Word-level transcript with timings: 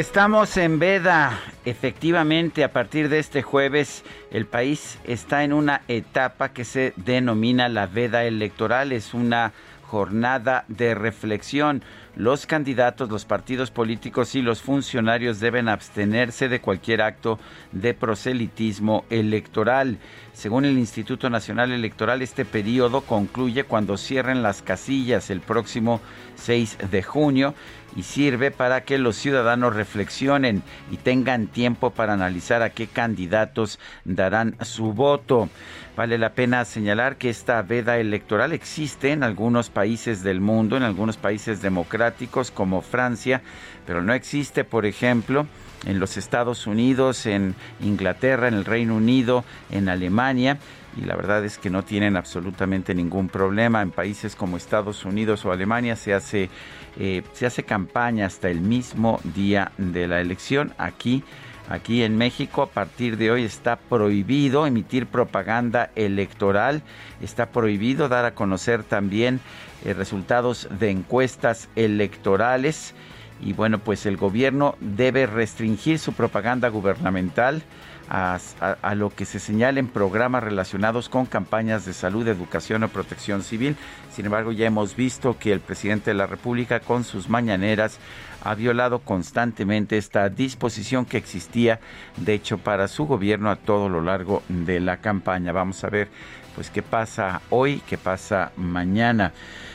Estamos 0.00 0.56
en 0.56 0.78
veda. 0.78 1.38
Efectivamente, 1.66 2.64
a 2.64 2.72
partir 2.72 3.10
de 3.10 3.18
este 3.18 3.42
jueves, 3.42 4.02
el 4.30 4.46
país 4.46 4.98
está 5.04 5.44
en 5.44 5.52
una 5.52 5.82
etapa 5.88 6.54
que 6.54 6.64
se 6.64 6.94
denomina 6.96 7.68
la 7.68 7.86
veda 7.86 8.24
electoral. 8.24 8.92
Es 8.92 9.12
una 9.12 9.52
jornada 9.90 10.64
de 10.68 10.94
reflexión. 10.94 11.82
Los 12.16 12.46
candidatos, 12.46 13.10
los 13.10 13.26
partidos 13.26 13.70
políticos 13.70 14.34
y 14.34 14.40
los 14.40 14.62
funcionarios 14.62 15.38
deben 15.38 15.68
abstenerse 15.68 16.48
de 16.48 16.60
cualquier 16.60 17.02
acto 17.02 17.38
de 17.72 17.92
proselitismo 17.92 19.04
electoral. 19.10 19.98
Según 20.32 20.64
el 20.64 20.78
Instituto 20.78 21.28
Nacional 21.28 21.72
Electoral, 21.72 22.22
este 22.22 22.44
periodo 22.44 23.02
concluye 23.02 23.64
cuando 23.64 23.96
cierren 23.96 24.42
las 24.42 24.62
casillas 24.62 25.28
el 25.28 25.40
próximo 25.40 26.00
6 26.36 26.78
de 26.90 27.02
junio 27.02 27.54
y 27.96 28.02
sirve 28.02 28.50
para 28.50 28.82
que 28.82 28.98
los 28.98 29.16
ciudadanos 29.16 29.74
reflexionen 29.74 30.62
y 30.90 30.96
tengan 30.96 31.46
tiempo 31.46 31.90
para 31.90 32.12
analizar 32.12 32.62
a 32.62 32.70
qué 32.70 32.86
candidatos 32.86 33.78
darán 34.04 34.56
su 34.62 34.92
voto. 34.92 35.48
Vale 35.96 36.18
la 36.18 36.32
pena 36.32 36.64
señalar 36.64 37.16
que 37.16 37.30
esta 37.30 37.60
veda 37.62 37.98
electoral 37.98 38.52
existe 38.52 39.12
en 39.12 39.22
algunos 39.22 39.70
países 39.70 40.22
del 40.22 40.40
mundo, 40.40 40.76
en 40.76 40.82
algunos 40.82 41.16
países 41.16 41.62
democráticos 41.62 42.50
como 42.50 42.80
Francia, 42.80 43.42
pero 43.86 44.02
no 44.02 44.14
existe, 44.14 44.64
por 44.64 44.86
ejemplo, 44.86 45.46
en 45.86 45.98
los 45.98 46.16
Estados 46.16 46.66
Unidos, 46.66 47.26
en 47.26 47.54
Inglaterra, 47.80 48.48
en 48.48 48.54
el 48.54 48.64
Reino 48.64 48.96
Unido, 48.96 49.44
en 49.70 49.88
Alemania 49.88 50.58
y 50.96 51.02
la 51.02 51.16
verdad 51.16 51.44
es 51.44 51.58
que 51.58 51.70
no 51.70 51.84
tienen 51.84 52.16
absolutamente 52.16 52.94
ningún 52.94 53.28
problema. 53.28 53.82
En 53.82 53.90
países 53.90 54.34
como 54.34 54.56
Estados 54.56 55.04
Unidos 55.04 55.44
o 55.44 55.52
Alemania 55.52 55.96
se 55.96 56.14
hace, 56.14 56.50
eh, 56.98 57.22
se 57.32 57.46
hace 57.46 57.62
campaña 57.62 58.26
hasta 58.26 58.48
el 58.48 58.60
mismo 58.60 59.20
día 59.34 59.72
de 59.78 60.08
la 60.08 60.20
elección. 60.20 60.72
Aquí, 60.78 61.22
aquí 61.68 62.02
en 62.02 62.16
México, 62.16 62.62
a 62.62 62.66
partir 62.66 63.16
de 63.16 63.30
hoy 63.30 63.44
está 63.44 63.76
prohibido 63.76 64.66
emitir 64.66 65.06
propaganda 65.06 65.90
electoral, 65.94 66.82
está 67.20 67.50
prohibido 67.50 68.08
dar 68.08 68.24
a 68.24 68.34
conocer 68.34 68.82
también 68.82 69.40
eh, 69.84 69.94
resultados 69.94 70.68
de 70.78 70.90
encuestas 70.90 71.68
electorales. 71.76 72.94
Y 73.42 73.54
bueno, 73.54 73.78
pues 73.78 74.04
el 74.04 74.18
gobierno 74.18 74.76
debe 74.80 75.26
restringir 75.26 75.98
su 75.98 76.12
propaganda 76.12 76.68
gubernamental 76.68 77.62
a, 78.10 78.94
lo 78.96 79.10
que 79.10 79.24
se 79.24 79.38
señala 79.38 79.78
en 79.78 79.86
programas 79.86 80.42
relacionados 80.42 81.08
con 81.08 81.26
campañas 81.26 81.84
de 81.84 81.92
salud, 81.92 82.26
educación 82.26 82.82
o 82.82 82.88
protección 82.88 83.44
civil. 83.44 83.76
Sin 84.12 84.26
embargo, 84.26 84.50
ya 84.50 84.66
hemos 84.66 84.96
visto 84.96 85.38
que 85.38 85.52
el 85.52 85.60
presidente 85.60 86.10
de 86.10 86.14
la 86.14 86.26
República 86.26 86.80
con 86.80 87.04
sus 87.04 87.28
mañaneras 87.28 87.98
ha 88.42 88.54
violado 88.56 88.98
constantemente 88.98 89.96
esta 89.96 90.28
disposición 90.28 91.04
que 91.04 91.18
existía, 91.18 91.78
de 92.16 92.34
hecho, 92.34 92.58
para 92.58 92.88
su 92.88 93.06
gobierno 93.06 93.48
a 93.48 93.56
todo 93.56 93.88
lo 93.88 94.00
largo 94.00 94.42
de 94.48 94.80
la 94.80 94.96
campaña. 94.96 95.52
Vamos 95.52 95.84
a 95.84 95.90
ver 95.90 96.08
pues 96.56 96.68
qué 96.68 96.82
pasa 96.82 97.42
hoy, 97.48 97.80
qué 97.86 97.96
pasa 97.96 98.50
mañana. 98.56 99.32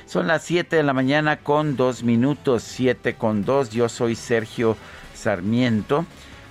Son 0.07 0.27
las 0.27 0.43
7 0.43 0.75
de 0.75 0.83
la 0.83 0.93
mañana 0.93 1.37
con 1.37 1.77
dos 1.77 2.03
minutos, 2.03 2.63
7 2.63 3.15
con 3.15 3.45
2. 3.45 3.69
Yo 3.69 3.87
soy 3.87 4.15
Sergio 4.15 4.75
Sarmiento 5.13 6.05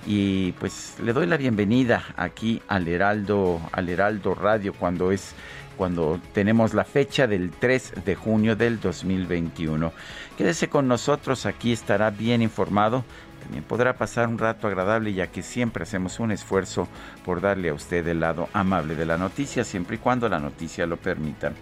y 0.06 0.52
pues 0.52 0.96
le 1.02 1.12
doy 1.12 1.26
la 1.26 1.36
bienvenida 1.36 2.04
aquí 2.16 2.62
al 2.68 2.88
Heraldo, 2.88 3.60
al 3.72 3.88
Heraldo 3.88 4.34
Radio 4.34 4.74
cuando 4.74 5.12
es 5.12 5.34
cuando 5.76 6.20
tenemos 6.32 6.72
la 6.72 6.84
fecha 6.84 7.26
del 7.26 7.50
3 7.50 8.04
de 8.04 8.14
junio 8.14 8.54
del 8.54 8.80
2021. 8.80 9.92
Quédese 10.38 10.68
con 10.68 10.86
nosotros, 10.86 11.46
aquí 11.46 11.72
estará 11.72 12.10
bien 12.10 12.42
informado. 12.42 13.04
También 13.42 13.64
podrá 13.64 13.96
pasar 13.96 14.28
un 14.28 14.38
rato 14.38 14.68
agradable 14.68 15.12
ya 15.12 15.26
que 15.26 15.42
siempre 15.42 15.82
hacemos 15.82 16.18
un 16.20 16.30
esfuerzo 16.30 16.88
por 17.24 17.40
darle 17.40 17.68
a 17.70 17.74
usted 17.74 18.06
el 18.06 18.20
lado 18.20 18.48
amable 18.52 18.94
de 18.94 19.04
la 19.04 19.18
noticia, 19.18 19.64
siempre 19.64 19.96
y 19.96 19.98
cuando 19.98 20.28
la 20.28 20.38
noticia 20.38 20.86
lo 20.86 20.96
permita. 20.96 21.52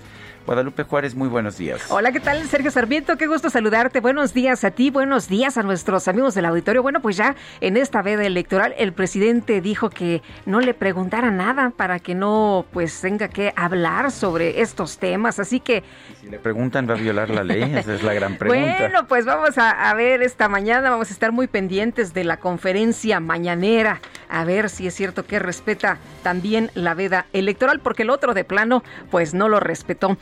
Guadalupe 0.47 0.83
Juárez, 0.83 1.15
muy 1.15 1.29
buenos 1.29 1.57
días. 1.57 1.87
Hola, 1.89 2.11
¿qué 2.11 2.19
tal? 2.19 2.43
Sergio 2.49 2.71
Sarmiento, 2.71 3.17
qué 3.17 3.27
gusto 3.27 3.49
saludarte. 3.49 4.01
Buenos 4.01 4.35
días 4.35 4.65
a 4.65 4.73
ti, 4.73 4.91
buenos 4.91 5.29
días 5.29 5.57
a 5.57 5.63
nuestros 5.63 6.09
amigos 6.09 6.35
del 6.35 6.47
auditorio. 6.47 6.83
Bueno, 6.83 7.01
pues 7.01 7.17
ya 7.17 7.37
en 7.61 7.77
esta 7.77 8.03
veda 8.03 8.25
electoral 8.25 8.75
el 8.77 8.93
presidente 8.93 9.61
dijo 9.61 9.89
que 9.89 10.21
no 10.45 10.61
le 10.61 10.75
preguntara 10.75 11.31
nada 11.31 11.71
para 11.71 12.01
que 12.01 12.15
no 12.15 12.67
pues 12.73 13.01
tenga 13.01 13.29
que 13.29 13.53
hablar 13.57 14.11
sobre 14.11 14.61
estos 14.61 14.99
temas, 14.99 15.39
así 15.39 15.61
que... 15.61 15.85
Si 16.21 16.29
le 16.29 16.39
preguntan, 16.39 16.89
¿va 16.89 16.95
a 16.95 16.97
violar 16.97 17.31
la 17.31 17.45
ley? 17.45 17.63
Esa 17.77 17.95
es 17.95 18.03
la 18.03 18.13
gran 18.13 18.37
pregunta. 18.39 18.77
Bueno, 18.79 19.07
pues 19.07 19.25
vamos 19.25 19.59
a, 19.59 19.91
a 19.91 19.95
ver 19.95 20.23
esta 20.23 20.49
mañana, 20.49 20.91
vamos 20.91 21.11
a 21.11 21.13
estar 21.13 21.31
muy 21.31 21.47
pendientes 21.47 22.15
de 22.15 22.25
la 22.25 22.39
conferencia 22.39 23.21
mañanera, 23.21 24.01
a 24.33 24.45
ver 24.45 24.71
si 24.71 24.87
es 24.87 24.95
cierto 24.95 25.27
que 25.27 25.39
respeta 25.39 25.99
también 26.23 26.71
la 26.75 26.95
veda 26.95 27.27
electoral, 27.33 27.81
porque 27.81 28.03
el 28.03 28.11
otro 28.11 28.35
de 28.35 28.45
plano 28.45 28.83
pues 29.11 29.35
no 29.35 29.49
lo 29.49 29.61
respetó 29.61 30.17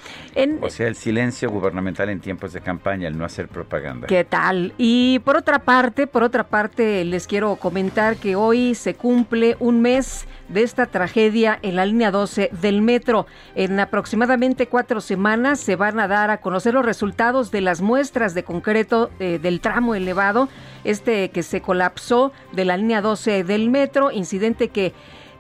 o 0.60 0.70
sea, 0.70 0.88
el 0.88 0.96
silencio 0.96 1.50
gubernamental 1.50 2.08
en 2.08 2.20
tiempos 2.20 2.52
de 2.52 2.60
campaña, 2.60 3.08
el 3.08 3.16
no 3.16 3.24
hacer 3.24 3.48
propaganda. 3.48 4.06
¿Qué 4.06 4.24
tal? 4.24 4.74
Y 4.78 5.20
por 5.20 5.36
otra 5.36 5.60
parte, 5.60 6.06
por 6.06 6.22
otra 6.22 6.44
parte, 6.44 7.04
les 7.04 7.26
quiero 7.26 7.56
comentar 7.56 8.16
que 8.16 8.36
hoy 8.36 8.74
se 8.74 8.94
cumple 8.94 9.56
un 9.60 9.80
mes 9.80 10.26
de 10.50 10.62
esta 10.62 10.86
tragedia 10.86 11.58
en 11.62 11.76
la 11.76 11.86
línea 11.86 12.10
12 12.10 12.50
del 12.60 12.82
metro. 12.82 13.26
En 13.54 13.78
aproximadamente 13.80 14.66
cuatro 14.66 15.00
semanas 15.00 15.60
se 15.60 15.76
van 15.76 16.00
a 16.00 16.08
dar 16.08 16.30
a 16.30 16.40
conocer 16.40 16.74
los 16.74 16.84
resultados 16.84 17.50
de 17.50 17.60
las 17.60 17.80
muestras 17.80 18.34
de 18.34 18.44
concreto 18.44 19.10
eh, 19.18 19.38
del 19.40 19.60
tramo 19.60 19.94
elevado, 19.94 20.48
este 20.84 21.30
que 21.30 21.42
se 21.42 21.60
colapsó 21.60 22.32
de 22.52 22.64
la 22.64 22.76
línea 22.76 23.00
12 23.00 23.44
del 23.44 23.70
metro, 23.70 24.10
incidente 24.10 24.68
que 24.68 24.92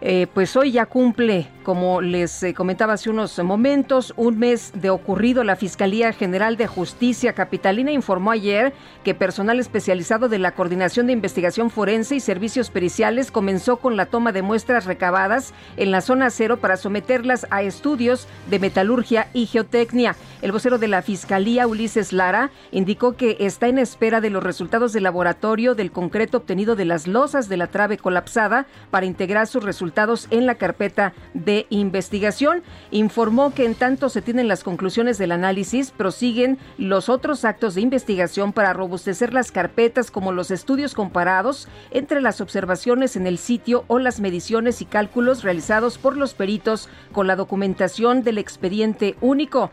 eh, 0.02 0.26
pues 0.32 0.56
hoy 0.56 0.72
ya 0.72 0.86
cumple, 0.86 1.48
como 1.62 2.00
les 2.00 2.42
eh, 2.42 2.54
comentaba 2.54 2.94
hace 2.94 3.10
unos 3.10 3.38
momentos, 3.38 4.12
un 4.16 4.38
mes 4.38 4.72
de 4.74 4.90
ocurrido. 4.90 5.44
La 5.44 5.56
Fiscalía 5.56 6.12
General 6.12 6.56
de 6.56 6.66
Justicia 6.66 7.32
Capitalina 7.34 7.92
informó 7.92 8.30
ayer 8.30 8.72
que 9.04 9.14
personal 9.14 9.60
especializado 9.60 10.28
de 10.28 10.38
la 10.38 10.52
Coordinación 10.52 11.06
de 11.06 11.12
Investigación 11.12 11.70
Forense 11.70 12.16
y 12.16 12.20
Servicios 12.20 12.70
Periciales 12.70 13.30
comenzó 13.30 13.76
con 13.76 13.96
la 13.96 14.06
toma 14.06 14.32
de 14.32 14.42
muestras 14.42 14.86
recabadas 14.86 15.54
en 15.76 15.90
la 15.90 16.00
zona 16.00 16.30
cero 16.30 16.58
para 16.58 16.76
someterlas 16.76 17.46
a 17.50 17.62
estudios 17.62 18.26
de 18.48 18.58
metalurgia 18.58 19.28
y 19.32 19.46
geotecnia. 19.46 20.16
El 20.42 20.52
vocero 20.52 20.78
de 20.78 20.88
la 20.88 21.02
Fiscalía, 21.02 21.66
Ulises 21.66 22.12
Lara, 22.12 22.50
indicó 22.70 23.16
que 23.16 23.36
está 23.40 23.68
en 23.68 23.78
espera 23.78 24.20
de 24.20 24.30
los 24.30 24.42
resultados 24.42 24.92
del 24.92 25.02
laboratorio 25.02 25.74
del 25.74 25.92
concreto 25.92 26.38
obtenido 26.38 26.76
de 26.76 26.84
las 26.86 27.06
losas 27.06 27.48
de 27.48 27.56
la 27.56 27.66
trave 27.66 27.98
colapsada 27.98 28.66
para 28.90 29.06
integrar 29.06 29.46
sus 29.46 29.62
resultados 29.62 30.28
en 30.30 30.46
la 30.46 30.54
carpeta 30.54 31.12
de 31.34 31.59
Investigación. 31.68 32.62
Informó 32.90 33.52
que 33.52 33.64
en 33.64 33.74
tanto 33.74 34.08
se 34.08 34.22
tienen 34.22 34.48
las 34.48 34.64
conclusiones 34.64 35.18
del 35.18 35.32
análisis, 35.32 35.90
prosiguen 35.90 36.58
los 36.78 37.08
otros 37.08 37.44
actos 37.44 37.74
de 37.74 37.80
investigación 37.80 38.52
para 38.52 38.72
robustecer 38.72 39.34
las 39.34 39.52
carpetas 39.52 40.10
como 40.10 40.32
los 40.32 40.50
estudios 40.50 40.94
comparados 40.94 41.68
entre 41.90 42.20
las 42.20 42.40
observaciones 42.40 43.16
en 43.16 43.26
el 43.26 43.38
sitio 43.38 43.84
o 43.88 43.98
las 43.98 44.20
mediciones 44.20 44.80
y 44.80 44.84
cálculos 44.84 45.42
realizados 45.42 45.98
por 45.98 46.16
los 46.16 46.34
peritos 46.34 46.88
con 47.12 47.26
la 47.26 47.36
documentación 47.36 48.22
del 48.22 48.38
expediente 48.38 49.16
único. 49.20 49.70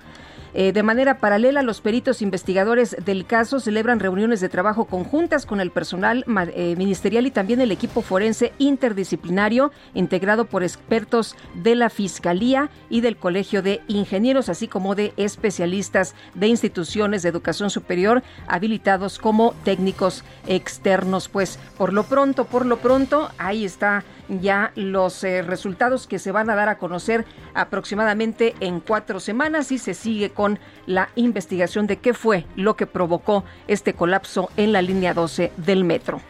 Eh, 0.60 0.74
de 0.74 0.82
manera 0.82 1.20
paralela, 1.20 1.62
los 1.62 1.82
peritos 1.82 2.24
investigadores 2.24 2.98
del 3.06 3.28
caso 3.28 3.60
celebran 3.60 4.00
reuniones 4.00 4.40
de 4.40 4.50
trabajo 4.50 4.86
conjuntas 4.86 5.46
con 5.46 5.62
el 5.62 5.70
personal 5.70 6.26
eh, 6.56 6.76
ministerial 6.76 7.28
y 7.28 7.32
también 7.32 7.62
el 7.62 7.72
equipo 7.72 8.02
forense 8.02 8.54
interdisciplinario 8.58 9.72
integrado 9.94 10.46
por 10.46 10.64
expertos 10.64 11.36
de 11.54 11.76
la 11.76 11.92
Fiscalía 11.92 12.72
y 12.90 13.02
del 13.02 13.18
Colegio 13.18 13.62
de 13.62 13.82
Ingenieros, 13.88 14.50
así 14.50 14.68
como 14.68 14.96
de 14.96 15.14
especialistas 15.16 16.16
de 16.34 16.48
instituciones 16.48 17.22
de 17.22 17.30
educación 17.30 17.70
superior 17.70 18.24
habilitados 18.48 19.20
como 19.20 19.54
técnicos 19.64 20.24
externos. 20.48 21.30
Pues 21.30 21.60
por 21.78 21.94
lo 21.94 22.06
pronto, 22.06 22.46
por 22.46 22.66
lo 22.66 22.78
pronto, 22.78 23.30
ahí 23.38 23.64
está 23.64 24.04
ya 24.30 24.72
los 24.76 25.24
eh, 25.24 25.42
resultados 25.42 26.08
que 26.08 26.20
se 26.20 26.32
van 26.32 26.50
a 26.50 26.56
dar 26.56 26.70
a 26.70 26.78
conocer 26.78 27.26
aproximadamente 27.54 28.56
en 28.60 28.80
cuatro 28.80 29.20
semanas 29.20 29.72
y 29.72 29.78
se 29.78 29.94
sigue 29.94 30.32
con 30.32 30.60
la 30.86 31.10
investigación 31.16 31.88
de 31.88 31.98
qué 31.98 32.14
fue 32.14 32.46
lo 32.56 32.76
que 32.76 32.88
provocó 32.88 33.44
este 33.68 33.94
colapso 33.94 34.50
en 34.58 34.74
la 34.74 34.82
línea 34.82 35.14
12 35.14 35.52
del 35.58 35.84
metro. 35.84 36.22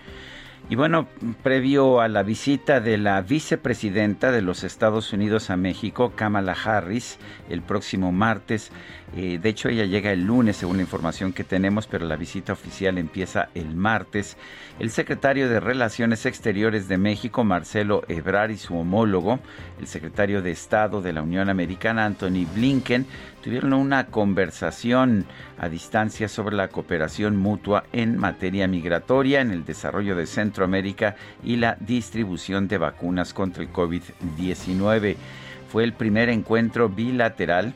Y 0.70 0.76
bueno, 0.76 1.08
previo 1.44 2.02
a 2.02 2.10
la 2.10 2.24
visita 2.24 2.82
de 2.82 2.98
la 2.98 3.22
vicepresidenta 3.22 4.34
de 4.34 4.42
los 4.42 4.66
Estados 4.66 5.14
Unidos 5.14 5.50
a 5.50 5.56
México, 5.56 6.12
Kamala 6.14 6.58
Harris, 6.62 7.20
el 7.50 7.62
próximo 7.62 8.12
martes, 8.12 8.74
eh, 9.15 9.39
de 9.42 9.50
hecho 9.50 9.69
ella 9.69 9.86
llega 9.86 10.12
el 10.12 10.25
lunes 10.25 10.57
según 10.57 10.77
la 10.77 10.83
información 10.83 11.31
que 11.31 11.45
tenemos, 11.45 11.88
pero 11.88 12.06
la 12.06 12.18
visita 12.18 12.51
oficial 12.51 12.98
empieza 12.98 13.50
el 13.56 13.74
martes, 13.74 14.36
el 14.80 14.92
secretario 14.92 15.48
de 15.48 15.62
Relaciones 15.62 16.25
Exteriores 16.25 16.89
de 16.89 16.98
México, 16.98 17.44
Marcelo 17.45 18.04
Ebrard, 18.09 18.51
y 18.51 18.57
su 18.57 18.77
homólogo, 18.77 19.39
el 19.80 19.88
secretario 19.88 20.42
de 20.42 20.51
Estado 20.51 21.01
de 21.01 21.13
la 21.13 21.21
Unión 21.21 21.50
Americana, 21.50 22.06
Anthony 22.06 22.45
Blinken, 22.54 23.06
tuvieron 23.42 23.74
una 23.74 24.07
conversación 24.07 25.25
a 25.57 25.69
distancia 25.69 26.27
sobre 26.27 26.57
la 26.57 26.68
cooperación 26.68 27.38
mutua 27.38 27.86
en 27.94 28.18
materia 28.18 28.68
migratoria, 28.68 29.39
en 29.39 29.51
el 29.51 29.63
desarrollo 29.63 30.18
de 30.18 30.25
Centroamérica 30.25 31.15
y 31.44 31.56
la 31.56 31.77
distribución 31.80 32.68
de 32.68 32.77
vacunas 32.77 33.33
contra 33.33 33.63
el 33.63 33.71
COVID-19. 33.71 35.15
Fue 35.69 35.86
el 35.86 35.94
primer 35.94 36.27
encuentro 36.27 36.89
bilateral 36.89 37.74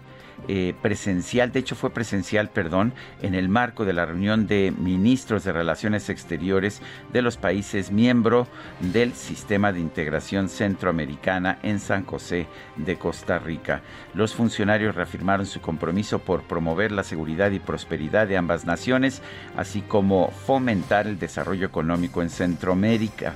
eh, 0.48 0.74
presencial, 0.82 1.52
de 1.52 1.60
hecho 1.60 1.76
fue 1.76 1.92
presencial, 1.92 2.50
perdón, 2.50 2.94
en 3.22 3.36
el 3.36 3.50
marco 3.50 3.86
de 3.86 3.94
la 3.94 4.06
reunión 4.06 4.48
de 4.48 4.74
ministros 4.78 5.44
de 5.44 5.52
Relaciones 5.52 6.10
Exteriores 6.10 6.82
de 7.14 7.22
los 7.22 7.38
países 7.38 7.92
miembro 7.92 8.48
del 8.80 9.14
Sistema 9.14 9.72
de 9.72 9.80
Integración 9.80 10.50
Centroamericana 10.50 11.60
en 11.64 11.80
San 11.80 12.06
José 12.06 12.48
de 12.76 12.98
Costa 12.98 13.40
Rica. 13.40 13.82
Los 14.14 14.34
funcionarios 14.34 14.96
reafirmaron 14.96 15.46
su 15.46 15.62
compromiso 15.62 16.20
por 16.20 16.44
promover 16.44 16.92
la 16.92 17.04
seguridad 17.04 17.52
y 17.52 17.60
prosperidad 17.60 18.28
de 18.28 18.38
ambas 18.38 18.66
naciones, 18.66 19.22
así 19.56 19.82
como 19.82 20.32
fomentar 20.32 21.08
el 21.08 21.20
desarrollo 21.20 21.66
económico 21.66 22.22
en 22.22 22.30
Centroamérica. 22.30 23.36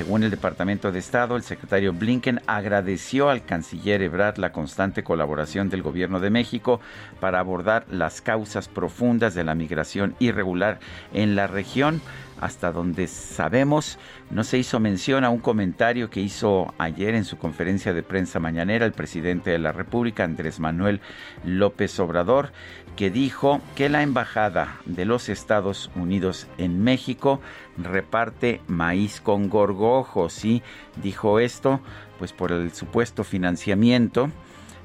Según 0.00 0.22
el 0.22 0.30
Departamento 0.30 0.92
de 0.92 0.98
Estado, 0.98 1.36
el 1.36 1.42
secretario 1.42 1.92
Blinken 1.92 2.40
agradeció 2.46 3.28
al 3.28 3.44
canciller 3.44 4.00
Ebrard 4.00 4.38
la 4.38 4.50
constante 4.50 5.04
colaboración 5.04 5.68
del 5.68 5.82
gobierno 5.82 6.20
de 6.20 6.30
México 6.30 6.80
para 7.20 7.38
abordar 7.38 7.84
las 7.90 8.22
causas 8.22 8.66
profundas 8.66 9.34
de 9.34 9.44
la 9.44 9.54
migración 9.54 10.16
irregular 10.18 10.80
en 11.12 11.36
la 11.36 11.48
región. 11.48 12.00
Hasta 12.40 12.72
donde 12.72 13.06
sabemos, 13.06 13.98
no 14.30 14.44
se 14.44 14.56
hizo 14.56 14.80
mención 14.80 15.24
a 15.24 15.28
un 15.28 15.40
comentario 15.40 16.08
que 16.08 16.20
hizo 16.20 16.72
ayer 16.78 17.14
en 17.14 17.26
su 17.26 17.36
conferencia 17.36 17.92
de 17.92 18.02
prensa 18.02 18.40
mañanera 18.40 18.86
el 18.86 18.92
presidente 18.92 19.50
de 19.50 19.58
la 19.58 19.72
República, 19.72 20.24
Andrés 20.24 20.58
Manuel 20.58 21.02
López 21.44 22.00
Obrador, 22.00 22.52
que 22.96 23.10
dijo 23.10 23.60
que 23.74 23.88
la 23.88 24.02
Embajada 24.02 24.78
de 24.84 25.04
los 25.04 25.28
Estados 25.28 25.90
Unidos 25.94 26.46
en 26.58 26.82
México 26.82 27.40
reparte 27.78 28.60
maíz 28.66 29.20
con 29.20 29.48
gorgojos. 29.48 30.44
Y 30.44 30.62
dijo 31.02 31.38
esto, 31.40 31.80
pues 32.18 32.32
por 32.32 32.52
el 32.52 32.72
supuesto 32.72 33.24
financiamiento 33.24 34.30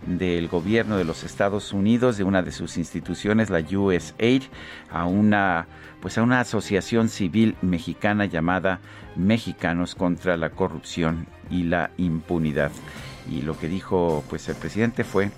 del 0.06 0.48
gobierno 0.48 0.98
de 0.98 1.04
los 1.04 1.24
Estados 1.24 1.74
Unidos, 1.74 2.18
de 2.18 2.24
una 2.24 2.42
de 2.42 2.52
sus 2.52 2.78
instituciones, 2.78 3.50
la 3.50 3.60
USAID, 3.60 4.44
a 4.92 5.06
una 5.06 5.68
pues 6.02 6.19
a 6.19 6.24
una 6.24 6.40
asociación 6.40 7.10
civil 7.10 7.56
mexicana 7.63 8.25
llamada 8.25 8.80
Mexicanos 9.16 9.96
contra 9.96 10.38
la 10.38 10.52
corrupción 10.52 11.25
y 11.50 11.63
la 11.63 11.90
impunidad. 11.98 12.72
Y 13.30 13.42
lo 13.42 13.57
que 13.57 13.68
dijo 13.68 14.24
pues 14.30 14.48
el 14.48 14.56
presidente 14.56 15.04
fue 15.04 15.31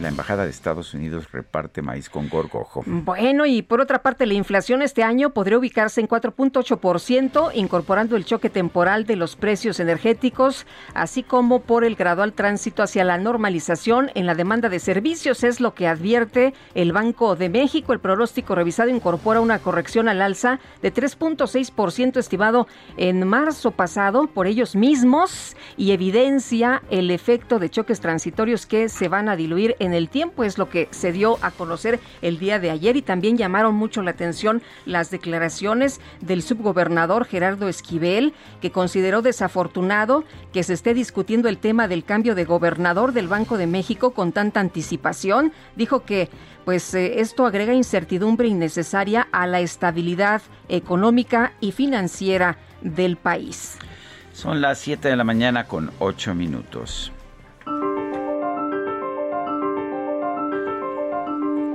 la 0.00 0.08
Embajada 0.08 0.44
de 0.44 0.50
Estados 0.50 0.94
Unidos 0.94 1.30
reparte 1.32 1.82
maíz 1.82 2.08
con 2.08 2.28
gorgojo. 2.28 2.82
Bueno, 2.86 3.46
y 3.46 3.62
por 3.62 3.80
otra 3.80 4.02
parte, 4.02 4.26
la 4.26 4.34
inflación 4.34 4.82
este 4.82 5.02
año 5.02 5.30
podría 5.30 5.58
ubicarse 5.58 6.00
en 6.00 6.08
4.8%, 6.08 7.50
incorporando 7.54 8.16
el 8.16 8.24
choque 8.24 8.50
temporal 8.50 9.04
de 9.04 9.16
los 9.16 9.36
precios 9.36 9.80
energéticos, 9.80 10.66
así 10.94 11.22
como 11.22 11.60
por 11.60 11.84
el 11.84 11.96
gradual 11.96 12.32
tránsito 12.32 12.82
hacia 12.82 13.04
la 13.04 13.18
normalización 13.18 14.10
en 14.14 14.26
la 14.26 14.34
demanda 14.34 14.68
de 14.68 14.78
servicios, 14.78 15.44
es 15.44 15.60
lo 15.60 15.74
que 15.74 15.86
advierte 15.86 16.54
el 16.74 16.92
Banco 16.92 17.36
de 17.36 17.48
México. 17.48 17.92
El 17.92 18.00
pronóstico 18.00 18.54
revisado 18.54 18.90
incorpora 18.90 19.40
una 19.40 19.58
corrección 19.58 20.08
al 20.08 20.22
alza 20.22 20.60
de 20.80 20.92
3.6% 20.92 22.16
estimado 22.18 22.66
en 22.96 23.26
marzo 23.26 23.70
pasado 23.70 24.26
por 24.26 24.46
ellos 24.46 24.76
mismos 24.76 25.56
y 25.76 25.92
evidencia 25.92 26.82
el 26.90 27.10
efecto 27.10 27.58
de 27.58 27.70
choques 27.70 28.00
transitorios 28.00 28.66
que 28.66 28.88
se 28.88 29.08
van 29.08 29.28
a 29.28 29.36
diluir 29.36 29.76
en 29.82 29.94
el 29.94 30.08
tiempo, 30.08 30.44
es 30.44 30.58
lo 30.58 30.68
que 30.68 30.88
se 30.92 31.12
dio 31.12 31.38
a 31.42 31.50
conocer 31.50 31.98
el 32.22 32.38
día 32.38 32.58
de 32.58 32.70
ayer 32.70 32.96
y 32.96 33.02
también 33.02 33.36
llamaron 33.36 33.74
mucho 33.74 34.00
la 34.02 34.12
atención 34.12 34.62
las 34.86 35.10
declaraciones 35.10 36.00
del 36.20 36.42
subgobernador 36.42 37.24
Gerardo 37.24 37.68
Esquivel, 37.68 38.32
que 38.60 38.70
consideró 38.70 39.22
desafortunado 39.22 40.24
que 40.52 40.62
se 40.62 40.74
esté 40.74 40.94
discutiendo 40.94 41.48
el 41.48 41.58
tema 41.58 41.88
del 41.88 42.04
cambio 42.04 42.34
de 42.34 42.44
gobernador 42.44 43.12
del 43.12 43.26
Banco 43.26 43.58
de 43.58 43.66
México 43.66 44.12
con 44.12 44.32
tanta 44.32 44.60
anticipación. 44.60 45.52
Dijo 45.74 46.04
que 46.04 46.28
pues 46.64 46.94
eh, 46.94 47.20
esto 47.20 47.44
agrega 47.44 47.74
incertidumbre 47.74 48.46
innecesaria 48.46 49.26
a 49.32 49.48
la 49.48 49.60
estabilidad 49.60 50.42
económica 50.68 51.54
y 51.60 51.72
financiera 51.72 52.56
del 52.82 53.16
país. 53.16 53.78
Son 54.32 54.60
las 54.60 54.78
7 54.78 55.08
de 55.08 55.16
la 55.16 55.24
mañana 55.24 55.66
con 55.66 55.90
8 55.98 56.34
minutos. 56.34 57.12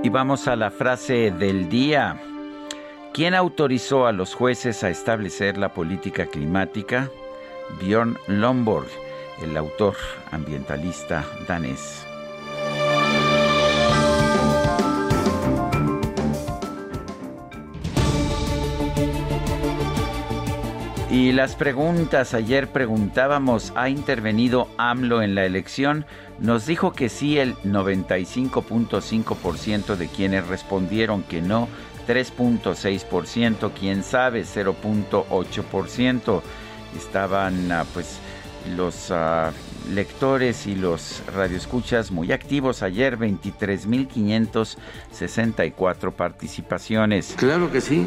Y 0.04 0.10
vamos 0.10 0.48
a 0.48 0.56
la 0.56 0.72
frase 0.72 1.32
del 1.32 1.70
día. 1.70 2.22
¿Quién 3.13 3.34
autorizó 3.34 4.06
a 4.06 4.12
los 4.12 4.36
jueces 4.36 4.84
a 4.84 4.89
establecer 4.89 5.58
la 5.58 5.74
política 5.74 6.27
climática? 6.27 7.10
Björn 7.82 8.18
Lomborg, 8.27 8.88
el 9.42 9.58
autor 9.58 9.96
ambientalista 10.32 11.25
danés. 11.48 12.06
Y 21.10 21.32
las 21.32 21.56
preguntas, 21.56 22.36
ayer 22.36 22.68
preguntábamos, 22.68 23.74
¿ha 23.75 23.89
intervenido 23.89 24.68
AMLO 24.77 25.24
en 25.24 25.34
la 25.34 25.46
elección? 25.46 26.06
Nos 26.39 26.65
dijo 26.65 26.94
que 26.94 27.10
sí 27.10 27.38
el 27.39 27.56
95.5% 27.58 29.96
de 29.96 30.08
quienes 30.08 30.48
respondieron 30.48 31.24
que 31.24 31.41
no, 31.41 31.67
3.6%, 32.08 33.72
quién 33.77 34.03
sabe, 34.03 34.44
0.8%. 34.44 36.41
Estaban 36.96 37.70
ah, 37.72 37.86
pues 37.94 38.20
los 38.75 39.12
ah, 39.12 39.51
lectores 39.94 40.65
y 40.67 40.75
los 40.75 41.24
radioescuchas 41.34 42.12
muy 42.12 42.32
activos 42.32 42.84
ayer, 42.84 43.17
23.564 43.17 46.13
participaciones. 46.13 47.34
Claro 47.38 47.72
que 47.72 47.82
sí. 47.82 48.06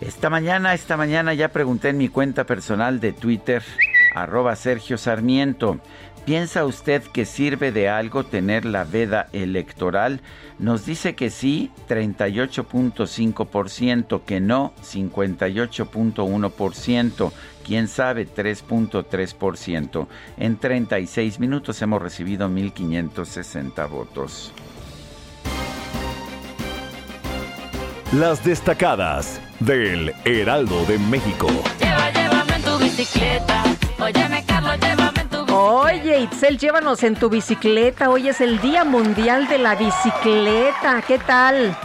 Esta 0.00 0.30
mañana, 0.30 0.72
esta 0.72 0.96
mañana 0.96 1.34
ya 1.34 1.48
pregunté 1.48 1.90
en 1.90 1.98
mi 1.98 2.08
cuenta 2.08 2.44
personal 2.44 3.00
de 3.00 3.12
Twitter, 3.12 3.62
arroba 4.14 4.56
Sergio 4.56 4.96
Sarmiento. 4.96 5.78
¿Piensa 6.24 6.64
usted 6.64 7.02
que 7.02 7.24
sirve 7.24 7.72
de 7.72 7.88
algo 7.88 8.22
tener 8.24 8.64
la 8.64 8.84
veda 8.84 9.26
electoral? 9.32 10.20
Nos 10.58 10.86
dice 10.86 11.14
que 11.14 11.30
sí, 11.30 11.70
38.5%, 11.88 14.22
que 14.24 14.40
no, 14.40 14.72
58.1%, 14.82 17.32
quién 17.64 17.86
sabe, 17.88 18.28
3.3%. 18.28 20.06
En 20.36 20.58
36 20.58 21.40
minutos 21.40 21.80
hemos 21.82 22.02
recibido 22.02 22.48
1.560 22.48 23.88
votos. 23.88 24.52
Las 28.12 28.44
destacadas 28.44 29.40
del 29.60 30.12
Heraldo 30.24 30.84
de 30.86 30.98
México. 30.98 31.46
Lleva, 31.78 32.10
llévame 32.10 32.56
en 32.56 32.62
tu 32.62 32.76
bicicleta. 32.78 33.62
Óyeme, 34.00 34.39
Oye, 35.52 36.20
Itzel, 36.20 36.58
llévanos 36.58 37.02
en 37.02 37.16
tu 37.16 37.28
bicicleta. 37.28 38.08
Hoy 38.08 38.28
es 38.28 38.40
el 38.40 38.60
Día 38.60 38.84
Mundial 38.84 39.48
de 39.48 39.58
la 39.58 39.74
Bicicleta. 39.74 41.02
¿Qué 41.02 41.18
tal? 41.18 41.76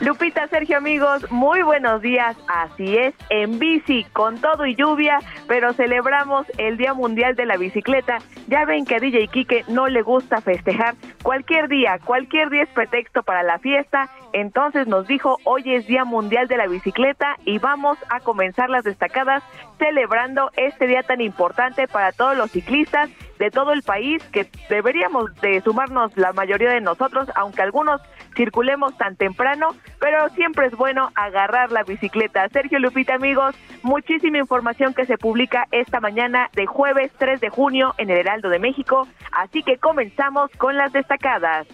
Lupita, 0.00 0.46
Sergio, 0.46 0.76
amigos, 0.76 1.28
muy 1.28 1.62
buenos 1.62 2.00
días. 2.00 2.36
Así 2.46 2.96
es, 2.96 3.14
en 3.30 3.58
bici, 3.58 4.04
con 4.12 4.40
todo 4.40 4.64
y 4.64 4.76
lluvia, 4.76 5.18
pero 5.48 5.72
celebramos 5.72 6.46
el 6.56 6.76
Día 6.76 6.94
Mundial 6.94 7.34
de 7.34 7.46
la 7.46 7.56
Bicicleta. 7.56 8.18
Ya 8.46 8.64
ven 8.64 8.84
que 8.84 8.94
a 8.94 9.00
DJ 9.00 9.26
Kike 9.26 9.64
no 9.66 9.88
le 9.88 10.02
gusta 10.02 10.40
festejar. 10.40 10.94
Cualquier 11.24 11.66
día, 11.66 11.98
cualquier 12.04 12.48
día 12.48 12.62
es 12.62 12.68
pretexto 12.68 13.24
para 13.24 13.42
la 13.42 13.58
fiesta. 13.58 14.08
Entonces 14.32 14.86
nos 14.86 15.08
dijo, 15.08 15.38
hoy 15.42 15.74
es 15.74 15.88
Día 15.88 16.04
Mundial 16.04 16.46
de 16.46 16.58
la 16.58 16.68
Bicicleta 16.68 17.36
y 17.44 17.58
vamos 17.58 17.98
a 18.08 18.20
comenzar 18.20 18.70
las 18.70 18.84
destacadas 18.84 19.42
celebrando 19.78 20.52
este 20.56 20.86
día 20.86 21.02
tan 21.02 21.20
importante 21.20 21.88
para 21.88 22.12
todos 22.12 22.36
los 22.36 22.52
ciclistas 22.52 23.10
de 23.38 23.50
todo 23.50 23.72
el 23.72 23.82
país, 23.82 24.22
que 24.32 24.50
deberíamos 24.68 25.34
de 25.40 25.60
sumarnos 25.60 26.16
la 26.16 26.32
mayoría 26.32 26.70
de 26.70 26.80
nosotros, 26.80 27.28
aunque 27.34 27.62
algunos 27.62 28.00
circulemos 28.38 28.96
tan 28.96 29.16
temprano, 29.16 29.74
pero 29.98 30.28
siempre 30.30 30.66
es 30.66 30.76
bueno 30.76 31.10
agarrar 31.16 31.72
la 31.72 31.82
bicicleta. 31.82 32.48
Sergio 32.50 32.78
Lupita, 32.78 33.14
amigos, 33.14 33.56
muchísima 33.82 34.38
información 34.38 34.94
que 34.94 35.06
se 35.06 35.18
publica 35.18 35.66
esta 35.72 35.98
mañana 35.98 36.48
de 36.54 36.66
jueves 36.66 37.10
3 37.18 37.40
de 37.40 37.50
junio 37.50 37.94
en 37.98 38.10
el 38.10 38.18
Heraldo 38.18 38.48
de 38.48 38.60
México, 38.60 39.08
así 39.32 39.64
que 39.64 39.78
comenzamos 39.78 40.52
con 40.56 40.76
las 40.76 40.92
destacadas. 40.92 41.66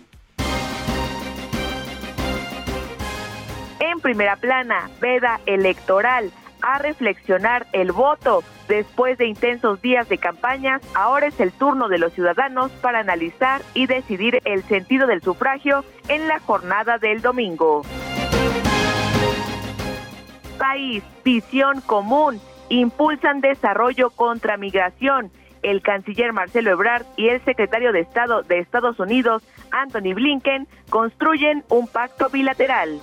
En 3.81 4.01
primera 4.01 4.37
plana, 4.37 4.89
veda 5.01 5.41
electoral 5.45 6.33
a 6.65 6.79
reflexionar 6.79 7.67
el 7.73 7.93
voto. 7.93 8.43
Después 8.69 9.19
de 9.19 9.27
intensos 9.27 9.83
días 9.83 10.09
de 10.09 10.17
campañas, 10.17 10.81
ahora 10.95 11.27
es 11.27 11.39
el 11.39 11.53
turno 11.53 11.89
de 11.89 11.99
los 11.99 12.15
ciudadanos 12.15 12.73
para 12.73 13.01
analizar 13.01 13.61
y 13.75 13.87
decidir 13.87 14.41
el 14.45 14.63
sentido 14.63 15.07
del 15.07 15.21
sufragio 15.21 15.85
en 16.09 16.27
la 16.27 16.41
jornada 16.41 16.97
del 16.97 17.21
domingo. 17.21 17.83
País, 20.59 21.05
visión 21.23 21.83
común, 21.83 22.41
impulsan 22.71 23.43
desarrollo 23.43 24.09
contra 24.11 24.57
migración. 24.57 25.31
El 25.63 25.83
canciller 25.83 26.33
Marcelo 26.33 26.71
Ebrard 26.71 27.05
y 27.17 27.29
el 27.29 27.45
secretario 27.45 27.93
de 27.93 28.01
Estado 28.01 28.43
de 28.43 28.59
Estados 28.61 28.99
Unidos, 28.99 29.43
Anthony 29.71 30.15
Blinken, 30.15 30.67
construyen 30.89 31.65
un 31.69 31.87
pacto 31.89 32.31
bilateral. 32.31 33.01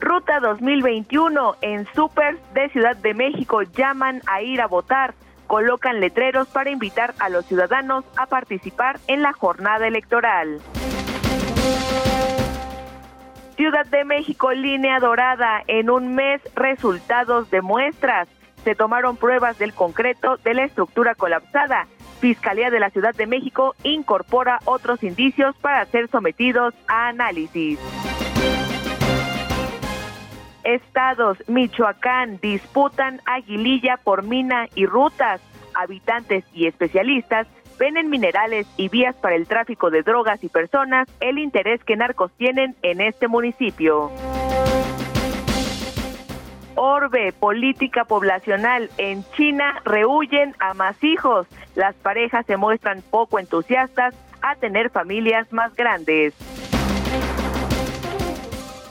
Ruta 0.00 0.40
2021 0.40 1.56
en 1.62 1.86
Super 1.94 2.38
de 2.52 2.68
Ciudad 2.68 2.96
de 2.96 3.14
México 3.14 3.62
llaman 3.62 4.20
a 4.26 4.42
ir 4.42 4.60
a 4.60 4.66
votar. 4.66 5.14
Colocan 5.46 6.00
letreros 6.00 6.48
para 6.48 6.70
invitar 6.70 7.14
a 7.18 7.28
los 7.28 7.46
ciudadanos 7.46 8.04
a 8.16 8.26
participar 8.26 8.98
en 9.06 9.22
la 9.22 9.32
jornada 9.32 9.86
electoral. 9.86 10.60
Ciudad 13.56 13.86
de 13.86 14.04
México, 14.04 14.52
línea 14.52 14.98
dorada, 15.00 15.62
en 15.66 15.88
un 15.88 16.14
mes 16.14 16.42
resultados 16.54 17.50
de 17.50 17.62
muestras. 17.62 18.28
Se 18.64 18.74
tomaron 18.74 19.16
pruebas 19.16 19.58
del 19.58 19.72
concreto 19.72 20.36
de 20.38 20.52
la 20.52 20.64
estructura 20.64 21.14
colapsada. 21.14 21.86
Fiscalía 22.20 22.70
de 22.70 22.80
la 22.80 22.90
Ciudad 22.90 23.14
de 23.14 23.26
México 23.26 23.74
incorpora 23.82 24.58
otros 24.66 25.02
indicios 25.02 25.56
para 25.56 25.86
ser 25.86 26.08
sometidos 26.08 26.74
a 26.86 27.08
análisis. 27.08 27.78
Estados, 30.66 31.38
Michoacán, 31.46 32.40
disputan 32.42 33.20
Aguililla 33.24 33.98
por 33.98 34.24
mina 34.24 34.68
y 34.74 34.84
rutas. 34.86 35.40
Habitantes 35.74 36.44
y 36.52 36.66
especialistas 36.66 37.46
ven 37.78 37.96
en 37.96 38.10
minerales 38.10 38.66
y 38.76 38.88
vías 38.88 39.14
para 39.14 39.36
el 39.36 39.46
tráfico 39.46 39.90
de 39.90 40.02
drogas 40.02 40.42
y 40.42 40.48
personas 40.48 41.08
el 41.20 41.38
interés 41.38 41.84
que 41.84 41.94
narcos 41.94 42.32
tienen 42.32 42.74
en 42.82 43.00
este 43.00 43.28
municipio. 43.28 44.10
Orbe, 46.74 47.32
política 47.32 48.04
poblacional. 48.04 48.90
En 48.98 49.24
China 49.36 49.80
rehuyen 49.84 50.54
a 50.58 50.74
más 50.74 51.02
hijos. 51.04 51.46
Las 51.76 51.94
parejas 51.94 52.44
se 52.44 52.56
muestran 52.56 53.02
poco 53.02 53.38
entusiastas 53.38 54.14
a 54.42 54.56
tener 54.56 54.90
familias 54.90 55.52
más 55.52 55.74
grandes. 55.76 56.34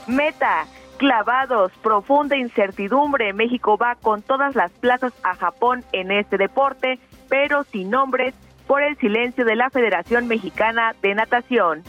Meta, 0.06 0.64
clavados, 0.96 1.72
profunda 1.82 2.36
incertidumbre. 2.36 3.32
México 3.32 3.76
va 3.76 3.94
con 3.96 4.22
todas 4.22 4.54
las 4.54 4.72
plazas 4.72 5.12
a 5.22 5.34
Japón 5.34 5.84
en 5.92 6.10
este 6.10 6.36
deporte, 6.36 6.98
pero 7.28 7.64
sin 7.64 7.90
nombres 7.90 8.34
por 8.66 8.82
el 8.82 8.96
silencio 8.98 9.44
de 9.44 9.56
la 9.56 9.70
Federación 9.70 10.26
Mexicana 10.26 10.94
de 11.02 11.14
Natación. 11.14 11.82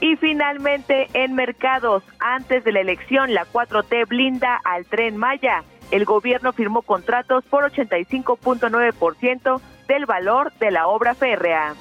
Y 0.00 0.16
finalmente, 0.16 1.08
en 1.12 1.34
mercados, 1.34 2.04
antes 2.20 2.62
de 2.62 2.72
la 2.72 2.80
elección, 2.80 3.34
la 3.34 3.44
4T 3.44 4.06
blinda 4.06 4.60
al 4.64 4.86
tren 4.86 5.16
Maya. 5.16 5.64
El 5.90 6.04
gobierno 6.04 6.52
firmó 6.52 6.82
contratos 6.82 7.44
por 7.46 7.64
85.9% 7.64 9.60
del 9.88 10.06
valor 10.06 10.52
de 10.60 10.70
la 10.70 10.86
obra 10.86 11.14
férrea. 11.14 11.74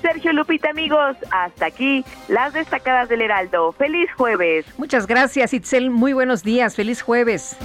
Sergio 0.00 0.32
Lupita, 0.32 0.70
amigos, 0.70 1.16
hasta 1.30 1.66
aquí 1.66 2.04
las 2.28 2.52
destacadas 2.52 3.08
del 3.08 3.22
Heraldo. 3.22 3.72
Feliz 3.72 4.10
jueves. 4.16 4.66
Muchas 4.78 5.06
gracias, 5.06 5.52
Itzel. 5.54 5.90
Muy 5.90 6.12
buenos 6.12 6.42
días. 6.42 6.74
Feliz 6.74 7.02
jueves. 7.02 7.56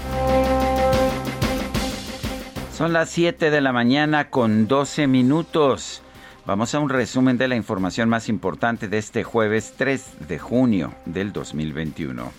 Son 2.73 2.91
las 2.91 3.09
7 3.09 3.51
de 3.51 3.61
la 3.61 3.71
mañana 3.71 4.29
con 4.29 4.67
12 4.67 5.07
minutos. 5.07 6.01
Vamos 6.45 6.75
a 6.75 6.79
un 6.79 6.89
resumen 6.89 7.37
de 7.37 7.47
la 7.47 7.55
información 7.55 8.09
más 8.09 8.29
importante 8.29 8.87
de 8.87 8.97
este 8.97 9.23
jueves 9.23 9.73
3 9.77 10.27
de 10.27 10.37
junio 10.37 10.93
del 11.05 11.31
2021. 11.31 12.31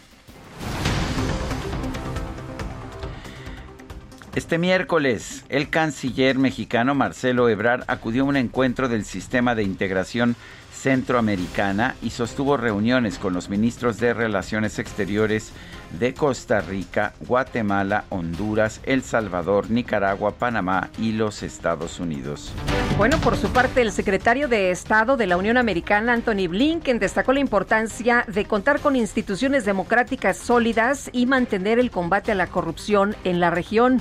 Este 4.36 4.58
miércoles, 4.58 5.46
el 5.48 5.70
canciller 5.70 6.36
mexicano 6.36 6.94
Marcelo 6.94 7.48
Ebrard 7.48 7.84
acudió 7.86 8.22
a 8.22 8.26
un 8.26 8.36
encuentro 8.36 8.86
del 8.86 9.06
Sistema 9.06 9.54
de 9.54 9.62
Integración 9.62 10.36
Centroamericana 10.74 11.96
y 12.02 12.10
sostuvo 12.10 12.58
reuniones 12.58 13.18
con 13.18 13.32
los 13.32 13.48
ministros 13.48 13.98
de 13.98 14.12
Relaciones 14.12 14.78
Exteriores 14.78 15.52
de 15.98 16.14
Costa 16.14 16.60
Rica, 16.60 17.14
Guatemala, 17.26 18.04
Honduras, 18.10 18.80
El 18.84 19.02
Salvador, 19.02 19.70
Nicaragua, 19.70 20.32
Panamá 20.32 20.90
y 20.98 21.12
los 21.12 21.42
Estados 21.42 22.00
Unidos. 22.00 22.52
Bueno, 22.98 23.18
por 23.18 23.36
su 23.36 23.48
parte, 23.48 23.82
el 23.82 23.92
secretario 23.92 24.48
de 24.48 24.70
Estado 24.70 25.16
de 25.16 25.26
la 25.26 25.36
Unión 25.36 25.56
Americana, 25.56 26.12
Anthony 26.12 26.48
Blinken, 26.48 26.98
destacó 26.98 27.32
la 27.32 27.40
importancia 27.40 28.24
de 28.28 28.44
contar 28.44 28.80
con 28.80 28.96
instituciones 28.96 29.64
democráticas 29.64 30.36
sólidas 30.36 31.10
y 31.12 31.26
mantener 31.26 31.78
el 31.78 31.90
combate 31.90 32.32
a 32.32 32.34
la 32.34 32.46
corrupción 32.46 33.16
en 33.24 33.40
la 33.40 33.50
región. 33.50 34.00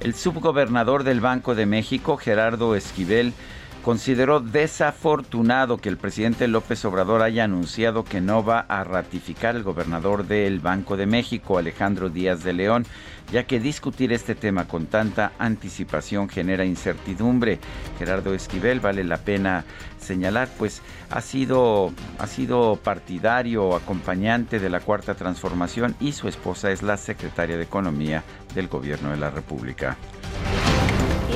El 0.00 0.14
subgobernador 0.14 1.04
del 1.04 1.20
Banco 1.20 1.54
de 1.54 1.66
México, 1.66 2.16
Gerardo 2.16 2.74
Esquivel, 2.74 3.34
consideró 3.82 4.40
desafortunado 4.40 5.78
que 5.78 5.88
el 5.88 5.96
presidente 5.96 6.48
López 6.48 6.84
Obrador 6.84 7.22
haya 7.22 7.44
anunciado 7.44 8.04
que 8.04 8.20
no 8.20 8.44
va 8.44 8.60
a 8.60 8.84
ratificar 8.84 9.56
el 9.56 9.62
gobernador 9.62 10.26
del 10.26 10.60
Banco 10.60 10.96
de 10.96 11.06
México, 11.06 11.58
Alejandro 11.58 12.10
Díaz 12.10 12.44
de 12.44 12.52
León, 12.52 12.86
ya 13.32 13.44
que 13.44 13.60
discutir 13.60 14.12
este 14.12 14.34
tema 14.34 14.66
con 14.66 14.86
tanta 14.86 15.32
anticipación 15.38 16.28
genera 16.28 16.64
incertidumbre. 16.64 17.58
Gerardo 17.98 18.34
Esquivel, 18.34 18.80
vale 18.80 19.04
la 19.04 19.18
pena 19.18 19.64
señalar, 19.98 20.48
pues 20.58 20.82
ha 21.10 21.20
sido, 21.20 21.92
ha 22.18 22.26
sido 22.26 22.76
partidario, 22.76 23.74
acompañante 23.74 24.58
de 24.58 24.70
la 24.70 24.80
Cuarta 24.80 25.14
Transformación 25.14 25.94
y 26.00 26.12
su 26.12 26.28
esposa 26.28 26.70
es 26.70 26.82
la 26.82 26.96
secretaria 26.96 27.56
de 27.56 27.64
Economía 27.64 28.24
del 28.54 28.68
Gobierno 28.68 29.10
de 29.10 29.16
la 29.16 29.30
República. 29.30 29.96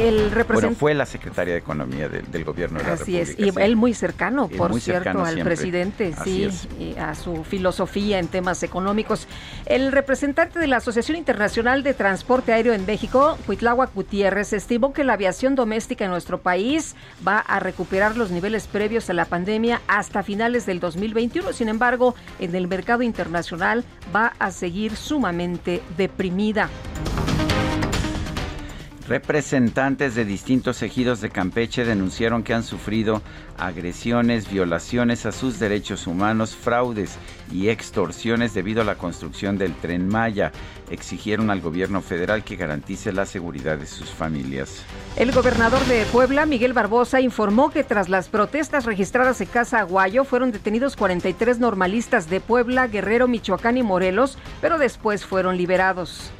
El 0.00 0.30
representante... 0.30 0.78
fue 0.78 0.94
la 0.94 1.06
secretaria 1.06 1.54
de 1.54 1.60
Economía 1.60 2.08
del, 2.08 2.44
gobierno 2.44 2.78
de 2.78 2.84
la 2.84 2.92
Así 2.94 3.18
es, 3.18 3.38
y 3.38 3.50
él 3.58 3.76
muy 3.76 3.94
cercano, 3.94 4.48
por 4.48 4.78
cierto, 4.80 5.24
al 5.24 5.40
presidente, 5.40 6.14
sí, 6.24 6.48
y 6.78 6.96
a 6.96 7.14
su 7.14 7.44
filosofía 7.44 8.18
en 8.18 8.28
temas 8.28 8.62
económicos. 8.62 9.26
El 9.66 9.92
representante 9.92 10.58
de 10.58 10.66
la 10.66 10.76
Asociación 10.76 11.16
Internacional 11.16 11.82
de 11.82 11.94
Transporte 11.94 12.52
Aéreo 12.52 12.72
en 12.72 12.86
México, 12.86 13.38
Cuitláhuac 13.46 13.94
Gutiérrez, 13.94 14.52
estimó 14.52 14.92
que 14.92 15.04
la 15.04 15.14
aviación 15.14 15.54
doméstica 15.54 16.04
en 16.04 16.10
nuestro 16.10 16.38
país 16.38 16.94
va 17.26 17.38
a 17.38 17.60
recuperar 17.60 18.16
los 18.16 18.30
niveles 18.30 18.66
previos 18.66 19.08
a 19.10 19.12
la 19.12 19.24
pandemia 19.24 19.80
hasta 19.86 20.22
finales 20.22 20.66
del 20.66 20.80
2021. 20.80 21.52
Sin 21.52 21.68
embargo, 21.68 22.14
en 22.38 22.54
el 22.54 22.68
mercado 22.68 23.02
internacional 23.02 23.84
va 24.14 24.34
a 24.38 24.50
seguir 24.50 24.96
sumamente 24.96 25.82
deprimida. 25.96 26.68
Representantes 29.06 30.14
de 30.14 30.24
distintos 30.24 30.82
ejidos 30.82 31.20
de 31.20 31.28
Campeche 31.28 31.84
denunciaron 31.84 32.42
que 32.42 32.54
han 32.54 32.62
sufrido 32.62 33.20
agresiones, 33.58 34.50
violaciones 34.50 35.26
a 35.26 35.32
sus 35.32 35.58
derechos 35.58 36.06
humanos, 36.06 36.56
fraudes 36.56 37.18
y 37.52 37.68
extorsiones 37.68 38.54
debido 38.54 38.80
a 38.80 38.84
la 38.86 38.94
construcción 38.94 39.58
del 39.58 39.74
tren 39.74 40.08
Maya. 40.08 40.52
Exigieron 40.90 41.50
al 41.50 41.60
gobierno 41.60 42.00
federal 42.00 42.44
que 42.44 42.56
garantice 42.56 43.12
la 43.12 43.26
seguridad 43.26 43.76
de 43.76 43.84
sus 43.84 44.08
familias. 44.08 44.82
El 45.16 45.32
gobernador 45.32 45.84
de 45.84 46.06
Puebla, 46.06 46.46
Miguel 46.46 46.72
Barbosa, 46.72 47.20
informó 47.20 47.70
que 47.70 47.84
tras 47.84 48.08
las 48.08 48.30
protestas 48.30 48.86
registradas 48.86 49.38
en 49.42 49.48
Casa 49.48 49.80
Aguayo 49.80 50.24
fueron 50.24 50.50
detenidos 50.50 50.96
43 50.96 51.58
normalistas 51.58 52.30
de 52.30 52.40
Puebla, 52.40 52.86
Guerrero, 52.86 53.28
Michoacán 53.28 53.76
y 53.76 53.82
Morelos, 53.82 54.38
pero 54.62 54.78
después 54.78 55.26
fueron 55.26 55.58
liberados. 55.58 56.32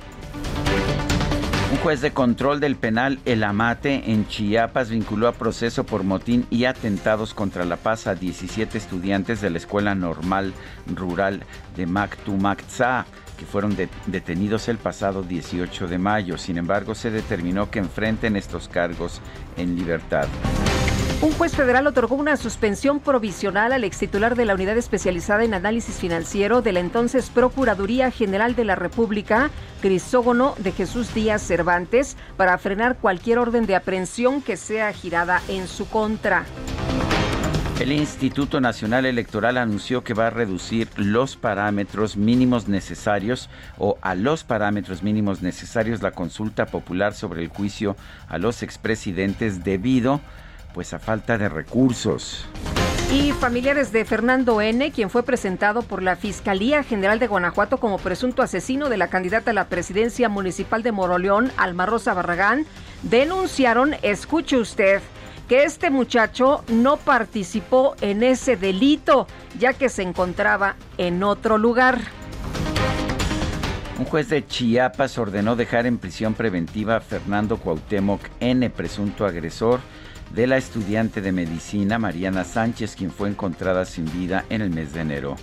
Juez 1.84 2.00
de 2.00 2.12
control 2.12 2.60
del 2.60 2.76
penal 2.76 3.18
El 3.26 3.44
Amate 3.44 4.10
en 4.10 4.26
Chiapas 4.26 4.88
vinculó 4.88 5.28
a 5.28 5.32
proceso 5.32 5.84
por 5.84 6.02
motín 6.02 6.46
y 6.48 6.64
atentados 6.64 7.34
contra 7.34 7.66
la 7.66 7.76
paz 7.76 8.06
a 8.06 8.14
17 8.14 8.78
estudiantes 8.78 9.42
de 9.42 9.50
la 9.50 9.58
Escuela 9.58 9.94
Normal 9.94 10.54
Rural 10.86 11.42
de 11.76 11.84
Mactumactza 11.84 13.04
que 13.36 13.44
fueron 13.44 13.76
detenidos 14.06 14.68
el 14.68 14.78
pasado 14.78 15.24
18 15.24 15.86
de 15.86 15.98
mayo. 15.98 16.38
Sin 16.38 16.56
embargo, 16.56 16.94
se 16.94 17.10
determinó 17.10 17.70
que 17.70 17.80
enfrenten 17.80 18.36
estos 18.36 18.66
cargos 18.66 19.20
en 19.58 19.76
libertad. 19.76 20.26
Un 21.24 21.32
juez 21.32 21.56
federal 21.56 21.86
otorgó 21.86 22.16
una 22.16 22.36
suspensión 22.36 23.00
provisional 23.00 23.72
al 23.72 23.82
ex 23.84 23.96
titular 23.96 24.36
de 24.36 24.44
la 24.44 24.52
Unidad 24.52 24.76
Especializada 24.76 25.42
en 25.42 25.54
Análisis 25.54 25.94
Financiero 25.96 26.60
de 26.60 26.72
la 26.72 26.80
entonces 26.80 27.30
Procuraduría 27.30 28.10
General 28.10 28.54
de 28.54 28.66
la 28.66 28.74
República, 28.74 29.50
Crisógono 29.80 30.54
de 30.58 30.72
Jesús 30.72 31.14
Díaz 31.14 31.40
Cervantes, 31.40 32.18
para 32.36 32.58
frenar 32.58 32.98
cualquier 32.98 33.38
orden 33.38 33.64
de 33.64 33.74
aprehensión 33.74 34.42
que 34.42 34.58
sea 34.58 34.92
girada 34.92 35.40
en 35.48 35.66
su 35.66 35.88
contra. 35.88 36.44
El 37.80 37.92
Instituto 37.92 38.60
Nacional 38.60 39.06
Electoral 39.06 39.56
anunció 39.56 40.04
que 40.04 40.12
va 40.12 40.26
a 40.26 40.30
reducir 40.30 40.90
los 40.96 41.36
parámetros 41.36 42.18
mínimos 42.18 42.68
necesarios 42.68 43.48
o 43.78 43.96
a 44.02 44.14
los 44.14 44.44
parámetros 44.44 45.02
mínimos 45.02 45.40
necesarios 45.40 46.02
la 46.02 46.10
consulta 46.10 46.66
popular 46.66 47.14
sobre 47.14 47.42
el 47.42 47.48
juicio 47.48 47.96
a 48.28 48.36
los 48.36 48.62
expresidentes 48.62 49.64
debido 49.64 50.16
a 50.16 50.43
pues 50.74 50.92
a 50.92 50.98
falta 50.98 51.38
de 51.38 51.48
recursos. 51.48 52.44
Y 53.12 53.30
familiares 53.32 53.92
de 53.92 54.04
Fernando 54.04 54.60
N., 54.60 54.90
quien 54.90 55.08
fue 55.08 55.22
presentado 55.22 55.82
por 55.82 56.02
la 56.02 56.16
Fiscalía 56.16 56.82
General 56.82 57.18
de 57.18 57.28
Guanajuato 57.28 57.78
como 57.78 57.98
presunto 57.98 58.42
asesino 58.42 58.88
de 58.88 58.96
la 58.96 59.08
candidata 59.08 59.52
a 59.52 59.54
la 59.54 59.68
presidencia 59.68 60.28
municipal 60.28 60.82
de 60.82 60.90
Moroleón, 60.90 61.52
Alma 61.56 61.86
Rosa 61.86 62.12
Barragán, 62.12 62.66
denunciaron, 63.02 63.94
escuche 64.02 64.56
usted, 64.56 65.00
que 65.48 65.62
este 65.62 65.90
muchacho 65.90 66.64
no 66.68 66.96
participó 66.96 67.94
en 68.00 68.22
ese 68.22 68.56
delito, 68.56 69.28
ya 69.58 69.74
que 69.74 69.88
se 69.88 70.02
encontraba 70.02 70.74
en 70.98 71.22
otro 71.22 71.56
lugar. 71.56 72.00
Un 73.98 74.06
juez 74.06 74.28
de 74.28 74.44
Chiapas 74.44 75.18
ordenó 75.18 75.54
dejar 75.54 75.86
en 75.86 75.98
prisión 75.98 76.34
preventiva 76.34 76.96
a 76.96 77.00
Fernando 77.00 77.58
Cuauhtémoc 77.58 78.22
N., 78.40 78.68
presunto 78.70 79.24
agresor 79.24 79.80
de 80.34 80.46
la 80.46 80.56
estudiante 80.56 81.20
de 81.20 81.32
medicina 81.32 81.98
Mariana 81.98 82.44
Sánchez, 82.44 82.96
quien 82.96 83.10
fue 83.10 83.28
encontrada 83.28 83.84
sin 83.84 84.04
vida 84.12 84.44
en 84.50 84.62
el 84.62 84.70
mes 84.70 84.92
de 84.92 85.00
enero. 85.00 85.36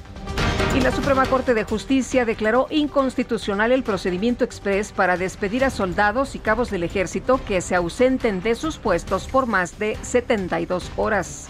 Y 0.75 0.79
la 0.79 0.91
Suprema 0.91 1.25
Corte 1.25 1.53
de 1.53 1.63
Justicia 1.63 2.23
declaró 2.23 2.67
inconstitucional 2.69 3.71
el 3.71 3.83
procedimiento 3.83 4.45
express 4.45 4.91
para 4.91 5.17
despedir 5.17 5.65
a 5.65 5.69
soldados 5.69 6.35
y 6.35 6.39
cabos 6.39 6.69
del 6.69 6.83
ejército 6.83 7.39
que 7.45 7.59
se 7.61 7.75
ausenten 7.75 8.41
de 8.41 8.55
sus 8.55 8.77
puestos 8.77 9.27
por 9.27 9.47
más 9.47 9.79
de 9.79 9.97
72 10.01 10.91
horas. 10.95 11.49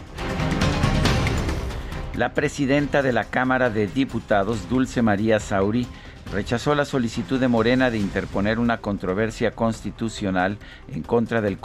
La 2.16 2.34
presidenta 2.34 3.02
de 3.02 3.14
la 3.14 3.26
Cámara 3.26 3.70
de 3.70 3.88
Diputados, 3.88 4.70
Dulce 4.70 5.02
María 5.02 5.40
Sauri, 5.40 5.88
rechazó 6.32 6.76
la 6.76 6.86
solicitud 6.86 7.40
de 7.40 7.48
Morena 7.48 7.90
de 7.90 7.98
interponer 7.98 8.60
una 8.60 8.78
controversia 8.78 9.52
constitucional 9.52 10.58
en 10.92 11.04
contra 11.04 11.42
del 11.42 11.58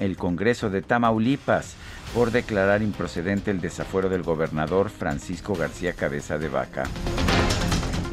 el 0.00 0.16
Congreso 0.16 0.70
de 0.70 0.82
Tamaulipas 0.82 1.74
por 2.14 2.30
declarar 2.30 2.82
improcedente 2.82 3.50
el 3.50 3.60
desafuero 3.60 4.08
del 4.08 4.22
gobernador 4.22 4.90
Francisco 4.90 5.54
García 5.54 5.92
Cabeza 5.94 6.38
de 6.38 6.48
Vaca. 6.48 6.84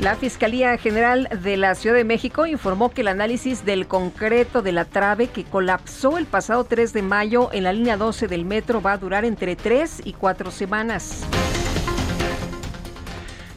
La 0.01 0.15
Fiscalía 0.15 0.75
General 0.79 1.29
de 1.43 1.57
la 1.57 1.75
Ciudad 1.75 1.95
de 1.95 2.03
México 2.03 2.47
informó 2.47 2.89
que 2.89 3.01
el 3.01 3.07
análisis 3.07 3.65
del 3.65 3.85
concreto 3.85 4.63
de 4.63 4.71
la 4.71 4.85
trave 4.85 5.27
que 5.27 5.43
colapsó 5.43 6.17
el 6.17 6.25
pasado 6.25 6.63
3 6.63 6.91
de 6.91 7.03
mayo 7.03 7.49
en 7.53 7.65
la 7.65 7.71
línea 7.71 7.97
12 7.97 8.27
del 8.27 8.43
metro 8.43 8.81
va 8.81 8.93
a 8.93 8.97
durar 8.97 9.25
entre 9.25 9.55
3 9.55 10.01
y 10.03 10.13
4 10.13 10.49
semanas. 10.49 11.23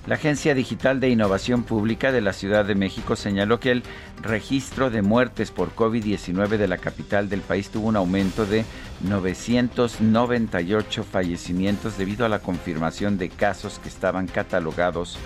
La 0.06 0.16
Agencia 0.16 0.54
Digital 0.54 1.00
de 1.00 1.08
Innovación 1.08 1.62
Pública 1.62 2.12
de 2.12 2.20
la 2.20 2.34
Ciudad 2.34 2.66
de 2.66 2.74
México 2.74 3.16
señaló 3.16 3.58
que 3.58 3.70
el 3.70 3.82
registro 4.20 4.90
de 4.90 5.00
muertes 5.00 5.50
por 5.50 5.74
COVID-19 5.74 6.58
de 6.58 6.68
la 6.68 6.76
capital 6.76 7.30
del 7.30 7.40
país 7.40 7.70
tuvo 7.70 7.88
un 7.88 7.96
aumento 7.96 8.44
de 8.44 8.66
998 9.00 11.04
fallecimientos 11.04 11.96
debido 11.96 12.26
a 12.26 12.28
la 12.28 12.40
confirmación 12.40 13.16
de 13.16 13.30
casos 13.30 13.78
que 13.78 13.88
estaban 13.88 14.26
catalogados 14.26 15.16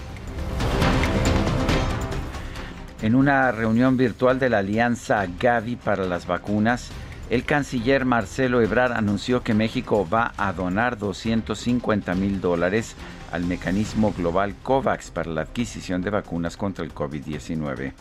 En 3.02 3.13
una 3.13 3.52
reunión 3.52 3.96
virtual 3.96 4.39
de 4.39 4.50
la 4.50 4.60
Alianza 4.60 5.28
Gavi 5.39 5.76
para 5.76 6.06
las 6.06 6.26
vacunas, 6.26 6.89
el 7.29 7.43
canciller 7.43 8.05
Marcelo 8.05 8.61
Ebrard 8.61 8.93
anunció 8.93 9.43
que 9.43 9.53
México 9.53 10.07
va 10.11 10.31
a 10.37 10.53
donar 10.53 10.97
250 10.97 12.15
mil 12.15 12.39
dólares 12.39 12.95
al 13.31 13.43
mecanismo 13.43 14.13
global 14.17 14.55
COVAX 14.63 15.11
para 15.11 15.31
la 15.31 15.41
adquisición 15.41 16.01
de 16.01 16.09
vacunas 16.09 16.55
contra 16.55 16.85
el 16.85 16.93
COVID-19. 16.93 17.91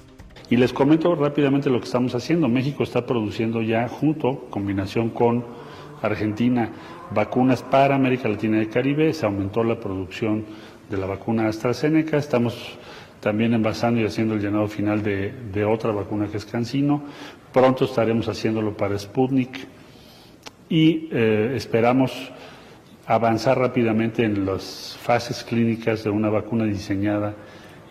Y 0.49 0.57
les 0.57 0.73
comento 0.73 1.15
rápidamente 1.17 1.71
lo 1.71 1.81
que 1.81 1.87
estamos 1.87 2.15
haciendo. 2.15 2.49
México 2.49 2.85
está 2.85 3.05
produciendo 3.05 3.63
ya 3.63 3.89
junto, 3.89 4.47
combinación 4.49 5.11
con 5.11 5.45
Argentina, 6.03 6.71
vacunas 7.13 7.63
para 7.63 7.97
América 7.97 8.29
Latina 8.29 8.59
y 8.59 8.61
el 8.61 8.69
Caribe. 8.69 9.13
Se 9.13 9.27
aumentó 9.27 9.65
la 9.65 9.81
producción 9.81 10.45
de 10.89 10.97
la 10.99 11.07
vacuna 11.07 11.49
AstraZeneca. 11.49 12.17
Estamos 12.17 12.79
también 13.19 13.55
envasando 13.55 14.01
y 14.01 14.05
haciendo 14.05 14.35
el 14.35 14.41
llenado 14.41 14.69
final 14.69 15.03
de, 15.03 15.33
de 15.53 15.65
otra 15.65 15.91
vacuna 15.91 16.29
que 16.29 16.37
es 16.37 16.45
Cancino. 16.45 17.03
Pronto 17.53 17.85
estaremos 17.85 18.29
haciéndolo 18.29 18.77
para 18.77 18.99
Sputnik 18.99 19.67
y 20.69 21.09
eh, 21.11 21.55
esperamos 21.57 22.31
avanzar 23.07 23.59
rápidamente 23.59 24.25
en 24.25 24.45
las 24.45 24.99
fases 25.01 25.45
clínicas 25.45 26.05
de 26.05 26.11
una 26.11 26.29
vacuna 26.29 26.65
diseñada 26.65 27.35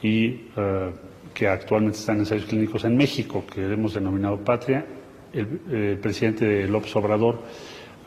y 0.02 0.26
eh, 0.56 0.92
que 1.34 1.48
actualmente 1.48 1.98
está 1.98 2.14
en 2.14 2.20
ensayos 2.20 2.46
clínicos 2.46 2.84
en 2.84 2.96
México, 2.96 3.44
que 3.52 3.62
hemos 3.62 3.94
denominado 3.94 4.38
Patria. 4.38 4.86
El, 5.34 5.62
el 5.72 5.98
presidente 5.98 6.68
López 6.68 6.96
Obrador 6.96 7.42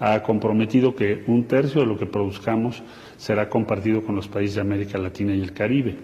ha 0.01 0.23
comprometido 0.23 0.95
que 0.95 1.25
un 1.27 1.45
tercio 1.45 1.81
de 1.81 1.87
lo 1.87 1.99
que 1.99 2.07
produzcamos 2.07 2.83
será 3.17 3.49
compartido 3.49 4.03
con 4.03 4.15
los 4.15 4.29
países 4.29 4.57
de 4.57 4.61
América 4.61 4.99
Latina 4.99 5.35
y 5.35 5.43
el 5.43 5.53
Caribe. 5.53 5.97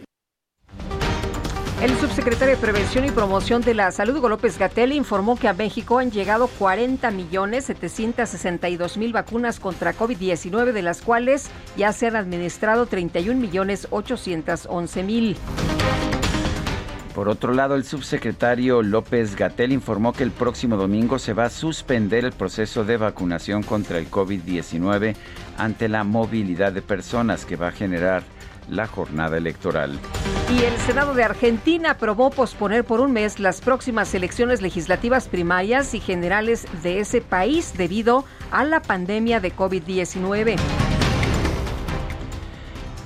El 1.84 1.98
subsecretario 1.98 2.54
de 2.54 2.60
Prevención 2.62 3.04
y 3.04 3.10
Promoción 3.10 3.60
de 3.60 3.74
la 3.74 3.92
Salud, 3.92 4.16
Hugo 4.16 4.30
López 4.30 4.56
Gatel, 4.56 4.90
informó 4.92 5.36
que 5.36 5.48
a 5.48 5.52
México 5.52 5.98
han 5.98 6.10
llegado 6.10 6.46
40 6.46 7.10
millones 7.10 7.66
762 7.66 8.96
mil 8.96 9.12
vacunas 9.12 9.60
contra 9.60 9.92
COVID-19, 9.92 10.72
de 10.72 10.80
las 10.80 11.02
cuales 11.02 11.50
ya 11.76 11.92
se 11.92 12.06
han 12.06 12.16
administrado 12.16 12.86
31 12.86 13.38
millones 13.38 13.86
811 13.90 15.02
mil. 15.02 15.36
Por 17.14 17.28
otro 17.28 17.52
lado, 17.52 17.74
el 17.74 17.84
subsecretario 17.84 18.80
López 18.80 19.36
Gatel 19.36 19.70
informó 19.70 20.14
que 20.14 20.22
el 20.22 20.30
próximo 20.30 20.78
domingo 20.78 21.18
se 21.18 21.34
va 21.34 21.44
a 21.44 21.50
suspender 21.50 22.24
el 22.24 22.32
proceso 22.32 22.84
de 22.84 22.96
vacunación 22.96 23.62
contra 23.62 23.98
el 23.98 24.10
COVID-19 24.10 25.14
ante 25.58 25.88
la 25.90 26.02
movilidad 26.02 26.72
de 26.72 26.80
personas 26.80 27.44
que 27.44 27.56
va 27.56 27.68
a 27.68 27.72
generar 27.72 28.22
la 28.68 28.86
jornada 28.86 29.36
electoral. 29.36 29.98
Y 30.52 30.64
el 30.64 30.76
Senado 30.78 31.14
de 31.14 31.24
Argentina 31.24 31.90
aprobó 31.92 32.30
posponer 32.30 32.84
por 32.84 33.00
un 33.00 33.12
mes 33.12 33.40
las 33.40 33.60
próximas 33.60 34.14
elecciones 34.14 34.60
legislativas 34.62 35.28
primarias 35.28 35.94
y 35.94 36.00
generales 36.00 36.66
de 36.82 37.00
ese 37.00 37.20
país 37.20 37.74
debido 37.76 38.24
a 38.50 38.64
la 38.64 38.80
pandemia 38.80 39.40
de 39.40 39.54
COVID-19. 39.54 40.56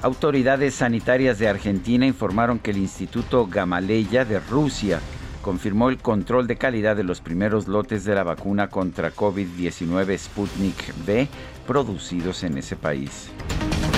Autoridades 0.03 0.75
sanitarias 0.75 1.39
de 1.39 1.49
Argentina 1.49 2.07
informaron 2.07 2.59
que 2.59 2.71
el 2.71 2.79
Instituto 2.79 3.47
Gamaleya 3.47 4.25
de 4.25 4.39
Rusia 4.39 5.01
confirmó 5.43 5.89
el 5.89 5.99
control 5.99 6.47
de 6.47 6.57
calidad 6.57 6.95
de 6.95 7.05
los 7.05 7.21
primeros 7.21 7.69
lotes 7.69 8.05
de 8.05 8.15
la 8.15 8.23
vacuna 8.23 8.69
contra 8.69 9.13
COVID-19 9.13 10.19
Sputnik 10.19 10.95
V 11.07 11.29
producidos 11.67 12.45
en 12.45 12.59
ese 12.59 12.77
país. 12.77 13.31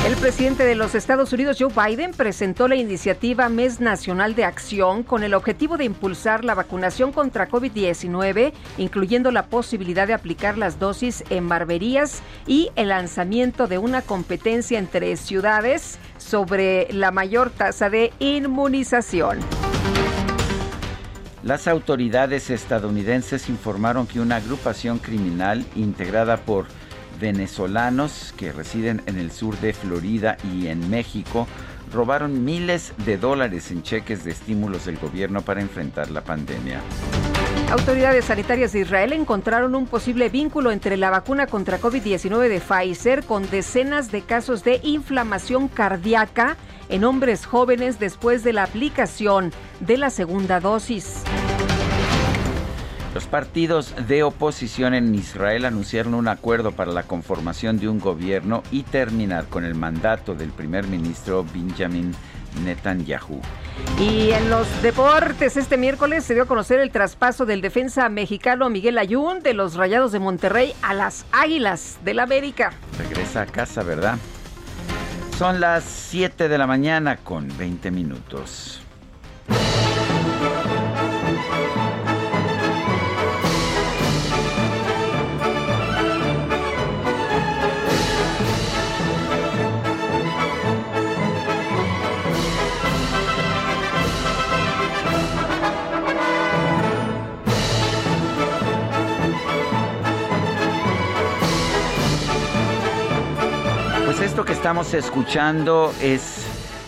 El 0.07 0.17
presidente 0.17 0.65
de 0.65 0.75
los 0.75 0.95
Estados 0.95 1.31
Unidos, 1.35 1.59
Joe 1.61 1.71
Biden, 1.75 2.13
presentó 2.13 2.69
la 2.69 2.75
iniciativa 2.75 3.51
Mes 3.51 3.81
Nacional 3.81 4.35
de 4.35 4.45
Acción 4.45 5.03
con 5.03 5.23
el 5.23 5.35
objetivo 5.35 5.77
de 5.77 5.85
impulsar 5.85 6.43
la 6.43 6.55
vacunación 6.55 7.13
contra 7.13 7.51
COVID-19, 7.51 8.55
incluyendo 8.79 9.31
la 9.31 9.45
posibilidad 9.47 10.07
de 10.07 10.15
aplicar 10.15 10.57
las 10.57 10.79
dosis 10.79 11.23
en 11.29 11.51
barberías 11.51 12.23
y 12.47 12.71
el 12.77 12.89
lanzamiento 12.89 13.67
de 13.67 13.77
una 13.77 14.01
competencia 14.01 14.79
entre 14.79 15.15
ciudades 15.19 15.99
sobre 16.17 16.91
la 16.93 17.11
mayor 17.11 17.51
tasa 17.51 17.91
de 17.91 18.11
inmunización. 18.21 19.39
Las 21.43 21.69
autoridades 21.69 22.49
estadounidenses 22.49 23.51
informaron 23.51 24.07
que 24.07 24.21
una 24.21 24.37
agrupación 24.37 24.99
criminal 24.99 25.65
integrada 25.75 26.39
por 26.39 26.67
venezolanos 27.20 28.35
que 28.37 28.52
residen 28.52 29.02
en 29.06 29.18
el 29.18 29.30
sur 29.30 29.59
de 29.61 29.72
Florida 29.72 30.37
y 30.52 30.68
en 30.68 30.90
México 30.90 31.46
robaron 31.92 32.44
miles 32.44 32.92
de 33.04 33.18
dólares 33.18 33.70
en 33.70 33.83
cheques 33.83 34.24
de 34.24 34.30
estímulos 34.30 34.87
del 34.87 34.96
gobierno 34.96 35.42
para 35.42 35.61
enfrentar 35.61 36.11
la 36.11 36.22
pandemia. 36.22 36.80
Autoridades 37.70 38.24
sanitarias 38.24 38.72
de 38.72 38.80
Israel 38.80 39.12
encontraron 39.12 39.74
un 39.74 39.87
posible 39.87 40.28
vínculo 40.28 40.72
entre 40.72 40.96
la 40.96 41.11
vacuna 41.11 41.46
contra 41.46 41.80
COVID-19 41.80 42.48
de 42.48 42.61
Pfizer 42.61 43.24
con 43.24 43.48
decenas 43.48 44.11
de 44.11 44.22
casos 44.22 44.64
de 44.64 44.80
inflamación 44.83 45.68
cardíaca 45.68 46.56
en 46.88 47.04
hombres 47.04 47.46
jóvenes 47.46 48.00
después 48.00 48.42
de 48.42 48.52
la 48.52 48.64
aplicación 48.64 49.52
de 49.80 49.98
la 49.98 50.11
segunda 50.11 50.59
dosis. 50.59 51.22
Los 53.14 53.27
partidos 53.27 53.94
de 54.07 54.23
oposición 54.23 54.94
en 54.94 55.12
Israel 55.14 55.64
anunciaron 55.64 56.14
un 56.14 56.29
acuerdo 56.29 56.70
para 56.70 56.92
la 56.92 57.03
conformación 57.03 57.79
de 57.79 57.88
un 57.88 57.99
gobierno 57.99 58.62
y 58.70 58.85
terminar 58.85 59.46
con 59.46 59.64
el 59.64 59.75
mandato 59.75 60.37
del 60.37 60.51
primer 60.51 60.87
ministro 60.87 61.44
Benjamin 61.53 62.14
Netanyahu. 62.64 63.40
Y 63.99 64.31
en 64.31 64.49
los 64.49 64.66
deportes, 64.83 65.57
este 65.57 65.77
miércoles 65.77 66.23
se 66.25 66.35
dio 66.35 66.44
a 66.44 66.46
conocer 66.46 66.79
el 66.79 66.92
traspaso 66.92 67.46
del 67.46 67.61
defensa 67.61 68.09
mexicano 68.09 68.70
Miguel 68.70 68.96
Ayun 68.96 69.42
de 69.42 69.55
los 69.55 69.75
Rayados 69.75 70.12
de 70.12 70.20
Monterrey 70.20 70.73
a 70.83 70.94
las 70.94 71.27
Águilas 71.33 71.99
del 72.05 72.20
América. 72.20 72.73
Regresa 72.96 73.42
a 73.42 73.46
casa, 73.46 73.83
¿verdad? 73.83 74.18
Son 75.37 75.59
las 75.59 75.83
7 75.83 76.49
de 76.49 76.59
la 76.59 76.66
mañana 76.66 77.16
con 77.16 77.49
20 77.57 77.90
minutos. 77.90 78.83
Esto 104.31 104.45
que 104.45 104.53
estamos 104.53 104.95
escuchando 104.95 105.93
es 106.01 106.47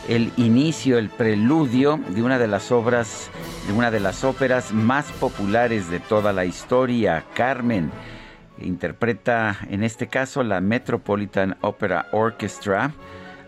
el 0.09 0.33
inicio, 0.37 0.96
el 0.96 1.09
preludio 1.09 1.98
de 2.11 2.22
una 2.22 2.38
de 2.38 2.46
las 2.46 2.70
obras, 2.70 3.31
de 3.66 3.72
una 3.72 3.90
de 3.90 3.98
las 3.98 4.22
óperas 4.22 4.72
más 4.72 5.11
populares 5.11 5.90
de 5.90 5.98
toda 5.98 6.33
la 6.33 6.44
historia, 6.44 7.24
Carmen. 7.35 7.90
Interpreta 8.59 9.59
en 9.68 9.83
este 9.83 10.07
caso 10.07 10.44
la 10.44 10.61
Metropolitan 10.61 11.57
Opera 11.62 12.07
Orchestra, 12.12 12.92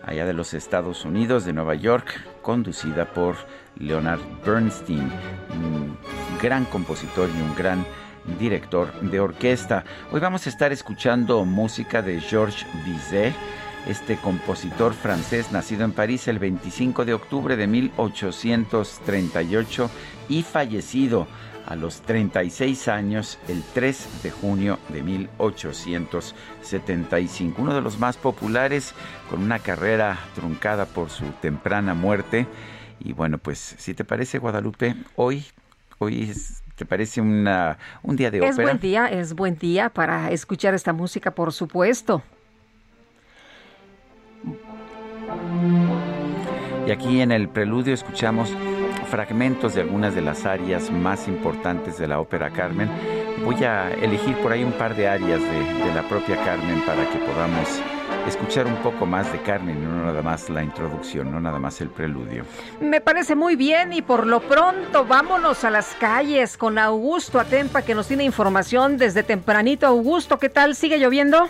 allá 0.05 0.25
de 0.25 0.33
los 0.33 0.53
Estados 0.53 1.05
Unidos, 1.05 1.45
de 1.45 1.53
Nueva 1.53 1.75
York, 1.75 2.21
conducida 2.41 3.05
por 3.13 3.37
Leonard 3.77 4.19
Bernstein, 4.45 5.09
un 5.53 5.97
gran 6.41 6.65
compositor 6.65 7.29
y 7.29 7.41
un 7.41 7.55
gran 7.55 7.85
director 8.39 8.91
de 8.99 9.21
orquesta. 9.21 9.85
Hoy 10.11 10.19
vamos 10.19 10.45
a 10.47 10.49
estar 10.49 10.73
escuchando 10.73 11.45
música 11.45 12.01
de 12.01 12.19
Georges 12.19 12.65
Bizet 12.83 13.33
este 13.87 14.17
compositor 14.17 14.93
francés 14.93 15.51
nacido 15.51 15.83
en 15.85 15.91
París 15.91 16.27
el 16.27 16.37
25 16.39 17.05
de 17.05 17.13
octubre 17.13 17.55
de 17.55 17.67
1838 17.67 19.91
y 20.29 20.41
fallecido 20.43 21.27
a 21.65 21.75
los 21.75 22.01
36 22.01 22.87
años 22.87 23.37
el 23.47 23.63
3 23.73 24.23
de 24.23 24.31
junio 24.31 24.79
de 24.89 25.03
1875. 25.03 27.61
Uno 27.61 27.73
de 27.73 27.81
los 27.81 27.99
más 27.99 28.17
populares 28.17 28.93
con 29.29 29.41
una 29.41 29.59
carrera 29.59 30.19
truncada 30.35 30.85
por 30.85 31.09
su 31.09 31.25
temprana 31.41 31.93
muerte. 31.93 32.45
Y 32.99 33.13
bueno, 33.13 33.37
pues 33.37 33.75
si 33.77 33.93
te 33.93 34.03
parece 34.03 34.39
Guadalupe, 34.39 34.95
hoy, 35.15 35.45
hoy 35.99 36.33
¿Te 36.75 36.85
parece 36.85 37.21
una, 37.21 37.77
un 38.03 38.17
día 38.17 38.29
de 38.31 38.39
ópera? 38.39 38.51
Es 38.51 38.57
buen 38.57 38.79
día, 38.79 39.07
es 39.07 39.33
buen 39.33 39.57
día 39.57 39.89
para 39.89 40.29
escuchar 40.31 40.73
esta 40.73 40.91
música, 40.91 41.31
por 41.31 41.53
supuesto. 41.53 42.21
Y 46.87 46.91
aquí 46.91 47.21
en 47.21 47.31
el 47.31 47.49
preludio 47.49 47.93
escuchamos 47.93 48.53
fragmentos 49.09 49.73
de 49.73 49.81
algunas 49.81 50.13
de 50.13 50.21
las 50.21 50.45
áreas 50.45 50.91
más 50.91 51.27
importantes 51.27 51.97
de 51.97 52.07
la 52.07 52.19
ópera 52.19 52.51
Carmen. 52.51 52.89
Voy 53.43 53.63
a 53.63 53.91
elegir 53.91 54.35
por 54.37 54.51
ahí 54.51 54.63
un 54.63 54.71
par 54.73 54.95
de 54.95 55.07
áreas 55.07 55.41
de, 55.41 55.93
la 55.95 56.03
propia 56.03 56.35
Carmen 56.43 56.81
para 56.85 57.09
que 57.09 57.17
podamos 57.19 57.81
escuchar 58.27 58.67
un 58.67 58.75
poco 58.77 59.05
más 59.05 59.31
de 59.31 59.39
Carmen 59.39 59.83
no 59.83 60.03
nada 60.03 60.21
más 60.21 60.49
la 60.49 60.61
introducción, 60.61 61.31
no 61.31 61.39
nada 61.39 61.57
más 61.57 61.79
el 61.81 61.89
preludio. 61.89 62.43
Me 62.81 63.01
parece 63.01 63.35
muy 63.35 63.55
bien 63.55 63.93
y 63.93 64.01
por 64.01 64.27
lo 64.27 64.41
pronto 64.41 65.05
vámonos 65.05 65.63
a 65.63 65.69
las 65.69 65.95
calles 65.95 66.57
con 66.57 66.77
Augusto 66.77 67.39
Atempa 67.39 67.83
que 67.83 67.95
nos 67.95 68.07
tiene 68.07 68.25
información 68.25 68.97
desde 68.97 69.23
tempranito. 69.23 69.87
Augusto, 69.87 70.37
¿qué 70.37 70.49
tal? 70.49 70.75
¿Sigue 70.75 70.97
lloviendo? 70.97 71.47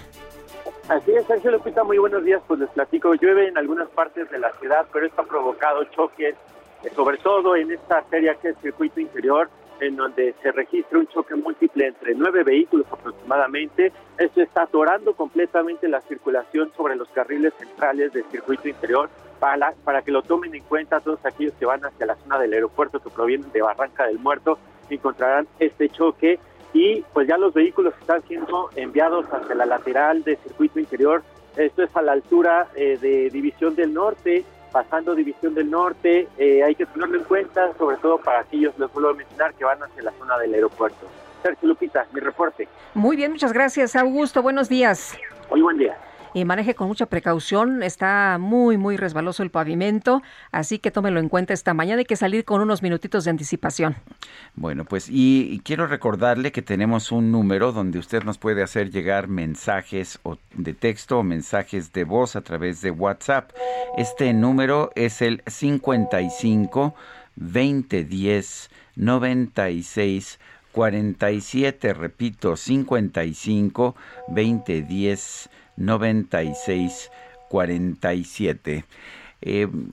Así 0.88 1.12
es, 1.16 1.26
Sergio 1.26 1.50
Lupita, 1.50 1.84
muy 1.84 1.98
buenos 1.98 2.24
días. 2.24 2.44
Pues 2.48 2.60
les 2.60 2.70
platico, 2.70 3.16
llueve 3.16 3.48
en 3.48 3.58
algunas 3.58 3.90
partes 3.90 4.30
de 4.30 4.38
la 4.38 4.52
ciudad, 4.54 4.86
pero 4.94 5.08
esto 5.08 5.24
ha 5.24 5.26
provocado 5.26 5.84
choques, 5.86 6.36
eh, 6.84 6.90
sobre 6.96 7.18
todo 7.18 7.56
en 7.56 7.72
esta 7.72 8.04
feria 8.04 8.36
que 8.36 8.50
es 8.50 8.58
circuito 8.62 9.00
interior, 9.00 9.50
en 9.80 9.96
donde 9.96 10.36
se 10.44 10.52
registra 10.52 11.00
un 11.00 11.08
choque 11.08 11.34
múltiple 11.34 11.88
entre 11.88 12.14
nueve 12.14 12.44
vehículos 12.44 12.86
aproximadamente. 12.92 13.92
Esto 14.20 14.42
está 14.42 14.64
atorando 14.64 15.16
completamente 15.16 15.88
la 15.88 16.02
circulación 16.02 16.72
sobre 16.78 16.96
los 16.96 17.10
carriles 17.10 17.54
centrales 17.58 18.14
del 18.14 18.26
circuito 18.26 18.70
interior 18.70 19.10
para, 19.40 19.74
para 19.84 20.04
que 20.04 20.12
lo 20.12 20.22
tomen 20.22 20.54
en 20.54 20.64
cuenta 20.64 21.00
todos 21.00 21.26
aquellos 21.26 21.54
que 21.56 21.66
van 21.66 21.84
hacia 21.84 22.06
la 22.06 22.16
zona 22.16 22.38
del 22.38 22.54
aeropuerto 22.54 23.00
que 23.00 23.10
provienen 23.10 23.52
de 23.52 23.64
Barranca 23.64 24.06
del 24.06 24.20
Muerto 24.20 24.60
encontrarán 24.90 25.48
este 25.60 25.90
choque 25.90 26.40
y 26.76 27.06
pues 27.14 27.26
ya 27.26 27.38
los 27.38 27.54
vehículos 27.54 27.94
están 28.02 28.22
siendo 28.28 28.70
enviados 28.76 29.26
hacia 29.32 29.56
la 29.56 29.66
lateral 29.66 30.26
del 30.26 30.38
circuito 30.40 30.78
interior. 30.78 31.24
Esto 31.56 31.84
es 31.84 31.96
a 31.96 32.02
la 32.02 32.12
altura 32.12 32.68
eh, 32.76 32.98
de 33.02 33.30
División 33.30 33.76
del 33.76 33.94
Norte, 33.94 34.44
pasando 34.74 35.16
División 35.16 35.56
del 35.56 35.72
Norte. 35.72 36.28
Eh, 36.38 36.64
hay 36.64 36.76
que 36.76 36.86
tenerlo 36.86 37.18
en 37.18 37.24
cuenta, 37.24 37.72
sobre 37.78 37.96
todo 37.96 38.18
para 38.18 38.42
aquellos, 38.42 38.78
les 38.78 38.92
vuelvo 38.92 39.12
a 39.12 39.14
mencionar, 39.14 39.54
que 39.54 39.64
van 39.64 39.82
hacia 39.82 40.04
la 40.04 40.12
zona 40.20 40.38
del 40.38 40.54
aeropuerto. 40.54 41.08
Sergio 41.42 41.70
Lupita, 41.70 42.08
mi 42.12 42.20
reporte. 42.20 42.68
Muy 42.94 43.16
bien, 43.16 43.32
muchas 43.32 43.54
gracias, 43.54 43.96
Augusto. 43.96 44.42
Buenos 44.42 44.68
días. 44.68 45.18
Muy 45.50 45.62
buen 45.62 45.78
día 45.78 45.98
y 46.36 46.44
maneje 46.44 46.76
con 46.76 46.90
mucha 46.90 47.06
precaución. 47.06 47.82
Está 47.82 48.38
muy, 48.40 48.78
muy 48.78 48.98
resbaloso 48.98 49.42
el 49.42 49.52
pavimento, 49.52 50.22
así 50.52 50.80
que 50.80 50.92
tómelo 50.92 51.22
en 51.22 51.30
cuenta 51.30 51.54
esta 51.54 51.74
mañana. 51.74 52.00
Hay 52.00 52.06
que 52.06 52.18
salir 52.18 52.44
con 52.44 52.62
unos 52.62 52.84
minutitos 52.84 53.24
de 53.24 53.32
anticipación. 53.32 53.96
Bueno, 54.54 54.84
pues 54.84 55.08
y, 55.10 55.62
quiero 55.64 55.88
recordarle 55.88 56.52
que 56.52 56.62
tenemos 56.62 57.14
un 57.14 57.32
número 57.32 57.72
donde 57.72 58.00
usted 58.00 58.24
nos 58.24 58.38
puede 58.38 58.64
hacer 58.64 58.92
llegar 58.92 59.30
mensajes 59.30 60.20
de 60.54 60.74
texto 60.74 61.20
o 61.20 61.24
mensajes 61.24 61.94
de 61.94 62.04
voz 62.04 62.36
a 62.36 62.42
través 62.42 62.82
de 62.82 62.92
WhatsApp. 62.92 63.52
Este 63.98 64.34
número 64.34 64.92
es 64.96 65.22
el 65.22 65.42
55 65.48 66.96
2010 67.38 68.70
96 68.98 70.40
47, 70.74 71.94
repito, 71.94 72.58
55 72.58 73.96
2010 74.28 75.50
96 75.78 77.12
47. 77.50 78.86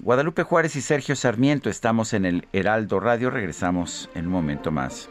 Guadalupe 0.00 0.42
Juárez 0.44 0.76
y 0.76 0.80
Sergio 0.80 1.14
Sarmiento 1.14 1.68
estamos 1.68 2.14
en 2.14 2.24
el 2.24 2.46
Heraldo 2.52 3.00
Radio. 3.00 3.30
Regresamos 3.30 4.08
en 4.14 4.26
un 4.26 4.32
momento 4.32 4.70
más. 4.70 5.10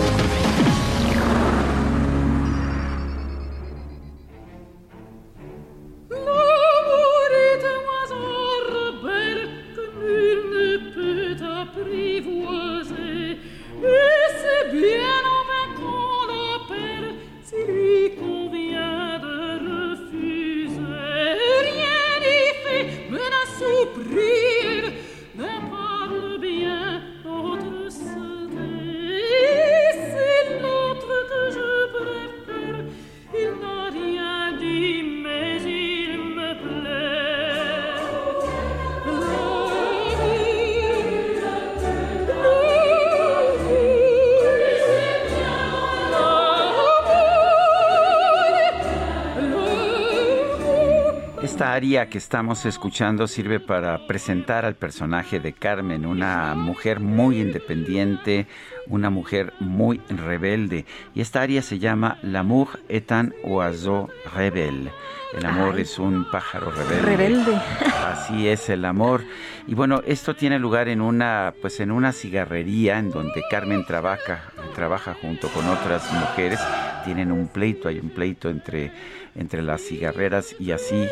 Que 51.79 52.17
estamos 52.17 52.65
escuchando 52.65 53.27
sirve 53.27 53.61
para 53.61 54.05
presentar 54.05 54.65
al 54.65 54.75
personaje 54.75 55.39
de 55.39 55.53
Carmen, 55.53 56.05
una 56.05 56.53
mujer 56.53 56.99
muy 56.99 57.39
independiente, 57.39 58.45
una 58.87 59.09
mujer 59.09 59.53
muy 59.61 60.01
rebelde. 60.09 60.85
Y 61.15 61.21
esta 61.21 61.41
aria 61.41 61.61
se 61.61 61.79
llama 61.79 62.17
L'amour 62.23 62.81
est 62.89 63.09
un 63.11 63.33
oiseau 63.45 64.09
rebelle. 64.35 64.91
El 65.33 65.45
amor 65.45 65.79
es 65.79 65.97
un 65.97 66.29
pájaro 66.29 66.71
rebelde. 66.71 67.01
Rebelde. 67.03 67.61
Así 68.05 68.49
es 68.49 68.69
el 68.69 68.83
amor. 68.83 69.23
Y 69.65 69.73
bueno, 69.73 70.01
esto 70.05 70.35
tiene 70.35 70.59
lugar 70.59 70.89
en 70.89 70.99
una, 70.99 71.53
pues 71.61 71.79
en 71.79 71.91
una 71.91 72.11
cigarrería 72.11 72.99
en 72.99 73.11
donde 73.11 73.41
Carmen 73.49 73.85
trabaja, 73.85 74.51
trabaja 74.75 75.13
junto 75.13 75.47
con 75.47 75.69
otras 75.69 76.11
mujeres. 76.11 76.59
Tienen 77.05 77.31
un 77.31 77.47
pleito, 77.47 77.87
hay 77.87 77.99
un 77.99 78.09
pleito 78.09 78.49
entre, 78.49 78.91
entre 79.35 79.61
las 79.61 79.81
cigarreras 79.81 80.53
y 80.59 80.71
así 80.71 81.07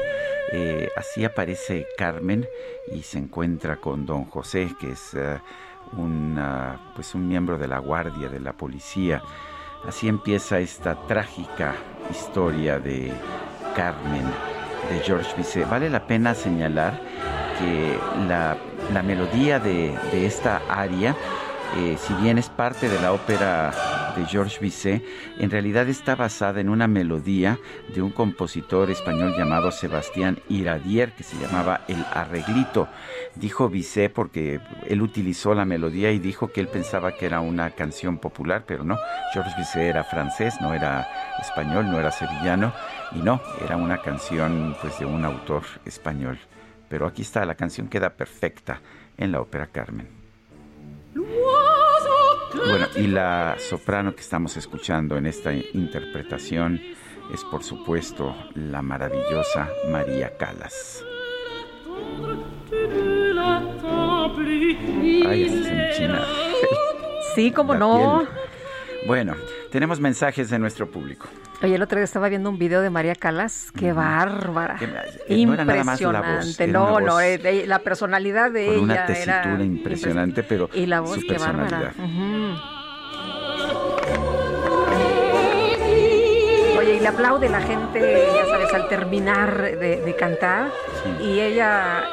eh, 0.52 0.90
así 0.96 1.26
aparece 1.26 1.88
Carmen 1.98 2.48
y 2.94 3.04
se 3.04 3.18
encuentra 3.18 3.78
con 3.78 4.06
don 4.06 4.26
José, 4.26 4.74
que 4.80 4.92
es 4.92 5.14
eh, 5.14 5.40
un, 5.94 6.40
pues 6.96 7.16
un 7.16 7.28
miembro 7.28 7.58
de 7.58 7.68
la 7.68 7.80
guardia 7.80 8.30
de 8.30 8.40
la 8.40 8.54
policía. 8.54 9.22
Así 9.88 10.08
empieza 10.08 10.60
esta 10.60 10.96
trágica 11.08 11.74
historia 12.12 12.80
de 12.80 13.12
Carmen 13.76 14.26
de 14.90 15.00
George 15.00 15.36
Bizet. 15.38 15.70
Vale 15.70 15.90
la 15.90 16.06
pena 16.06 16.34
señalar 16.34 17.00
que 17.60 17.98
la, 18.28 18.58
melodía 19.04 19.60
de, 19.60 19.98
de 20.12 20.26
esta 20.26 20.62
aria 20.70 21.16
eh, 21.78 21.98
si 22.00 22.14
bien 22.16 22.38
es 22.38 22.50
parte 22.50 22.90
de 22.90 23.00
la 23.00 23.14
ópera 23.14 24.14
de 24.16 24.26
Georges 24.26 24.60
Bizet, 24.60 25.04
en 25.38 25.52
realidad 25.52 25.88
está 25.88 26.16
basada 26.16 26.60
en 26.62 26.70
una 26.70 26.88
melodía 26.88 27.60
de 27.94 28.02
un 28.02 28.10
compositor 28.10 28.90
español 28.90 29.36
llamado 29.38 29.72
Sebastián 29.72 30.40
Iradier, 30.50 31.12
que 31.14 31.24
se 31.24 31.38
llamaba 31.38 31.82
El 31.88 32.04
Arreglito. 32.12 32.88
Dijo 33.36 33.70
Bizet 33.70 34.12
porque 34.12 34.60
él 34.88 35.02
utilizó 35.02 35.54
la 35.54 35.66
melodía 35.66 36.12
y 36.12 36.18
dijo 36.18 36.48
que 36.48 36.60
él 36.60 36.68
pensaba 36.68 37.12
que 37.12 37.28
era 37.28 37.40
una 37.40 37.70
canción 37.72 38.18
popular, 38.18 38.64
pero 38.66 38.84
no, 38.84 38.98
Georges 39.34 39.56
Bizet 39.56 39.84
era 39.84 40.04
francés, 40.04 40.56
no 40.62 40.74
era 40.74 41.08
español, 41.40 41.90
no 41.90 42.00
era 42.00 42.12
sevillano, 42.12 42.74
y 43.12 43.20
no, 43.20 43.42
era 43.64 43.78
una 43.78 44.02
canción 44.02 44.76
pues 44.82 44.98
de 44.98 45.06
un 45.06 45.24
autor 45.24 45.64
español. 45.86 46.40
Pero 46.90 47.06
aquí 47.06 47.22
está, 47.22 47.46
la 47.46 47.56
canción 47.56 47.88
queda 47.88 48.10
perfecta 48.10 48.82
en 49.18 49.32
la 49.32 49.42
ópera 49.42 49.68
Carmen. 49.68 50.19
Bueno, 52.68 52.88
y 52.96 53.08
la 53.08 53.56
soprano 53.58 54.16
que 54.16 54.22
estamos 54.22 54.58
escuchando 54.58 55.18
en 55.18 55.26
esta 55.26 55.54
interpretación 55.54 56.82
es 57.34 57.44
por 57.46 57.64
supuesto 57.64 58.36
la 58.56 58.82
maravillosa 58.82 59.70
María 59.90 60.36
Calas. 60.38 61.04
Ay, 65.28 65.92
china. 65.96 66.26
Sí, 67.36 67.52
como 67.52 67.76
no. 67.76 68.28
Bueno, 69.08 69.36
tenemos 69.72 70.00
mensajes 70.00 70.50
de 70.50 70.60
nuestro 70.60 70.90
público. 70.90 71.28
Oye, 71.62 71.76
el 71.76 71.82
otro 71.82 71.98
día 71.98 72.06
estaba 72.06 72.30
viendo 72.30 72.50
un 72.50 72.58
video 72.58 72.82
de 72.82 72.90
María 72.90 73.16
Calas, 73.16 73.72
qué 73.78 73.92
bárbara. 73.92 74.78
impresionante. 75.28 76.68
No, 76.68 77.02
no, 77.02 77.20
eh, 77.20 77.66
la 77.68 77.80
personalidad 77.80 78.50
de 78.52 78.70
ella. 78.70 78.82
Una 78.82 79.06
tesitura 79.06 79.64
impresionante, 79.64 80.44
pero. 80.44 80.70
Y 80.74 80.86
la 80.86 81.02
voz, 81.02 81.20
qué 81.28 81.38
bárbara. 81.38 81.94
Oye, 86.78 86.96
y 86.96 87.00
le 87.02 87.08
aplaude 87.08 87.50
la 87.50 87.62
gente, 87.62 88.28
ya 88.34 88.46
sabes, 88.46 88.74
al 88.74 88.88
terminar 88.88 89.62
de, 89.62 90.16
cantar. 90.18 90.72
Y 91.22 91.42
ella 91.42 92.06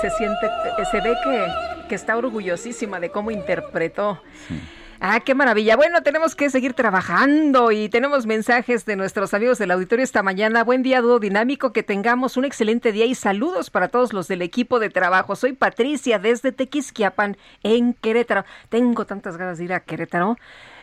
se 0.00 0.10
siente, 0.10 0.48
se 0.88 1.00
ve 1.00 1.12
que, 1.24 1.88
que 1.88 1.94
está 1.96 2.16
orgullosísima 2.16 3.00
de 3.00 3.10
cómo 3.10 3.32
interpretó. 3.32 4.22
Sí. 4.46 4.60
Ah, 5.02 5.20
qué 5.20 5.34
maravilla. 5.34 5.76
Bueno, 5.76 6.02
tenemos 6.02 6.34
que 6.34 6.50
seguir 6.50 6.74
trabajando 6.74 7.72
y 7.72 7.88
tenemos 7.88 8.26
mensajes 8.26 8.84
de 8.84 8.96
nuestros 8.96 9.32
amigos 9.32 9.56
del 9.56 9.70
auditorio 9.70 10.04
esta 10.04 10.22
mañana. 10.22 10.62
Buen 10.62 10.82
día, 10.82 11.00
dúo 11.00 11.18
dinámico, 11.18 11.72
que 11.72 11.82
tengamos 11.82 12.36
un 12.36 12.44
excelente 12.44 12.92
día 12.92 13.06
y 13.06 13.14
saludos 13.14 13.70
para 13.70 13.88
todos 13.88 14.12
los 14.12 14.28
del 14.28 14.42
equipo 14.42 14.78
de 14.78 14.90
trabajo. 14.90 15.36
Soy 15.36 15.54
Patricia 15.54 16.18
desde 16.18 16.52
Tequisquiapan, 16.52 17.38
en 17.62 17.94
Querétaro. 17.94 18.44
Tengo 18.68 19.06
tantas 19.06 19.38
ganas 19.38 19.56
de 19.56 19.64
ir 19.64 19.72
a 19.72 19.80
Querétaro 19.80 20.36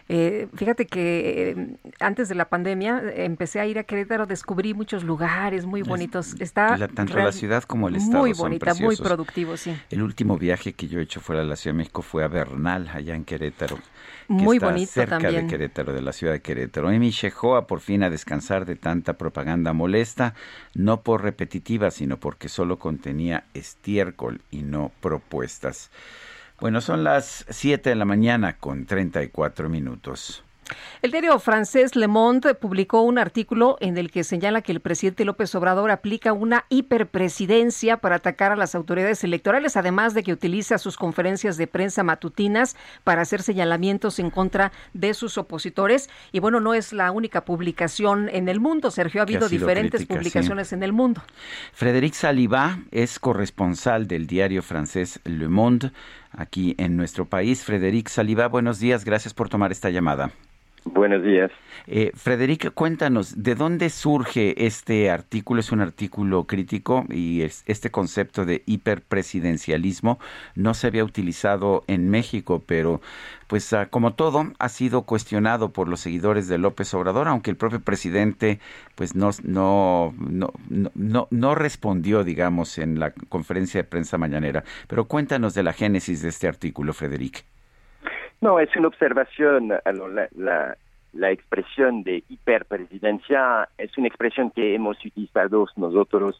Eh, 0.10 0.48
fíjate 0.56 0.88
que 0.88 1.50
eh, 1.50 1.78
antes 2.00 2.30
de 2.30 2.36
la 2.36 2.46
pandemia 2.46 3.04
empecé 3.18 3.60
a 3.60 3.66
ir 3.68 3.78
a 3.78 3.84
Querétaro, 3.84 4.26
descubrí 4.26 4.74
muchos 4.74 5.04
lugares 5.04 5.66
muy 5.66 5.84
bonitos. 5.84 6.34
Está 6.40 6.88
tanto 6.88 7.18
la 7.18 7.34
ciudad 7.34 7.64
como 7.66 7.88
el 7.88 7.98
estado 7.98 8.24
muy 8.24 8.34
bonita, 8.34 8.74
muy 8.76 8.96
productivo, 8.96 9.58
sí. 9.58 9.78
El 9.92 10.02
último 10.02 10.38
viaje 10.38 10.74
que 10.74 10.88
yo 10.88 11.00
he 11.00 11.04
hecho 11.04 11.20
fuera 11.20 11.42
de 11.42 11.48
la 11.48 11.56
Ciudad 11.56 11.76
de 11.76 11.80
México 11.80 12.02
fue 12.02 12.24
a 12.24 12.30
Bernal, 12.30 12.90
allá 12.92 13.14
en 13.14 13.26
Querétaro. 13.26 13.78
Muy 14.28 14.60
bonito 14.60 14.92
cerca 14.92 15.20
también. 15.20 15.48
de 15.48 15.52
Querétaro, 15.52 15.94
de 15.94 16.02
la 16.02 16.14
ciudad 16.14 16.34
de 16.34 16.42
Querétaro. 16.42 16.92
Emi 16.92 17.12
Shehoa 17.12 17.68
por 17.68 17.80
fin 17.80 18.04
a 18.04 18.10
descansar 18.10 18.66
de 18.66 18.76
tanta 18.76 19.14
propaganda 19.14 19.74
molesta, 19.74 20.34
no 20.74 21.02
por 21.02 21.24
repetitiva, 21.24 21.92
sino 21.92 22.18
porque 22.18 22.50
solo 22.50 22.78
contenía 22.78 23.46
estiércol 23.54 24.42
y 24.52 24.64
no 24.64 24.92
propuestas. 25.02 25.92
Bueno, 26.60 26.82
son 26.82 27.04
las 27.04 27.46
7 27.50 27.90
de 27.90 27.96
la 27.96 28.06
mañana 28.06 28.58
con 28.58 28.86
34 28.86 29.70
minutos. 29.70 30.44
El 31.02 31.12
diario 31.12 31.38
francés 31.40 31.96
Le 31.96 32.08
Monde 32.08 32.56
publicó 32.56 33.02
un 33.02 33.20
artículo 33.20 33.78
en 33.80 33.98
el 33.98 34.12
que 34.12 34.24
señala 34.24 34.62
que 34.62 34.72
el 34.72 34.80
presidente 34.80 35.26
López 35.26 35.54
Obrador 35.56 35.92
aplica 35.92 36.34
una 36.34 36.66
hiperpresidencia 36.70 37.98
para 37.98 38.16
atacar 38.16 38.52
a 38.52 38.56
las 38.56 38.76
autoridades 38.76 39.24
electorales, 39.24 39.78
además 39.78 40.14
de 40.14 40.24
que 40.24 40.34
utiliza 40.34 40.78
sus 40.78 40.98
conferencias 40.98 41.58
de 41.58 41.68
prensa 41.68 42.04
matutinas 42.04 42.76
para 43.04 43.22
hacer 43.22 43.42
señalamientos 43.42 44.20
en 44.20 44.30
contra 44.30 44.72
de 44.94 45.14
sus 45.14 45.38
opositores. 45.38 46.10
Y 46.32 46.40
bueno, 46.40 46.60
no 46.60 46.74
es 46.74 46.94
la 46.94 47.12
única 47.12 47.46
publicación 47.46 48.30
en 48.30 48.50
el 48.50 48.60
mundo, 48.60 48.92
Sergio, 48.92 49.22
ha 49.22 49.24
habido 49.24 49.50
diferentes 49.50 50.06
publicaciones 50.06 50.74
en 50.74 50.84
el 50.84 50.94
mundo. 50.94 51.22
Frédéric 51.74 52.14
Saliba 52.14 52.80
es 52.92 53.20
corresponsal 53.20 54.08
del 54.08 54.28
diario 54.28 54.64
francés 54.64 55.20
Le 55.24 55.48
Monde 55.48 55.92
aquí 56.32 56.76
en 56.78 56.98
nuestro 56.98 57.26
país. 57.26 57.64
Frédéric 57.64 58.10
Saliba, 58.10 58.48
buenos 58.48 58.80
días, 58.80 59.06
gracias 59.06 59.34
por 59.34 59.50
tomar 59.50 59.72
esta 59.72 59.90
llamada. 59.90 60.32
Buenos 60.86 61.24
días. 61.24 61.52
Eh, 61.86 62.12
Frederica, 62.16 62.70
cuéntanos, 62.70 63.44
¿de 63.44 63.56
dónde 63.56 63.90
surge 63.90 64.66
este 64.66 65.10
artículo? 65.10 65.60
Es 65.60 65.72
un 65.72 65.82
artículo 65.82 66.46
crítico 66.46 67.06
y 67.10 67.42
este 67.42 67.92
concepto 67.92 68.46
de 68.46 68.64
hiperpresidencialismo 68.66 70.20
no 70.56 70.74
se 70.74 70.88
había 70.88 71.04
utilizado 71.04 71.84
en 71.88 72.10
México, 72.10 72.64
pero 72.66 73.02
pues 73.48 73.72
ah, 73.74 73.88
como 73.88 74.14
todo 74.14 74.52
ha 74.60 74.70
sido 74.70 75.04
cuestionado 75.04 75.72
por 75.72 75.88
los 75.88 76.00
seguidores 76.00 76.48
de 76.48 76.58
López 76.58 76.94
Obrador, 76.94 77.28
aunque 77.28 77.52
el 77.52 77.58
propio 77.58 77.82
presidente 77.82 78.60
pues 78.96 79.16
no, 79.16 79.32
no, 79.44 80.14
no, 80.18 80.54
no, 80.70 81.28
no 81.30 81.56
respondió, 81.56 82.24
digamos, 82.24 82.78
en 82.78 83.00
la 83.00 83.12
conferencia 83.30 83.82
de 83.82 83.88
prensa 83.88 84.18
mañanera. 84.18 84.64
Pero 84.88 85.06
cuéntanos 85.06 85.54
de 85.54 85.64
la 85.64 85.74
génesis 85.74 86.22
de 86.22 86.30
este 86.30 86.48
artículo, 86.48 86.94
Frederic. 86.94 87.46
No, 88.42 88.60
es 88.60 88.76
una 88.76 88.88
observación. 88.88 89.70
La, 90.36 90.78
la, 91.14 91.32
expresión 91.32 92.04
de 92.04 92.24
hiperpresidencia 92.30 93.68
es 93.78 93.98
una 93.98 94.08
expresión 94.08 94.52
que 94.52 94.76
hemos 94.76 95.04
utilizado 95.04 95.66
nosotros 95.76 96.40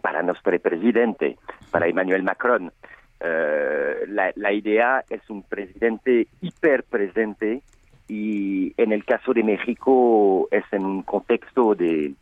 para 0.00 0.22
nuestro 0.22 0.58
presidente, 0.58 1.36
para 1.70 1.86
Emmanuel 1.86 2.22
Macron. 2.22 2.72
Uh, 3.20 4.06
la, 4.06 4.52
idea 4.52 5.04
es 5.10 5.28
un 5.28 5.42
presidente 5.42 6.28
hiperpresente 6.40 7.62
y 8.06 8.72
en 8.76 8.92
el 8.92 9.04
caso 9.04 9.34
de 9.34 9.42
México 9.42 10.48
es 10.52 10.64
en 10.70 10.84
un 10.84 11.02
contexto 11.02 11.74
de, 11.74 12.14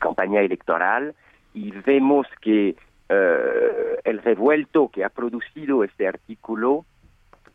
campaña 0.00 0.40
electoral 0.40 1.14
y 1.54 1.70
vemos 1.70 2.26
que 2.40 2.74
uh, 3.10 4.00
el 4.02 4.18
revuelto 4.22 4.88
que 4.88 5.04
ha 5.04 5.08
producido 5.08 5.84
este 5.84 6.08
artículo 6.08 6.84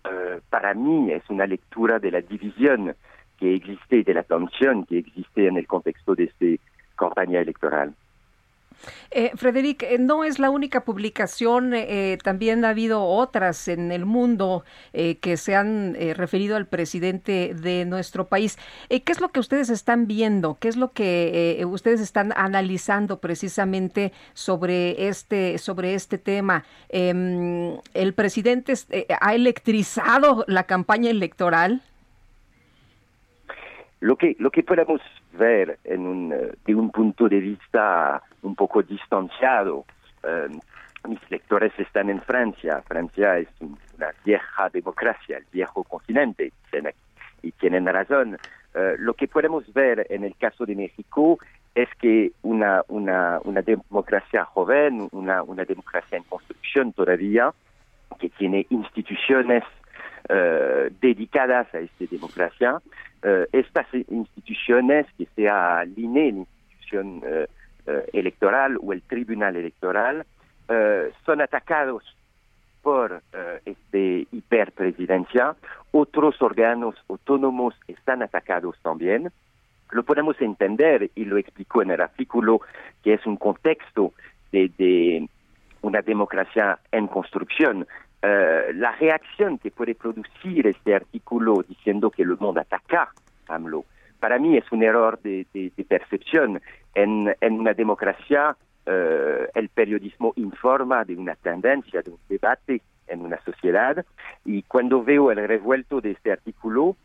Uh, 0.09 0.41
para 0.49 0.73
mí 0.73 1.11
es 1.11 1.23
una 1.29 1.45
lectura 1.45 1.99
de 1.99 2.09
la 2.09 2.21
división 2.21 2.95
que 3.37 3.55
existe 3.55 4.03
de 4.03 4.13
la 4.13 4.23
tensión 4.23 4.85
que 4.85 4.99
existe 4.99 5.47
en 5.47 5.57
el 5.57 5.67
contexto 5.67 6.15
de 6.15 6.23
esta 6.25 6.63
campaña 6.95 7.39
electoral. 7.39 7.93
Eh, 9.11 9.31
Frederic, 9.35 9.83
eh, 9.83 9.97
no 9.99 10.23
es 10.23 10.39
la 10.39 10.49
única 10.49 10.85
publicación, 10.85 11.73
eh, 11.73 12.17
también 12.23 12.63
ha 12.63 12.69
habido 12.69 13.03
otras 13.03 13.67
en 13.67 13.91
el 13.91 14.05
mundo 14.05 14.63
eh, 14.93 15.17
que 15.17 15.37
se 15.37 15.55
han 15.55 15.95
referido 16.15 16.55
al 16.55 16.67
presidente 16.67 17.53
de 17.53 17.85
nuestro 17.85 18.27
país. 18.27 18.57
¿Qué 18.89 19.03
es 19.05 19.19
lo 19.19 19.29
que 19.29 19.39
ustedes 19.39 19.69
están 19.69 20.07
viendo? 20.07 20.57
¿Qué 20.59 20.67
es 20.67 20.77
lo 20.77 20.91
que 20.91 21.63
ustedes 21.67 22.01
están 22.01 22.33
analizando 22.35 23.19
precisamente 23.19 24.13
sobre 24.33 25.07
este, 25.07 25.57
sobre 25.57 25.93
este 25.93 26.17
tema? 26.17 26.63
Em, 26.89 27.77
¿El 27.93 28.13
presidente 28.13 28.73
ha 29.19 29.33
electrizado 29.33 30.45
la 30.47 30.63
campaña 30.63 31.09
electoral? 31.09 31.81
Lo 34.01 34.15
que, 34.15 34.35
lo 34.39 34.49
que 34.49 34.63
podemos 34.63 35.01
ver 35.33 35.77
en 35.83 36.07
un, 36.07 36.29
de 36.29 36.75
un 36.75 36.89
punto 36.91 37.27
de 37.27 37.39
vista 37.39 38.21
un 38.41 38.55
poco 38.55 38.81
distanciado. 38.81 39.85
Uh, 40.23 41.07
mis 41.07 41.19
lectores 41.29 41.71
están 41.77 42.09
en 42.09 42.21
Francia. 42.21 42.81
Francia 42.87 43.37
es 43.37 43.47
una 43.59 44.11
vieja 44.23 44.69
democracia, 44.69 45.37
el 45.37 45.45
viejo 45.51 45.83
continente, 45.83 46.51
y 47.41 47.51
tienen 47.53 47.85
razón. 47.85 48.37
Uh, 48.73 48.95
lo 48.97 49.13
que 49.13 49.27
podemos 49.27 49.71
ver 49.73 50.05
en 50.09 50.23
el 50.23 50.35
caso 50.35 50.65
de 50.65 50.75
México 50.75 51.39
es 51.75 51.89
que 51.99 52.31
una, 52.41 52.83
una, 52.87 53.39
una 53.43 53.61
democracia 53.61 54.45
joven, 54.45 55.07
una, 55.11 55.43
una 55.43 55.65
democracia 55.65 56.17
en 56.17 56.23
construcción 56.23 56.93
todavía, 56.93 57.53
que 58.19 58.29
tiene 58.29 58.65
instituciones 58.69 59.63
uh, 60.29 60.93
dedicadas 61.01 61.73
a 61.73 61.79
esta 61.79 62.05
democracia, 62.09 62.79
estas 63.51 63.85
instituciones 63.93 65.05
que 65.17 65.27
sea 65.35 65.83
l'INE, 65.83 66.31
la 66.31 66.37
institución 66.39 67.21
eh, 67.89 68.07
electoral 68.13 68.77
o 68.83 68.93
el 68.93 69.01
tribunal 69.01 69.55
electoral 69.55 70.23
eh, 70.67 71.11
son 71.25 71.41
atacados 71.41 72.03
por 72.83 73.23
eh, 73.33 73.61
este 73.65 74.27
hiperpresidencia, 74.31 75.55
otros 75.91 76.39
órganos 76.39 76.93
autónomos 77.07 77.73
están 77.87 78.21
atacados 78.21 78.75
también. 78.83 79.31
Lo 79.89 80.03
podemos 80.03 80.39
entender 80.39 81.09
y 81.15 81.25
lo 81.25 81.37
explicó 81.37 81.81
en 81.81 81.89
el 81.89 82.01
artículo 82.01 82.61
que 83.01 83.15
es 83.15 83.25
un 83.25 83.37
contexto 83.37 84.13
de 84.51 85.27
una 85.81 86.01
democracia 86.03 86.77
en 86.91 87.07
construcción. 87.07 87.87
Uh, 88.21 88.73
la 88.73 88.91
reacción 88.99 89.57
que 89.59 89.71
puede 89.71 89.95
producir 89.95 90.67
este 90.67 90.93
artículo 90.93 91.63
diciendo 91.65 92.11
que 92.11 92.23
el 92.23 92.37
mundo 92.37 92.59
ataca 92.59 93.13
a 93.47 93.55
AMLO, 93.55 93.85
para 94.19 94.37
mí 94.37 94.57
es 94.57 94.69
un 94.73 94.83
error 94.83 95.21
de, 95.21 95.45
percepción. 95.87 96.61
En, 96.93 97.33
una 97.41 97.73
democracia, 97.73 98.57
uh, 98.85 98.91
el 99.53 99.69
periodismo 99.69 100.33
informa 100.35 101.05
de 101.05 101.15
una 101.15 101.35
tendencia, 101.35 102.01
de 102.01 102.11
un 102.11 102.19
debate 102.27 102.81
en 103.07 103.21
una 103.21 103.39
sociedad, 103.43 104.05
y 104.43 104.63
cuando 104.63 105.01
veo 105.01 105.31
el 105.31 105.47
revuelto 105.47 106.01
de 106.01 106.11
este 106.11 106.33
artículo, 106.33 106.97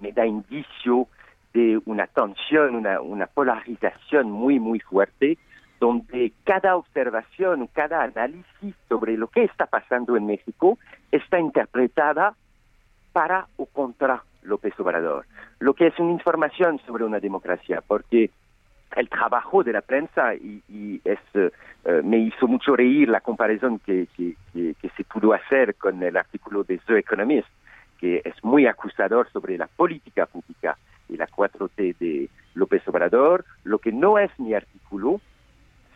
me 0.00 0.10
da 0.10 0.26
indicio 0.26 1.06
de 1.54 1.80
una 1.86 2.08
tensión, 2.08 2.84
una 2.84 3.26
polarización 3.26 4.28
muy, 4.28 4.58
muy 4.58 4.80
fuerte, 4.80 5.38
donde 5.80 6.32
cada 6.44 6.76
observación, 6.76 7.68
cada 7.72 8.02
análisis 8.02 8.74
sobre 8.88 9.16
lo 9.16 9.28
que 9.28 9.44
está 9.44 9.66
pasando 9.66 10.16
en 10.16 10.26
México 10.26 10.78
está 11.12 11.38
interpretada 11.38 12.34
para 13.12 13.46
o 13.56 13.66
contra 13.66 14.22
López 14.42 14.78
Obrador, 14.78 15.26
lo 15.60 15.74
que 15.74 15.88
es 15.88 15.98
una 15.98 16.12
información 16.12 16.80
sobre 16.86 17.04
una 17.04 17.20
democracia, 17.20 17.82
porque 17.86 18.30
el 18.96 19.08
trabajo 19.08 19.62
de 19.62 19.72
la 19.72 19.82
prensa 19.82 20.34
y, 20.34 21.00
es, 21.04 21.18
uh, 21.34 22.02
me 22.02 22.18
hizo 22.18 22.46
mucho 22.46 22.74
reír 22.74 23.08
la 23.08 23.20
comparación 23.20 23.78
que, 23.80 24.06
que, 24.16 24.34
se 24.96 25.04
pudo 25.04 25.32
hacer 25.32 25.76
con 25.76 26.02
el 26.02 26.16
artículo 26.16 26.64
de 26.64 26.78
The 26.78 26.98
Economist, 26.98 27.48
que 27.98 28.22
es 28.24 28.42
muy 28.42 28.66
acusador 28.66 29.30
sobre 29.30 29.58
la 29.58 29.66
política 29.66 30.26
pública 30.26 30.76
y 31.08 31.16
la 31.16 31.26
4T 31.28 31.96
de 31.98 32.28
López 32.54 32.86
Obrador, 32.88 33.44
lo 33.64 33.78
que 33.78 33.92
no 33.92 34.18
es 34.18 34.30
mi 34.38 34.54
artículo, 34.54 35.20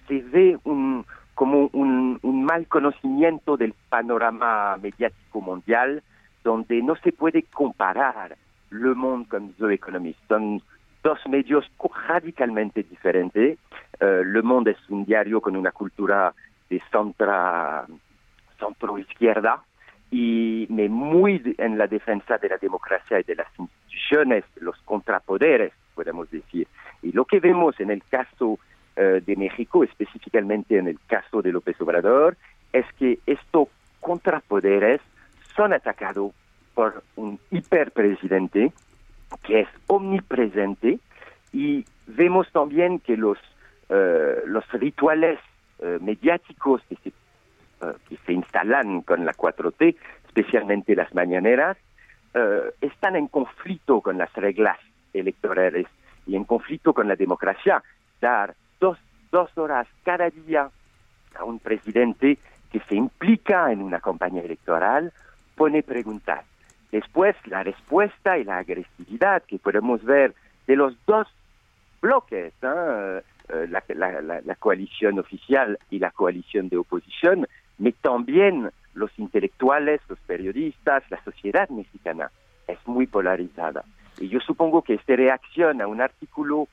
se 0.09 0.21
ve 0.21 0.59
un, 0.65 1.05
como 1.35 1.71
un, 1.73 2.19
un 2.23 2.45
mal 2.45 2.67
conocimiento 2.67 3.57
del 3.57 3.75
panorama 3.89 4.77
mediático 4.77 5.41
mundial, 5.41 6.03
donde 6.45 6.83
no 6.83 6.97
se 6.97 7.13
puede 7.13 7.45
comparar 7.45 8.37
Le 8.71 8.95
Monde 8.95 9.29
con 9.29 9.53
The 9.55 9.75
Economist. 9.75 10.19
Son 10.29 10.63
dos 11.03 11.19
medios 11.29 11.71
radicalmente 12.09 12.83
diferentes. 12.83 13.59
Uh, 14.01 14.25
Le 14.25 14.43
Monde 14.43 14.73
es 14.73 14.91
un 14.91 15.05
diario 15.05 15.41
con 15.41 15.57
una 15.57 15.73
cultura 15.73 16.35
de 16.69 16.83
centro, 16.91 17.87
centro 18.59 18.99
izquierda 18.99 19.63
y 20.11 20.67
muy 20.69 21.55
en 21.57 21.79
la 21.79 21.87
defensa 21.87 22.37
de 22.37 22.51
la 22.51 22.59
democracia 22.59 23.19
y 23.19 23.23
de 23.23 23.35
las 23.35 23.49
instituciones, 23.59 24.45
los 24.61 24.77
contrapoderes, 24.83 25.73
podemos 25.95 26.31
decir. 26.31 26.69
Y 27.03 27.13
lo 27.13 27.25
que 27.25 27.41
vemos 27.41 27.81
en 27.81 27.91
el 27.91 28.03
caso 28.05 28.59
uh, 28.97 29.25
de 29.25 29.37
México, 29.37 29.85
específicamente 29.85 30.79
en 30.79 30.89
el 30.89 30.99
caso 31.07 31.43
de 31.43 31.53
López 31.53 31.81
Obrador, 31.81 32.37
es 32.73 32.87
que 32.99 33.19
estos 33.27 33.69
contrapoderes 34.01 35.01
son 35.55 35.73
atacados 35.73 36.33
por 36.75 37.03
un 37.17 37.39
hiperpresidente 37.51 38.73
que 39.43 39.61
es 39.61 39.69
omnipresente 39.87 40.99
y 41.53 41.85
vemos 42.07 42.51
también 42.53 42.99
que 42.99 43.17
los, 43.17 43.39
eh, 43.89 44.43
los 44.47 44.71
rituales 44.73 45.39
eh, 45.79 45.99
mediáticos 46.01 46.83
que 46.89 46.97
se, 46.97 47.09
eh, 47.09 47.93
que 48.09 48.17
se 48.27 48.33
instalan 48.33 49.03
con 49.03 49.25
la 49.25 49.33
4T, 49.33 49.97
especialmente 50.27 50.95
las 50.95 51.15
mañaneras, 51.15 51.77
están 52.81 53.15
en 53.15 53.27
conflicto 53.27 54.01
con 54.01 54.17
las 54.17 54.33
reglas 54.33 54.79
electorales 55.13 55.87
y 56.27 56.35
en 56.35 56.45
conflicto 56.45 56.95
con 56.95 57.07
la 57.07 57.15
democracia. 57.15 57.83
Dar 58.23 58.55
dos, 59.33 59.51
horas 59.59 59.89
cada 60.05 60.31
día 60.31 60.71
a 61.35 61.45
un 61.45 61.59
presidente 61.59 62.39
que 62.71 62.81
se 62.81 62.95
implica 62.95 63.73
en 63.73 63.83
una 63.83 63.99
campaña 63.99 64.43
electoral 64.43 65.13
pone 65.57 65.83
preguntas. 65.83 66.45
Después, 66.93 67.35
la 67.47 67.65
respuesta 67.65 68.39
y 68.39 68.45
la 68.45 68.59
agresividad 68.59 69.43
que 69.43 69.59
podemos 69.59 70.05
ver 70.05 70.35
de 70.67 70.77
los 70.77 70.95
dos 71.07 71.27
bloques, 72.01 72.53
¿eh? 72.63 73.23
La, 73.69 73.83
la, 74.23 74.55
coalición 74.55 75.19
oficial 75.19 75.79
y 75.91 75.99
la 75.99 76.11
coalición 76.11 76.69
de 76.69 76.79
oposición, 76.79 77.47
pero 77.77 77.97
también 78.01 78.71
los 78.95 79.11
intelectuales, 79.19 80.01
los 80.09 80.19
periodistas, 80.21 81.03
la 81.11 81.23
sociedad 81.23 81.69
mexicana 81.69 82.31
es 82.67 82.79
muy 82.87 83.07
polarizada. 83.07 83.85
Y 84.19 84.29
yo 84.29 84.41
supongo 84.41 84.83
que 84.83 84.95
esta 84.95 85.17
reacción 85.17 85.83
a 85.83 85.87
un 85.87 86.01
artículo 86.01 86.69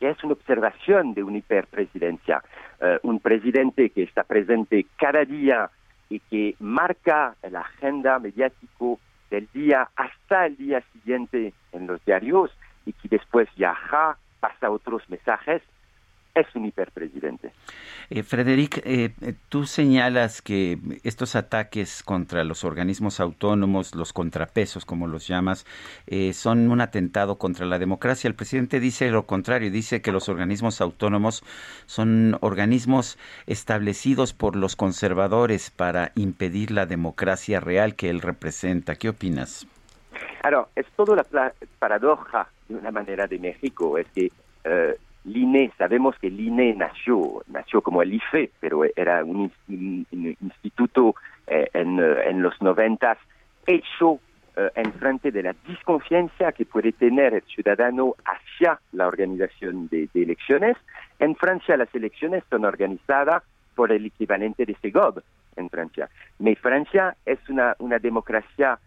que 0.00 0.08
es 0.08 0.24
una 0.24 0.32
observación 0.32 1.14
de 1.14 1.22
una 1.22 1.38
hiperpresidencia, 1.38 2.42
eh, 2.80 2.98
un 3.02 3.20
presidente 3.20 3.90
que 3.90 4.02
está 4.02 4.24
presente 4.24 4.86
cada 4.96 5.24
día 5.24 5.70
y 6.08 6.18
que 6.18 6.56
marca 6.58 7.36
la 7.48 7.60
agenda 7.60 8.18
mediático 8.18 8.98
del 9.30 9.46
día 9.52 9.88
hasta 9.94 10.46
el 10.46 10.56
día 10.56 10.82
siguiente 10.92 11.52
en 11.72 11.86
los 11.86 12.04
diarios 12.04 12.50
y 12.86 12.94
que 12.94 13.08
después 13.08 13.48
viaja, 13.56 14.16
pasa 14.40 14.70
otros 14.70 15.08
mensajes, 15.10 15.62
es 16.34 16.46
un 16.54 16.66
hiperpresidente. 16.66 17.52
Eh, 18.10 18.22
Frederic, 18.22 18.78
eh, 18.78 19.12
eh, 19.20 19.34
tú 19.48 19.66
señalas 19.66 20.42
que 20.42 20.78
estos 21.04 21.36
ataques 21.36 22.02
contra 22.02 22.44
los 22.44 22.64
organismos 22.64 23.20
autónomos, 23.20 23.94
los 23.94 24.12
contrapesos, 24.12 24.84
como 24.84 25.06
los 25.06 25.26
llamas, 25.26 25.66
eh, 26.06 26.32
son 26.32 26.70
un 26.70 26.80
atentado 26.80 27.38
contra 27.38 27.66
la 27.66 27.78
democracia. 27.78 28.28
El 28.28 28.34
presidente 28.34 28.80
dice 28.80 29.10
lo 29.10 29.26
contrario, 29.26 29.70
dice 29.70 30.02
que 30.02 30.12
los 30.12 30.28
organismos 30.28 30.80
autónomos 30.80 31.44
son 31.86 32.36
organismos 32.40 33.18
establecidos 33.46 34.32
por 34.32 34.56
los 34.56 34.76
conservadores 34.76 35.70
para 35.70 36.12
impedir 36.14 36.70
la 36.70 36.86
democracia 36.86 37.60
real 37.60 37.94
que 37.94 38.10
él 38.10 38.20
representa. 38.20 38.96
¿Qué 38.96 39.08
opinas? 39.08 39.66
Claro, 40.40 40.68
es 40.74 40.86
toda 40.96 41.16
la 41.16 41.52
paradoja 41.78 42.48
de 42.68 42.74
una 42.74 42.90
manera 42.90 43.26
de 43.26 43.38
México, 43.38 43.98
es 43.98 44.06
que 44.14 44.30
l'INE, 45.24 45.70
sabemos 45.76 46.16
que 46.18 46.28
el 46.28 46.40
INE 46.40 46.74
nació, 46.74 47.42
nació 47.48 47.82
como 47.82 48.02
el 48.02 48.14
IFE, 48.14 48.50
pero 48.58 48.82
era 48.96 49.24
un, 49.24 49.52
instituto 49.68 51.14
eh, 51.46 51.68
en, 51.74 51.98
eh, 51.98 52.28
en, 52.28 52.42
los 52.42 52.60
noventas 52.62 53.18
hecho 53.66 54.18
eh, 54.56 54.70
en 54.76 54.92
frente 54.94 55.30
de 55.30 55.42
la 55.42 55.54
desconfianza 55.66 56.52
que 56.52 56.64
puede 56.64 56.92
tener 56.92 57.34
el 57.34 57.42
ciudadano 57.42 58.14
hacia 58.24 58.80
la 58.92 59.06
organización 59.08 59.88
de, 59.88 60.08
elecciones. 60.14 60.76
En 61.18 61.36
Francia 61.36 61.76
las 61.76 61.94
elecciones 61.94 62.42
son 62.48 62.64
organizadas 62.64 63.42
por 63.74 63.92
el 63.92 64.06
equivalente 64.06 64.64
de 64.64 64.74
SEGOB 64.80 65.22
en 65.56 65.68
Francia. 65.68 66.08
Pero 66.38 66.56
Francia 66.56 67.16
es 67.26 67.38
una, 67.48 67.76
una 67.78 67.98
democracia 67.98 68.78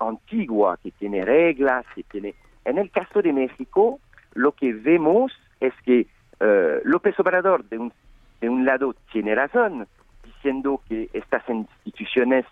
antigua 0.00 0.76
que 0.82 0.90
tiene 0.90 1.24
reglas, 1.24 1.86
que 1.94 2.02
tiene... 2.02 2.34
En 2.64 2.76
el 2.76 2.90
caso 2.90 3.22
de 3.22 3.32
México, 3.32 4.00
lo 4.34 4.50
que 4.50 4.72
vemos 4.72 5.32
es 5.60 5.74
que 5.84 6.06
uh, 6.40 6.80
López 6.84 7.18
Obrador, 7.20 7.64
de 7.68 7.78
un, 7.78 7.92
de 8.40 8.48
un 8.48 8.64
lado, 8.64 8.94
tiene 9.12 9.34
razón, 9.34 9.86
diciendo 10.24 10.80
que 10.88 11.08
estas 11.12 11.42
instituciones 11.48 12.44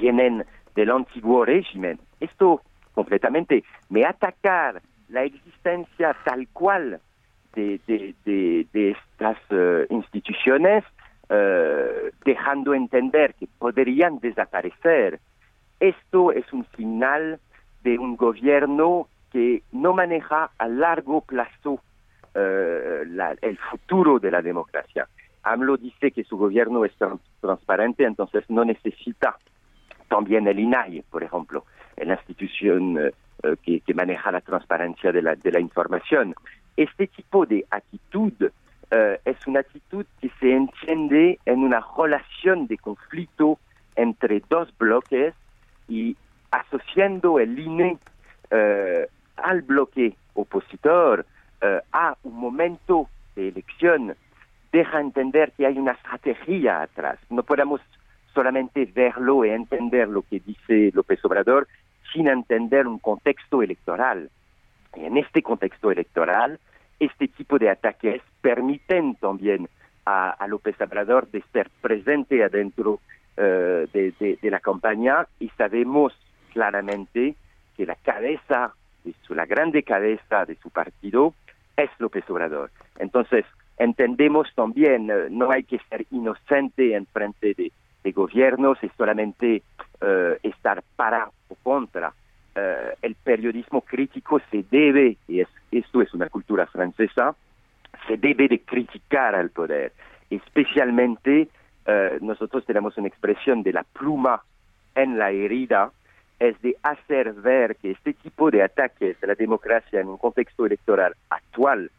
vienen 0.00 0.44
del 0.74 0.90
antiguo 0.90 1.44
régimen. 1.44 1.98
Esto 2.20 2.62
completamente, 2.94 3.64
me 3.88 4.04
atacar 4.04 4.82
la 5.08 5.24
existencia 5.24 6.16
tal 6.24 6.46
cual 6.48 7.00
de, 7.54 7.80
estas 8.74 9.38
uh, 9.50 9.92
instituciones, 9.92 10.84
uh, 11.28 12.10
dejando 12.24 12.74
entender 12.74 13.34
que 13.34 13.48
podrían 13.58 14.20
desaparecer. 14.20 15.20
Esto 15.80 16.32
es 16.32 16.52
un 16.52 16.64
final 16.66 17.40
de 17.82 17.98
un 17.98 18.16
gobierno 18.16 19.08
que 19.32 19.62
no 19.72 19.94
maneja 19.94 20.50
a 20.58 20.68
largo 20.68 21.22
plazo 21.22 21.80
eh, 22.32 23.02
el 23.42 23.58
futuro 23.58 24.20
de 24.20 24.30
la 24.30 24.40
democracia. 24.40 25.08
AMLO 25.42 25.76
dice 25.76 26.12
que 26.12 26.22
su 26.22 26.36
gobierno 26.36 26.84
es 26.84 26.92
transparente, 27.40 28.04
entonces 28.04 28.44
no 28.48 28.64
necesita 28.64 29.36
también 30.08 30.46
el 30.46 30.60
INAI, 30.60 31.02
por 31.10 31.24
ejemplo, 31.24 31.64
la 31.96 32.14
institución 32.14 32.98
eh, 32.98 33.12
eh, 33.42 33.80
que, 33.84 33.94
maneja 33.94 34.30
la 34.30 34.40
transparencia 34.42 35.10
de 35.10 35.22
la, 35.22 35.60
información. 35.60 36.34
Este 36.76 37.08
tipo 37.08 37.46
de 37.46 37.64
actitud 37.70 38.32
es 39.24 39.46
una 39.46 39.60
actitud 39.60 40.04
que 40.20 40.30
se 40.40 40.52
entiende 40.52 41.38
en 41.46 41.60
una 41.60 41.80
relación 41.96 42.66
de 42.66 42.76
conflicto 42.76 43.58
entre 43.94 44.42
dos 44.48 44.76
bloques 44.78 45.32
y 45.88 46.16
asociando 46.50 47.38
el 47.38 47.56
INE 47.56 47.98
al 49.36 49.62
bloque 49.62 50.16
opositor 50.34 51.24
uh, 51.62 51.80
a 51.92 52.16
un 52.22 52.36
momento 52.36 53.08
de 53.36 53.48
elección 53.48 54.14
deja 54.72 55.00
entender 55.00 55.52
que 55.56 55.66
hay 55.66 55.78
una 55.78 55.92
estrategia 55.92 56.82
atrás. 56.82 57.18
No 57.28 57.42
podemos 57.42 57.80
solamente 58.34 58.84
verlo 58.84 59.44
y 59.44 59.50
entender 59.50 60.08
lo 60.08 60.22
que 60.22 60.40
dice 60.40 60.90
López 60.94 61.24
Obrador 61.24 61.66
sin 62.12 62.28
entender 62.28 62.86
un 62.86 62.98
contexto 62.98 63.62
electoral. 63.62 64.30
Y 64.96 65.04
en 65.04 65.16
este 65.16 65.42
contexto 65.42 65.90
electoral, 65.90 66.58
este 66.98 67.28
tipo 67.28 67.58
de 67.58 67.70
ataques 67.70 68.22
permiten 68.40 69.14
también 69.16 69.68
a, 70.06 70.46
López 70.48 70.80
Obrador 70.80 71.28
de 71.30 71.38
estar 71.38 71.68
presente 71.80 72.42
adentro 72.42 73.00
de, 73.36 74.12
de, 74.18 74.38
de, 74.42 74.50
la 74.50 74.60
campaña 74.60 75.26
y 75.38 75.48
sabemos 75.50 76.12
claramente 76.52 77.36
que 77.76 77.86
la 77.86 77.94
cabeza, 77.94 78.74
de 79.04 79.14
su, 79.22 79.34
la 79.34 79.46
grande 79.46 79.82
cabeza 79.82 80.44
de 80.44 80.56
su 80.56 80.70
partido, 80.70 81.34
es 81.82 81.90
López 81.98 82.28
Obrador. 82.28 82.70
Entonces, 82.98 83.44
entendemos 83.78 84.48
también, 84.54 85.10
uh, 85.10 85.28
no 85.30 85.50
hay 85.50 85.64
que 85.64 85.78
ser 85.88 86.06
inocente 86.10 86.94
en 86.94 87.06
frente 87.06 87.54
de, 87.54 87.72
de 88.04 88.12
gobiernos, 88.12 88.78
es 88.82 88.90
solamente 88.96 89.62
uh, 90.00 90.36
estar 90.42 90.82
para 90.96 91.30
o 91.48 91.54
contra. 91.62 92.12
Uh, 92.56 92.96
el 93.02 93.14
periodismo 93.14 93.80
crítico 93.82 94.40
se 94.50 94.64
debe, 94.70 95.16
y 95.28 95.40
es, 95.40 95.48
esto 95.70 96.02
es 96.02 96.12
una 96.14 96.28
cultura 96.28 96.66
francesa, 96.66 97.34
se 98.06 98.16
debe 98.16 98.48
de 98.48 98.60
criticar 98.60 99.34
al 99.34 99.50
poder. 99.50 99.92
Especialmente, 100.30 101.48
nosotros 102.20 102.64
tenemos 102.66 102.96
una 102.98 103.08
expresión 103.08 103.64
de 103.64 103.72
la 103.72 103.82
pluma 103.82 104.42
en 104.94 105.18
la 105.18 105.32
herida, 105.32 105.90
es 106.40 106.60
de 106.62 106.74
hacer 106.82 107.34
ver 107.34 107.76
que 107.76 107.92
este 107.92 108.14
tipo 108.14 108.50
de 108.50 108.62
ataques 108.62 109.22
a 109.22 109.26
la 109.26 109.34
democracia 109.34 110.00
en 110.00 110.08
un 110.08 110.16
contexto 110.16 110.64
electoral 110.64 111.14
actual, 111.28 111.90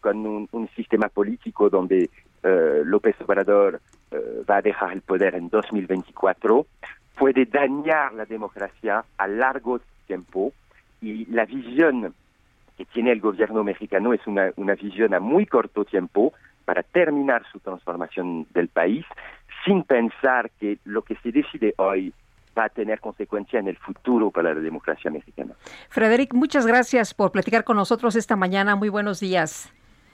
con 0.00 0.26
un, 0.26 0.68
sistema 0.74 1.08
político 1.08 1.68
donde 1.68 2.08
uh, 2.42 2.82
López 2.84 3.14
Obrador 3.20 3.80
uh, 4.10 4.16
va 4.48 4.56
a 4.56 4.62
dejar 4.62 4.92
el 4.94 5.02
poder 5.02 5.34
en 5.34 5.50
2024, 5.50 6.66
puede 7.18 7.44
dañar 7.44 8.14
la 8.14 8.24
democracia 8.24 9.04
a 9.18 9.28
largo 9.28 9.80
tiempo 10.06 10.54
y 11.02 11.26
la 11.26 11.44
visión 11.44 12.14
que 12.78 12.86
tiene 12.86 13.12
el 13.12 13.20
gobierno 13.20 13.62
mexicano 13.62 14.14
es 14.14 14.26
una 14.26 14.74
visión 14.74 15.12
a 15.12 15.20
muy 15.20 15.44
corto 15.44 15.84
tiempo 15.84 16.32
para 16.64 16.82
terminar 16.82 17.42
su 17.52 17.60
transformación 17.60 18.46
del 18.54 18.68
país 18.68 19.04
sin 19.66 19.82
pensar 19.82 20.50
que 20.58 20.78
lo 20.84 21.02
que 21.02 21.16
se 21.16 21.32
decide 21.32 21.74
hoy 21.76 22.14
va 22.60 22.66
a 22.66 22.68
tener 22.68 23.00
consecuencia 23.00 23.58
en 23.58 23.68
el 23.68 23.76
futuro 23.76 24.30
para 24.30 24.54
la 24.54 24.60
democracia 24.60 25.10
mexicana. 25.10 25.54
Frederic, 25.88 26.34
muchas 26.34 26.66
gracias 26.66 27.14
por 27.14 27.32
platicar 27.32 27.64
con 27.64 27.76
nosotros 27.76 28.16
esta 28.16 28.36
mañana. 28.36 28.76
Muy 28.76 28.90
buenos 28.90 29.20
días. 29.20 29.72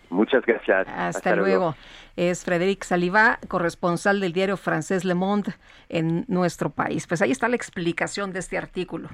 Muchas 0.09 0.47
gracias. 0.47 0.87
Hasta, 0.89 1.35
luego. 1.35 1.75
Es 2.15 2.45
Frederic 2.45 2.85
Saliba, 2.85 3.41
corresponsal 3.49 4.21
del 4.21 4.33
diario 4.33 4.57
francés 4.57 5.05
Le 5.05 5.15
Monde 5.15 5.55
en 5.89 6.25
nuestro 6.29 6.71
país. 6.71 7.09
Pues 7.09 7.23
ahí 7.23 7.33
está 7.33 7.49
la 7.49 7.57
explicación 7.57 8.33
de 8.33 8.39
este 8.39 8.57
artículo. 8.57 9.09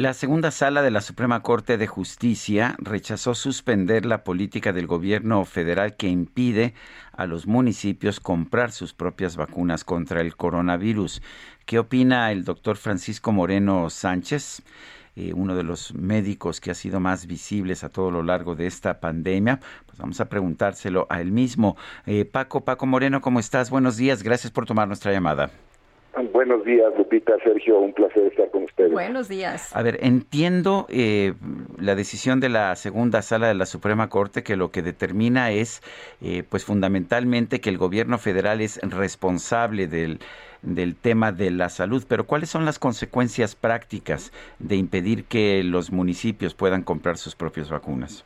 La 0.00 0.14
segunda 0.14 0.50
sala 0.50 0.80
de 0.80 0.90
la 0.90 1.02
Suprema 1.02 1.42
Corte 1.42 1.76
de 1.76 1.86
Justicia 1.86 2.74
rechazó 2.78 3.34
suspender 3.34 4.06
la 4.06 4.24
política 4.24 4.72
del 4.72 4.86
gobierno 4.86 5.44
federal 5.44 5.94
que 5.94 6.08
impide 6.08 6.72
a 7.12 7.26
los 7.26 7.46
municipios 7.46 8.18
comprar 8.18 8.72
sus 8.72 8.94
propias 8.94 9.36
vacunas 9.36 9.84
contra 9.84 10.22
el 10.22 10.36
coronavirus. 10.36 11.20
¿Qué 11.66 11.78
opina 11.78 12.32
el 12.32 12.44
doctor 12.44 12.78
Francisco 12.78 13.30
Moreno 13.32 13.90
Sánchez? 13.90 14.62
eh, 15.16 15.34
uno 15.34 15.54
de 15.54 15.64
los 15.64 15.92
médicos 15.92 16.62
que 16.62 16.70
ha 16.70 16.74
sido 16.74 16.98
más 16.98 17.26
visibles 17.26 17.84
a 17.84 17.90
todo 17.90 18.10
lo 18.10 18.22
largo 18.22 18.54
de 18.54 18.66
esta 18.66 19.00
pandemia. 19.00 19.60
Pues 19.84 19.98
vamos 19.98 20.18
a 20.22 20.30
preguntárselo 20.30 21.08
a 21.10 21.20
él 21.20 21.30
mismo. 21.30 21.76
Eh, 22.06 22.24
Paco, 22.24 22.64
Paco 22.64 22.86
Moreno, 22.86 23.20
¿cómo 23.20 23.38
estás? 23.38 23.68
Buenos 23.68 23.98
días, 23.98 24.22
gracias 24.22 24.50
por 24.50 24.64
tomar 24.64 24.88
nuestra 24.88 25.12
llamada. 25.12 25.50
Buenos 26.32 26.64
días, 26.64 26.92
Lupita, 26.98 27.34
Sergio, 27.44 27.78
un 27.78 27.92
placer 27.92 28.26
estar 28.26 28.50
con 28.50 28.64
ustedes. 28.64 28.92
Buenos 28.92 29.28
días. 29.28 29.74
A 29.74 29.82
ver, 29.82 29.98
entiendo 30.02 30.86
eh, 30.88 31.34
la 31.78 31.94
decisión 31.94 32.40
de 32.40 32.48
la 32.48 32.74
segunda 32.74 33.22
sala 33.22 33.46
de 33.46 33.54
la 33.54 33.64
Suprema 33.64 34.08
Corte 34.08 34.42
que 34.42 34.56
lo 34.56 34.70
que 34.70 34.82
determina 34.82 35.52
es, 35.52 35.82
eh, 36.20 36.42
pues 36.48 36.64
fundamentalmente, 36.64 37.60
que 37.60 37.70
el 37.70 37.78
gobierno 37.78 38.18
federal 38.18 38.60
es 38.60 38.80
responsable 38.82 39.86
del, 39.86 40.18
del 40.62 40.96
tema 40.96 41.30
de 41.30 41.52
la 41.52 41.68
salud, 41.68 42.04
pero 42.08 42.24
¿cuáles 42.24 42.50
son 42.50 42.64
las 42.64 42.78
consecuencias 42.80 43.54
prácticas 43.54 44.32
de 44.58 44.76
impedir 44.76 45.24
que 45.24 45.62
los 45.62 45.92
municipios 45.92 46.54
puedan 46.54 46.82
comprar 46.82 47.18
sus 47.18 47.36
propias 47.36 47.70
vacunas? 47.70 48.24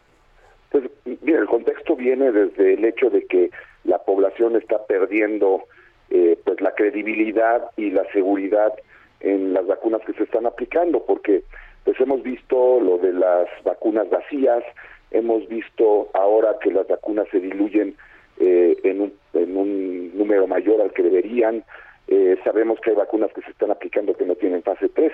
Pues, 0.70 0.85
mira, 1.22 1.39
el 1.39 1.47
contexto 1.47 1.97
viene 1.97 2.32
desde 2.32 2.74
el 2.74 2.85
hecho 2.85 3.11
de 3.11 3.26
que 3.26 3.51
la 3.85 3.99
población 3.99 4.57
está 4.57 4.85
perdiendo 4.87 5.64
eh, 6.14 6.38
pues 6.44 6.60
la 6.60 6.72
credibilidad 6.76 7.70
y 7.76 7.90
la 7.90 8.04
seguridad 8.12 8.72
en 9.18 9.52
las 9.52 9.66
vacunas 9.66 10.00
que 10.06 10.12
se 10.12 10.22
están 10.22 10.46
aplicando, 10.46 11.04
porque 11.04 11.42
pues 11.82 11.98
hemos 11.98 12.22
visto 12.22 12.78
lo 12.78 12.98
de 12.98 13.12
las 13.12 13.48
vacunas 13.64 14.08
vacías, 14.08 14.62
hemos 15.10 15.48
visto 15.48 16.08
ahora 16.14 16.56
que 16.62 16.70
las 16.70 16.86
vacunas 16.86 17.26
se 17.32 17.40
diluyen 17.40 17.96
eh, 18.38 18.76
en, 18.84 19.00
un, 19.00 19.12
en 19.32 19.56
un 19.56 20.16
número 20.16 20.46
mayor 20.46 20.80
al 20.82 20.92
que 20.92 21.02
deberían, 21.02 21.64
eh, 22.06 22.36
sabemos 22.44 22.78
que 22.78 22.90
hay 22.90 22.96
vacunas 22.96 23.32
que 23.32 23.42
se 23.42 23.50
están 23.50 23.72
aplicando 23.72 24.14
que 24.14 24.24
no 24.24 24.36
tienen 24.36 24.62
fase 24.62 24.88
3 24.90 25.12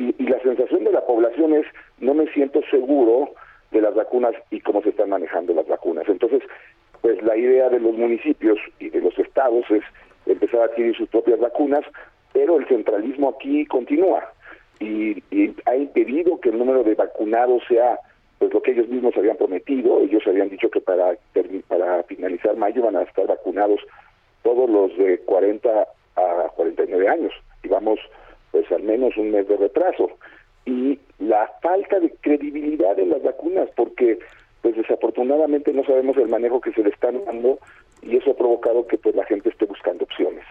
y, 0.00 0.14
y 0.22 0.26
la 0.26 0.38
sensación 0.42 0.84
de 0.84 0.92
la 0.92 1.06
población 1.06 1.54
es 1.54 1.64
no 1.98 2.12
me 2.12 2.30
siento 2.34 2.60
seguro 2.70 3.30
de 3.70 3.80
las 3.80 3.94
vacunas 3.94 4.34
y 4.50 4.60
cómo 4.60 4.82
se 4.82 4.90
están 4.90 5.08
manejando 5.08 5.54
las 5.54 5.66
vacunas. 5.66 6.06
Entonces, 6.08 6.42
pues 7.00 7.22
la 7.22 7.38
idea 7.38 7.70
de 7.70 7.80
los 7.80 7.94
municipios 7.94 8.58
y 8.78 8.90
de 8.90 9.00
los 9.00 9.18
estados 9.18 9.64
es 9.70 9.82
empezar 10.26 10.60
a 10.60 10.64
adquirir 10.64 10.96
sus 10.96 11.08
propias 11.08 11.40
vacunas, 11.40 11.84
pero 12.32 12.58
el 12.58 12.66
centralismo 12.66 13.30
aquí 13.30 13.66
continúa 13.66 14.32
y, 14.80 15.22
ha 15.66 15.76
impedido 15.76 16.40
que 16.40 16.48
el 16.48 16.58
número 16.58 16.82
de 16.82 16.94
vacunados 16.94 17.62
sea 17.68 17.98
pues 18.38 18.52
lo 18.52 18.60
que 18.62 18.72
ellos 18.72 18.88
mismos 18.88 19.16
habían 19.16 19.36
prometido. 19.36 20.00
Ellos 20.00 20.22
habían 20.26 20.48
dicho 20.48 20.68
que 20.70 20.80
para, 20.80 21.16
para 21.68 22.02
finalizar 22.04 22.56
mayo 22.56 22.82
van 22.82 22.96
a 22.96 23.02
estar 23.02 23.26
vacunados 23.26 23.80
todos 24.42 24.68
los 24.68 24.96
de 24.98 25.18
40 25.18 25.86
a 26.16 26.48
49 26.56 27.08
años 27.08 27.32
y 27.62 27.68
vamos 27.68 28.00
pues 28.50 28.70
al 28.72 28.82
menos 28.82 29.16
un 29.16 29.30
mes 29.30 29.46
de 29.46 29.56
retraso. 29.56 30.10
Y 30.64 30.98
la 31.18 31.50
falta 31.62 32.00
de 32.00 32.10
credibilidad 32.20 32.98
en 32.98 33.10
las 33.10 33.22
vacunas, 33.22 33.68
porque 33.76 34.18
pues 34.60 34.76
desafortunadamente 34.76 35.72
no 35.72 35.84
sabemos 35.84 36.16
el 36.16 36.28
manejo 36.28 36.60
que 36.60 36.72
se 36.72 36.82
le 36.82 36.90
están 36.90 37.24
dando 37.24 37.58
y 38.02 38.16
eso 38.16 38.32
ha 38.32 38.36
provocado 38.36 38.86
que 38.86 38.98
pues 38.98 39.14
la 39.14 39.24
gente 39.24 39.48
esté 39.48 39.64
buscando 39.66 40.04
opciones. 40.04 40.44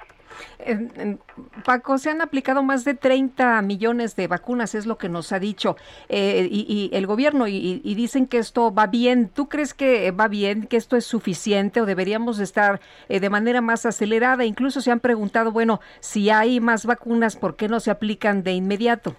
Paco, 1.65 1.97
se 1.97 2.09
han 2.09 2.21
aplicado 2.21 2.63
más 2.63 2.85
de 2.85 2.93
30 2.93 3.61
millones 3.61 4.15
de 4.15 4.27
vacunas, 4.27 4.75
es 4.75 4.85
lo 4.85 4.97
que 4.97 5.09
nos 5.09 5.31
ha 5.31 5.39
dicho 5.39 5.75
eh, 6.09 6.47
y, 6.49 6.89
el 6.93 7.07
gobierno, 7.07 7.47
y, 7.47 7.79
dicen 7.95 8.27
que 8.27 8.37
esto 8.37 8.73
va 8.73 8.87
bien. 8.87 9.29
¿Tú 9.29 9.49
crees 9.49 9.73
que 9.73 10.11
va 10.11 10.27
bien, 10.27 10.67
que 10.67 10.77
esto 10.77 10.95
es 10.97 11.05
suficiente 11.05 11.81
o 11.81 11.85
deberíamos 11.85 12.39
estar 12.39 12.79
eh, 13.09 13.19
de 13.19 13.29
manera 13.29 13.61
más 13.61 13.85
acelerada? 13.85 14.45
Incluso 14.45 14.81
se 14.81 14.91
han 14.91 14.99
preguntado, 14.99 15.51
bueno, 15.51 15.79
si 15.99 16.29
hay 16.29 16.59
más 16.59 16.85
vacunas, 16.85 17.35
¿por 17.35 17.55
qué 17.55 17.67
no 17.67 17.79
se 17.79 17.91
aplican 17.91 18.43
de 18.43 18.53
inmediato? 18.53 19.15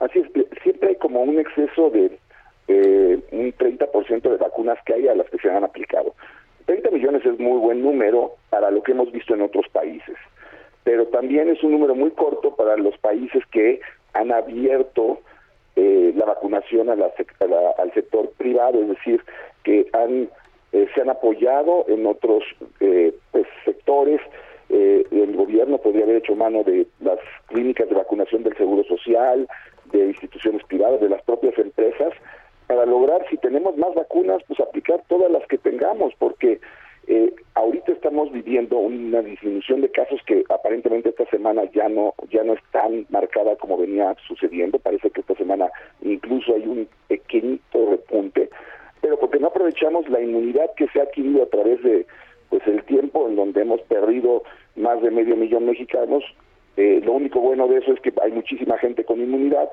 Así 0.00 0.20
es, 0.20 0.62
siempre 0.62 0.90
hay 0.90 0.96
como 0.96 1.22
un 1.22 1.38
exceso 1.38 1.90
de 1.90 2.18
eh, 2.68 3.18
un 3.32 3.52
30% 3.52 4.22
de 4.22 4.36
vacunas 4.36 4.78
que 4.86 4.94
hay 4.94 5.08
a 5.08 5.14
las 5.14 5.28
que 5.30 5.38
se 5.38 5.50
han 5.50 5.64
aplicado. 5.64 6.14
30 6.66 6.90
millones 6.90 7.24
es 7.26 7.38
muy 7.38 7.58
buen 7.58 7.82
número 7.82 8.32
para 8.50 8.70
lo 8.70 8.82
que 8.82 8.92
hemos 8.92 9.10
visto 9.12 9.34
en 9.34 9.42
otros 9.42 9.66
países, 9.72 10.16
pero 10.82 11.06
también 11.06 11.48
es 11.48 11.62
un 11.62 11.72
número 11.72 11.94
muy 11.94 12.10
corto 12.12 12.54
para 12.54 12.76
los 12.76 12.96
países 12.98 13.44
que 13.50 13.80
han 14.14 14.32
abierto 14.32 15.20
eh, 15.76 16.12
la 16.16 16.24
vacunación 16.24 16.88
a 16.88 16.96
la, 16.96 17.10
al 17.78 17.92
sector 17.94 18.30
privado, 18.38 18.80
es 18.80 18.88
decir, 18.88 19.20
que 19.64 19.88
han 19.92 20.28
eh, 20.72 20.88
se 20.94 21.00
han 21.00 21.10
apoyado 21.10 21.84
en 21.88 22.06
otros 22.06 22.42
eh, 22.80 23.14
pues, 23.30 23.46
sectores. 23.64 24.20
el 24.70 25.36
gobierno 25.36 25.78
podría 25.78 26.04
haber 26.04 26.16
hecho 26.16 26.34
mano 26.34 26.64
de 26.64 26.86
las 27.00 27.18
clínicas 27.46 27.88
de 27.88 27.94
vacunación 27.94 28.42
del 28.42 28.56
Seguro 28.56 28.82
Social, 28.84 29.46
de 29.92 30.06
instituciones 30.06 30.64
privadas, 30.64 31.00
de 31.00 31.08
las 31.08 31.22
propias 31.22 31.56
empresas, 31.58 32.12
para 32.74 32.86
lograr, 32.86 33.24
si 33.30 33.36
tenemos 33.36 33.76
más 33.76 33.94
vacunas, 33.94 34.42
pues 34.48 34.58
aplicar 34.58 35.00
todas 35.06 35.30
las 35.30 35.46
que 35.46 35.58
tengamos, 35.58 36.12
porque 36.18 36.60
eh, 37.06 37.32
ahorita 37.54 37.92
estamos 37.92 38.32
viviendo 38.32 38.78
una 38.78 39.22
disminución 39.22 39.80
de 39.80 39.90
casos 39.90 40.20
que 40.26 40.44
aparentemente 40.48 41.10
esta 41.10 41.24
semana 41.26 41.62
ya 41.72 41.88
no 41.88 42.14
ya 42.30 42.42
no 42.42 42.54
es 42.54 42.60
tan 42.72 43.06
marcada 43.10 43.54
como 43.56 43.78
venía 43.78 44.16
sucediendo. 44.26 44.80
Parece 44.80 45.10
que 45.10 45.20
esta 45.20 45.36
semana 45.36 45.70
incluso 46.02 46.52
hay 46.52 46.66
un 46.66 46.88
pequeñito 47.06 47.90
repunte, 47.90 48.50
pero 49.00 49.20
porque 49.20 49.38
no 49.38 49.48
aprovechamos 49.48 50.08
la 50.08 50.20
inmunidad 50.20 50.74
que 50.76 50.88
se 50.88 50.98
ha 50.98 51.04
adquirido 51.04 51.44
a 51.44 51.50
través 51.50 51.80
de 51.84 52.06
pues 52.48 52.66
el 52.66 52.82
tiempo 52.84 53.28
en 53.28 53.36
donde 53.36 53.62
hemos 53.62 53.82
perdido 53.82 54.42
más 54.74 55.00
de 55.00 55.12
medio 55.12 55.36
millón 55.36 55.66
mexicanos. 55.66 56.24
Eh, 56.76 57.00
lo 57.04 57.12
único 57.12 57.38
bueno 57.38 57.68
de 57.68 57.78
eso 57.78 57.92
es 57.92 58.00
que 58.00 58.12
hay 58.20 58.32
muchísima 58.32 58.76
gente 58.78 59.04
con 59.04 59.20
inmunidad, 59.20 59.68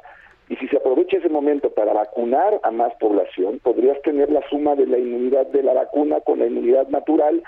y 0.52 0.58
si 0.58 0.68
se 0.68 0.76
aprovecha 0.76 1.16
ese 1.16 1.30
momento 1.30 1.70
para 1.70 1.94
vacunar 1.94 2.60
a 2.64 2.72
más 2.72 2.94
población, 3.00 3.60
podrías 3.64 4.02
tener 4.02 4.30
la 4.30 4.42
suma 4.50 4.76
de 4.76 4.86
la 4.86 4.98
inmunidad 4.98 5.48
de 5.48 5.64
la 5.64 5.74
vacuna 5.74 6.20
con 6.20 6.40
la 6.40 6.48
inmunidad 6.48 6.90
natural, 6.90 7.42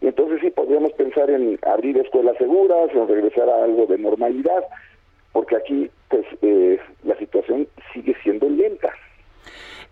y 0.00 0.08
entonces 0.08 0.40
sí 0.40 0.50
podríamos 0.50 0.90
pensar 0.94 1.30
en 1.30 1.56
abrir 1.62 1.96
escuelas 1.98 2.36
seguras, 2.36 2.90
en 2.92 3.06
regresar 3.06 3.48
a 3.48 3.62
algo 3.62 3.86
de 3.86 3.98
normalidad, 3.98 4.64
porque 5.32 5.54
aquí 5.54 5.88
pues 6.08 6.26
eh, 6.42 6.80
la 7.04 7.16
situación 7.18 7.68
sigue 7.92 8.16
siendo 8.24 8.48
lenta. 8.48 8.92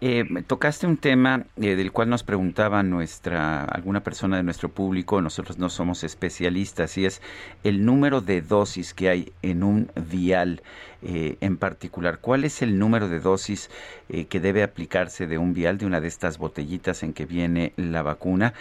Eh, 0.02 0.24
tocaste 0.46 0.86
un 0.86 0.98
tema 0.98 1.46
eh, 1.56 1.74
del 1.74 1.90
cual 1.90 2.10
nos 2.10 2.22
preguntaba 2.22 2.82
nuestra 2.82 3.64
alguna 3.64 4.02
persona 4.02 4.36
de 4.36 4.42
nuestro 4.42 4.68
público, 4.68 5.22
nosotros 5.22 5.56
no 5.58 5.70
somos 5.70 6.04
especialistas, 6.04 6.98
y 6.98 7.06
es 7.06 7.22
el 7.64 7.86
número 7.86 8.20
de 8.20 8.42
dosis 8.42 8.92
que 8.92 9.08
hay 9.08 9.32
en 9.40 9.62
un 9.62 9.88
vial 10.10 10.60
eh, 11.06 11.36
en 11.40 11.56
particular. 11.56 12.18
¿Cuál 12.20 12.44
es 12.44 12.62
el 12.62 12.78
número 12.78 13.08
de 13.08 13.20
dosis 13.20 13.70
eh, 14.08 14.26
que 14.26 14.40
debe 14.40 14.62
aplicarse 14.62 15.26
de 15.26 15.38
un 15.38 15.54
vial, 15.54 15.78
de 15.78 15.86
una 15.86 16.00
de 16.00 16.08
estas 16.08 16.38
botellitas 16.38 17.02
en 17.02 17.12
que 17.12 17.24
viene 17.24 17.72
la 17.76 18.02
vacuna? 18.02 18.52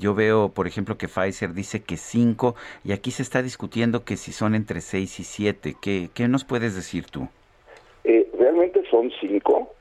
yo 0.00 0.14
veo, 0.14 0.50
por 0.50 0.66
ejemplo, 0.66 0.96
que 0.96 1.08
Pfizer 1.08 1.52
dice 1.52 1.82
que 1.82 1.96
cinco, 1.96 2.54
y 2.84 2.92
aquí 2.92 3.10
se 3.10 3.22
está 3.22 3.42
discutiendo 3.42 4.04
que 4.04 4.16
si 4.16 4.32
son 4.32 4.54
entre 4.54 4.80
seis 4.80 5.20
y 5.20 5.24
siete. 5.24 5.74
¿Qué, 5.80 6.08
qué 6.14 6.28
nos 6.28 6.44
puedes 6.44 6.74
decir 6.74 7.06
tú? 7.06 7.28
realmente 8.38 8.82
son 8.90 9.10
cinco 9.20 9.72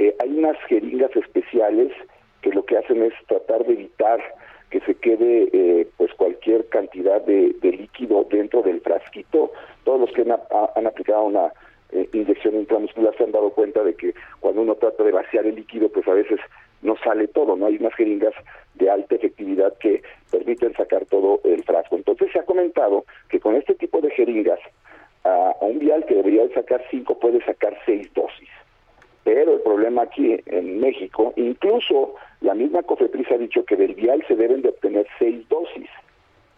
eh, 0.00 0.16
hay 0.18 0.30
unas 0.30 0.56
jeringas 0.66 1.14
especiales 1.14 1.92
que 2.40 2.50
lo 2.52 2.64
que 2.64 2.78
hacen 2.78 3.02
es 3.02 3.12
tratar 3.28 3.66
de 3.66 3.74
evitar 3.74 4.18
que 4.70 4.80
se 4.80 4.94
quede 4.94 5.48
eh, 5.52 5.88
pues 5.96 6.12
cualquier 6.14 6.68
cantidad 6.68 7.20
de, 7.22 7.54
líquido 7.62 8.26
dentro 8.30 8.62
del 8.62 8.80
frasquito. 8.80 9.52
Todos 9.84 10.00
los 10.00 10.12
que 10.12 10.22
han, 10.22 10.86
aplicado 10.86 11.24
una 11.24 11.52
eh, 11.92 12.08
inyección 12.12 12.54
intramuscular 12.54 13.16
se 13.16 13.24
han 13.24 13.32
dado 13.32 13.50
cuenta 13.50 13.82
de 13.82 13.94
que 13.94 14.14
cuando 14.38 14.62
uno 14.62 14.76
trata 14.76 15.02
de 15.02 15.12
vaciar 15.12 15.46
el 15.46 15.56
líquido, 15.56 15.88
pues 15.88 16.06
a 16.06 16.14
veces 16.14 16.38
no 16.82 16.96
sale 17.04 17.28
todo, 17.28 17.56
¿no? 17.56 17.66
Hay 17.66 17.76
unas 17.76 17.94
jeringas 17.94 18.34
de 18.74 18.88
alta 18.90 19.16
efectividad 19.16 19.76
que 19.78 20.02
permiten 20.30 20.72
sacar 20.74 21.04
todo 21.06 21.40
el 21.44 21.62
frasco. 21.64 21.96
Entonces 21.96 22.30
se 22.32 22.38
ha 22.38 22.44
comentado 22.44 23.04
que 23.28 23.40
con 23.40 23.56
este 23.56 23.74
tipo 23.74 24.00
de 24.00 24.10
jeringas, 24.10 24.60
a 25.24 25.54
un 25.60 25.78
vial 25.78 26.06
que 26.06 26.14
debería 26.14 26.48
sacar 26.54 26.82
cinco 26.90 27.18
puede 27.18 27.44
sacar 27.44 27.76
seis 27.84 28.10
dosis. 28.14 28.48
Pero 29.24 29.54
el 29.54 29.60
problema 29.60 30.02
aquí 30.02 30.40
en 30.46 30.80
México, 30.80 31.32
incluso 31.36 32.14
la 32.40 32.54
misma 32.54 32.82
COFEPRIS 32.82 33.30
ha 33.30 33.38
dicho 33.38 33.64
que 33.64 33.76
del 33.76 33.94
vial 33.94 34.24
se 34.26 34.36
deben 34.36 34.62
de 34.62 34.70
obtener 34.70 35.06
seis 35.18 35.46
dosis. 35.48 35.88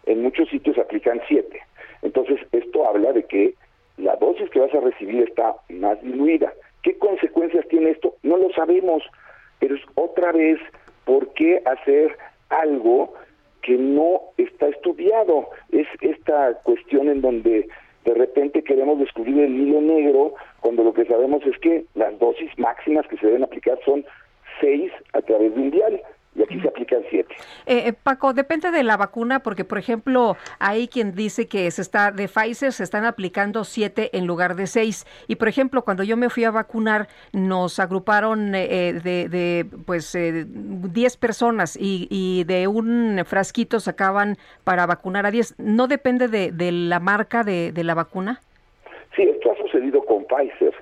En 0.05 0.21
muchos 0.21 0.49
sitios 0.49 0.77
aplican 0.77 1.21
siete. 1.27 1.61
Entonces, 2.01 2.39
esto 2.51 2.87
habla 2.87 3.13
de 3.13 3.23
que 3.23 3.53
la 3.97 4.15
dosis 4.15 4.49
que 4.49 4.59
vas 4.59 4.73
a 4.73 4.79
recibir 4.79 5.23
está 5.23 5.55
más 5.69 6.01
diluida. 6.01 6.53
¿Qué 6.81 6.97
consecuencias 6.97 7.67
tiene 7.67 7.91
esto? 7.91 8.15
No 8.23 8.37
lo 8.37 8.51
sabemos, 8.53 9.03
pero 9.59 9.75
es 9.75 9.81
otra 9.95 10.31
vez, 10.31 10.59
¿por 11.05 11.33
qué 11.33 11.61
hacer 11.65 12.17
algo 12.49 13.13
que 13.61 13.77
no 13.77 14.21
está 14.37 14.67
estudiado? 14.67 15.49
Es 15.71 15.87
esta 16.01 16.55
cuestión 16.63 17.09
en 17.09 17.21
donde 17.21 17.67
de 18.05 18.13
repente 18.13 18.63
queremos 18.63 18.99
descubrir 18.99 19.39
el 19.39 19.55
hilo 19.55 19.81
negro 19.81 20.33
cuando 20.61 20.83
lo 20.83 20.93
que 20.93 21.05
sabemos 21.05 21.45
es 21.45 21.57
que 21.59 21.85
las 21.95 22.17
dosis 22.19 22.49
máximas 22.57 23.07
que 23.07 23.17
se 23.17 23.27
deben 23.27 23.43
aplicar 23.43 23.79
son 23.85 24.05
seis 24.59 24.91
a 25.13 25.21
través 25.21 25.53
de 25.55 25.61
un 25.61 25.71
vial 25.71 26.01
y 26.35 26.41
aquí 26.41 26.59
se 26.59 26.67
aplican 26.67 27.03
siete. 27.09 27.35
Eh, 27.65 27.87
eh, 27.87 27.93
Paco, 27.93 28.33
depende 28.33 28.71
de 28.71 28.83
la 28.83 28.97
vacuna, 28.97 29.41
porque 29.41 29.65
por 29.65 29.77
ejemplo, 29.77 30.35
hay 30.59 30.87
quien 30.87 31.13
dice 31.13 31.47
que 31.47 31.69
se 31.71 31.81
está 31.81 32.11
de 32.11 32.27
Pfizer 32.27 32.71
se 32.71 32.83
están 32.83 33.05
aplicando 33.05 33.63
siete 33.63 34.09
en 34.17 34.25
lugar 34.25 34.55
de 34.55 34.67
seis. 34.67 35.05
Y 35.27 35.35
por 35.35 35.47
ejemplo, 35.47 35.83
cuando 35.83 36.03
yo 36.03 36.17
me 36.17 36.29
fui 36.29 36.43
a 36.43 36.51
vacunar, 36.51 37.07
nos 37.33 37.79
agruparon 37.79 38.55
eh, 38.55 38.99
de, 39.03 39.29
de, 39.29 39.65
pues 39.85 40.17
diez 40.17 41.17
personas 41.17 41.77
y, 41.79 42.07
y, 42.09 42.43
de 42.45 42.67
un 42.67 43.21
frasquito 43.25 43.79
sacaban 43.79 44.37
para 44.63 44.85
vacunar 44.85 45.25
a 45.25 45.31
diez. 45.31 45.55
¿No 45.59 45.87
depende 45.87 46.27
de, 46.27 46.51
de 46.51 46.71
la 46.71 46.99
marca 46.99 47.43
de, 47.43 47.71
de, 47.71 47.83
la 47.83 47.93
vacuna? 47.93 48.41
Sí, 49.15 49.23
esto 49.23 49.51
ha 49.51 49.57
sucedido 49.57 50.03
con 50.03 50.25
Pfizer. 50.25 50.73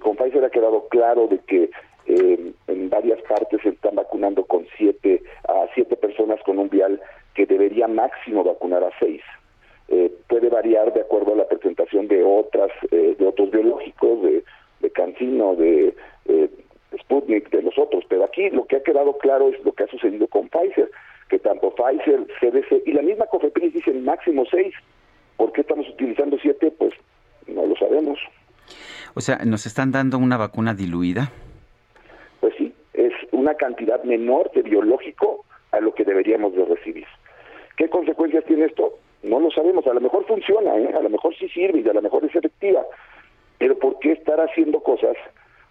con 0.00 0.16
Pfizer 0.16 0.44
ha 0.44 0.50
quedado 0.50 0.88
claro 0.88 1.28
de 1.28 1.38
que 1.40 1.70
eh, 2.10 2.52
en 2.66 2.90
varias 2.90 3.20
partes 3.22 3.60
se 3.62 3.68
están 3.68 3.94
vacunando 3.94 4.44
con 4.44 4.66
siete 4.76 5.22
a 5.46 5.66
siete 5.74 5.96
personas 5.96 6.40
con 6.44 6.58
un 6.58 6.68
vial 6.68 7.00
que 7.34 7.46
debería 7.46 7.86
máximo 7.86 8.42
vacunar 8.42 8.82
a 8.82 8.90
seis. 8.98 9.22
Eh, 9.88 10.12
puede 10.28 10.48
variar 10.48 10.92
de 10.92 11.02
acuerdo 11.02 11.34
a 11.34 11.36
la 11.36 11.48
presentación 11.48 12.08
de 12.08 12.24
otras 12.24 12.70
eh, 12.90 13.14
de 13.16 13.26
otros 13.26 13.50
biológicos, 13.50 14.22
de, 14.22 14.44
de 14.80 14.90
Cancino, 14.90 15.54
de 15.54 15.94
Sputnik, 17.00 17.48
de 17.50 17.62
los 17.62 17.78
otros. 17.78 18.04
Pero 18.08 18.24
aquí 18.24 18.50
lo 18.50 18.66
que 18.66 18.76
ha 18.76 18.82
quedado 18.82 19.16
claro 19.18 19.48
es 19.50 19.64
lo 19.64 19.72
que 19.72 19.84
ha 19.84 19.88
sucedido 19.88 20.26
con 20.26 20.48
Pfizer, 20.48 20.90
que 21.28 21.38
tanto 21.38 21.72
Pfizer, 21.74 22.26
CDC 22.40 22.86
y 22.86 22.92
la 22.92 23.02
misma 23.02 23.26
COFEPRIS 23.26 23.74
dicen 23.74 24.04
máximo 24.04 24.44
seis. 24.50 24.74
¿Por 25.36 25.52
qué 25.52 25.60
estamos 25.60 25.88
utilizando 25.88 26.36
siete? 26.42 26.72
Pues 26.72 26.92
no 27.46 27.66
lo 27.66 27.76
sabemos. 27.76 28.18
O 29.14 29.20
sea, 29.20 29.38
¿nos 29.44 29.66
están 29.66 29.92
dando 29.92 30.18
una 30.18 30.36
vacuna 30.36 30.74
diluida? 30.74 31.30
Una 33.40 33.54
cantidad 33.54 34.02
menor 34.04 34.50
de 34.52 34.62
biológico 34.62 35.44
a 35.72 35.80
lo 35.80 35.94
que 35.94 36.04
deberíamos 36.04 36.54
de 36.54 36.64
recibir. 36.66 37.06
¿Qué 37.76 37.88
consecuencias 37.88 38.44
tiene 38.44 38.66
esto? 38.66 38.98
No 39.22 39.40
lo 39.40 39.50
sabemos, 39.50 39.86
a 39.86 39.94
lo 39.94 40.00
mejor 40.00 40.26
funciona, 40.26 40.76
¿eh? 40.76 40.92
a 40.94 41.00
lo 41.00 41.08
mejor 41.08 41.34
sí 41.36 41.48
sirve 41.48 41.80
y 41.80 41.88
a 41.88 41.94
lo 41.94 42.02
mejor 42.02 42.24
es 42.24 42.36
efectiva, 42.36 42.84
pero 43.58 43.78
¿por 43.78 43.98
qué 43.98 44.12
estar 44.12 44.40
haciendo 44.40 44.80
cosas 44.80 45.16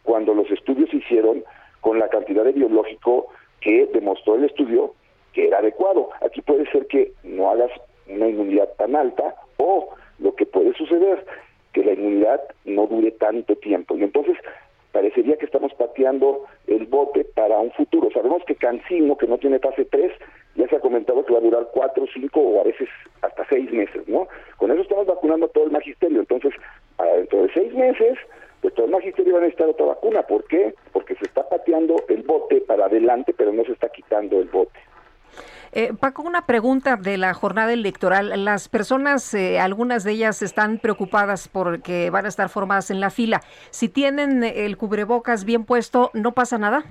cuando 0.03 0.33
los 0.33 0.49
estudios 0.49 0.89
se 0.89 0.97
hicieron 0.97 1.43
con 1.81 1.99
la 1.99 2.09
cantidad 2.09 2.43
de 2.43 2.53
biológico 2.53 3.27
que 3.61 3.87
demostró 3.93 4.35
el 4.35 4.45
estudio 4.45 4.93
que 5.33 5.47
era 5.47 5.59
adecuado? 5.59 6.09
Aquí 6.21 6.41
puede 6.41 6.69
ser 6.71 6.87
que 6.87 7.11
no 7.23 7.51
hagas 7.51 7.71
una 8.07 8.27
inmunidad 8.27 8.69
tan 8.77 8.95
alta 8.95 9.35
o 9.57 9.89
lo 10.17 10.35
que 10.35 10.45
puede 10.45 10.73
suceder, 10.73 11.25
que 11.73 11.83
la 11.83 11.93
inmunidad 11.93 12.41
no 12.65 12.87
dure 12.87 13.11
tanto 13.11 13.55
tiempo. 13.55 13.95
Y 13.95 14.03
entonces 14.03 14.37
parecería 14.91 15.37
que 15.37 15.45
estamos 15.45 15.73
pateando 15.73 16.45
el 16.67 16.85
bote 16.87 17.23
para 17.23 17.59
un 17.59 17.71
futuro. 17.71 18.09
Sabemos 18.11 18.43
que 18.45 18.55
Cancino, 18.55 19.17
que 19.17 19.27
no 19.27 19.37
tiene 19.37 19.59
fase 19.59 19.85
3, 19.85 20.11
ya 20.55 20.67
se 20.67 20.75
ha 20.75 20.79
comentado 20.79 21.25
que 21.25 21.33
va 21.33 21.39
a 21.39 21.43
durar 21.43 21.67
4, 21.73 22.05
5 22.13 22.39
o 22.39 22.61
a 22.61 22.63
veces 22.63 22.89
hasta 23.21 23.45
6 23.47 23.71
meses, 23.71 24.07
¿no? 24.07 24.27
Con 24.57 24.71
eso 24.71 24.81
estamos 24.81 25.05
vacunando 25.05 25.45
a 25.45 25.49
todo 25.49 25.65
el 25.65 25.71
magisterio. 25.71 26.19
Entonces, 26.19 26.53
dentro 27.15 27.43
de 27.43 27.53
6 27.53 27.73
meses, 27.75 28.17
pues 28.61 28.73
todo 28.73 28.87
el 28.87 28.91
magisterio 28.91 29.33
va 29.33 29.39
a 29.39 29.41
necesitar 29.43 29.69
otra 29.69 29.85
vacuna. 29.85 30.23
¿Por 30.23 30.43
qué? 30.45 30.73
Porque 30.91 31.15
se 31.15 31.25
está 31.25 31.47
pateando 31.47 31.95
el 32.09 32.23
bote 32.23 32.61
para 32.61 32.85
adelante, 32.85 33.33
pero 33.37 33.53
no 33.53 33.63
se 33.63 33.73
está 33.73 33.89
quitando 33.89 34.39
el 34.39 34.49
bote. 34.49 34.79
Eh, 35.71 35.93
Paco, 35.99 36.23
una 36.23 36.45
pregunta 36.45 36.95
de 36.95 37.17
la 37.17 37.33
jornada 37.33 37.73
electoral. 37.73 38.43
Las 38.43 38.69
personas, 38.69 39.33
eh, 39.33 39.59
algunas 39.59 40.03
de 40.03 40.13
ellas 40.13 40.41
están 40.41 40.79
preocupadas 40.79 41.47
porque 41.47 42.09
van 42.09 42.25
a 42.25 42.29
estar 42.29 42.49
formadas 42.49 42.89
en 42.89 42.99
la 42.99 43.09
fila. 43.11 43.41
Si 43.69 43.87
tienen 43.87 44.43
el 44.43 44.77
cubrebocas 44.77 45.45
bien 45.45 45.65
puesto, 45.65 46.09
¿no 46.13 46.33
pasa 46.33 46.57
nada? 46.57 46.83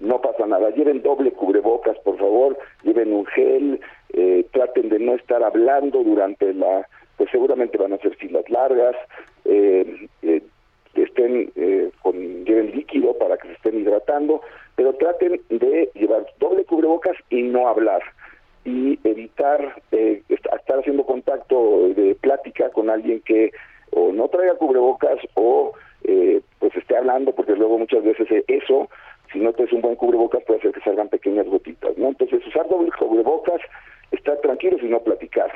No 0.00 0.20
pasa 0.20 0.46
nada. 0.46 0.70
Lleven 0.70 1.00
doble 1.02 1.30
cubrebocas, 1.30 1.96
por 2.00 2.18
favor. 2.18 2.58
Lleven 2.82 3.12
un 3.12 3.24
gel. 3.26 3.80
Eh, 4.12 4.44
traten 4.52 4.88
de 4.88 4.98
no 4.98 5.14
estar 5.14 5.42
hablando 5.42 6.02
durante 6.02 6.52
la... 6.54 6.88
Pues 7.16 7.30
seguramente 7.30 7.78
van 7.78 7.92
a 7.92 7.98
ser 7.98 8.16
filas 8.16 8.48
largas. 8.50 8.96
Eh, 9.44 10.08
eh, 10.22 10.42
estén 10.94 11.52
con 12.02 12.44
lleven 12.44 12.72
líquido 12.72 13.16
para 13.16 13.36
que 13.36 13.48
se 13.48 13.54
estén 13.54 13.80
hidratando 13.80 14.42
pero 14.76 14.94
traten 14.94 15.40
de 15.48 15.90
llevar 15.94 16.26
doble 16.38 16.64
cubrebocas 16.64 17.16
y 17.30 17.42
no 17.42 17.68
hablar. 17.68 18.02
Y 18.64 18.98
evitar 19.04 19.82
eh, 19.90 20.22
estar 20.28 20.78
haciendo 20.78 21.04
contacto 21.04 21.88
de 21.90 22.14
plática 22.20 22.70
con 22.70 22.90
alguien 22.90 23.20
que 23.20 23.50
o 23.90 24.12
no 24.12 24.28
traiga 24.28 24.54
cubrebocas 24.54 25.18
o 25.34 25.72
eh, 26.04 26.40
pues 26.58 26.74
esté 26.76 26.96
hablando 26.96 27.34
porque 27.34 27.54
luego 27.54 27.78
muchas 27.78 28.02
veces 28.02 28.26
eso 28.48 28.88
si 29.32 29.38
no 29.38 29.52
tienes 29.52 29.72
un 29.72 29.82
buen 29.82 29.96
cubrebocas 29.96 30.42
puede 30.44 30.60
hacer 30.60 30.72
que 30.72 30.80
salgan 30.80 31.08
pequeñas 31.08 31.46
gotitas 31.46 31.96
no 31.98 32.08
entonces 32.08 32.46
usar 32.46 32.68
doble 32.68 32.90
cubrebocas 32.98 33.60
estar 34.10 34.38
tranquilos 34.40 34.80
y 34.82 34.86
no 34.86 35.00
platicar. 35.00 35.52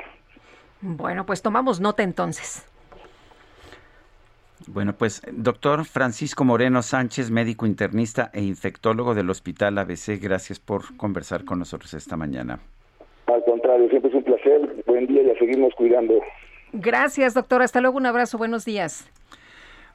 Bueno 0.81 1.25
pues 1.25 1.41
tomamos 1.41 1.79
nota 1.79 2.03
entonces 2.03 2.65
bueno, 4.67 4.93
pues 4.93 5.21
doctor 5.31 5.85
Francisco 5.85 6.43
Moreno 6.43 6.81
Sánchez, 6.81 7.31
médico 7.31 7.65
internista 7.65 8.29
e 8.33 8.43
infectólogo 8.43 9.15
del 9.15 9.29
Hospital 9.29 9.77
ABC, 9.77 10.21
gracias 10.21 10.59
por 10.59 10.95
conversar 10.97 11.45
con 11.45 11.59
nosotros 11.59 11.93
esta 11.93 12.17
mañana. 12.17 12.59
Al 13.27 13.43
contrario, 13.45 13.89
siempre 13.89 14.09
es 14.09 14.15
un 14.15 14.23
placer. 14.23 14.83
Buen 14.85 15.07
día 15.07 15.23
y 15.23 15.29
a 15.29 15.39
seguirnos 15.39 15.73
cuidando. 15.75 16.15
Gracias, 16.73 17.33
doctor. 17.33 17.61
Hasta 17.61 17.81
luego, 17.81 17.97
un 17.97 18.05
abrazo. 18.05 18.37
Buenos 18.37 18.65
días. 18.65 19.09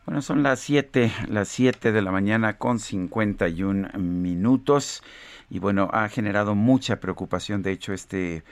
Bueno, 0.07 0.21
son 0.21 0.43
las 0.43 0.59
7, 0.61 1.13
las 1.29 1.49
7 1.49 1.93
de 1.93 2.03
la 2.03 2.11
mañana 2.11 2.59
con 2.59 2.79
51 2.79 3.91
minutos. 3.99 5.03
Y 5.49 5.59
bueno, 5.59 5.89
ha 5.93 6.09
generado 6.09 6.55
mucha 6.55 6.99
preocupación, 6.99 7.63
de 7.63 7.73
hecho, 7.73 7.93
este 7.93 8.43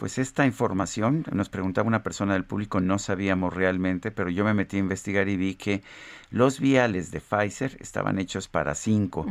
pues 0.00 0.16
esta 0.16 0.46
información, 0.46 1.26
nos 1.30 1.50
preguntaba 1.50 1.86
una 1.86 2.02
persona 2.02 2.32
del 2.32 2.46
público, 2.46 2.80
no 2.80 2.98
sabíamos 2.98 3.52
realmente, 3.52 4.10
pero 4.10 4.30
yo 4.30 4.46
me 4.46 4.54
metí 4.54 4.78
a 4.78 4.80
investigar 4.80 5.28
y 5.28 5.36
vi 5.36 5.56
que 5.56 5.82
los 6.30 6.58
viales 6.58 7.10
de 7.10 7.20
Pfizer 7.20 7.76
estaban 7.80 8.18
hechos 8.18 8.48
para 8.48 8.74
cinco 8.74 9.26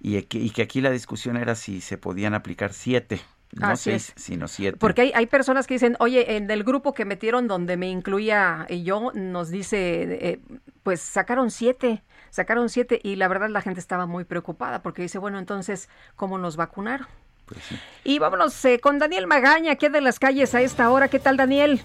y, 0.00 0.22
que 0.22 0.62
aquí 0.62 0.80
la 0.80 0.90
discusión 0.90 1.36
era 1.36 1.54
si 1.54 1.82
se 1.82 1.98
podían 1.98 2.32
aplicar 2.32 2.72
siete. 2.72 3.20
No 3.52 3.76
seis, 3.76 4.14
sino 4.16 4.48
siete. 4.48 4.78
Porque 4.78 5.02
hay, 5.02 5.12
hay 5.14 5.26
personas 5.26 5.66
que 5.66 5.74
dicen, 5.74 5.94
oye, 6.00 6.36
en 6.36 6.50
el 6.50 6.64
grupo 6.64 6.94
que 6.94 7.04
metieron 7.04 7.46
donde 7.46 7.76
me 7.76 7.90
incluía 7.90 8.66
yo, 8.82 9.12
nos 9.14 9.50
dice, 9.50 10.04
eh, 10.10 10.40
pues 10.82 11.02
sacaron 11.02 11.50
siete 11.50 12.02
sacaron 12.30 12.68
siete 12.68 12.98
y 13.00 13.14
la 13.14 13.28
verdad 13.28 13.48
la 13.50 13.60
gente 13.60 13.78
estaba 13.78 14.06
muy 14.06 14.24
preocupada 14.24 14.82
porque 14.82 15.02
dice, 15.02 15.18
bueno, 15.18 15.38
entonces, 15.38 15.88
¿cómo 16.16 16.36
nos 16.36 16.56
vacunaron? 16.56 17.06
Pues 17.46 17.60
y 18.04 18.18
vámonos 18.18 18.64
eh, 18.64 18.78
con 18.80 18.98
Daniel 18.98 19.26
Magaña, 19.26 19.72
aquí 19.72 19.88
de 19.88 20.00
las 20.00 20.18
calles 20.18 20.54
a 20.54 20.60
esta 20.60 20.90
hora. 20.90 21.08
¿Qué 21.08 21.18
tal, 21.18 21.36
Daniel? 21.36 21.80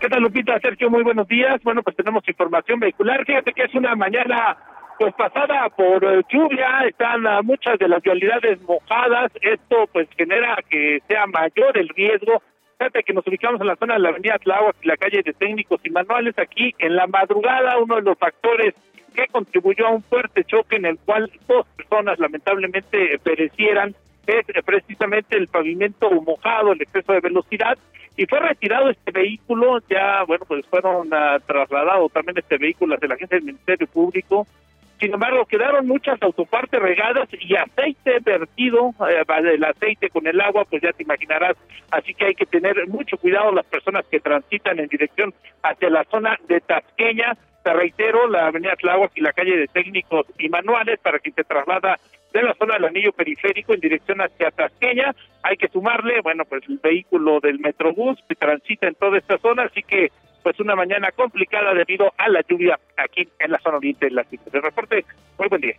¿Qué 0.00 0.08
tal, 0.08 0.22
Lupita? 0.22 0.58
Sergio, 0.60 0.88
muy 0.88 1.02
buenos 1.02 1.28
días. 1.28 1.60
Bueno, 1.62 1.82
pues 1.82 1.96
tenemos 1.96 2.26
información 2.26 2.80
vehicular. 2.80 3.24
Fíjate 3.26 3.52
que 3.52 3.64
es 3.64 3.74
una 3.74 3.94
mañana 3.94 4.56
pues 4.98 5.14
pasada 5.14 5.68
por 5.70 6.04
eh, 6.04 6.22
lluvia, 6.28 6.84
están 6.86 7.22
muchas 7.46 7.78
de 7.78 7.88
las 7.88 8.02
vialidades 8.02 8.60
mojadas, 8.60 9.32
esto 9.40 9.88
pues 9.90 10.06
genera 10.14 10.58
que 10.68 11.00
sea 11.08 11.26
mayor 11.26 11.78
el 11.78 11.88
riesgo. 11.88 12.42
Fíjate 12.76 13.02
que 13.02 13.14
nos 13.14 13.26
ubicamos 13.26 13.60
en 13.62 13.68
la 13.68 13.76
zona 13.76 13.94
de 13.94 14.00
la 14.00 14.10
avenida 14.10 14.38
Tláhuac 14.38 14.76
y 14.82 14.88
la 14.88 14.98
calle 14.98 15.22
de 15.22 15.32
técnicos 15.32 15.80
y 15.84 15.90
manuales, 15.90 16.38
aquí 16.38 16.74
en 16.78 16.96
la 16.96 17.06
madrugada, 17.06 17.78
uno 17.78 17.96
de 17.96 18.02
los 18.02 18.18
factores 18.18 18.74
que 19.10 19.26
contribuyó 19.26 19.86
a 19.86 19.90
un 19.90 20.02
fuerte 20.02 20.44
choque 20.44 20.76
en 20.76 20.86
el 20.86 20.98
cual 20.98 21.30
dos 21.48 21.66
personas 21.76 22.18
lamentablemente 22.18 23.18
perecieran. 23.22 23.94
Es 24.26 24.44
precisamente 24.64 25.36
el 25.36 25.48
pavimento 25.48 26.10
mojado, 26.22 26.72
el 26.72 26.82
exceso 26.82 27.12
de 27.12 27.20
velocidad 27.20 27.76
y 28.20 28.26
fue 28.26 28.38
retirado 28.40 28.90
este 28.90 29.12
vehículo, 29.12 29.78
ya 29.88 30.24
bueno 30.24 30.44
pues 30.46 30.66
fueron 30.66 31.08
uh, 31.08 31.40
trasladados 31.46 32.12
también 32.12 32.36
este 32.36 32.58
vehículo 32.58 32.94
hacia 32.94 33.08
la 33.08 33.14
agencia 33.14 33.38
del 33.38 33.46
Ministerio 33.46 33.86
Público, 33.86 34.46
sin 34.98 35.14
embargo 35.14 35.46
quedaron 35.46 35.86
muchas 35.86 36.20
autopartes 36.22 36.82
regadas 36.82 37.28
y 37.32 37.56
aceite 37.56 38.18
vertido, 38.20 38.92
eh, 39.08 39.22
el 39.54 39.64
aceite 39.64 40.10
con 40.10 40.26
el 40.26 40.38
agua 40.38 40.66
pues 40.68 40.82
ya 40.82 40.92
te 40.92 41.02
imaginarás, 41.02 41.56
así 41.90 42.12
que 42.12 42.26
hay 42.26 42.34
que 42.34 42.44
tener 42.44 42.86
mucho 42.88 43.16
cuidado 43.16 43.52
las 43.52 43.64
personas 43.64 44.04
que 44.10 44.20
transitan 44.20 44.78
en 44.78 44.88
dirección 44.88 45.32
hacia 45.62 45.88
la 45.88 46.04
zona 46.04 46.38
de 46.46 46.60
Tasqueña, 46.60 47.38
te 47.62 47.72
reitero, 47.72 48.28
la 48.28 48.46
avenida 48.46 48.74
Tláhuac 48.76 49.12
y 49.14 49.20
la 49.20 49.32
calle 49.32 49.56
de 49.56 49.68
técnicos 49.68 50.26
y 50.38 50.48
manuales 50.48 50.98
para 51.00 51.18
quien 51.18 51.34
se 51.34 51.44
traslada 51.44 51.98
de 52.32 52.42
la 52.42 52.54
zona 52.54 52.74
del 52.74 52.86
anillo 52.86 53.12
periférico 53.12 53.74
en 53.74 53.80
dirección 53.80 54.20
hacia 54.20 54.50
Tasqueña. 54.50 55.14
Hay 55.42 55.56
que 55.56 55.68
sumarle, 55.68 56.20
bueno, 56.22 56.44
pues 56.44 56.62
el 56.68 56.78
vehículo 56.78 57.40
del 57.40 57.58
Metrobús 57.58 58.18
que 58.28 58.34
transita 58.34 58.86
en 58.86 58.94
toda 58.94 59.18
esta 59.18 59.38
zona, 59.38 59.64
así 59.64 59.82
que 59.82 60.10
pues 60.42 60.58
una 60.58 60.74
mañana 60.74 61.10
complicada 61.12 61.74
debido 61.74 62.12
a 62.16 62.28
la 62.28 62.40
lluvia 62.48 62.78
aquí 62.96 63.28
en 63.38 63.50
la 63.50 63.58
zona 63.58 63.76
oriente 63.76 64.06
de 64.06 64.12
la 64.12 64.24
ciudad. 64.24 64.46
El 64.52 64.62
reporte, 64.62 65.04
muy 65.38 65.48
buen 65.48 65.60
día. 65.60 65.74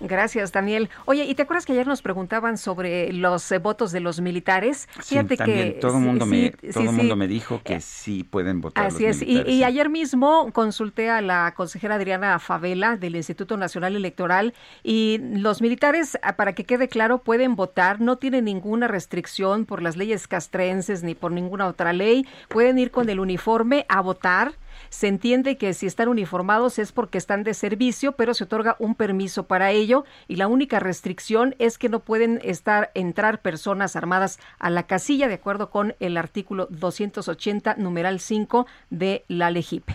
Gracias, 0.00 0.50
Daniel. 0.52 0.88
Oye, 1.04 1.24
¿y 1.24 1.34
te 1.34 1.42
acuerdas 1.42 1.66
que 1.66 1.72
ayer 1.72 1.86
nos 1.86 2.00
preguntaban 2.00 2.56
sobre 2.56 3.12
los 3.12 3.52
eh, 3.52 3.58
votos 3.58 3.92
de 3.92 4.00
los 4.00 4.20
militares? 4.20 4.88
Fíjate 4.98 5.36
que 5.36 5.78
todo 5.80 5.98
el 5.98 6.02
mundo 6.02 6.24
me 6.24 6.50
todo 6.50 6.90
mundo 6.90 7.16
me 7.16 7.28
dijo 7.28 7.60
que 7.62 7.80
sí 7.80 8.24
pueden 8.24 8.60
votar. 8.60 8.86
Así 8.86 9.04
es. 9.04 9.22
Y, 9.22 9.62
ayer 9.62 9.90
mismo 9.90 10.50
consulté 10.52 11.10
a 11.10 11.20
la 11.20 11.52
consejera 11.54 11.96
Adriana 11.96 12.38
Favela 12.38 12.96
del 12.96 13.14
Instituto 13.14 13.56
Nacional 13.56 13.94
Electoral 13.94 14.54
y 14.82 15.18
los 15.20 15.60
militares, 15.60 16.18
ah, 16.22 16.36
para 16.36 16.54
que 16.54 16.64
quede 16.64 16.88
claro, 16.88 17.18
pueden 17.18 17.54
votar. 17.54 18.00
No 18.00 18.16
tienen 18.16 18.46
ninguna 18.46 18.88
restricción 18.88 19.66
por 19.66 19.82
las 19.82 19.96
leyes 19.96 20.26
castrenses 20.26 21.02
ni 21.02 21.14
por 21.14 21.30
ninguna 21.30 21.66
otra 21.66 21.92
ley. 21.92 22.26
Pueden 22.48 22.78
ir 22.78 22.90
con 22.90 23.08
el 23.10 23.20
uniforme 23.20 23.84
a 23.88 24.00
votar 24.00 24.52
se 24.90 25.08
entiende 25.08 25.56
que 25.56 25.72
si 25.72 25.86
están 25.86 26.08
uniformados 26.08 26.78
es 26.78 26.92
porque 26.92 27.16
están 27.16 27.44
de 27.44 27.54
servicio, 27.54 28.12
pero 28.12 28.34
se 28.34 28.44
otorga 28.44 28.76
un 28.78 28.94
permiso 28.94 29.44
para 29.44 29.70
ello 29.70 30.04
y 30.28 30.36
la 30.36 30.48
única 30.48 30.80
restricción 30.80 31.54
es 31.58 31.78
que 31.78 31.88
no 31.88 32.00
pueden 32.00 32.40
estar 32.42 32.90
entrar 32.94 33.40
personas 33.40 33.96
armadas 33.96 34.38
a 34.58 34.68
la 34.68 34.82
casilla 34.82 35.28
de 35.28 35.34
acuerdo 35.34 35.70
con 35.70 35.94
el 36.00 36.16
artículo 36.16 36.66
280 36.70 37.76
numeral 37.76 38.20
5 38.20 38.66
de 38.90 39.24
la 39.28 39.50
LEGIP. 39.50 39.88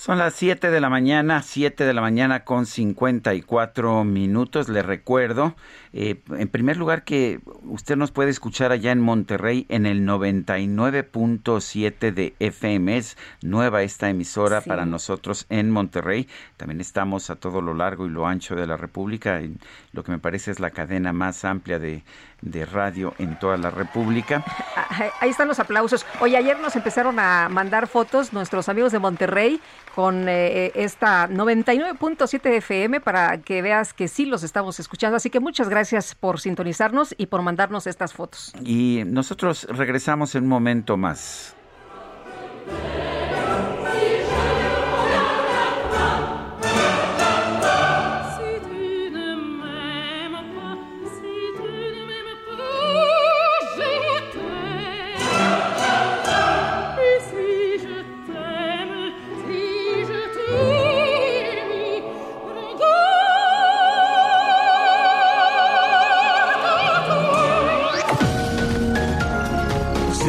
Son 0.00 0.16
las 0.16 0.32
7 0.34 0.70
de 0.70 0.80
la 0.80 0.88
mañana, 0.88 1.42
7 1.42 1.84
de 1.84 1.92
la 1.92 2.00
mañana 2.00 2.42
con 2.44 2.64
54 2.64 4.02
minutos. 4.04 4.70
Le 4.70 4.82
recuerdo, 4.82 5.54
eh, 5.92 6.22
en 6.30 6.48
primer 6.48 6.76
lugar, 6.76 7.02
que 7.02 7.40
usted 7.64 7.96
nos 7.96 8.12
puede 8.12 8.30
escuchar 8.30 8.70
allá 8.70 8.92
en 8.92 9.00
Monterrey 9.00 9.66
en 9.68 9.86
el 9.86 10.06
99.7 10.06 12.12
de 12.12 12.36
FM. 12.38 12.96
Es 12.96 13.18
nueva 13.42 13.82
esta 13.82 14.08
emisora 14.08 14.60
para 14.60 14.86
nosotros 14.86 15.46
en 15.48 15.72
Monterrey. 15.72 16.28
También 16.56 16.80
estamos 16.80 17.28
a 17.30 17.36
todo 17.36 17.60
lo 17.60 17.74
largo 17.74 18.06
y 18.06 18.10
lo 18.10 18.28
ancho 18.28 18.54
de 18.54 18.68
la 18.68 18.76
República, 18.76 19.40
en 19.40 19.58
lo 19.92 20.04
que 20.04 20.12
me 20.12 20.20
parece 20.20 20.52
es 20.52 20.60
la 20.60 20.70
cadena 20.70 21.12
más 21.12 21.44
amplia 21.44 21.80
de, 21.80 22.04
de 22.40 22.66
radio 22.66 23.14
en 23.18 23.36
toda 23.40 23.56
la 23.56 23.70
República. 23.70 24.44
Ahí 25.20 25.30
están 25.30 25.48
los 25.48 25.58
aplausos. 25.58 26.06
Hoy 26.20 26.36
ayer 26.36 26.60
nos 26.60 26.76
empezaron 26.76 27.18
a 27.18 27.48
mandar 27.48 27.88
fotos 27.88 28.32
nuestros 28.32 28.68
amigos 28.68 28.92
de 28.92 29.00
Monterrey 29.00 29.60
con 29.96 30.28
eh, 30.28 30.66
eh, 30.66 30.72
esta 30.76 31.28
99.7 31.28 32.58
FM 32.58 33.00
para 33.00 33.38
que 33.38 33.60
veas 33.60 33.92
que 33.92 34.06
sí 34.06 34.24
los 34.24 34.44
estamos 34.44 34.78
escuchando. 34.78 35.16
Así 35.16 35.30
que 35.30 35.40
muchas 35.40 35.68
gracias 35.68 35.79
por 36.20 36.40
sintonizarnos 36.40 37.14
y 37.16 37.26
por 37.26 37.42
mandarnos 37.42 37.86
estas 37.86 38.12
fotos. 38.12 38.52
Y 38.64 39.02
nosotros 39.06 39.66
regresamos 39.70 40.34
en 40.34 40.44
un 40.44 40.48
momento 40.48 40.96
más. 40.96 41.54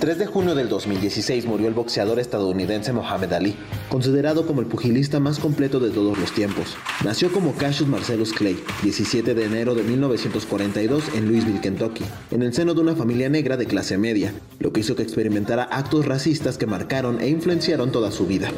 3 0.00 0.16
de 0.16 0.24
junio 0.24 0.54
del 0.54 0.70
2016 0.70 1.44
murió 1.44 1.68
el 1.68 1.74
boxeador 1.74 2.18
estadounidense 2.20 2.90
Muhammad 2.90 3.34
Ali, 3.34 3.54
considerado 3.90 4.46
como 4.46 4.62
el 4.62 4.66
pugilista 4.66 5.20
más 5.20 5.38
completo 5.38 5.78
de 5.78 5.90
todos 5.90 6.18
los 6.18 6.32
tiempos. 6.32 6.74
Nació 7.04 7.30
como 7.30 7.52
Cassius 7.54 7.86
Marcellus 7.86 8.32
Clay, 8.32 8.58
17 8.82 9.34
de 9.34 9.44
enero 9.44 9.74
de 9.74 9.82
1942 9.82 11.14
en 11.14 11.28
Louisville, 11.28 11.60
Kentucky, 11.60 12.04
en 12.30 12.42
el 12.42 12.54
seno 12.54 12.72
de 12.72 12.80
una 12.80 12.96
familia 12.96 13.28
negra 13.28 13.58
de 13.58 13.66
clase 13.66 13.98
media, 13.98 14.32
lo 14.58 14.72
que 14.72 14.80
hizo 14.80 14.96
que 14.96 15.02
experimentara 15.02 15.64
actos 15.64 16.06
racistas 16.06 16.56
que 16.56 16.64
marcaron 16.64 17.20
e 17.20 17.28
influenciaron 17.28 17.92
toda 17.92 18.10
su 18.10 18.26
vida. 18.26 18.50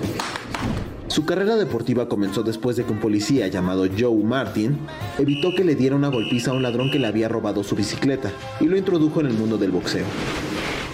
Su 1.08 1.24
carrera 1.24 1.56
deportiva 1.56 2.08
comenzó 2.08 2.44
después 2.44 2.76
de 2.76 2.84
que 2.84 2.92
un 2.92 3.00
policía 3.00 3.48
llamado 3.48 3.88
Joe 3.98 4.22
Martin 4.22 4.78
evitó 5.18 5.52
que 5.56 5.64
le 5.64 5.74
diera 5.74 5.96
una 5.96 6.08
golpiza 6.08 6.52
a 6.52 6.54
un 6.54 6.62
ladrón 6.62 6.92
que 6.92 7.00
le 7.00 7.08
había 7.08 7.28
robado 7.28 7.64
su 7.64 7.74
bicicleta 7.74 8.30
y 8.60 8.66
lo 8.66 8.76
introdujo 8.78 9.20
en 9.20 9.26
el 9.26 9.32
mundo 9.32 9.58
del 9.58 9.72
boxeo. 9.72 10.06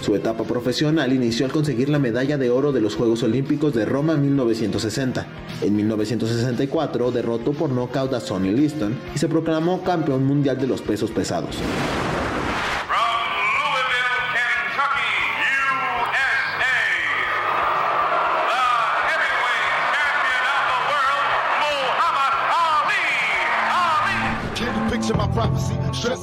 Su 0.01 0.15
etapa 0.15 0.45
profesional 0.45 1.11
inició 1.11 1.45
al 1.45 1.51
conseguir 1.51 1.89
la 1.89 1.99
medalla 1.99 2.37
de 2.37 2.49
oro 2.49 2.71
de 2.71 2.79
los 2.79 2.95
Juegos 2.95 3.21
Olímpicos 3.23 3.73
de 3.73 3.85
Roma 3.85 4.15
1960. 4.15 5.27
En 5.61 5.75
1964 5.75 7.11
derrotó 7.11 7.51
por 7.51 7.69
nocaut 7.69 8.13
a 8.13 8.21
Sonny 8.21 8.51
Liston 8.51 8.97
y 9.13 9.19
se 9.19 9.27
proclamó 9.27 9.83
campeón 9.83 10.25
mundial 10.25 10.57
de 10.57 10.67
los 10.67 10.81
pesos 10.81 11.11
pesados. 11.11 11.57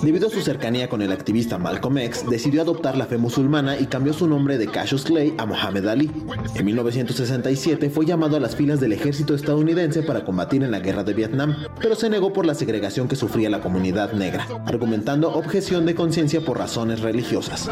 Debido 0.03 0.29
a 0.29 0.31
su 0.31 0.43
cercanía 0.43 0.89
con 0.89 1.01
el 1.01 1.11
activista 1.11 1.57
Malcolm 1.57 1.99
X, 1.99 2.25
decidió 2.29 2.61
adoptar 2.61 2.99
la 2.99 3.07
fe 3.07 3.17
musulmana 3.17 3.79
y 3.79 3.87
cambió 3.87 4.13
su 4.13 4.29
nombre 4.29 4.59
de 4.59 4.69
Cassius 4.69 5.05
Clay 5.05 5.35
a 5.39 5.47
Muhammad 5.47 5.89
Ali. 5.89 6.11
En 6.55 6.67
1967 6.67 7.89
fue 7.89 8.05
llamado 8.05 8.37
a 8.37 8.41
las 8.41 8.55
filas 8.55 8.79
del 8.79 8.93
ejército 8.93 9.35
estadounidense 9.35 10.03
para 10.03 10.25
combatir 10.25 10.63
en 10.63 10.71
la 10.71 10.81
guerra 10.81 11.03
de 11.03 11.15
Vietnam, 11.15 11.57
pero 11.81 11.95
se 11.95 12.11
negó 12.11 12.33
por 12.33 12.45
la 12.45 12.55
segregación 12.55 13.09
que 13.09 13.17
sufría 13.17 13.49
la 13.49 13.61
comunidad 13.61 14.13
negra, 14.13 14.47
argumentando 14.67 15.33
objeción 15.33 15.87
de 15.87 15.95
conciencia 15.95 16.43
por 16.43 16.59
razones 16.59 17.01
religiosas. 17.01 17.69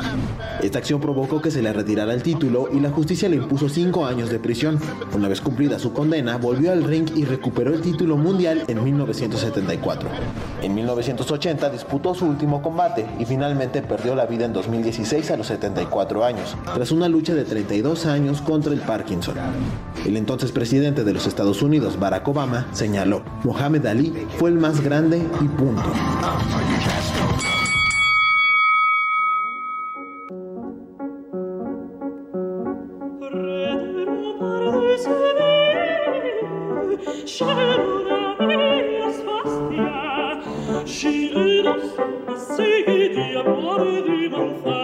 Esta 0.62 0.79
acción 0.79 1.01
provocó 1.01 1.43
que 1.43 1.51
se 1.51 1.62
le 1.62 1.72
retirara 1.72 2.14
el 2.14 2.22
título 2.22 2.68
y 2.72 2.81
la 2.81 2.91
justicia 2.91 3.29
le 3.29 3.37
impuso 3.37 3.68
cinco 3.68 4.07
años 4.07 4.31
de 4.31 4.39
prisión. 4.39 4.79
Una 5.14 5.29
vez 5.29 5.43
cumplida 5.43 5.79
su 5.79 5.93
condena, 5.93 6.39
volvió 6.39 6.72
al 6.72 6.85
ring 6.85 7.11
y 7.14 7.27
recuperó 7.27 7.75
el 7.75 7.83
título 7.83 8.16
mundial 8.16 8.64
en 8.66 8.83
1974. 8.83 10.09
En 10.62 10.75
1980 10.75 11.70
disputó 11.70 12.14
su 12.15 12.27
último 12.27 12.62
combate 12.62 13.07
y 13.19 13.25
finalmente 13.25 13.83
perdió 13.83 14.15
la 14.15 14.27
vida 14.27 14.45
en 14.45 14.53
2016 14.53 15.31
a 15.31 15.37
los 15.37 15.47
74 15.49 16.25
años, 16.25 16.57
tras 16.75 16.91
una 16.93 17.09
lucha 17.09 17.35
de 17.35 17.45
32 17.45 18.07
años 18.07 18.41
contra 18.41 18.73
el 18.73 18.81
Parkinson. 18.81 19.35
El 20.07 20.17
entonces 20.17 20.53
presidente 20.53 21.05
de 21.05 21.12
los 21.12 21.27
Estados 21.27 21.62
Unidos, 21.62 21.99
Barack 21.99 22.27
Obama, 22.29 22.67
señaló, 22.73 23.23
Mohamed 23.43 23.87
Ali 23.87 24.12
fue 24.39 24.51
el 24.51 24.57
más 24.57 24.81
grande 24.81 25.19
y 25.41 25.49
punto. 25.49 25.91
si 42.37 42.85
di 43.12 43.35
amore 43.35 44.03
di 44.03 44.29
non 44.29 44.55
fa 44.62 44.84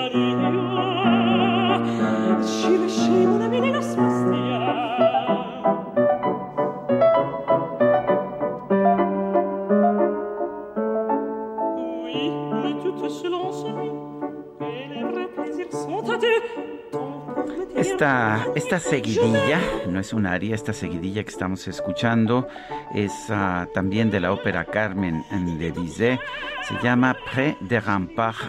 Esta, 18.01 18.79
seguidilla, 18.79 19.61
no 19.87 20.01
es 20.01 20.15
un 20.15 20.25
aria, 20.25 20.55
esta 20.55 20.73
seguidilla 20.73 21.23
que 21.23 21.29
estamos 21.29 21.69
escuchando 21.69 22.49
es 22.95 23.13
ah, 23.29 23.69
también 23.75 24.11
de 24.11 24.21
la 24.21 24.33
ópera 24.33 24.65
Carmen 24.65 25.23
de 25.59 25.71
Bizet, 25.71 26.19
se 26.67 26.83
llama 26.83 27.15
Près 27.31 27.57
des 27.61 27.85
remparts 27.85 28.41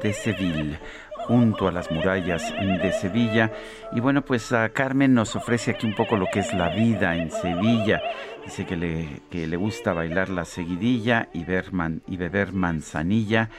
de 0.00 0.12
Seville 0.12 0.78
junto 1.26 1.66
a 1.66 1.72
las 1.72 1.90
murallas 1.90 2.54
de 2.60 2.92
Sevilla. 2.92 3.50
Y 3.90 3.98
bueno, 3.98 4.24
pues 4.24 4.52
a 4.52 4.68
Carmen 4.68 5.14
nos 5.14 5.34
ofrece 5.34 5.72
aquí 5.72 5.84
un 5.84 5.96
poco 5.96 6.16
lo 6.16 6.26
que 6.32 6.38
es 6.38 6.54
la 6.54 6.68
vida 6.68 7.16
en 7.16 7.32
Sevilla. 7.32 8.00
Dice 8.44 8.66
que 8.66 8.76
le, 8.76 9.56
gusta 9.56 9.92
bailar 9.92 10.28
la 10.28 10.44
seguidilla 10.44 11.28
y, 11.32 11.44
ver 11.44 11.72
y 12.06 12.16
beber 12.16 12.52
manzanilla. 12.52 13.50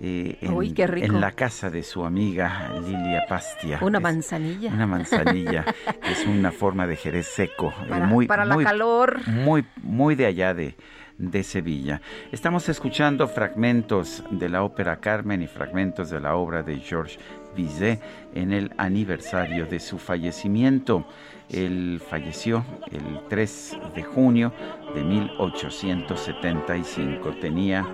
Eh, 0.00 0.38
en, 0.42 0.52
Uy, 0.54 0.72
qué 0.72 0.86
rico. 0.86 1.06
en 1.06 1.20
la 1.20 1.32
casa 1.32 1.70
de 1.70 1.82
su 1.82 2.04
amiga 2.04 2.70
Lilia 2.86 3.24
Pastia. 3.28 3.78
Una 3.82 3.98
Es 3.98 4.02
manzanilla. 4.02 4.70
Una 4.72 4.86
manzanilla, 4.86 5.64
que 6.02 6.12
es 6.12 6.24
una 6.26 6.52
forma 6.52 6.86
de 6.86 6.94
jerez 6.96 7.26
seco. 7.26 7.72
eh, 7.84 7.88
Para- 7.88 8.06
muy, 8.06 8.26
para 8.26 8.44
la 8.44 8.54
muy- 8.54 8.64
calor. 8.64 9.20
Muy, 9.26 9.64
muy 9.82 10.14
de 10.14 10.26
allá 10.26 10.54
de, 10.54 10.76
de 11.18 11.42
Sevilla. 11.42 12.00
Estamos 12.30 12.68
escuchando 12.68 13.26
fragmentos 13.26 14.22
de 14.30 14.48
la 14.48 14.62
ópera 14.62 15.00
Carmen 15.00 15.42
y 15.42 15.48
fragmentos 15.48 16.10
de 16.10 16.20
la 16.20 16.36
obra 16.36 16.62
de 16.62 16.76
Georges 16.78 17.18
Bizet 17.56 18.00
en 18.34 18.52
el 18.52 18.70
aniversario 18.78 19.66
de 19.66 19.80
su 19.80 19.98
fallecimiento. 19.98 21.04
Él 21.50 22.00
falleció 22.08 22.64
el 22.92 23.20
3 23.28 23.78
de 23.96 24.02
junio 24.04 24.52
de 24.94 25.02
1875. 25.02 27.30
Tenía 27.40 27.84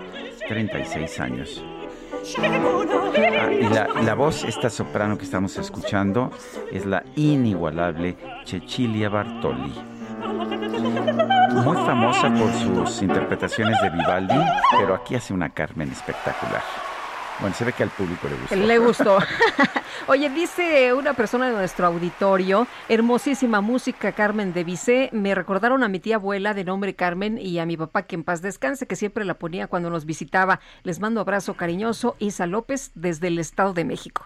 36 0.47 1.19
años. 1.19 1.65
Y 2.27 3.69
la, 3.69 3.87
la 4.01 4.15
voz, 4.15 4.43
esta 4.43 4.69
soprano 4.69 5.17
que 5.17 5.25
estamos 5.25 5.57
escuchando, 5.57 6.31
es 6.71 6.85
la 6.85 7.03
inigualable 7.15 8.17
Cecilia 8.45 9.09
Bartoli. 9.09 9.73
Muy 11.53 11.77
famosa 11.77 12.33
por 12.33 12.51
sus 12.53 13.01
interpretaciones 13.01 13.79
de 13.81 13.89
Vivaldi, 13.91 14.39
pero 14.77 14.95
aquí 14.95 15.15
hace 15.15 15.33
una 15.33 15.49
Carmen 15.49 15.91
espectacular. 15.91 16.63
Bueno, 17.39 17.55
se 17.55 17.65
ve 17.65 17.73
que 17.73 17.83
al 17.83 17.89
público 17.89 18.27
le 18.27 18.35
gusta. 18.35 18.55
Le 18.55 18.79
gustó. 18.79 19.19
Oye, 20.07 20.29
dice 20.29 20.93
una 20.93 21.13
persona 21.13 21.47
de 21.47 21.53
nuestro 21.53 21.87
auditorio, 21.87 22.67
hermosísima 22.89 23.61
música 23.61 24.11
Carmen 24.11 24.53
de 24.53 24.63
Bizet. 24.63 25.11
Me 25.11 25.35
recordaron 25.35 25.83
a 25.83 25.87
mi 25.87 25.99
tía 25.99 26.15
abuela 26.15 26.53
de 26.53 26.63
nombre 26.63 26.95
Carmen 26.95 27.37
y 27.37 27.59
a 27.59 27.65
mi 27.65 27.77
papá 27.77 28.03
que 28.03 28.15
en 28.15 28.23
paz 28.23 28.41
descanse, 28.41 28.87
que 28.87 28.95
siempre 28.95 29.25
la 29.25 29.35
ponía 29.35 29.67
cuando 29.67 29.89
nos 29.89 30.05
visitaba. 30.05 30.59
Les 30.83 30.99
mando 30.99 31.21
abrazo 31.21 31.55
cariñoso, 31.55 32.15
Isa 32.19 32.45
López, 32.45 32.91
desde 32.95 33.27
el 33.27 33.39
Estado 33.39 33.73
de 33.73 33.85
México. 33.85 34.25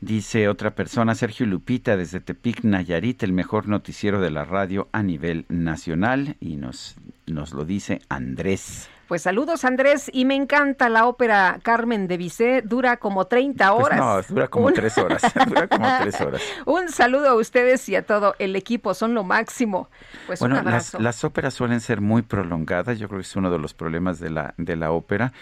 Dice 0.00 0.48
otra 0.48 0.74
persona, 0.74 1.14
Sergio 1.14 1.46
Lupita, 1.46 1.96
desde 1.96 2.20
Tepic, 2.20 2.62
Nayarit, 2.62 3.22
el 3.22 3.32
mejor 3.32 3.68
noticiero 3.68 4.20
de 4.20 4.30
la 4.30 4.44
radio 4.44 4.88
a 4.92 5.02
nivel 5.02 5.44
nacional. 5.48 6.36
Y 6.40 6.56
nos, 6.56 6.96
nos 7.26 7.52
lo 7.52 7.64
dice 7.64 8.00
Andrés. 8.08 8.88
Pues 9.14 9.22
saludos 9.22 9.64
Andrés 9.64 10.10
y 10.12 10.24
me 10.24 10.34
encanta 10.34 10.88
la 10.88 11.06
ópera 11.06 11.60
Carmen 11.62 12.08
de 12.08 12.16
Bizet, 12.16 12.64
dura 12.64 12.96
como 12.96 13.26
30 13.28 13.72
Pues 13.72 13.86
horas. 13.86 14.00
no, 14.00 14.22
dura 14.34 14.48
como 14.48 14.66
Un- 14.66 14.74
tres 14.74 14.98
horas. 14.98 15.22
dura 15.46 15.68
como 15.68 15.86
tres 16.00 16.20
horas. 16.20 16.42
Un 16.66 16.88
saludo 16.88 17.28
a 17.28 17.34
ustedes 17.36 17.88
y 17.88 17.94
a 17.94 18.04
todo 18.04 18.34
el 18.40 18.56
equipo, 18.56 18.92
son 18.92 19.14
lo 19.14 19.22
máximo. 19.22 19.88
Pues 20.26 20.40
bueno, 20.40 20.58
un 20.58 20.64
las, 20.64 20.94
las 20.94 21.22
óperas 21.22 21.54
suelen 21.54 21.80
ser 21.80 22.00
muy 22.00 22.22
prolongadas, 22.22 22.98
yo 22.98 23.06
creo 23.06 23.20
que 23.20 23.26
es 23.26 23.36
uno 23.36 23.52
de 23.52 23.58
los 23.60 23.72
problemas 23.72 24.18
de 24.18 24.30
la, 24.30 24.52
de 24.56 24.74
la 24.74 24.90
ópera, 24.90 25.32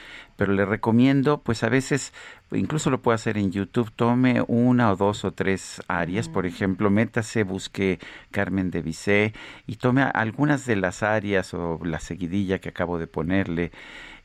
pero 0.43 0.55
le 0.55 0.65
recomiendo, 0.65 1.41
pues 1.41 1.63
a 1.63 1.69
veces, 1.69 2.13
incluso 2.51 2.91
lo 2.91 3.01
puede 3.01 3.15
hacer 3.15 3.39
en 3.39 3.53
YouTube, 3.53 3.93
tome 3.95 4.43
una 4.49 4.91
o 4.91 4.97
dos 4.97 5.25
o 5.25 5.31
tres 5.31 5.81
áreas, 5.87 6.29
por 6.29 6.47
ejemplo, 6.47 6.91
métase, 6.91 7.45
busque 7.45 8.01
Carmen 8.33 8.73
de 8.73 8.83
Bizet 8.83 9.37
y 9.69 9.77
tome 9.77 10.03
algunas 10.03 10.67
de 10.67 10.75
las 10.75 11.05
áreas 11.05 11.55
o 11.55 11.79
la 11.85 12.01
seguidilla 12.01 12.59
que 12.59 12.71
acabo 12.71 12.99
de 12.99 13.07
ponerle. 13.07 13.71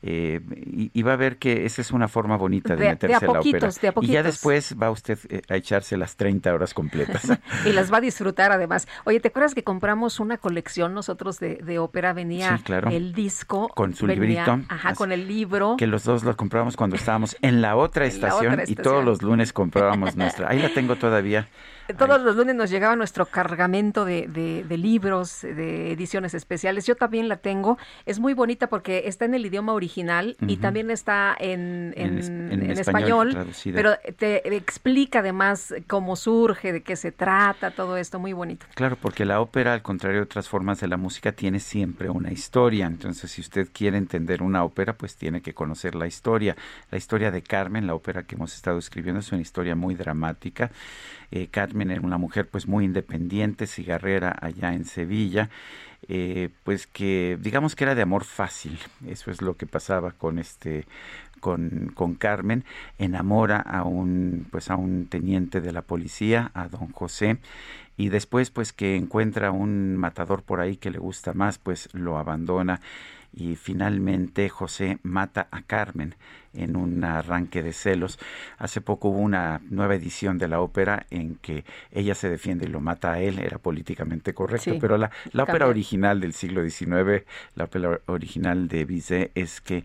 Eh, 0.00 0.40
y, 0.64 0.90
y 0.94 1.02
va 1.02 1.14
a 1.14 1.16
ver 1.16 1.38
que 1.38 1.66
esa 1.66 1.80
es 1.82 1.90
una 1.90 2.06
forma 2.06 2.36
bonita 2.36 2.76
de, 2.76 2.76
De- 2.76 2.82
de 2.84 2.88
a 2.88 2.92
meterse 2.92 3.16
a 3.16 3.20
la 3.20 3.26
ópera. 3.26 3.40
poquitos, 3.40 3.80
de 3.80 3.88
a 3.88 3.94
y 4.00 4.06
ya 4.06 4.22
después 4.22 4.76
va 4.80 4.90
usted 4.92 5.18
eh, 5.28 5.42
a 5.48 5.56
echarse 5.56 5.96
las 5.96 6.14
30 6.16 6.54
horas 6.54 6.72
completas. 6.72 7.28
y 7.66 7.72
las 7.72 7.92
va 7.92 7.96
a 7.96 8.00
disfrutar 8.00 8.52
además. 8.52 8.86
Oye, 9.04 9.18
¿te 9.20 9.28
acuerdas 9.28 9.54
que 9.54 9.64
compramos 9.64 10.20
una 10.20 10.36
colección 10.38 10.94
nosotros 10.94 11.40
de, 11.40 11.56
de 11.56 11.78
ópera? 11.80 12.12
Venía 12.12 12.56
Sí, 12.58 12.62
claro. 12.62 12.90
el 12.90 13.12
disco. 13.12 13.68
Con 13.74 13.94
su 13.94 14.06
venía- 14.06 14.44
librito. 14.46 14.60
Ajá, 14.72 14.94
con 14.94 15.10
el 15.12 15.26
libro. 15.26 15.76
que 15.76 15.86
los 15.88 16.04
dos 16.04 16.22
lo 16.22 16.36
comprábamos 16.36 16.76
cuando 16.76 16.94
estábamos 16.96 17.36
en 17.42 17.60
la 17.60 17.74
otra 17.76 18.04
En 18.06 18.10
la 18.10 18.14
estación 18.14 18.52
otra 18.52 18.62
y 18.66 18.70
estación. 18.70 18.84
todos 18.94 19.04
los 19.04 19.22
lunes 19.22 19.52
comprábamos 19.52 20.14
nuestra. 20.16 20.48
Ahí 20.48 20.60
la 20.60 20.72
tengo 20.72 20.94
todavía. 20.96 21.48
Todos 21.96 22.20
los 22.22 22.36
lunes 22.36 22.54
nos 22.54 22.70
llegaba 22.70 22.96
nuestro 22.96 23.26
cargamento 23.26 24.04
de, 24.04 24.26
de- 24.28 24.64
de 24.64 24.76
libros, 24.78 25.42
de 25.42 25.92
ediciones 25.92 26.34
especiales. 26.34 26.86
Yo 26.86 26.96
también 26.96 27.28
la 27.28 27.36
tengo. 27.36 27.78
Es 28.06 28.18
muy 28.18 28.34
bonita 28.34 28.68
porque 28.68 29.04
está 29.06 29.24
en 29.24 29.34
el 29.34 29.46
idioma 29.46 29.72
original 29.72 30.36
y 30.46 30.58
también 30.58 30.90
está 30.90 31.34
en, 31.38 31.94
en- 31.96 32.06
En 32.12 32.18
es- 32.18 32.28
en 32.28 32.52
en 32.52 32.70
español 32.78 33.36
pero 33.74 33.92
te 34.16 34.54
explica 34.56 35.20
además 35.20 35.74
cómo 35.86 36.16
surge, 36.16 36.72
de 36.72 36.82
qué 36.82 36.96
se 36.96 37.12
trata, 37.12 37.70
todo 37.70 37.96
esto. 37.96 38.18
Muy 38.18 38.32
bonito. 38.32 38.66
Claro, 38.74 38.96
porque 39.00 39.24
la 39.24 39.40
ópera, 39.40 39.72
al 39.72 39.82
contrario 39.82 40.18
de 40.18 40.24
otras 40.24 40.48
formas 40.48 40.80
de 40.80 40.88
la 40.88 40.96
música, 40.96 41.32
tiene 41.32 41.60
siempre 41.60 42.10
una 42.10 42.30
historia. 42.32 42.86
Entonces, 42.86 43.30
si 43.30 43.40
usted 43.40 43.68
quiere 43.72 43.96
entender 43.96 44.42
una 44.42 44.64
ópera, 44.64 44.94
pues 44.94 45.16
tiene 45.16 45.40
que 45.40 45.54
conocer 45.54 45.94
la 45.94 46.06
historia. 46.06 46.56
La 46.90 46.98
historia 46.98 47.30
de 47.30 47.42
Carmen, 47.42 47.86
la 47.86 47.94
ópera 47.94 48.24
que 48.24 48.34
hemos 48.34 48.54
estado 48.54 48.78
escribiendo, 48.78 49.20
es 49.20 49.30
una 49.32 49.40
historia 49.40 49.74
muy 49.74 49.94
dramática. 49.94 50.70
Eh, 51.30 51.48
Carmen 51.48 51.90
era 51.90 52.00
una 52.00 52.18
mujer 52.18 52.48
pues 52.48 52.66
muy 52.66 52.84
independiente, 52.84 53.66
cigarrera 53.66 54.36
allá 54.40 54.72
en 54.74 54.84
Sevilla. 54.84 55.50
eh, 56.08 56.50
pues 56.64 56.86
que 56.86 57.38
digamos 57.40 57.74
que 57.74 57.84
era 57.84 57.94
de 57.94 58.02
amor 58.02 58.24
fácil, 58.24 58.78
eso 59.06 59.30
es 59.30 59.42
lo 59.42 59.56
que 59.56 59.66
pasaba 59.66 60.12
con 60.12 60.38
este 60.38 60.86
con, 61.40 61.92
con 61.94 62.14
Carmen, 62.14 62.64
enamora 62.98 63.58
a 63.60 63.84
un 63.84 64.46
pues 64.50 64.70
a 64.70 64.76
un 64.76 65.06
teniente 65.06 65.60
de 65.60 65.72
la 65.72 65.82
policía, 65.82 66.50
a 66.54 66.68
don 66.68 66.92
José, 66.92 67.38
y 67.96 68.08
después 68.10 68.50
pues 68.50 68.72
que 68.72 68.96
encuentra 68.96 69.50
un 69.50 69.96
matador 69.96 70.42
por 70.42 70.60
ahí 70.60 70.76
que 70.76 70.90
le 70.90 70.98
gusta 70.98 71.32
más, 71.34 71.58
pues 71.58 71.88
lo 71.92 72.18
abandona 72.18 72.80
y 73.32 73.56
finalmente 73.56 74.48
José 74.48 74.98
mata 75.02 75.48
a 75.50 75.62
Carmen 75.62 76.14
en 76.54 76.76
un 76.76 77.04
arranque 77.04 77.62
de 77.62 77.72
celos. 77.72 78.18
Hace 78.56 78.80
poco 78.80 79.08
hubo 79.10 79.18
una 79.18 79.60
nueva 79.70 79.94
edición 79.94 80.38
de 80.38 80.48
la 80.48 80.60
ópera 80.60 81.06
en 81.10 81.36
que 81.36 81.64
ella 81.92 82.14
se 82.14 82.28
defiende 82.30 82.64
y 82.66 82.68
lo 82.68 82.80
mata 82.80 83.12
a 83.12 83.20
él, 83.20 83.38
era 83.38 83.58
políticamente 83.58 84.32
correcto, 84.34 84.72
Sí, 84.72 84.78
pero 84.80 84.96
la, 84.98 85.10
la 85.32 85.42
ópera 85.44 85.66
original 85.68 86.20
del 86.20 86.32
siglo 86.32 86.62
XIX, 86.68 87.24
la 87.54 87.64
ópera 87.64 88.00
original 88.06 88.66
de 88.66 88.84
Bizet 88.86 89.30
es 89.34 89.60
que 89.60 89.84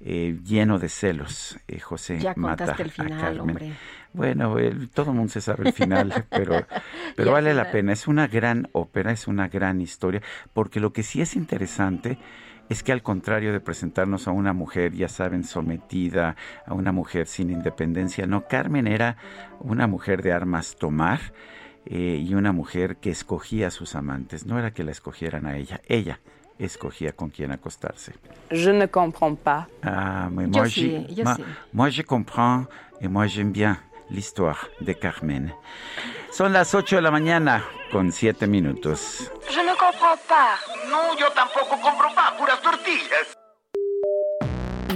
eh, 0.00 0.38
lleno 0.44 0.78
de 0.78 0.88
celos, 0.88 1.58
eh, 1.68 1.80
José 1.80 2.20
Ya 2.20 2.32
mata 2.36 2.64
a 2.64 2.76
Carmen. 2.76 3.40
hombre. 3.40 3.72
Bueno, 4.12 4.58
el- 4.58 4.88
todo 4.90 5.10
el 5.10 5.16
mundo 5.16 5.32
se 5.32 5.40
sabe 5.40 5.64
el 5.66 5.72
final, 5.72 6.14
pero, 6.30 6.66
pero 7.16 7.32
vale 7.32 7.52
la 7.52 7.70
pena. 7.70 7.92
Es 7.92 8.06
una 8.06 8.28
gran 8.28 8.68
ópera, 8.72 9.10
es 9.10 9.26
una 9.26 9.48
gran 9.48 9.80
historia, 9.80 10.22
porque 10.52 10.78
lo 10.78 10.92
que 10.92 11.02
sí 11.02 11.20
es 11.20 11.34
interesante 11.34 12.16
es 12.68 12.82
que 12.82 12.92
al 12.92 13.02
contrario 13.02 13.52
de 13.52 13.60
presentarnos 13.60 14.28
a 14.28 14.30
una 14.30 14.52
mujer, 14.52 14.92
ya 14.92 15.08
saben, 15.08 15.44
sometida, 15.44 16.36
a 16.66 16.74
una 16.74 16.92
mujer 16.92 17.26
sin 17.26 17.50
independencia, 17.50 18.26
no, 18.26 18.46
Carmen 18.46 18.86
era 18.86 19.16
una 19.60 19.86
mujer 19.86 20.22
de 20.22 20.32
armas 20.32 20.76
tomar 20.76 21.20
eh, 21.86 22.22
y 22.24 22.34
una 22.34 22.52
mujer 22.52 22.96
que 22.96 23.10
escogía 23.10 23.68
a 23.68 23.70
sus 23.70 23.94
amantes, 23.94 24.46
no 24.46 24.58
era 24.58 24.72
que 24.72 24.84
la 24.84 24.90
escogieran 24.90 25.46
a 25.46 25.56
ella, 25.56 25.80
ella 25.86 26.20
escogía 26.58 27.12
con 27.12 27.30
quién 27.30 27.50
acostarse. 27.50 28.14
Je 28.50 28.72
ne 28.72 28.86
comprends 28.86 29.36
pas. 29.36 29.66
Ah, 29.82 30.28
mais 30.30 30.48
Yo 30.50 30.60
moi, 30.60 30.68
yo 30.68 31.24
moi, 31.24 31.34
sí. 31.34 31.44
moi, 31.72 31.90
je 31.90 32.02
comprends 32.02 32.66
et 33.00 33.08
moi 33.08 33.26
j'aime 33.26 33.52
bien 33.52 33.78
l'histoire 34.10 34.68
de 34.80 34.92
Carmen. 34.92 35.52
Son 36.30 36.48
las 36.52 36.72
8 36.72 36.96
de 36.96 37.00
la 37.00 37.10
mañana 37.10 37.64
con 37.94 38.10
7 38.10 38.48
minutos. 38.48 39.30
Je 39.48 39.62
ne 39.62 39.72
comprends 39.76 40.20
pas. 40.28 40.58
No, 40.90 41.16
yo 41.16 41.30
tampoco 41.30 41.80
compro 41.80 42.12
pan, 42.12 42.36
puras 42.36 42.60
tortillas. 42.60 43.36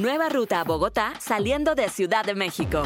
Nueva 0.00 0.28
ruta 0.28 0.62
a 0.62 0.64
Bogotá 0.64 1.12
saliendo 1.20 1.76
de 1.76 1.90
Ciudad 1.90 2.24
de 2.24 2.34
México. 2.34 2.82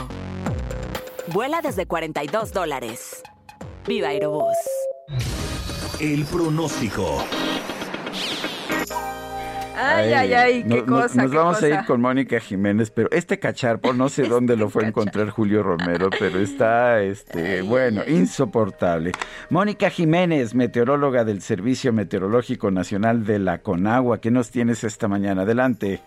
Vuela 1.29 1.63
desde 1.63 1.87
42 1.87 2.53
dólares. 2.53 3.23
Viva 3.87 4.09
Aerobús. 4.09 4.59
El 5.99 6.27
pronóstico. 6.27 7.25
Ay, 9.77 10.13
ay, 10.13 10.33
ay, 10.35 10.63
qué 10.65 10.83
no- 10.83 10.87
cosa. 10.87 11.23
Nos 11.23 11.31
qué 11.31 11.37
vamos 11.37 11.63
a 11.63 11.69
ir 11.69 11.79
con 11.87 12.01
Mónica 12.01 12.39
Jiménez, 12.41 12.91
pero 12.91 13.09
este 13.11 13.39
cacharpo, 13.39 13.93
no 13.93 14.09
sé 14.09 14.23
dónde 14.29 14.57
lo 14.57 14.69
fue 14.69 14.85
a 14.85 14.89
encontrar 14.89 15.31
Julio 15.31 15.63
Romero, 15.63 16.11
pero 16.19 16.39
está, 16.39 17.01
este, 17.01 17.63
bueno, 17.63 18.03
insoportable. 18.07 19.13
Mónica 19.51 19.91
Jiménez, 19.91 20.55
meteoróloga 20.55 21.25
del 21.25 21.41
Servicio 21.41 21.93
Meteorológico 21.93 22.71
Nacional 22.71 23.25
de 23.25 23.39
la 23.39 23.59
Conagua, 23.59 24.21
¿qué 24.21 24.31
nos 24.31 24.51
tienes 24.51 24.85
esta 24.85 25.09
mañana? 25.09 25.43
Adelante. 25.43 26.01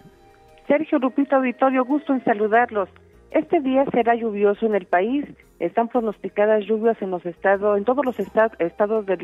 Sergio 0.67 0.97
Lupita 0.99 1.37
Auditorio, 1.37 1.85
gusto 1.85 2.13
en 2.13 2.23
saludarlos. 2.23 2.89
Este 3.31 3.59
día 3.61 3.83
será 3.91 4.15
lluvioso 4.15 4.65
en 4.65 4.75
el 4.75 4.85
país. 4.85 5.25
Están 5.59 5.87
pronosticadas 5.87 6.65
lluvias 6.65 7.01
en 7.01 7.11
los 7.11 7.25
estados, 7.25 7.77
en 7.77 7.85
todos 7.85 8.05
los 8.05 8.19
esta- 8.19 8.51
estados 8.59 9.05
de, 9.05 9.15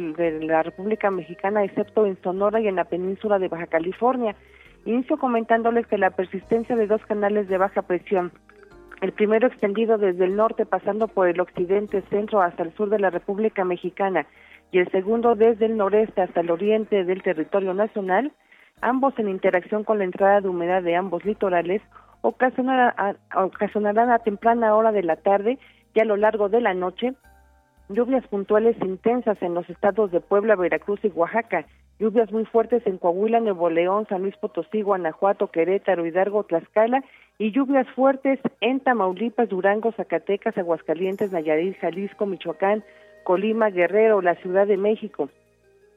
la 0.43 0.63
República 0.63 1.11
Mexicana, 1.11 1.63
excepto 1.63 2.05
en 2.05 2.21
Sonora 2.21 2.61
y 2.61 2.67
en 2.67 2.75
la 2.75 2.85
península 2.85 3.37
de 3.37 3.49
Baja 3.49 3.67
California. 3.67 4.35
Inicio 4.85 5.17
comentándoles 5.17 5.85
que 5.87 5.97
la 5.97 6.11
persistencia 6.11 6.75
de 6.75 6.87
dos 6.87 7.05
canales 7.05 7.47
de 7.47 7.57
baja 7.57 7.81
presión 7.81 8.31
el 9.01 9.11
primero 9.13 9.47
extendido 9.47 9.97
desde 9.97 10.25
el 10.25 10.35
norte 10.35 10.65
pasando 10.65 11.07
por 11.07 11.27
el 11.27 11.39
occidente, 11.41 12.03
centro 12.11 12.41
hasta 12.41 12.63
el 12.63 12.71
sur 12.75 12.89
de 12.89 12.99
la 12.99 13.09
República 13.09 13.65
Mexicana 13.65 14.27
y 14.71 14.77
el 14.77 14.89
segundo 14.91 15.35
desde 15.35 15.65
el 15.65 15.75
noreste 15.75 16.21
hasta 16.21 16.41
el 16.41 16.51
oriente 16.51 17.03
del 17.03 17.23
territorio 17.23 17.73
nacional, 17.73 18.31
ambos 18.79 19.17
en 19.17 19.27
interacción 19.27 19.83
con 19.83 19.97
la 19.97 20.05
entrada 20.05 20.39
de 20.39 20.49
humedad 20.49 20.83
de 20.83 20.95
ambos 20.95 21.25
litorales, 21.25 21.81
ocasionarán 22.21 24.11
a 24.11 24.19
temprana 24.19 24.75
hora 24.75 24.91
de 24.91 25.01
la 25.01 25.15
tarde 25.15 25.57
y 25.93 25.99
a 25.99 26.05
lo 26.05 26.17
largo 26.17 26.49
de 26.49 26.61
la 26.61 26.73
noche 26.73 27.13
lluvias 27.89 28.25
puntuales 28.27 28.75
intensas 28.81 29.41
en 29.41 29.53
los 29.53 29.69
estados 29.69 30.11
de 30.11 30.21
Puebla, 30.21 30.55
Veracruz 30.55 30.99
y 31.03 31.09
Oaxaca, 31.09 31.65
lluvias 31.99 32.31
muy 32.31 32.45
fuertes 32.45 32.85
en 32.85 32.97
Coahuila, 32.97 33.39
Nuevo 33.39 33.69
León, 33.69 34.07
San 34.09 34.21
Luis 34.21 34.35
Potosí, 34.37 34.81
Guanajuato, 34.81 35.51
Querétaro, 35.51 36.05
Hidalgo, 36.05 36.43
Tlaxcala 36.43 37.03
y 37.37 37.51
lluvias 37.51 37.87
fuertes 37.89 38.39
en 38.61 38.79
Tamaulipas, 38.79 39.49
Durango, 39.49 39.91
Zacatecas, 39.91 40.57
Aguascalientes, 40.57 41.31
Nayarit, 41.31 41.77
Jalisco, 41.79 42.25
Michoacán, 42.25 42.83
Colima, 43.23 43.69
Guerrero, 43.69 44.21
la 44.21 44.35
Ciudad 44.35 44.67
de 44.67 44.77
México, 44.77 45.29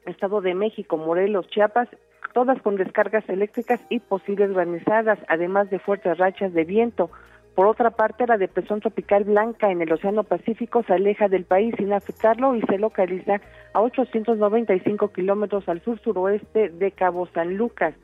Estado 0.05 0.41
de 0.41 0.55
México, 0.55 0.97
Morelos, 0.97 1.49
Chiapas, 1.49 1.89
todas 2.33 2.61
con 2.63 2.77
descargas 2.77 3.27
eléctricas 3.29 3.81
y 3.89 4.01
posibles 4.01 4.53
granizadas, 4.53 5.19
además 5.29 5.71
de 5.71 5.79
fuertes 5.79 6.19
rachas 6.19 6.53
de 6.53 6.65
viento. 6.65 7.11
Por 7.55 7.67
otra 7.67 7.91
parte, 7.91 8.27
la 8.27 8.37
depresión 8.37 8.81
tropical 8.81 9.25
blanca 9.25 9.71
en 9.71 9.81
el 9.81 9.93
Océano 9.93 10.25
Pacífico 10.25 10.83
se 10.83 10.95
aleja 10.95 11.29
del 11.29 11.45
país 11.45 11.73
sin 11.79 11.93
afectarlo 11.93 12.57
y 12.57 12.63
se 12.63 12.79
localiza 12.79 13.41
a 13.73 13.81
895 13.81 15.13
kilómetros 15.13 15.69
al 15.69 15.81
sur-suroeste 15.83 16.71
de 16.71 16.91
Cabo 16.91 17.29
San 17.33 17.57
Lucas. 17.57 17.95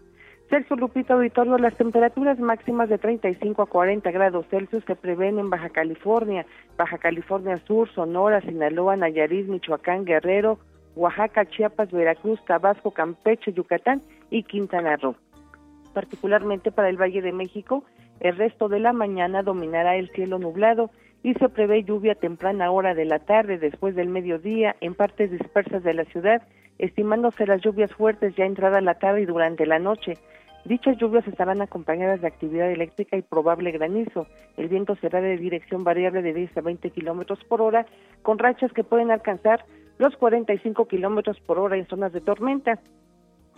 Sergio 0.50 0.76
Lupita 0.76 1.14
Auditorio, 1.14 1.58
las 1.58 1.76
temperaturas 1.76 2.38
máximas 2.38 2.88
de 2.88 2.98
35 2.98 3.62
a 3.62 3.66
40 3.66 4.10
grados 4.10 4.46
Celsius 4.50 4.84
se 4.84 4.96
prevén 4.96 5.38
en 5.38 5.50
Baja 5.50 5.70
California, 5.70 6.44
Baja 6.76 6.98
California 6.98 7.56
Sur, 7.66 7.88
Sonora, 7.92 8.40
Sinaloa, 8.40 8.96
Nayarit, 8.96 9.46
Michoacán, 9.46 10.04
Guerrero, 10.04 10.58
Oaxaca, 10.96 11.44
Chiapas, 11.46 11.90
Veracruz, 11.92 12.44
Tabasco, 12.46 12.90
Campeche, 12.90 13.52
Yucatán 13.52 14.02
y 14.30 14.42
Quintana 14.42 14.96
Roo. 14.96 15.14
Particularmente 15.94 16.72
para 16.72 16.88
el 16.88 17.00
Valle 17.00 17.22
de 17.22 17.32
México, 17.32 17.84
el 18.20 18.36
resto 18.36 18.68
de 18.68 18.80
la 18.80 18.92
mañana 18.92 19.42
dominará 19.42 19.96
el 19.96 20.10
cielo 20.10 20.38
nublado 20.38 20.90
y 21.22 21.34
se 21.34 21.48
prevé 21.48 21.84
lluvia 21.84 22.14
temprana 22.14 22.70
hora 22.70 22.94
de 22.94 23.04
la 23.04 23.18
tarde 23.18 23.58
después 23.58 23.94
del 23.94 24.08
mediodía 24.08 24.76
en 24.80 24.94
partes 24.94 25.30
dispersas 25.30 25.82
de 25.82 25.94
la 25.94 26.04
ciudad, 26.04 26.42
estimándose 26.78 27.46
las 27.46 27.60
lluvias 27.60 27.92
fuertes 27.92 28.34
ya 28.36 28.44
entrada 28.44 28.80
la 28.80 28.94
tarde 28.94 29.22
y 29.22 29.26
durante 29.26 29.66
la 29.66 29.78
noche. 29.78 30.14
Dichas 30.64 30.98
lluvias 30.98 31.26
estarán 31.26 31.62
acompañadas 31.62 32.20
de 32.20 32.26
actividad 32.26 32.70
eléctrica 32.70 33.16
y 33.16 33.22
probable 33.22 33.70
granizo. 33.70 34.26
El 34.56 34.68
viento 34.68 34.94
será 34.96 35.20
de 35.20 35.38
dirección 35.38 35.84
variable 35.84 36.20
de 36.22 36.34
10 36.34 36.58
a 36.58 36.60
20 36.60 36.90
kilómetros 36.90 37.42
por 37.44 37.62
hora, 37.62 37.86
con 38.22 38.38
rachas 38.38 38.72
que 38.72 38.84
pueden 38.84 39.10
alcanzar 39.10 39.64
los 39.98 40.14
45 40.16 40.86
kilómetros 40.86 41.40
por 41.40 41.58
hora 41.58 41.76
en 41.76 41.86
zonas 41.86 42.12
de 42.12 42.20
tormenta. 42.20 42.78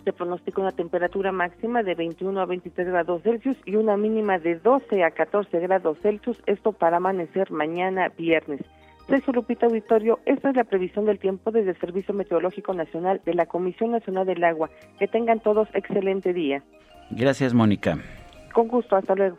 Se 0.03 0.11
pronostica 0.11 0.61
una 0.61 0.71
temperatura 0.71 1.31
máxima 1.31 1.81
de 1.81 1.95
21 1.95 2.39
a 2.41 2.45
23 2.45 2.87
grados 2.87 3.23
Celsius 3.23 3.57
y 3.65 3.75
una 3.75 3.95
mínima 3.95 4.37
de 4.37 4.55
12 4.55 5.03
a 5.03 5.11
14 5.11 5.59
grados 5.59 5.97
Celsius, 6.01 6.41
esto 6.45 6.73
para 6.73 6.97
amanecer 6.97 7.51
mañana 7.51 8.09
viernes. 8.09 8.61
Sergio 9.07 9.33
Lupita 9.33 9.65
Auditorio, 9.65 10.19
esta 10.25 10.49
es 10.49 10.55
la 10.55 10.63
previsión 10.63 11.05
del 11.05 11.19
tiempo 11.19 11.51
desde 11.51 11.71
el 11.71 11.79
Servicio 11.79 12.13
Meteorológico 12.13 12.73
Nacional 12.73 13.21
de 13.25 13.33
la 13.33 13.45
Comisión 13.45 13.91
Nacional 13.91 14.25
del 14.25 14.43
Agua. 14.43 14.69
Que 14.99 15.07
tengan 15.07 15.39
todos 15.39 15.67
excelente 15.73 16.33
día. 16.33 16.63
Gracias, 17.11 17.53
Mónica. 17.53 17.97
Con 18.53 18.67
gusto, 18.67 18.95
hasta 18.95 19.15
luego. 19.15 19.37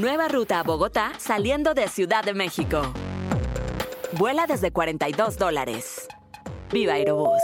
Nueva 0.00 0.28
ruta 0.28 0.60
a 0.60 0.62
Bogotá 0.62 1.12
saliendo 1.18 1.74
de 1.74 1.88
Ciudad 1.88 2.24
de 2.24 2.32
México. 2.32 2.82
Vuela 4.18 4.46
desde 4.46 4.70
42 4.70 5.36
dólares. 5.36 6.08
Viva 6.72 6.94
Aerobús. 6.94 7.42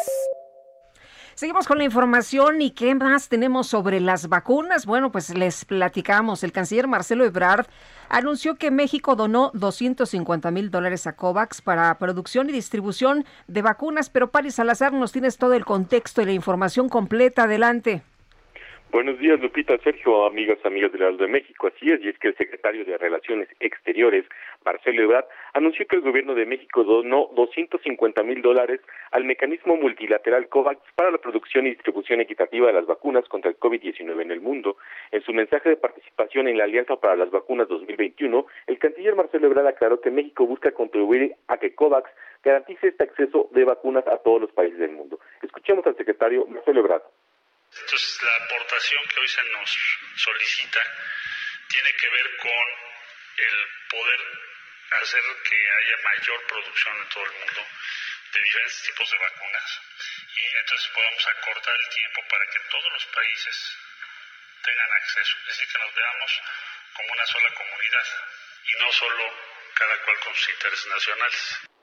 Seguimos 1.36 1.66
con 1.66 1.76
la 1.76 1.84
información 1.84 2.62
y 2.62 2.70
qué 2.70 2.94
más 2.94 3.28
tenemos 3.28 3.66
sobre 3.66 4.00
las 4.00 4.30
vacunas. 4.30 4.86
Bueno, 4.86 5.12
pues 5.12 5.36
les 5.36 5.66
platicamos. 5.66 6.42
El 6.42 6.50
canciller 6.50 6.88
Marcelo 6.88 7.26
Ebrard 7.26 7.66
anunció 8.08 8.54
que 8.54 8.70
México 8.70 9.16
donó 9.16 9.50
250 9.52 10.50
mil 10.50 10.70
dólares 10.70 11.06
a 11.06 11.14
COVAX 11.14 11.60
para 11.60 11.98
producción 11.98 12.48
y 12.48 12.54
distribución 12.54 13.26
de 13.48 13.60
vacunas. 13.60 14.08
Pero 14.08 14.30
Paris 14.30 14.54
Salazar, 14.54 14.94
nos 14.94 15.12
tienes 15.12 15.36
todo 15.36 15.52
el 15.52 15.66
contexto 15.66 16.22
y 16.22 16.24
la 16.24 16.32
información 16.32 16.88
completa. 16.88 17.42
Adelante. 17.42 18.02
Buenos 18.96 19.18
días, 19.18 19.38
Lupita, 19.38 19.76
Sergio, 19.84 20.24
amigas, 20.24 20.56
amigas 20.64 20.90
del 20.90 21.02
Aldo 21.02 21.24
de 21.24 21.30
México. 21.30 21.66
Así 21.66 21.92
es, 21.92 22.02
y 22.02 22.08
es 22.08 22.18
que 22.18 22.28
el 22.28 22.36
secretario 22.38 22.82
de 22.82 22.96
Relaciones 22.96 23.46
Exteriores, 23.60 24.24
Marcelo 24.64 25.02
Ebrard, 25.02 25.26
anunció 25.52 25.86
que 25.86 25.96
el 25.96 26.00
gobierno 26.00 26.34
de 26.34 26.46
México 26.46 26.82
donó 26.82 27.28
250 27.34 28.22
mil 28.22 28.40
dólares 28.40 28.80
al 29.10 29.24
mecanismo 29.24 29.76
multilateral 29.76 30.48
COVAX 30.48 30.80
para 30.94 31.10
la 31.10 31.18
producción 31.18 31.66
y 31.66 31.72
distribución 31.72 32.22
equitativa 32.22 32.68
de 32.68 32.72
las 32.72 32.86
vacunas 32.86 33.28
contra 33.28 33.50
el 33.50 33.58
COVID-19 33.58 34.18
en 34.22 34.30
el 34.30 34.40
mundo. 34.40 34.78
En 35.10 35.20
su 35.20 35.34
mensaje 35.34 35.68
de 35.68 35.76
participación 35.76 36.48
en 36.48 36.56
la 36.56 36.64
Alianza 36.64 36.96
para 36.96 37.16
las 37.16 37.30
Vacunas 37.30 37.68
2021, 37.68 38.46
el 38.66 38.78
canciller 38.78 39.14
Marcelo 39.14 39.48
Ebrard 39.48 39.66
aclaró 39.66 40.00
que 40.00 40.10
México 40.10 40.46
busca 40.46 40.72
contribuir 40.72 41.34
a 41.48 41.58
que 41.58 41.74
COVAX 41.74 42.08
garantice 42.42 42.88
este 42.88 43.04
acceso 43.04 43.50
de 43.52 43.62
vacunas 43.62 44.06
a 44.06 44.16
todos 44.22 44.40
los 44.40 44.52
países 44.52 44.78
del 44.78 44.92
mundo. 44.92 45.20
Escuchemos 45.42 45.86
al 45.86 45.98
secretario 45.98 46.46
Marcelo 46.46 46.80
Ebrard. 46.80 47.02
Entonces, 47.80 48.22
la 48.22 48.34
aportación 48.36 49.08
que 49.08 49.20
hoy 49.20 49.28
se 49.28 49.42
nos 49.44 49.70
solicita 50.16 50.80
tiene 51.68 51.92
que 51.94 52.08
ver 52.08 52.36
con 52.36 52.66
el 53.36 53.68
poder 53.88 54.20
hacer 55.02 55.22
que 55.48 55.56
haya 55.56 55.96
mayor 56.04 56.46
producción 56.46 56.96
en 56.96 57.08
todo 57.08 57.24
el 57.24 57.32
mundo 57.32 57.66
de 58.32 58.40
diferentes 58.40 58.82
tipos 58.82 59.10
de 59.10 59.18
vacunas 59.18 59.80
y 60.36 60.56
entonces 60.56 60.88
podamos 60.88 61.26
acortar 61.26 61.74
el 61.74 61.88
tiempo 61.88 62.28
para 62.28 62.46
que 62.50 62.60
todos 62.70 62.92
los 62.92 63.06
países 63.06 63.76
tengan 64.62 64.92
acceso, 64.92 65.36
es 65.40 65.46
decir, 65.46 65.68
que 65.68 65.78
nos 65.78 65.94
veamos 65.94 66.40
como 66.92 67.12
una 67.12 67.26
sola 67.26 67.54
comunidad 67.54 68.06
y 68.64 68.82
no 68.82 68.92
solo 68.92 69.56
cada 69.74 70.02
cual 70.02 70.18
con 70.20 70.34
sus 70.34 70.48
intereses 70.50 70.86
nacionales. 70.86 71.75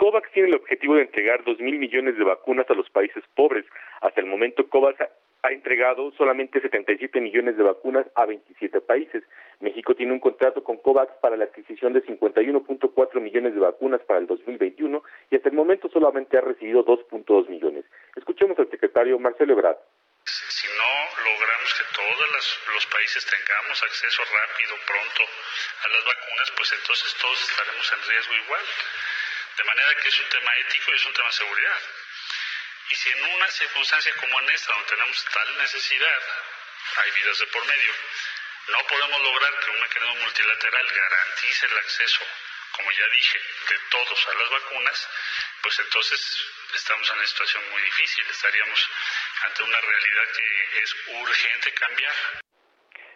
COVAX 0.00 0.32
tiene 0.32 0.48
el 0.48 0.54
objetivo 0.54 0.94
de 0.94 1.02
entregar 1.02 1.44
2 1.44 1.60
mil 1.60 1.78
millones 1.78 2.16
de 2.16 2.24
vacunas 2.24 2.64
a 2.70 2.72
los 2.72 2.88
países 2.88 3.22
pobres. 3.34 3.66
Hasta 4.00 4.22
el 4.22 4.26
momento, 4.26 4.66
COVAX 4.66 4.98
ha 5.42 5.52
entregado 5.52 6.10
solamente 6.12 6.58
77 6.58 7.20
millones 7.20 7.58
de 7.58 7.62
vacunas 7.62 8.06
a 8.14 8.24
27 8.24 8.80
países. 8.80 9.22
México 9.60 9.94
tiene 9.94 10.14
un 10.14 10.20
contrato 10.20 10.64
con 10.64 10.78
COVAX 10.78 11.12
para 11.20 11.36
la 11.36 11.44
adquisición 11.44 11.92
de 11.92 12.02
51.4 12.02 13.20
millones 13.20 13.52
de 13.52 13.60
vacunas 13.60 14.00
para 14.08 14.20
el 14.20 14.26
2021 14.26 15.04
y 15.30 15.36
hasta 15.36 15.50
el 15.50 15.54
momento 15.54 15.90
solamente 15.90 16.38
ha 16.38 16.40
recibido 16.40 16.82
2.2 16.82 17.50
millones. 17.50 17.84
Escuchemos 18.16 18.58
al 18.58 18.70
secretario 18.70 19.18
Marcelo 19.18 19.52
Ebrard. 19.52 19.76
Si 20.24 20.66
no 20.80 20.92
logramos 21.28 21.74
que 21.76 21.84
todos 21.92 22.56
los 22.72 22.86
países 22.86 23.20
tengamos 23.28 23.82
acceso 23.82 24.22
rápido, 24.32 24.72
pronto 24.80 25.22
a 25.28 25.88
las 25.92 26.02
vacunas, 26.08 26.52
pues 26.56 26.72
entonces 26.72 27.14
todos 27.20 27.50
estaremos 27.50 27.84
en 27.92 28.00
riesgo 28.08 28.34
igual. 28.48 28.64
De 29.56 29.64
manera 29.64 29.94
que 29.96 30.08
es 30.08 30.18
un 30.20 30.28
tema 30.28 30.56
ético 30.58 30.92
y 30.92 30.96
es 30.96 31.04
un 31.04 31.12
tema 31.12 31.28
de 31.28 31.34
seguridad. 31.34 31.80
Y 32.90 32.94
si 32.96 33.10
en 33.10 33.24
una 33.24 33.50
circunstancia 33.50 34.12
como 34.16 34.40
en 34.40 34.50
esta, 34.50 34.72
donde 34.72 34.88
tenemos 34.88 35.24
tal 35.26 35.58
necesidad, 35.58 36.22
hay 36.96 37.10
vidas 37.12 37.38
de 37.38 37.46
por 37.48 37.64
medio, 37.64 37.94
no 38.68 38.86
podemos 38.86 39.20
lograr 39.22 39.60
que 39.60 39.70
un 39.70 39.80
mecanismo 39.80 40.14
multilateral 40.16 40.90
garantice 40.90 41.66
el 41.66 41.78
acceso, 41.78 42.26
como 42.72 42.90
ya 42.90 43.08
dije, 43.08 43.38
de 43.68 43.78
todos 43.90 44.26
a 44.26 44.34
las 44.34 44.50
vacunas, 44.50 45.08
pues 45.62 45.78
entonces 45.78 46.46
estamos 46.74 47.08
en 47.10 47.16
una 47.16 47.26
situación 47.26 47.70
muy 47.70 47.82
difícil, 47.82 48.26
estaríamos 48.28 48.88
ante 49.42 49.62
una 49.62 49.80
realidad 49.80 50.32
que 50.32 50.78
es 50.82 50.96
urgente 51.06 51.74
cambiar. 51.74 52.40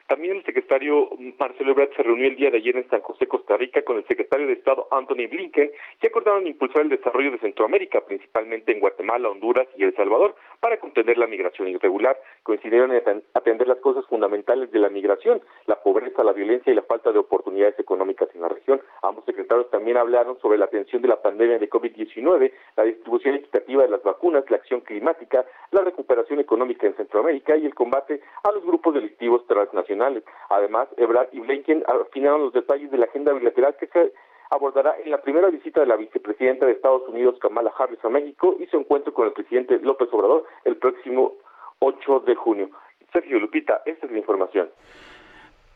También 0.07 0.36
el 0.36 0.44
secretario 0.44 1.09
Marcelo 1.38 1.70
Ebrard 1.70 1.94
se 1.96 2.02
reunió 2.02 2.26
el 2.26 2.36
día 2.36 2.50
de 2.50 2.59
ayer 2.59 2.76
en 2.76 2.88
San 2.90 3.00
José, 3.00 3.26
Costa 3.26 3.57
Rica, 3.57 3.82
con 3.82 3.96
el 3.96 4.07
secretario 4.07 4.46
de 4.46 4.52
Estado 4.52 4.86
Anthony 4.90 5.28
Blinken 5.30 5.70
y 6.02 6.07
acordaron 6.07 6.46
impulsar 6.46 6.82
el 6.82 6.90
desarrollo 6.90 7.30
de 7.30 7.38
Centroamérica, 7.38 8.05
principalmente 8.05 8.72
en 8.72 8.80
Guatemala, 8.80 9.30
Honduras 9.30 9.66
y 9.78 9.84
El 9.84 9.96
Salvador, 9.96 10.34
para 10.64 10.78
contener 10.78 11.18
la 11.18 11.26
migración 11.26 11.68
irregular. 11.68 12.18
Coincidieron 12.42 12.90
en 12.90 13.22
atender 13.34 13.68
las 13.68 13.76
cosas 13.80 14.06
fundamentales 14.06 14.70
de 14.72 14.78
la 14.78 14.88
migración, 14.88 15.42
la 15.66 15.82
pobreza, 15.82 16.24
la 16.24 16.32
violencia 16.32 16.72
y 16.72 16.74
la 16.74 16.80
falta 16.84 17.12
de 17.12 17.18
oportunidades 17.18 17.78
económicas 17.78 18.30
en 18.34 18.40
la 18.40 18.48
región. 18.48 18.80
Ambos 19.02 19.26
secretarios 19.26 19.68
también 19.68 19.98
hablaron 19.98 20.38
sobre 20.40 20.56
la 20.56 20.64
atención 20.64 21.02
de 21.02 21.08
la 21.08 21.20
pandemia 21.20 21.58
de 21.58 21.68
COVID-19, 21.68 22.50
la 22.78 22.84
distribución 22.84 23.34
equitativa 23.34 23.82
de 23.82 23.90
las 23.90 24.02
vacunas, 24.02 24.48
la 24.48 24.56
acción 24.56 24.80
climática, 24.80 25.44
la 25.70 25.82
recuperación 25.82 26.40
económica 26.40 26.86
en 26.86 26.96
Centroamérica 26.96 27.58
y 27.58 27.66
el 27.66 27.74
combate 27.74 28.22
a 28.42 28.50
los 28.50 28.64
grupos 28.64 28.94
delictivos 28.94 29.46
transnacionales 29.46 30.24
Además, 30.48 30.88
Ebrard 30.96 31.28
y 31.32 31.40
Blinken 31.40 31.84
afinaron 31.86 32.40
los 32.40 32.54
detalles 32.54 32.90
de 32.90 32.96
la 32.96 33.04
agenda 33.04 33.34
bilateral 33.34 33.76
que 33.76 33.86
se 33.88 34.12
abordará 34.55 34.94
en 35.05 35.11
la 35.11 35.20
primera 35.20 35.48
visita 35.48 35.80
de 35.80 35.86
la 35.86 35.96
vicepresidenta 35.96 36.66
de 36.66 36.72
Estados 36.72 37.02
Unidos, 37.09 37.36
Kamala 37.40 37.72
Harris, 37.78 38.05
a 38.05 38.09
México 38.09 38.57
y 38.59 38.66
su 38.66 38.78
encuentro 38.78 39.12
con 39.12 39.26
el 39.26 39.32
presidente 39.32 39.78
López 39.80 40.09
Obrador 40.12 40.44
el 40.64 40.76
próximo 40.76 41.34
8 41.80 42.20
de 42.20 42.34
junio. 42.34 42.70
Sergio 43.12 43.38
Lupita, 43.38 43.82
esta 43.86 44.07
es 44.07 44.12
la 44.12 44.18
información. 44.18 44.68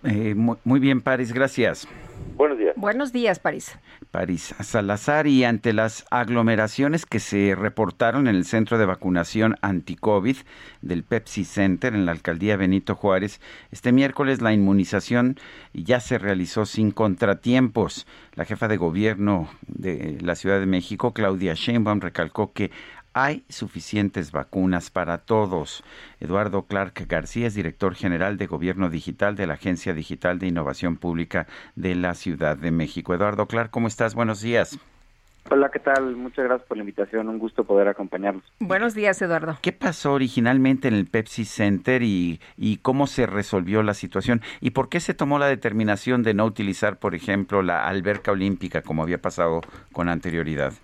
Eh, 0.05 0.35
muy, 0.35 0.81
bien, 0.81 1.01
París, 1.01 1.33
gracias. 1.33 1.89
Buenos 2.39 2.57
días. 2.57 2.75
Buenos 2.77 3.13
días, 3.13 3.41
París. 3.41 3.77
París 4.13 4.55
Salazar 4.61 5.27
y 5.27 5.43
ante 5.43 5.73
las 5.73 6.05
aglomeraciones 6.09 7.05
que 7.05 7.19
se 7.19 7.57
reportaron 7.57 8.29
en 8.29 8.37
el 8.37 8.45
centro 8.45 8.79
de 8.79 8.87
vacunación 8.87 9.57
anti-COVID 9.61 10.37
del 10.81 11.03
Pepsi 11.03 11.45
Center 11.45 11.97
en 11.97 12.07
la 12.07 12.13
alcaldía 12.13 12.57
Benito 12.57 12.95
Juárez, 12.95 13.41
este 13.73 13.91
miércoles 13.91 14.41
la 14.41 14.53
inmunización 14.53 15.35
ya 15.75 15.99
se 15.99 16.17
realizó 16.17 16.65
sin 16.65 16.93
contratiempos. 16.93 18.07
La 18.37 18.45
jefa 18.45 18.69
de 18.69 18.77
gobierno 18.77 19.49
de 19.67 20.19
la 20.21 20.37
Ciudad 20.37 20.61
de 20.61 20.67
México, 20.67 21.13
Claudia 21.13 21.55
Sheinbaum, 21.55 21.99
recalcó 21.99 22.53
que 22.53 22.71
hay 23.25 23.45
suficientes 23.49 24.31
vacunas 24.31 24.91
para 24.91 25.19
todos. 25.19 25.83
Eduardo 26.21 26.63
Clark 26.67 27.07
García 27.09 27.49
es 27.49 27.55
director 27.55 27.95
general 27.95 28.37
de 28.37 28.47
Gobierno 28.47 28.91
Digital 28.91 29.35
de 29.35 29.47
la 29.49 29.55
Agencia 29.55 29.93
Digital 29.93 30.39
de 30.39 30.47
Innovación 30.47 30.97
Pública 30.97 31.49
de 31.75 31.97
la 31.97 32.15
Ciudad 32.15 32.57
de 32.57 32.71
México. 32.71 33.15
Eduardo 33.15 33.47
Clark, 33.47 33.71
¿cómo 33.71 33.89
estás? 33.89 34.15
Buenos 34.15 34.41
días. 34.41 34.79
Hola, 35.51 35.71
¿qué 35.71 35.79
tal? 35.79 36.15
Muchas 36.15 36.45
gracias 36.45 36.69
por 36.69 36.77
la 36.77 36.83
invitación. 36.83 37.29
Un 37.29 37.39
gusto 37.39 37.65
poder 37.65 37.89
acompañarlos. 37.89 38.45
Buenos 38.61 38.95
días, 38.95 39.21
Eduardo. 39.23 39.59
¿Qué 39.63 39.73
pasó 39.73 40.13
originalmente 40.13 40.89
en 40.89 40.95
el 40.95 41.07
Pepsi 41.07 41.45
Center 41.45 42.03
y, 42.03 42.41
y 42.57 42.77
cómo 42.79 43.07
se 43.07 43.27
resolvió 43.27 43.83
la 43.83 43.95
situación? 43.95 44.43
¿Y 44.61 44.71
por 44.71 44.91
qué 44.91 45.01
se 45.01 45.15
tomó 45.15 45.39
la 45.39 45.47
determinación 45.47 46.23
de 46.23 46.35
no 46.35 46.45
utilizar, 46.45 46.99
por 46.99 47.15
ejemplo, 47.15 47.63
la 47.63 47.89
alberca 47.89 48.31
olímpica 48.31 48.83
como 48.83 49.03
había 49.03 49.23
pasado 49.23 49.63
con 49.93 50.09
anterioridad? 50.09 50.75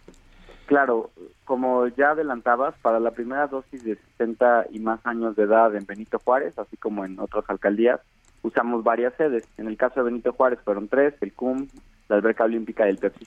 Claro, 0.66 1.10
como 1.44 1.86
ya 1.88 2.10
adelantabas, 2.10 2.74
para 2.80 2.98
la 2.98 3.10
primera 3.10 3.46
dosis 3.48 3.84
de 3.84 3.96
60 3.96 4.66
y 4.70 4.78
más 4.78 4.98
años 5.04 5.36
de 5.36 5.42
edad 5.42 5.74
en 5.74 5.84
Benito 5.84 6.18
Juárez, 6.18 6.58
así 6.58 6.76
como 6.78 7.04
en 7.04 7.20
otras 7.20 7.44
alcaldías, 7.48 8.00
usamos 8.42 8.82
varias 8.82 9.12
sedes. 9.14 9.46
En 9.58 9.68
el 9.68 9.76
caso 9.76 10.00
de 10.00 10.10
Benito 10.10 10.32
Juárez 10.32 10.58
fueron 10.64 10.88
tres, 10.88 11.14
el 11.20 11.34
CUM, 11.34 11.68
la 12.08 12.16
alberca 12.16 12.44
olímpica 12.44 12.86
y 12.86 12.90
el 12.90 12.98
Pepsi. 12.98 13.26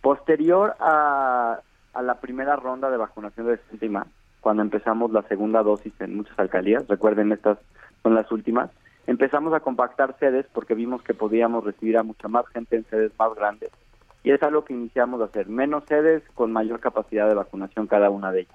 Posterior 0.00 0.74
a, 0.80 1.60
a 1.92 2.02
la 2.02 2.20
primera 2.20 2.56
ronda 2.56 2.90
de 2.90 2.96
vacunación 2.96 3.46
de 3.46 3.58
60 3.58 3.84
y 3.84 3.88
más, 3.90 4.06
cuando 4.40 4.62
empezamos 4.62 5.10
la 5.10 5.22
segunda 5.22 5.62
dosis 5.62 5.92
en 6.00 6.16
muchas 6.16 6.38
alcaldías, 6.38 6.86
recuerden 6.88 7.32
estas 7.32 7.58
son 8.02 8.14
las 8.14 8.30
últimas, 8.32 8.70
empezamos 9.06 9.52
a 9.52 9.60
compactar 9.60 10.16
sedes 10.18 10.46
porque 10.54 10.74
vimos 10.74 11.02
que 11.02 11.12
podíamos 11.12 11.64
recibir 11.64 11.98
a 11.98 12.04
mucha 12.04 12.28
más 12.28 12.46
gente 12.48 12.76
en 12.76 12.84
sedes 12.86 13.12
más 13.18 13.34
grandes 13.34 13.70
y 14.28 14.32
es 14.32 14.42
algo 14.42 14.62
que 14.62 14.74
iniciamos 14.74 15.22
a 15.22 15.24
hacer, 15.24 15.48
menos 15.48 15.84
sedes 15.88 16.22
con 16.34 16.52
mayor 16.52 16.80
capacidad 16.80 17.26
de 17.26 17.34
vacunación 17.34 17.86
cada 17.86 18.10
una 18.10 18.30
de 18.30 18.40
ellas. 18.40 18.54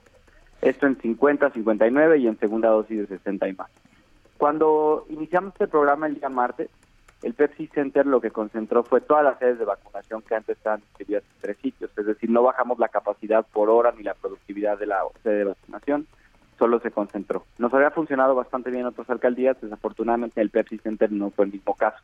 Esto 0.62 0.86
en 0.86 1.02
50, 1.02 1.50
59 1.50 2.20
y 2.20 2.28
en 2.28 2.38
segunda 2.38 2.70
dosis 2.70 3.00
de 3.00 3.08
60 3.08 3.48
y 3.48 3.54
más. 3.54 3.72
Cuando 4.38 5.08
iniciamos 5.10 5.54
este 5.54 5.68
programa 5.68 6.06
el 6.06 6.20
día 6.20 6.30
martes, 6.30 6.70
el 7.24 7.34
Pepsi 7.34 7.66
Center 7.74 8.06
lo 8.06 8.22
que 8.22 8.30
concentró 8.30 8.84
fue 8.84 9.02
todas 9.02 9.24
las 9.24 9.40
sedes 9.40 9.58
de 9.58 9.66
vacunación 9.66 10.22
que 10.22 10.36
antes 10.36 10.58
estaban 10.58 10.82
distribuidas 10.82 11.24
en 11.24 11.42
tres 11.42 11.58
sitios, 11.58 11.90
es 11.98 12.06
decir, 12.06 12.30
no 12.30 12.44
bajamos 12.44 12.78
la 12.78 12.90
capacidad 12.90 13.44
por 13.44 13.72
hora 13.72 13.92
ni 13.98 14.04
la 14.04 14.14
productividad 14.14 14.78
de 14.78 14.86
la 14.86 15.00
sede 15.24 15.38
de 15.38 15.44
vacunación, 15.46 16.06
solo 16.60 16.82
se 16.82 16.92
concentró. 16.92 17.46
Nos 17.58 17.74
había 17.74 17.90
funcionado 17.90 18.36
bastante 18.36 18.70
bien 18.70 18.82
en 18.82 18.90
otras 18.90 19.10
alcaldías, 19.10 19.60
desafortunadamente 19.60 20.40
el 20.40 20.52
Pepsi 20.52 20.78
Center 20.78 21.12
no 21.12 21.32
fue 21.32 21.46
el 21.46 21.52
mismo 21.52 21.74
caso. 21.74 21.98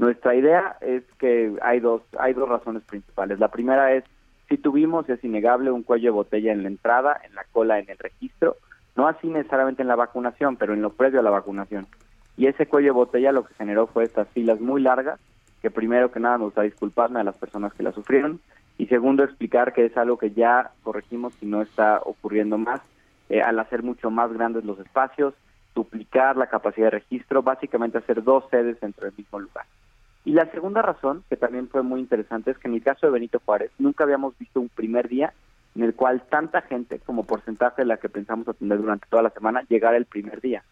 Nuestra 0.00 0.34
idea 0.34 0.78
es 0.80 1.02
que 1.18 1.54
hay 1.60 1.78
dos, 1.78 2.00
hay 2.18 2.32
dos 2.32 2.48
razones 2.48 2.82
principales. 2.84 3.38
La 3.38 3.48
primera 3.48 3.92
es, 3.92 4.02
si 4.48 4.56
tuvimos, 4.56 5.06
es 5.10 5.22
innegable, 5.22 5.70
un 5.70 5.82
cuello 5.82 6.06
de 6.06 6.12
botella 6.12 6.52
en 6.52 6.62
la 6.62 6.70
entrada, 6.70 7.20
en 7.22 7.34
la 7.34 7.44
cola, 7.52 7.78
en 7.78 7.90
el 7.90 7.98
registro, 7.98 8.56
no 8.96 9.08
así 9.08 9.26
necesariamente 9.26 9.82
en 9.82 9.88
la 9.88 9.96
vacunación, 9.96 10.56
pero 10.56 10.72
en 10.72 10.80
lo 10.80 10.88
previo 10.88 11.20
a 11.20 11.22
la 11.22 11.28
vacunación. 11.28 11.86
Y 12.38 12.46
ese 12.46 12.64
cuello 12.64 12.86
de 12.86 12.92
botella 12.92 13.30
lo 13.30 13.44
que 13.44 13.52
generó 13.56 13.88
fue 13.88 14.04
estas 14.04 14.26
filas 14.28 14.58
muy 14.58 14.80
largas, 14.80 15.20
que 15.60 15.70
primero 15.70 16.10
que 16.10 16.18
nada 16.18 16.38
nos 16.38 16.46
gusta 16.46 16.62
disculparme 16.62 17.20
a 17.20 17.24
las 17.24 17.36
personas 17.36 17.74
que 17.74 17.82
la 17.82 17.92
sufrieron, 17.92 18.40
y 18.78 18.86
segundo 18.86 19.22
explicar 19.22 19.74
que 19.74 19.84
es 19.84 19.94
algo 19.98 20.16
que 20.16 20.30
ya 20.30 20.70
corregimos 20.82 21.34
y 21.42 21.46
no 21.46 21.60
está 21.60 22.00
ocurriendo 22.06 22.56
más, 22.56 22.80
eh, 23.28 23.42
al 23.42 23.58
hacer 23.58 23.82
mucho 23.82 24.10
más 24.10 24.32
grandes 24.32 24.64
los 24.64 24.78
espacios, 24.78 25.34
duplicar 25.74 26.38
la 26.38 26.46
capacidad 26.46 26.86
de 26.86 27.00
registro, 27.00 27.42
básicamente 27.42 27.98
hacer 27.98 28.24
dos 28.24 28.44
sedes 28.50 28.80
dentro 28.80 29.04
del 29.04 29.14
mismo 29.14 29.38
lugar. 29.38 29.66
Y 30.24 30.32
la 30.32 30.50
segunda 30.50 30.82
razón, 30.82 31.24
que 31.28 31.36
también 31.36 31.68
fue 31.68 31.82
muy 31.82 32.00
interesante, 32.00 32.50
es 32.50 32.58
que 32.58 32.68
en 32.68 32.74
el 32.74 32.82
caso 32.82 33.06
de 33.06 33.12
Benito 33.12 33.40
Juárez 33.44 33.70
nunca 33.78 34.04
habíamos 34.04 34.36
visto 34.38 34.60
un 34.60 34.68
primer 34.68 35.08
día 35.08 35.32
en 35.74 35.84
el 35.84 35.94
cual 35.94 36.22
tanta 36.28 36.62
gente, 36.62 36.98
como 36.98 37.24
porcentaje 37.24 37.82
de 37.82 37.86
la 37.86 37.96
que 37.96 38.08
pensamos 38.08 38.48
atender 38.48 38.78
durante 38.78 39.06
toda 39.08 39.22
la 39.22 39.30
semana, 39.30 39.62
llegara 39.68 39.96
el 39.96 40.04
primer 40.04 40.40
día. 40.40 40.62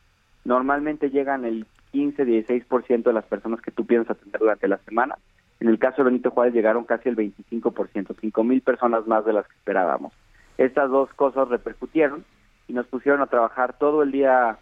Normalmente 0.45 1.11
llegan 1.11 1.45
el 1.45 1.67
15-16% 1.93 3.05
de 3.05 3.13
las 3.13 3.25
personas 3.25 3.61
que 3.61 3.71
tú 3.71 3.87
piensas 3.87 4.17
atender 4.17 4.41
durante 4.41 4.69
la 4.69 4.79
semana. 4.79 5.17
En 5.61 5.69
el 5.69 5.79
caso 5.79 5.99
de 5.99 6.11
Benito 6.11 6.31
Juárez 6.31 6.55
llegaron 6.55 6.85
casi 6.85 7.09
el 7.09 7.17
25%, 7.17 8.17
5 8.21 8.45
mil 8.45 8.61
personas 8.61 9.07
más 9.07 9.25
de 9.25 9.33
las 9.33 9.47
que 9.47 9.55
esperábamos. 9.55 10.13
Estas 10.57 10.91
dos 10.91 11.13
cosas 11.15 11.49
repercutieron 11.49 12.25
y 12.67 12.73
nos 12.73 12.87
pusieron 12.87 13.23
a 13.23 13.27
trabajar 13.27 13.79
todo 13.79 14.03
el 14.03 14.13
día 14.13 14.59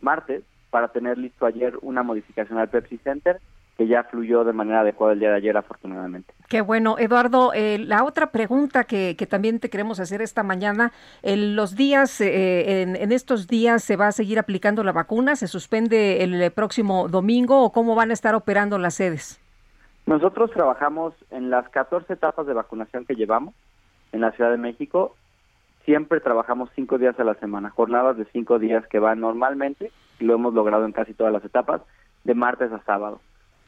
martes 0.00 0.44
para 0.70 0.88
tener 0.88 1.18
listo 1.18 1.46
ayer 1.46 1.74
una 1.82 2.02
modificación 2.02 2.58
al 2.58 2.68
Pepsi 2.68 2.98
Center 2.98 3.40
que 3.76 3.86
ya 3.86 4.04
fluyó 4.04 4.44
de 4.44 4.52
manera 4.52 4.80
adecuada 4.80 5.14
el 5.14 5.20
día 5.20 5.30
de 5.30 5.36
ayer, 5.36 5.56
afortunadamente. 5.56 6.32
Qué 6.48 6.60
bueno, 6.60 6.96
Eduardo. 6.98 7.52
Eh, 7.52 7.78
la 7.78 8.04
otra 8.04 8.30
pregunta 8.30 8.84
que, 8.84 9.16
que, 9.18 9.26
también 9.26 9.58
te 9.58 9.68
queremos 9.68 9.98
hacer 9.98 10.22
esta 10.22 10.42
mañana, 10.42 10.92
en 11.22 11.56
los 11.56 11.74
días, 11.74 12.20
eh, 12.20 12.82
en, 12.82 12.94
en, 12.94 13.10
estos 13.10 13.48
días 13.48 13.82
se 13.82 13.96
va 13.96 14.08
a 14.08 14.12
seguir 14.12 14.38
aplicando 14.38 14.84
la 14.84 14.92
vacuna, 14.92 15.34
se 15.34 15.48
suspende 15.48 16.22
el 16.22 16.52
próximo 16.52 17.08
domingo 17.08 17.62
o 17.62 17.72
cómo 17.72 17.94
van 17.94 18.10
a 18.10 18.14
estar 18.14 18.34
operando 18.34 18.78
las 18.78 18.94
sedes. 18.94 19.40
Nosotros 20.06 20.50
trabajamos 20.50 21.14
en 21.30 21.50
las 21.50 21.68
14 21.70 22.12
etapas 22.12 22.46
de 22.46 22.52
vacunación 22.52 23.06
que 23.06 23.14
llevamos 23.14 23.54
en 24.12 24.20
la 24.20 24.32
Ciudad 24.32 24.50
de 24.50 24.58
México. 24.58 25.16
Siempre 25.84 26.20
trabajamos 26.20 26.70
cinco 26.74 26.98
días 26.98 27.18
a 27.18 27.24
la 27.24 27.34
semana, 27.34 27.70
jornadas 27.70 28.16
de 28.16 28.26
cinco 28.26 28.58
días 28.58 28.86
que 28.86 28.98
van 28.98 29.20
normalmente, 29.20 29.90
y 30.20 30.24
lo 30.24 30.34
hemos 30.34 30.54
logrado 30.54 30.84
en 30.84 30.92
casi 30.92 31.14
todas 31.14 31.32
las 31.32 31.44
etapas, 31.44 31.80
de 32.24 32.34
martes 32.34 32.70
a 32.72 32.82
sábado. 32.84 33.20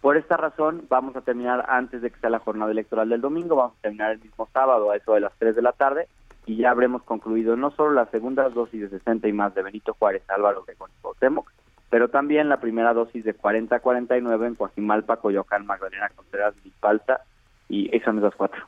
Por 0.06 0.16
esta 0.16 0.36
razón, 0.36 0.86
vamos 0.88 1.16
a 1.16 1.22
terminar 1.22 1.66
antes 1.68 2.00
de 2.00 2.12
que 2.12 2.20
sea 2.20 2.30
la 2.30 2.38
jornada 2.38 2.70
electoral 2.70 3.08
del 3.08 3.20
domingo, 3.20 3.56
vamos 3.56 3.76
a 3.76 3.82
terminar 3.82 4.12
el 4.12 4.20
mismo 4.20 4.48
sábado 4.52 4.92
a 4.92 4.96
eso 4.96 5.14
de 5.14 5.20
las 5.20 5.32
3 5.40 5.56
de 5.56 5.62
la 5.62 5.72
tarde 5.72 6.06
y 6.46 6.58
ya 6.58 6.70
habremos 6.70 7.02
concluido 7.02 7.56
no 7.56 7.72
solo 7.72 7.90
las 7.90 8.08
segundas 8.10 8.54
dosis 8.54 8.82
de 8.82 8.88
60 8.88 9.26
y 9.26 9.32
más 9.32 9.52
de 9.56 9.64
Benito 9.64 9.96
Juárez, 9.98 10.22
Álvaro 10.28 10.60
Obregón 10.60 10.92
y 10.96 11.02
Cuauhtémoc, 11.02 11.50
pero 11.90 12.06
también 12.06 12.48
la 12.48 12.60
primera 12.60 12.94
dosis 12.94 13.24
de 13.24 13.34
40 13.34 13.74
a 13.74 13.80
49 13.80 14.46
en 14.46 14.54
Coajimalpa, 14.54 15.16
Coyoacán, 15.16 15.66
Magdalena 15.66 16.08
Contreras, 16.14 16.54
Vizpalta 16.62 17.22
y 17.68 17.90
son 18.04 18.18
esas 18.18 18.36
cuatro. 18.36 18.62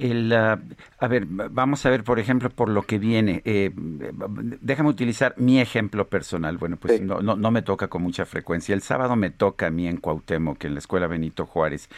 El, 0.00 0.32
uh, 0.32 0.58
a 0.98 1.08
ver, 1.08 1.26
vamos 1.26 1.84
a 1.84 1.90
ver, 1.90 2.04
por 2.04 2.18
ejemplo, 2.20 2.50
por 2.50 2.68
lo 2.68 2.82
que 2.82 2.98
viene. 2.98 3.42
Eh, 3.44 3.70
déjame 3.74 4.90
utilizar 4.90 5.34
mi 5.36 5.60
ejemplo 5.60 6.08
personal. 6.08 6.56
Bueno, 6.56 6.76
pues 6.76 6.98
sí. 6.98 7.04
no, 7.04 7.20
no, 7.20 7.34
no, 7.34 7.50
me 7.50 7.62
toca 7.62 7.88
con 7.88 8.02
mucha 8.02 8.24
frecuencia. 8.24 8.74
El 8.74 8.82
sábado 8.82 9.16
me 9.16 9.30
toca 9.30 9.66
a 9.66 9.70
mí 9.70 9.88
en 9.88 9.96
Cuauhtémoc, 9.96 10.64
en 10.64 10.74
la 10.74 10.78
Escuela 10.78 11.08
Benito 11.08 11.46
Juárez. 11.46 11.88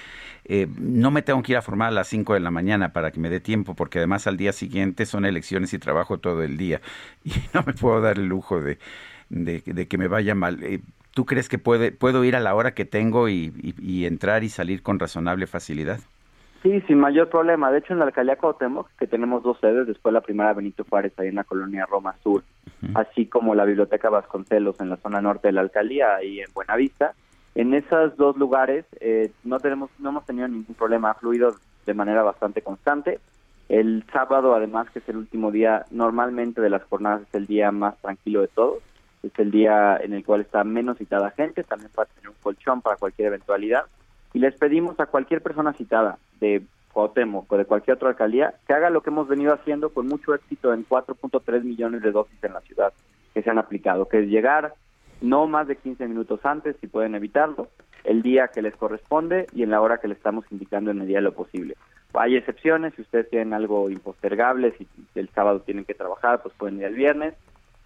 Eh, 0.45 0.67
no 0.79 1.11
me 1.11 1.23
tengo 1.23 1.43
que 1.43 1.53
ir 1.53 1.59
a 1.59 1.63
formar 1.63 1.89
a 1.89 1.91
las 1.93 2.09
5 2.09 2.35
de 2.35 2.41
la 2.41 2.51
mañana 2.51 2.93
para 2.93 3.11
que 3.11 3.21
me 3.21 3.29
dé 3.29 3.41
tiempo, 3.41 3.75
porque 3.75 3.99
además 3.99 4.27
al 4.27 4.37
día 4.39 4.53
siguiente 4.53 5.05
son 5.05 5.27
elecciones 5.27 5.75
y 5.75 5.79
trabajo 5.79 6.19
todo 6.19 6.43
el 6.43 6.57
día. 6.57 6.81
Y 7.25 7.33
no 7.53 7.63
me 7.67 7.75
puedo 7.75 8.01
dar 8.01 8.19
el 8.19 8.27
lujo 8.27 8.61
de, 8.63 8.79
de, 9.29 9.63
de 9.65 9.89
que 9.89 9.99
me 9.99 10.09
vaya 10.09 10.35
mal. 10.35 10.63
Eh, 10.63 10.81
¿Tú 11.13 11.27
crees 11.27 11.49
que 11.49 11.59
puede, 11.59 11.93
puedo 11.93 12.25
ir 12.25 12.35
a 12.37 12.41
la 12.41 12.55
hora 12.55 12.73
que 12.73 12.85
tengo 12.87 13.29
y, 13.29 13.53
y, 13.63 13.75
y 13.79 14.07
entrar 14.07 14.43
y 14.45 14.49
salir 14.49 14.83
con 14.83 14.99
razonable 14.99 15.47
facilidad? 15.47 16.01
Sí, 16.63 16.81
sin 16.83 16.99
mayor 16.99 17.31
problema. 17.31 17.71
De 17.71 17.79
hecho, 17.79 17.95
en 17.95 18.01
la 18.01 18.05
alcaldía 18.05 18.37
Cuauhtémoc, 18.37 18.91
que 18.99 19.07
tenemos 19.07 19.43
dos 19.43 19.59
sedes, 19.61 19.87
después 19.87 20.13
la 20.13 20.21
primera 20.21 20.53
Benito 20.53 20.85
Juárez, 20.89 21.13
ahí 21.19 21.29
en 21.29 21.37
la 21.37 21.45
colonia 21.45 21.87
Roma 21.87 22.15
Sur, 22.23 22.43
uh 22.43 22.87
-huh. 22.87 23.01
así 23.01 23.27
como 23.27 23.55
la 23.55 23.65
biblioteca 23.65 24.11
Vasconcelos 24.11 24.79
en 24.81 24.91
la 24.91 24.99
zona 24.99 25.23
norte 25.23 25.49
de 25.49 25.53
la 25.53 25.63
alcaldía, 25.63 26.17
ahí 26.17 26.41
en 26.41 26.53
Buenavista. 26.53 27.15
En 27.55 27.73
esos 27.73 28.17
dos 28.17 28.37
lugares 28.37 28.85
eh, 29.01 29.33
no 29.43 29.59
tenemos, 29.59 29.91
no 29.99 30.11
hemos 30.11 30.27
tenido 30.27 30.49
ningún 30.49 30.75
problema, 30.75 31.11
ha 31.11 31.15
fluido 31.15 31.55
de 31.87 31.95
manera 31.95 32.23
bastante 32.23 32.61
constante. 32.61 33.21
El 33.71 34.05
sábado, 34.13 34.55
además, 34.55 34.91
que 34.91 34.99
es 34.99 35.09
el 35.09 35.17
último 35.17 35.51
día, 35.51 35.87
normalmente 35.91 36.61
de 36.61 36.71
las 36.71 36.83
jornadas 36.85 37.23
es 37.23 37.35
el 37.35 37.47
día 37.47 37.73
más 37.73 37.97
tranquilo 38.03 38.43
de 38.43 38.49
todos. 38.49 38.83
Es 39.23 39.33
el 39.39 39.51
día 39.51 39.97
en 39.97 40.13
el 40.13 40.25
cual 40.25 40.43
está 40.43 40.65
menos 40.65 40.99
citada 40.99 41.31
gente, 41.31 41.65
también 41.65 41.91
para 41.95 42.09
tener 42.11 42.31
un 42.31 42.37
colchón 42.43 42.83
para 42.83 42.97
cualquier 42.97 43.29
eventualidad 43.29 43.85
y 44.33 44.39
les 44.39 44.55
pedimos 44.55 44.99
a 45.01 45.07
cualquier 45.07 45.43
persona 45.43 45.73
citada 45.73 46.19
de 46.41 46.63
Cuauhtémoc 46.93 47.51
o 47.53 47.57
de 47.57 47.65
cualquier 47.65 47.97
otra 47.97 48.11
alcaldía 48.11 48.55
que 48.67 48.73
haga 48.73 48.91
lo 48.91 49.03
que 49.03 49.11
hemos 49.11 49.29
venido 49.29 49.55
haciendo 49.55 49.91
con 49.91 50.07
mucho 50.07 50.35
éxito 50.35 50.73
en 50.73 50.87
4.3 50.87 51.63
millones 51.63 52.03
de 52.03 52.13
dosis 52.13 52.43
en 52.43 52.53
la 52.53 52.61
ciudad 52.61 52.93
que 53.35 53.43
se 53.43 53.51
han 53.51 53.59
aplicado, 53.59 54.09
que 54.09 54.21
es 54.21 54.29
llegar 54.29 54.75
no 55.21 55.47
más 55.47 55.69
de 55.69 55.77
15 55.77 56.07
minutos 56.09 56.41
antes, 56.45 56.77
si 56.81 56.87
pueden 56.87 57.15
evitarlo, 57.15 57.69
el 58.05 58.23
día 58.23 58.49
que 58.49 58.63
les 58.63 58.75
corresponde 58.75 59.47
y 59.55 59.63
en 59.63 59.71
la 59.71 59.81
hora 59.81 59.99
que 59.99 60.09
le 60.09 60.15
estamos 60.15 60.45
indicando 60.51 60.91
en 60.91 60.99
medida 60.99 61.19
de 61.19 61.23
lo 61.23 61.35
posible. 61.35 61.77
Hay 62.15 62.37
excepciones, 62.37 62.95
si 62.95 63.03
ustedes 63.03 63.29
tienen 63.29 63.53
algo 63.53 63.89
impostergable, 63.91 64.75
si 64.77 64.89
el 65.15 65.29
sábado 65.29 65.61
tienen 65.61 65.85
que 65.85 65.95
trabajar, 65.95 66.43
pues 66.43 66.55
pueden 66.55 66.79
ir 66.79 66.85
el 66.85 66.95
viernes, 66.95 67.35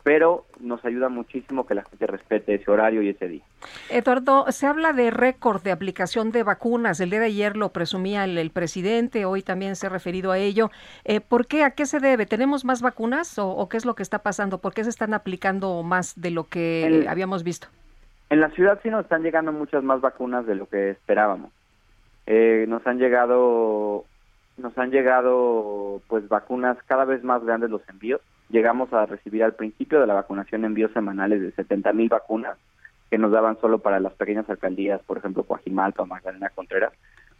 pero 0.04 0.44
nos 0.60 0.84
ayuda 0.84 1.08
muchísimo 1.08 1.66
que 1.66 1.74
la 1.74 1.82
gente 1.82 2.06
respete 2.06 2.54
ese 2.54 2.70
horario 2.70 3.00
y 3.00 3.08
ese 3.08 3.26
día. 3.26 3.42
Eduardo, 3.88 4.44
se 4.52 4.66
habla 4.66 4.92
de 4.92 5.10
récord 5.10 5.62
de 5.62 5.72
aplicación 5.72 6.30
de 6.30 6.42
vacunas. 6.42 7.00
El 7.00 7.08
día 7.08 7.20
de 7.20 7.26
ayer 7.26 7.56
lo 7.56 7.70
presumía 7.70 8.24
el, 8.24 8.50
presidente, 8.50 9.24
hoy 9.24 9.42
también 9.42 9.76
se 9.76 9.86
ha 9.86 9.90
referido 9.90 10.30
a 10.30 10.36
ello. 10.36 10.70
Eh, 11.04 11.20
¿Por 11.20 11.46
qué? 11.46 11.64
¿A 11.64 11.70
qué 11.70 11.86
se 11.86 12.00
debe? 12.00 12.26
¿Tenemos 12.26 12.66
más 12.66 12.82
vacunas 12.82 13.38
o, 13.38 13.66
qué 13.70 13.78
es 13.78 13.86
lo 13.86 13.94
que 13.94 14.02
está 14.02 14.18
pasando? 14.18 14.58
¿Por 14.58 14.74
qué 14.74 14.84
se 14.84 14.90
están 14.90 15.14
aplicando 15.14 15.82
más 15.82 16.20
de 16.20 16.30
lo 16.30 16.44
que 16.44 17.06
habíamos 17.08 17.42
visto? 17.42 17.68
En 18.28 18.40
la 18.40 18.50
ciudad 18.50 18.78
sí 18.82 18.90
nos 18.90 19.04
están 19.04 19.22
llegando 19.22 19.52
muchas 19.52 19.82
más 19.82 20.02
vacunas 20.02 20.44
de 20.44 20.54
lo 20.54 20.66
que 20.66 20.90
esperábamos. 20.90 21.50
Eh, 22.26 22.66
nos 22.68 22.86
han 22.86 22.98
llegado 22.98 24.04
nos 24.58 24.76
han 24.78 24.90
llegado 24.90 26.00
pues 26.08 26.28
vacunas 26.28 26.76
cada 26.86 27.04
vez 27.04 27.24
más 27.24 27.42
grandes 27.44 27.70
los 27.70 27.82
envíos 27.88 28.20
llegamos 28.54 28.92
a 28.92 29.04
recibir 29.04 29.42
al 29.42 29.54
principio 29.54 30.00
de 30.00 30.06
la 30.06 30.14
vacunación 30.14 30.64
envíos 30.64 30.92
semanales 30.92 31.42
de 31.42 31.50
70 31.50 31.92
mil 31.92 32.08
vacunas 32.08 32.56
que 33.10 33.18
nos 33.18 33.32
daban 33.32 33.58
solo 33.60 33.80
para 33.80 33.98
las 33.98 34.12
pequeñas 34.12 34.48
alcaldías, 34.48 35.02
por 35.02 35.18
ejemplo, 35.18 35.42
Coajimalpa, 35.42 36.04
Magdalena 36.04 36.50
Contreras. 36.50 36.92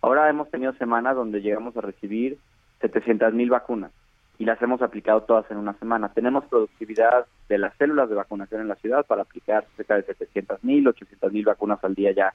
Ahora 0.02 0.28
hemos 0.28 0.50
tenido 0.50 0.72
semanas 0.72 1.14
donde 1.14 1.40
llegamos 1.40 1.76
a 1.76 1.82
recibir 1.82 2.36
700 2.80 3.32
mil 3.32 3.48
vacunas 3.48 3.92
y 4.40 4.44
las 4.44 4.60
hemos 4.60 4.82
aplicado 4.82 5.22
todas 5.22 5.48
en 5.52 5.58
una 5.58 5.74
semana. 5.74 6.08
Tenemos 6.12 6.46
productividad 6.46 7.26
de 7.48 7.58
las 7.58 7.76
células 7.76 8.08
de 8.08 8.16
vacunación 8.16 8.62
en 8.62 8.68
la 8.68 8.74
ciudad 8.74 9.06
para 9.06 9.22
aplicar 9.22 9.64
cerca 9.76 9.94
de 9.94 10.02
700 10.02 10.64
mil, 10.64 10.88
800 10.88 11.32
mil 11.32 11.44
vacunas 11.44 11.78
al 11.84 11.94
día 11.94 12.10
ya, 12.10 12.34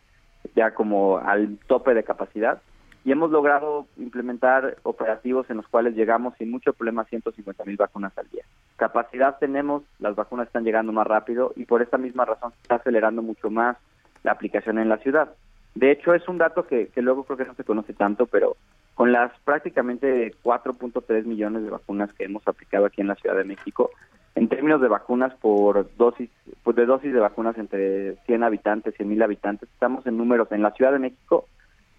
ya 0.56 0.74
como 0.74 1.18
al 1.18 1.58
tope 1.68 1.94
de 1.94 2.06
capacidad 2.06 2.62
y 3.06 3.12
hemos 3.12 3.32
logrado 3.32 3.88
implementar 3.98 4.78
operativos 4.84 5.50
en 5.50 5.58
los 5.58 5.68
cuales 5.68 5.96
llegamos 5.96 6.36
sin 6.38 6.52
mucho 6.52 6.74
problema 6.74 7.04
a 7.04 7.06
150 7.06 7.64
mil 7.66 7.78
vacunas 7.78 8.18
al 8.18 8.30
día. 8.30 8.44
Capacidad 8.76 9.38
tenemos, 9.40 9.84
las 10.00 10.16
vacunas 10.16 10.48
están 10.48 10.64
llegando 10.64 10.92
más 10.92 11.08
rápido 11.08 11.54
y 11.56 11.66
por 11.66 11.82
esta 11.82 11.98
misma 11.98 12.26
razón 12.26 12.52
se 12.52 12.62
está 12.62 12.76
acelerando 12.76 13.22
mucho 13.22 13.50
más 13.50 13.78
la 14.24 14.32
aplicación 14.32 14.80
en 14.80 14.90
la 14.90 14.98
ciudad. 14.98 15.30
De 15.76 15.92
hecho, 15.92 16.14
es 16.14 16.28
un 16.28 16.38
dato 16.38 16.66
que, 16.68 16.90
luego 16.96 17.24
creo 17.24 17.38
que 17.38 17.46
no 17.46 17.56
se 17.56 17.64
conoce 17.64 17.94
tanto, 17.94 18.26
pero 18.26 18.58
con 18.96 19.12
las 19.12 19.32
prácticamente 19.46 20.34
4.3 20.44 21.24
millones 21.26 21.64
de 21.64 21.70
vacunas 21.70 22.12
que 22.14 22.26
hemos 22.26 22.46
aplicado 22.48 22.86
aquí 22.86 23.02
en 23.02 23.08
la 23.08 23.16
Ciudad 23.16 23.38
de 23.38 23.46
México, 23.46 23.92
en 24.36 24.50
términos 24.50 24.82
de 24.82 24.88
vacunas 24.88 25.34
por 25.36 25.90
dosis, 25.96 26.30
pues 26.64 26.76
de 26.76 26.86
dosis 26.86 27.14
de 27.14 27.20
vacunas 27.20 27.58
entre 27.58 28.16
100 28.26 28.44
habitantes, 28.44 28.96
100 28.96 29.08
mil 29.08 29.22
habitantes, 29.22 29.70
estamos 29.70 30.06
en 30.06 30.18
números 30.18 30.52
en 30.52 30.64
la 30.64 30.72
Ciudad 30.72 30.92
de 30.92 31.00
México 31.00 31.46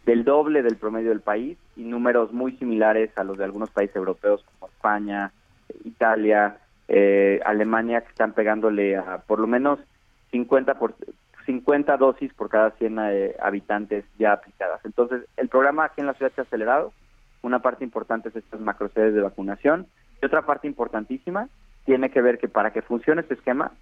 del 0.06 0.24
doble 0.24 0.62
del 0.62 0.76
promedio 0.76 1.10
del 1.10 1.20
país 1.20 1.58
y 1.76 1.82
números 1.82 2.32
muy 2.32 2.52
similares 2.56 3.10
a 3.16 3.24
los 3.24 3.38
de 3.38 3.44
algunos 3.44 3.70
países 3.70 3.96
europeos 3.96 4.44
como 4.44 4.70
España, 4.72 5.32
Italia, 5.84 6.58
eh, 6.88 7.40
Alemania, 7.44 8.00
que 8.00 8.08
están 8.08 8.32
pegándole 8.32 8.96
a 8.96 9.18
por 9.26 9.38
lo 9.38 9.46
menos 9.46 9.78
50 10.30 10.78
por 10.78 10.94
50 11.46 11.96
dosis 11.96 12.32
por 12.34 12.48
cada 12.48 12.70
100 12.72 12.98
eh, 12.98 13.36
habitantes 13.40 14.04
ya 14.18 14.32
aplicadas. 14.32 14.80
Entonces, 14.84 15.24
el 15.36 15.48
programa 15.48 15.84
aquí 15.84 16.00
en 16.00 16.06
la 16.06 16.14
ciudad 16.14 16.32
se 16.34 16.40
ha 16.40 16.44
acelerado. 16.44 16.92
Una 17.42 17.60
parte 17.60 17.84
importante 17.84 18.28
es 18.28 18.36
estas 18.36 18.60
macrosedes 18.60 19.14
de 19.14 19.22
vacunación 19.22 19.86
y 20.20 20.26
otra 20.26 20.42
parte 20.42 20.66
importantísima 20.66 21.48
tiene 21.84 22.10
que 22.10 22.20
ver 22.20 22.38
que 22.38 22.48
para 22.48 22.72
que 22.72 22.82
funcione 22.82 23.22
este 23.22 23.34
esquema, 23.34 23.72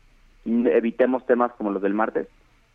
evitemos 0.44 1.26
temas 1.26 1.52
como 1.52 1.70
los 1.70 1.82
del 1.82 1.94
martes. 1.94 2.28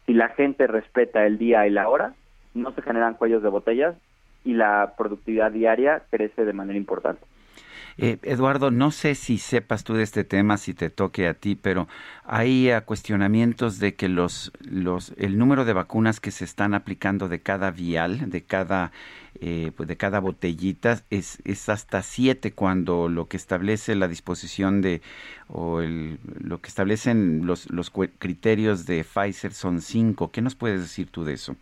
Si 0.05 0.13
la 0.13 0.29
gente 0.29 0.67
respeta 0.67 1.25
el 1.25 1.37
día 1.37 1.65
y 1.65 1.69
la 1.69 1.87
hora, 1.87 2.13
no 2.53 2.73
se 2.73 2.81
generan 2.81 3.15
cuellos 3.15 3.43
de 3.43 3.49
botellas 3.49 3.95
y 4.43 4.53
la 4.53 4.93
productividad 4.97 5.51
diaria 5.51 6.03
crece 6.09 6.45
de 6.45 6.53
manera 6.53 6.77
importante. 6.77 7.21
Eh, 7.97 8.17
Eduardo, 8.23 8.71
no 8.71 8.89
sé 8.89 9.13
si 9.13 9.37
sepas 9.37 9.83
tú 9.83 9.93
de 9.93 10.01
este 10.01 10.23
tema, 10.23 10.57
si 10.57 10.73
te 10.73 10.89
toque 10.89 11.27
a 11.27 11.35
ti, 11.35 11.55
pero 11.55 11.87
hay 12.23 12.71
cuestionamientos 12.85 13.77
de 13.77 13.93
que 13.93 14.09
los, 14.09 14.51
los, 14.61 15.13
el 15.17 15.37
número 15.37 15.63
de 15.63 15.73
vacunas 15.73 16.19
que 16.19 16.31
se 16.31 16.43
están 16.43 16.73
aplicando 16.73 17.27
de 17.27 17.41
cada 17.41 17.69
vial, 17.69 18.31
de 18.31 18.41
cada, 18.41 18.91
eh, 19.39 19.71
pues 19.77 19.87
de 19.87 19.95
cada 19.95 20.19
botellita, 20.19 21.03
es, 21.11 21.39
es 21.45 21.69
hasta 21.69 22.01
siete 22.01 22.51
cuando 22.53 23.09
lo 23.09 23.27
que 23.27 23.37
establece 23.37 23.95
la 23.95 24.07
disposición 24.07 24.81
de, 24.81 25.03
o 25.47 25.81
el, 25.81 26.17
lo 26.39 26.61
que 26.61 26.69
establecen 26.69 27.45
los, 27.45 27.69
los 27.69 27.91
criterios 27.91 28.87
de 28.87 29.03
Pfizer 29.03 29.53
son 29.53 29.81
cinco. 29.81 30.31
¿Qué 30.31 30.41
nos 30.41 30.55
puedes 30.55 30.81
decir 30.81 31.09
tú 31.11 31.23
de 31.23 31.33
eso? 31.33 31.55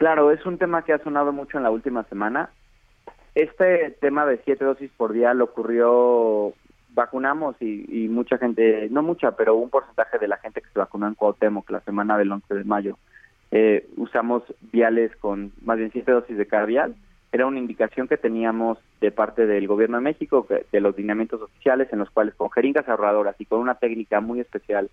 Claro, 0.00 0.30
es 0.30 0.46
un 0.46 0.56
tema 0.56 0.80
que 0.82 0.94
ha 0.94 0.98
sonado 1.04 1.30
mucho 1.30 1.58
en 1.58 1.62
la 1.62 1.70
última 1.70 2.04
semana. 2.04 2.48
Este 3.34 3.90
tema 4.00 4.24
de 4.24 4.40
siete 4.46 4.64
dosis 4.64 4.90
por 4.96 5.12
día 5.12 5.34
lo 5.34 5.44
ocurrió, 5.44 6.54
vacunamos 6.94 7.54
y, 7.60 8.08
mucha 8.08 8.38
gente, 8.38 8.88
no 8.90 9.02
mucha, 9.02 9.32
pero 9.32 9.56
un 9.56 9.68
porcentaje 9.68 10.18
de 10.18 10.26
la 10.26 10.38
gente 10.38 10.62
que 10.62 10.70
se 10.70 10.78
vacunó 10.78 11.06
en 11.06 11.16
Cuauhtémoc 11.16 11.68
la 11.68 11.80
semana 11.80 12.16
del 12.16 12.32
11 12.32 12.54
de 12.54 12.64
mayo. 12.64 12.96
Eh, 13.50 13.90
usamos 13.98 14.42
viales 14.72 15.14
con 15.16 15.52
más 15.66 15.76
bien 15.76 15.90
siete 15.92 16.12
dosis 16.12 16.38
de 16.38 16.46
cada. 16.46 16.88
Era 17.30 17.46
una 17.46 17.58
indicación 17.58 18.08
que 18.08 18.16
teníamos 18.16 18.78
de 19.02 19.10
parte 19.10 19.46
del 19.46 19.66
gobierno 19.66 19.98
de 19.98 20.04
México, 20.04 20.46
de 20.48 20.80
los 20.80 20.96
lineamientos 20.96 21.42
oficiales, 21.42 21.92
en 21.92 21.98
los 21.98 22.08
cuales 22.08 22.34
con 22.36 22.50
jeringas 22.50 22.88
ahorradoras 22.88 23.38
y 23.38 23.44
con 23.44 23.60
una 23.60 23.74
técnica 23.74 24.22
muy 24.22 24.40
especial 24.40 24.88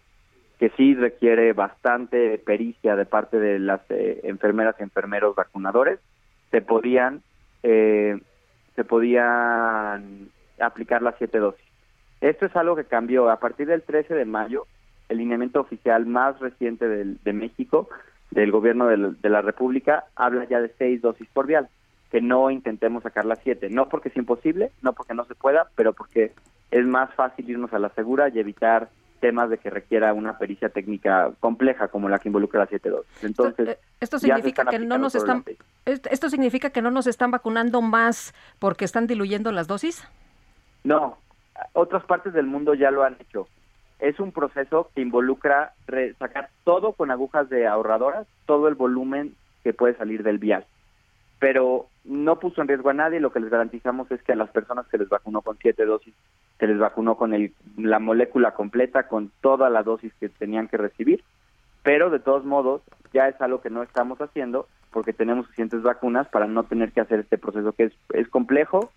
que 0.60 0.70
sí 0.72 0.96
requiere 0.96 1.54
bastante 1.54 2.38
pericia 2.40 2.96
de 2.96 3.06
parte 3.06 3.40
de 3.40 3.60
las 3.60 3.82
eh, 3.90 4.22
enfermeras 4.24 4.76
y 4.80 4.84
enfermeros 4.84 5.36
vacunadores, 5.36 6.00
se 6.52 6.62
podían 6.62 7.22
eh, 7.64 8.20
se 8.76 8.84
podían 8.84 10.30
aplicar 10.60 11.02
las 11.02 11.16
siete 11.18 11.40
dosis. 11.40 11.66
Esto 12.22 12.46
es 12.46 12.56
algo 12.56 12.76
que 12.76 12.86
cambió 12.86 13.30
a 13.30 13.40
partir 13.40 13.68
del 13.68 13.84
13 13.84 14.14
de 14.14 14.26
mayo. 14.26 14.66
El 15.10 15.18
lineamiento 15.18 15.60
oficial 15.62 16.06
más 16.06 16.40
reciente 16.40 16.88
de 16.88 17.34
México, 17.34 17.90
del 18.32 18.52
gobierno 18.52 18.88
de 18.88 19.30
la, 19.30 19.42
República, 19.42 20.06
habla 20.16 20.46
ya 20.46 20.60
de 20.60 20.72
seis 20.78 21.02
dosis 21.02 21.28
por 21.34 21.48
vial, 21.48 21.70
que 22.12 22.22
no 22.22 22.52
intentemos 22.52 23.04
sacar 23.04 23.26
las 23.26 23.40
siete, 23.40 23.70
no 23.70 23.88
porque 23.88 24.10
es 24.10 24.18
imposible, 24.18 24.72
no 24.82 24.94
porque 24.94 25.14
no 25.14 25.26
se 25.26 25.36
pueda, 25.36 25.68
pero 25.76 25.94
porque 25.94 26.34
es 26.72 26.86
más 26.86 27.14
fácil 27.14 27.50
irnos 27.50 27.74
a 27.74 27.80
la 27.80 27.90
segura 27.90 28.30
y 28.30 28.40
evitar 28.40 28.90
temas 29.20 29.50
de 29.50 29.58
que 29.58 29.70
requiera 29.70 30.14
una 30.14 30.38
pericia 30.38 30.70
técnica 30.70 31.32
compleja 31.40 31.88
como 31.88 32.10
la 32.10 32.20
que 32.20 32.30
involucra 32.30 32.62
la 32.62 32.68
7.2. 32.68 33.04
Entonces, 33.24 33.78
esto, 34.00 34.20
significa 34.20 34.66
que 34.66 34.80
no 34.80 34.98
nos 34.98 35.16
están 35.16 35.44
esto 35.86 36.30
significa 36.30 36.70
que 36.70 36.82
no 36.82 36.92
nos 36.92 37.08
están 37.08 37.32
vacunando 37.32 37.82
más 37.82 38.34
porque 38.60 38.86
están 38.86 39.08
diluyendo 39.08 39.52
las 39.52 39.68
dosis? 39.68 40.08
No, 40.84 41.18
otras 41.74 42.04
partes 42.06 42.34
del 42.34 42.46
mundo 42.46 42.74
ya 42.74 42.92
lo 42.92 43.04
han 43.04 43.16
hecho. 43.20 43.48
Es 44.00 44.20
un 44.20 44.32
proceso 44.32 44.92
que 44.94 45.02
involucra 45.02 45.74
sacar 46.20 46.50
todo 46.64 46.94
con 46.94 47.10
agujas 47.10 47.50
de 47.50 47.68
ahorradoras, 47.68 48.28
todo 48.46 48.68
el 48.68 48.76
volumen 48.76 49.34
que 49.64 49.74
puede 49.74 49.96
salir 49.96 50.24
del 50.24 50.38
vial. 50.38 50.66
Pero 51.40 51.88
no 52.08 52.40
puso 52.40 52.62
en 52.62 52.68
riesgo 52.68 52.90
a 52.90 52.94
nadie, 52.94 53.20
lo 53.20 53.32
que 53.32 53.40
les 53.40 53.50
garantizamos 53.50 54.10
es 54.12 54.24
que 54.24 54.32
a 54.32 54.38
las 54.38 54.50
personas 54.50 54.88
que 54.88 54.98
les 54.98 55.10
vacunó 55.10 55.42
con 55.42 55.58
siete 55.58 55.86
dosis 55.86 56.14
se 56.58 56.68
les 56.68 56.80
vacunó 56.80 57.16
con 57.16 57.34
el, 57.34 57.54
la 57.78 58.00
molécula 58.00 58.54
completa, 58.54 59.08
con 59.08 59.32
toda 59.42 59.70
la 59.70 59.84
dosis 59.84 60.14
que 60.20 60.30
tenían 60.30 60.68
que 60.68 60.78
recibir, 60.78 61.24
pero 61.84 62.10
de 62.10 62.20
todos 62.20 62.46
modos 62.46 62.82
ya 63.14 63.28
es 63.28 63.40
algo 63.42 63.62
que 63.62 63.70
no 63.70 63.84
estamos 63.84 64.20
haciendo 64.22 64.68
porque 64.92 65.14
tenemos 65.14 65.46
suficientes 65.46 65.82
vacunas 65.84 66.28
para 66.30 66.48
no 66.48 66.64
tener 66.64 66.92
que 66.92 67.02
hacer 67.02 67.20
este 67.20 67.38
proceso 67.38 67.74
que 67.74 67.86
es, 67.86 67.94
es 68.14 68.28
complejo, 68.30 68.92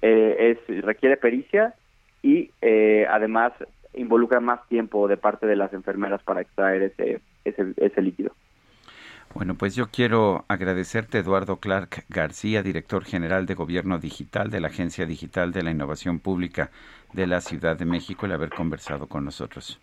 eh, 0.00 0.56
es 0.68 0.84
requiere 0.84 1.16
pericia 1.16 1.74
y 2.22 2.50
eh, 2.62 3.06
además 3.10 3.52
involucra 3.94 4.40
más 4.40 4.66
tiempo 4.68 5.08
de 5.08 5.16
parte 5.16 5.46
de 5.46 5.56
las 5.56 5.72
enfermeras 5.72 6.22
para 6.22 6.40
extraer 6.40 6.82
ese, 6.82 7.20
ese, 7.44 7.74
ese 7.76 8.02
líquido. 8.02 8.32
Bueno, 9.34 9.54
pues 9.56 9.74
yo 9.74 9.90
quiero 9.90 10.44
agradecerte, 10.48 11.18
Eduardo 11.18 11.58
Clark 11.58 12.04
García, 12.08 12.62
director 12.62 13.04
general 13.04 13.46
de 13.46 13.54
Gobierno 13.54 13.98
Digital 13.98 14.50
de 14.50 14.60
la 14.60 14.68
Agencia 14.68 15.06
Digital 15.06 15.52
de 15.52 15.62
la 15.62 15.70
Innovación 15.70 16.18
Pública 16.20 16.70
de 17.12 17.26
la 17.26 17.40
Ciudad 17.40 17.76
de 17.76 17.86
México, 17.86 18.26
el 18.26 18.32
haber 18.32 18.50
conversado 18.50 19.06
con 19.06 19.24
nosotros. 19.24 19.80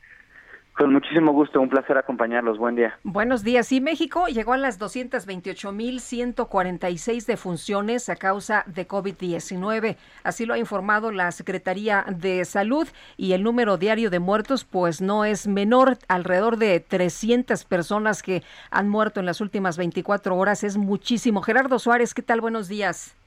Con 0.79 0.93
muchísimo 0.93 1.33
gusto, 1.33 1.59
un 1.59 1.67
placer 1.67 1.97
acompañarlos. 1.97 2.57
Buen 2.57 2.77
día. 2.77 2.97
Buenos 3.03 3.43
días. 3.43 3.69
Y 3.73 3.81
México 3.81 4.27
llegó 4.27 4.53
a 4.53 4.57
las 4.57 4.79
228.146 4.79 7.25
defunciones 7.25 8.07
a 8.07 8.15
causa 8.15 8.63
de 8.65 8.87
COVID-19. 8.87 9.97
Así 10.23 10.45
lo 10.45 10.53
ha 10.53 10.57
informado 10.57 11.11
la 11.11 11.33
Secretaría 11.33 12.05
de 12.07 12.45
Salud 12.45 12.87
y 13.17 13.33
el 13.33 13.43
número 13.43 13.75
diario 13.75 14.09
de 14.09 14.19
muertos 14.19 14.63
pues 14.63 15.01
no 15.01 15.25
es 15.25 15.49
menor. 15.49 15.97
Alrededor 16.07 16.55
de 16.55 16.79
300 16.79 17.65
personas 17.65 18.23
que 18.23 18.41
han 18.71 18.87
muerto 18.87 19.19
en 19.19 19.25
las 19.25 19.41
últimas 19.41 19.77
24 19.77 20.37
horas 20.37 20.63
es 20.63 20.77
muchísimo. 20.77 21.41
Gerardo 21.41 21.77
Suárez, 21.77 22.13
¿qué 22.13 22.21
tal? 22.21 22.39
Buenos 22.39 22.69
días. 22.69 23.17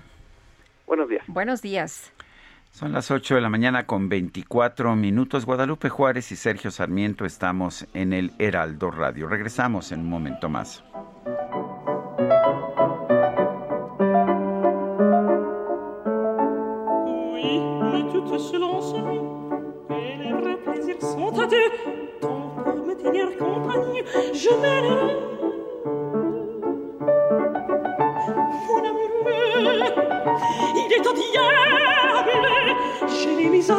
Buenos 0.86 1.08
días. 1.08 1.24
Buenos 1.26 1.62
días. 1.62 2.12
Son 2.72 2.90
las 2.90 3.10
8 3.10 3.34
de 3.34 3.42
la 3.42 3.50
mañana 3.50 3.84
con 3.84 4.08
24 4.08 4.96
minutos. 4.96 5.44
Guadalupe 5.44 5.90
Juárez 5.90 6.32
y 6.32 6.36
Sergio 6.36 6.70
Sarmiento 6.70 7.26
estamos 7.26 7.86
en 7.92 8.14
el 8.14 8.32
Heraldo 8.38 8.90
Radio. 8.90 9.28
Regresamos 9.28 9.92
en 9.92 10.00
un 10.00 10.08
momento 10.08 10.48
más. 10.48 10.82
Je 33.22 33.28
l'ai 33.28 33.48
mis 33.48 33.70
à 33.70 33.78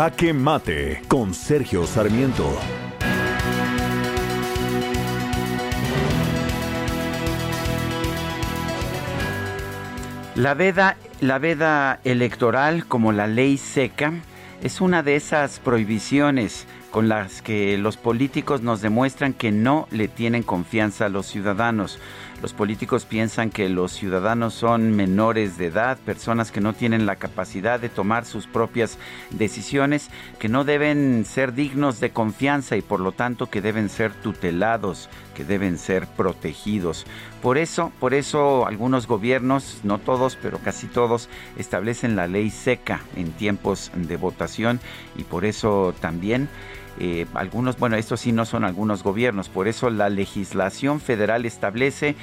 Jaque 0.00 0.32
Mate 0.32 1.02
con 1.08 1.34
Sergio 1.34 1.86
Sarmiento. 1.86 2.50
La 10.36 10.54
veda, 10.54 10.96
la 11.20 11.38
veda 11.38 12.00
electoral, 12.04 12.86
como 12.86 13.12
la 13.12 13.26
ley 13.26 13.58
seca, 13.58 14.14
es 14.62 14.80
una 14.80 15.02
de 15.02 15.16
esas 15.16 15.58
prohibiciones 15.58 16.66
con 16.90 17.10
las 17.10 17.42
que 17.42 17.76
los 17.76 17.98
políticos 17.98 18.62
nos 18.62 18.80
demuestran 18.80 19.34
que 19.34 19.52
no 19.52 19.86
le 19.90 20.08
tienen 20.08 20.42
confianza 20.42 21.06
a 21.06 21.08
los 21.10 21.26
ciudadanos. 21.26 21.98
Los 22.42 22.54
políticos 22.54 23.04
piensan 23.04 23.50
que 23.50 23.68
los 23.68 23.92
ciudadanos 23.92 24.54
son 24.54 24.92
menores 24.92 25.58
de 25.58 25.66
edad, 25.66 25.98
personas 25.98 26.50
que 26.50 26.62
no 26.62 26.72
tienen 26.72 27.04
la 27.04 27.16
capacidad 27.16 27.78
de 27.78 27.90
tomar 27.90 28.24
sus 28.24 28.46
propias 28.46 28.96
decisiones, 29.30 30.08
que 30.38 30.48
no 30.48 30.64
deben 30.64 31.26
ser 31.26 31.52
dignos 31.52 32.00
de 32.00 32.10
confianza 32.10 32.76
y 32.76 32.82
por 32.82 33.00
lo 33.00 33.12
tanto 33.12 33.50
que 33.50 33.60
deben 33.60 33.90
ser 33.90 34.14
tutelados, 34.14 35.10
que 35.34 35.44
deben 35.44 35.76
ser 35.76 36.06
protegidos. 36.06 37.04
Por 37.42 37.58
eso, 37.58 37.92
por 38.00 38.14
eso 38.14 38.66
algunos 38.66 39.06
gobiernos, 39.06 39.80
no 39.82 39.98
todos, 39.98 40.38
pero 40.40 40.58
casi 40.58 40.86
todos, 40.86 41.28
establecen 41.58 42.16
la 42.16 42.26
ley 42.26 42.48
seca 42.48 43.00
en 43.16 43.32
tiempos 43.32 43.92
de 43.94 44.16
votación 44.16 44.80
y 45.14 45.24
por 45.24 45.44
eso 45.44 45.94
también 46.00 46.48
eh, 47.00 47.26
algunos, 47.32 47.78
bueno, 47.78 47.96
estos 47.96 48.20
sí 48.20 48.30
no 48.30 48.44
son 48.44 48.62
algunos 48.62 49.02
gobiernos, 49.02 49.48
por 49.48 49.68
eso 49.68 49.88
la 49.88 50.10
legislación 50.10 51.00
federal 51.00 51.46
establece 51.46 52.14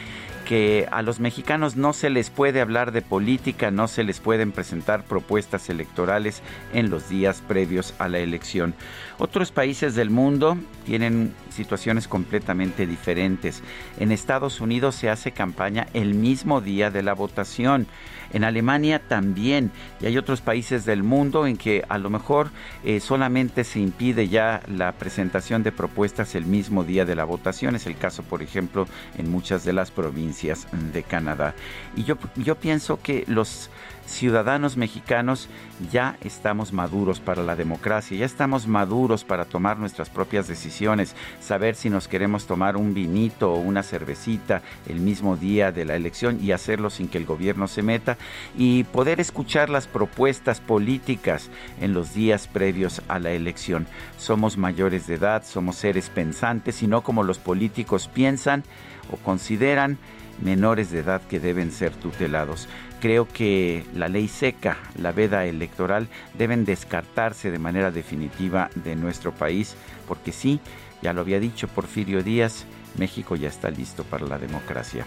que 0.48 0.88
a 0.92 1.02
los 1.02 1.20
mexicanos 1.20 1.76
no 1.76 1.92
se 1.92 2.10
les 2.10 2.30
puede 2.30 2.62
hablar 2.62 2.92
de 2.92 3.02
política, 3.02 3.70
no 3.70 3.90
se 3.90 4.04
les 4.04 4.20
pueden 4.22 4.52
presentar 4.54 5.04
propuestas 5.04 5.70
electorales 5.70 6.42
en 6.74 6.90
los 6.90 7.10
días 7.10 7.44
previos 7.46 7.96
a 7.98 8.08
la 8.08 8.20
elección. 8.20 8.76
Otros 9.18 9.52
países 9.52 9.96
del 9.96 10.10
mundo 10.10 10.58
tienen 10.86 11.34
situaciones 11.50 12.08
completamente 12.08 12.86
diferentes. 12.86 13.62
En 14.00 14.12
Estados 14.14 14.62
Unidos 14.62 14.96
se 14.96 15.10
hace 15.10 15.32
campaña 15.32 15.88
el 15.94 16.14
mismo 16.14 16.62
día 16.62 16.92
de 16.92 17.04
la 17.04 17.14
votación. 17.14 17.88
En 18.34 18.44
Alemania 18.44 19.00
también. 19.00 19.72
Y 20.02 20.06
hay 20.06 20.18
otros 20.18 20.42
países 20.42 20.86
del 20.86 21.04
mundo 21.04 21.48
en 21.48 21.58
que 21.58 21.84
a 21.88 21.98
lo 21.98 22.10
mejor 22.10 22.50
eh, 22.84 23.00
solamente 23.00 23.64
se 23.64 23.80
impide 23.80 24.28
ya 24.28 24.62
la 24.68 24.92
presentación 24.92 25.64
de 25.64 25.72
propuestas 25.72 26.36
el 26.36 26.46
mismo 26.46 26.84
día 26.84 27.06
de 27.06 27.16
la 27.16 27.24
votación. 27.24 27.76
Es 27.76 27.88
el 27.88 27.98
caso, 27.98 28.24
por 28.24 28.42
ejemplo, 28.42 28.88
en 29.18 29.30
muchas 29.30 29.64
de 29.64 29.74
las 29.74 29.92
provincias 29.92 30.68
de 30.94 31.04
Canadá. 31.04 31.54
Y 31.96 32.04
yo, 32.04 32.18
yo 32.36 32.56
pienso 32.56 33.00
que 33.02 33.24
los 33.28 33.70
ciudadanos 34.08 34.78
mexicanos 34.78 35.50
ya 35.92 36.18
estamos 36.22 36.74
maduros 36.74 37.20
para 37.20 37.44
la 37.44 37.56
democracia, 37.56 38.18
ya 38.18 38.26
estamos 38.26 38.68
maduros 38.68 39.24
para 39.24 39.46
tomar 39.46 39.78
nuestras 39.78 40.10
propias 40.10 40.48
decisiones, 40.48 41.16
saber 41.40 41.76
si 41.76 41.90
nos 41.90 42.08
queremos 42.08 42.48
tomar 42.48 42.78
un 42.78 42.94
vinito 42.94 43.54
o 43.54 43.60
una 43.60 43.84
cervecita 43.84 44.62
el 44.88 45.00
mismo 45.02 45.38
día 45.38 45.72
de 45.72 45.86
la 45.86 45.96
elección 45.96 46.40
y 46.42 46.52
hacerlo 46.52 46.90
sin 46.90 47.10
que 47.10 47.18
el 47.18 47.26
gobierno 47.26 47.68
se 47.68 47.84
meta 47.84 48.18
y 48.58 48.86
poder 48.86 49.20
escuchar 49.20 49.70
las 49.70 49.88
propuestas 49.88 50.62
políticas 50.62 51.50
en 51.82 51.94
los 51.94 52.14
días 52.14 52.48
previos 52.48 53.02
a 53.08 53.20
la 53.20 53.32
elección. 53.32 53.88
Somos 54.18 54.58
mayores 54.58 55.08
de 55.08 55.16
edad, 55.16 55.44
somos 55.46 55.76
seres 55.76 56.10
pensantes 56.10 56.82
y 56.82 56.88
no 56.88 57.02
como 57.02 57.24
los 57.24 57.40
políticos 57.40 58.10
piensan 58.12 58.64
o 59.12 59.18
consideran 59.18 59.98
menores 60.42 60.92
de 60.92 61.00
edad 61.00 61.22
que 61.22 61.40
deben 61.40 61.72
ser 61.72 61.94
tutelados. 61.94 62.68
Creo 63.00 63.28
que 63.28 63.86
la 63.94 64.08
ley 64.08 64.28
seca, 64.28 64.78
la 64.98 65.12
veda 65.12 65.46
electoral, 65.46 66.08
deben 66.38 66.66
descartarse 66.66 67.52
de 67.52 67.60
manera 67.60 67.92
definitiva 67.92 68.70
de 68.76 68.96
nuestro 68.96 69.32
país, 69.34 69.76
porque 70.08 70.32
sí, 70.32 70.60
ya 71.02 71.14
lo 71.14 71.22
había 71.22 71.40
dicho 71.40 71.68
Porfirio 71.68 72.24
Díaz, 72.24 72.66
México 72.98 73.36
ya 73.36 73.50
está 73.50 73.70
listo 73.70 74.04
para 74.04 74.26
la 74.26 74.40
democracia. 74.40 75.06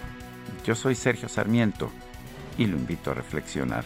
Yo 0.65 0.75
soy 0.75 0.95
Sergio 0.95 1.27
Sarmiento 1.27 1.91
y 2.57 2.65
lo 2.65 2.77
invito 2.77 3.11
a 3.11 3.13
reflexionar. 3.13 3.83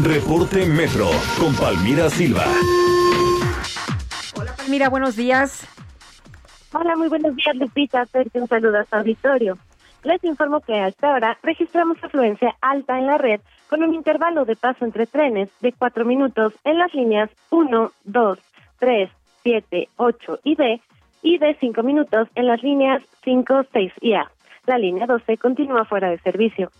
Reporte 0.00 0.66
Metro 0.66 1.10
con 1.38 1.54
Palmira 1.54 2.10
Silva. 2.10 2.44
Palmira, 4.72 4.88
buenos 4.88 5.16
días. 5.16 5.68
Hola, 6.72 6.96
muy 6.96 7.08
buenos 7.08 7.36
días 7.36 7.54
Lupita, 7.56 8.06
un 8.32 8.48
saludo 8.48 8.78
a 8.78 8.84
su 8.86 8.96
auditorio. 8.96 9.58
Les 10.02 10.24
informo 10.24 10.60
que 10.60 10.72
a 10.72 10.88
esta 10.88 11.12
hora 11.12 11.36
registramos 11.42 12.02
afluencia 12.02 12.56
alta 12.62 12.98
en 12.98 13.06
la 13.06 13.18
red 13.18 13.42
con 13.68 13.82
un 13.82 13.92
intervalo 13.92 14.46
de 14.46 14.56
paso 14.56 14.86
entre 14.86 15.06
trenes 15.06 15.50
de 15.60 15.72
4 15.72 16.06
minutos 16.06 16.54
en 16.64 16.78
las 16.78 16.94
líneas 16.94 17.28
1, 17.50 17.92
2, 18.04 18.38
3, 18.78 19.10
7, 19.42 19.88
8 19.98 20.38
y 20.42 20.54
D 20.54 20.80
y 21.20 21.36
de 21.36 21.54
5 21.60 21.82
minutos 21.82 22.28
en 22.34 22.46
las 22.46 22.62
líneas 22.62 23.02
5, 23.24 23.66
6 23.74 23.92
y 24.00 24.14
A. 24.14 24.30
La 24.64 24.78
línea 24.78 25.04
12 25.04 25.36
continúa 25.36 25.84
fuera 25.84 26.08
de 26.08 26.16
servicio. 26.20 26.70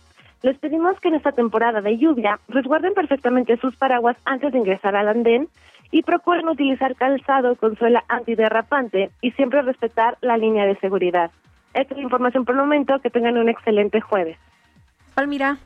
Les 0.41 0.57
pedimos 0.57 0.99
que 0.99 1.09
en 1.09 1.15
esta 1.15 1.31
temporada 1.31 1.79
de 1.81 1.99
lluvia 1.99 2.39
resguarden 2.47 2.95
perfectamente 2.95 3.55
sus 3.57 3.75
paraguas 3.75 4.17
antes 4.25 4.51
de 4.51 4.57
ingresar 4.57 4.95
al 4.95 5.09
andén 5.09 5.47
y 5.93 6.01
procuren 6.01 6.49
utilizar 6.49 6.95
calzado 6.95 7.55
con 7.55 7.77
suela 7.77 8.03
antiderrapante 8.09 9.11
y 9.21 9.29
siempre 9.31 9.61
respetar 9.61 10.17
la 10.21 10.37
línea 10.37 10.65
de 10.65 10.75
seguridad. 10.79 11.29
Esta 11.75 11.93
es 11.93 11.97
la 11.97 12.03
información 12.03 12.45
por 12.45 12.55
el 12.55 12.61
momento. 12.61 12.99
Que 12.99 13.11
tengan 13.11 13.37
un 13.37 13.47
excelente 13.47 14.01
jueves. 14.01 14.37
Palmira. 15.13 15.57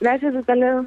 Gracias, 0.00 0.34
hasta 0.34 0.56
luego. 0.56 0.86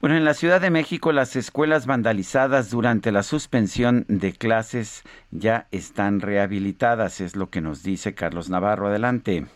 Bueno, 0.00 0.16
en 0.16 0.24
la 0.24 0.34
Ciudad 0.34 0.60
de 0.60 0.70
México 0.70 1.12
las 1.12 1.34
escuelas 1.34 1.86
vandalizadas 1.86 2.70
durante 2.70 3.10
la 3.10 3.24
suspensión 3.24 4.04
de 4.08 4.32
clases 4.32 5.02
ya 5.32 5.66
están 5.72 6.20
rehabilitadas, 6.20 7.20
es 7.20 7.34
lo 7.34 7.50
que 7.50 7.60
nos 7.60 7.82
dice 7.82 8.14
Carlos 8.14 8.48
Navarro. 8.48 8.86
Adelante. 8.86 9.46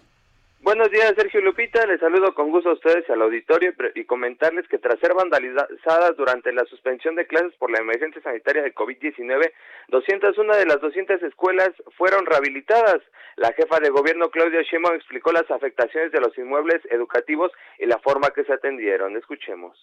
Buenos 0.66 0.90
días, 0.90 1.14
Sergio 1.16 1.40
Lupita. 1.42 1.86
Les 1.86 2.00
saludo 2.00 2.34
con 2.34 2.50
gusto 2.50 2.70
a 2.70 2.72
ustedes 2.72 3.04
y 3.08 3.12
al 3.12 3.22
auditorio 3.22 3.72
y 3.94 4.04
comentarles 4.04 4.66
que 4.66 4.78
tras 4.78 4.98
ser 4.98 5.14
vandalizadas 5.14 6.16
durante 6.16 6.52
la 6.52 6.64
suspensión 6.64 7.14
de 7.14 7.28
clases 7.28 7.54
por 7.56 7.70
la 7.70 7.78
emergencia 7.78 8.20
sanitaria 8.20 8.64
de 8.64 8.74
COVID-19, 8.74 9.52
201 9.90 10.56
de 10.56 10.66
las 10.66 10.80
200 10.80 11.22
escuelas 11.22 11.70
fueron 11.96 12.26
rehabilitadas. 12.26 13.00
La 13.36 13.52
jefa 13.52 13.78
de 13.78 13.90
gobierno, 13.90 14.28
Claudia 14.30 14.62
Sheinbaum, 14.62 14.96
explicó 14.96 15.30
las 15.30 15.48
afectaciones 15.52 16.10
de 16.10 16.20
los 16.20 16.36
inmuebles 16.36 16.82
educativos 16.90 17.52
y 17.78 17.86
la 17.86 18.00
forma 18.00 18.30
que 18.30 18.42
se 18.42 18.52
atendieron. 18.52 19.16
Escuchemos. 19.16 19.78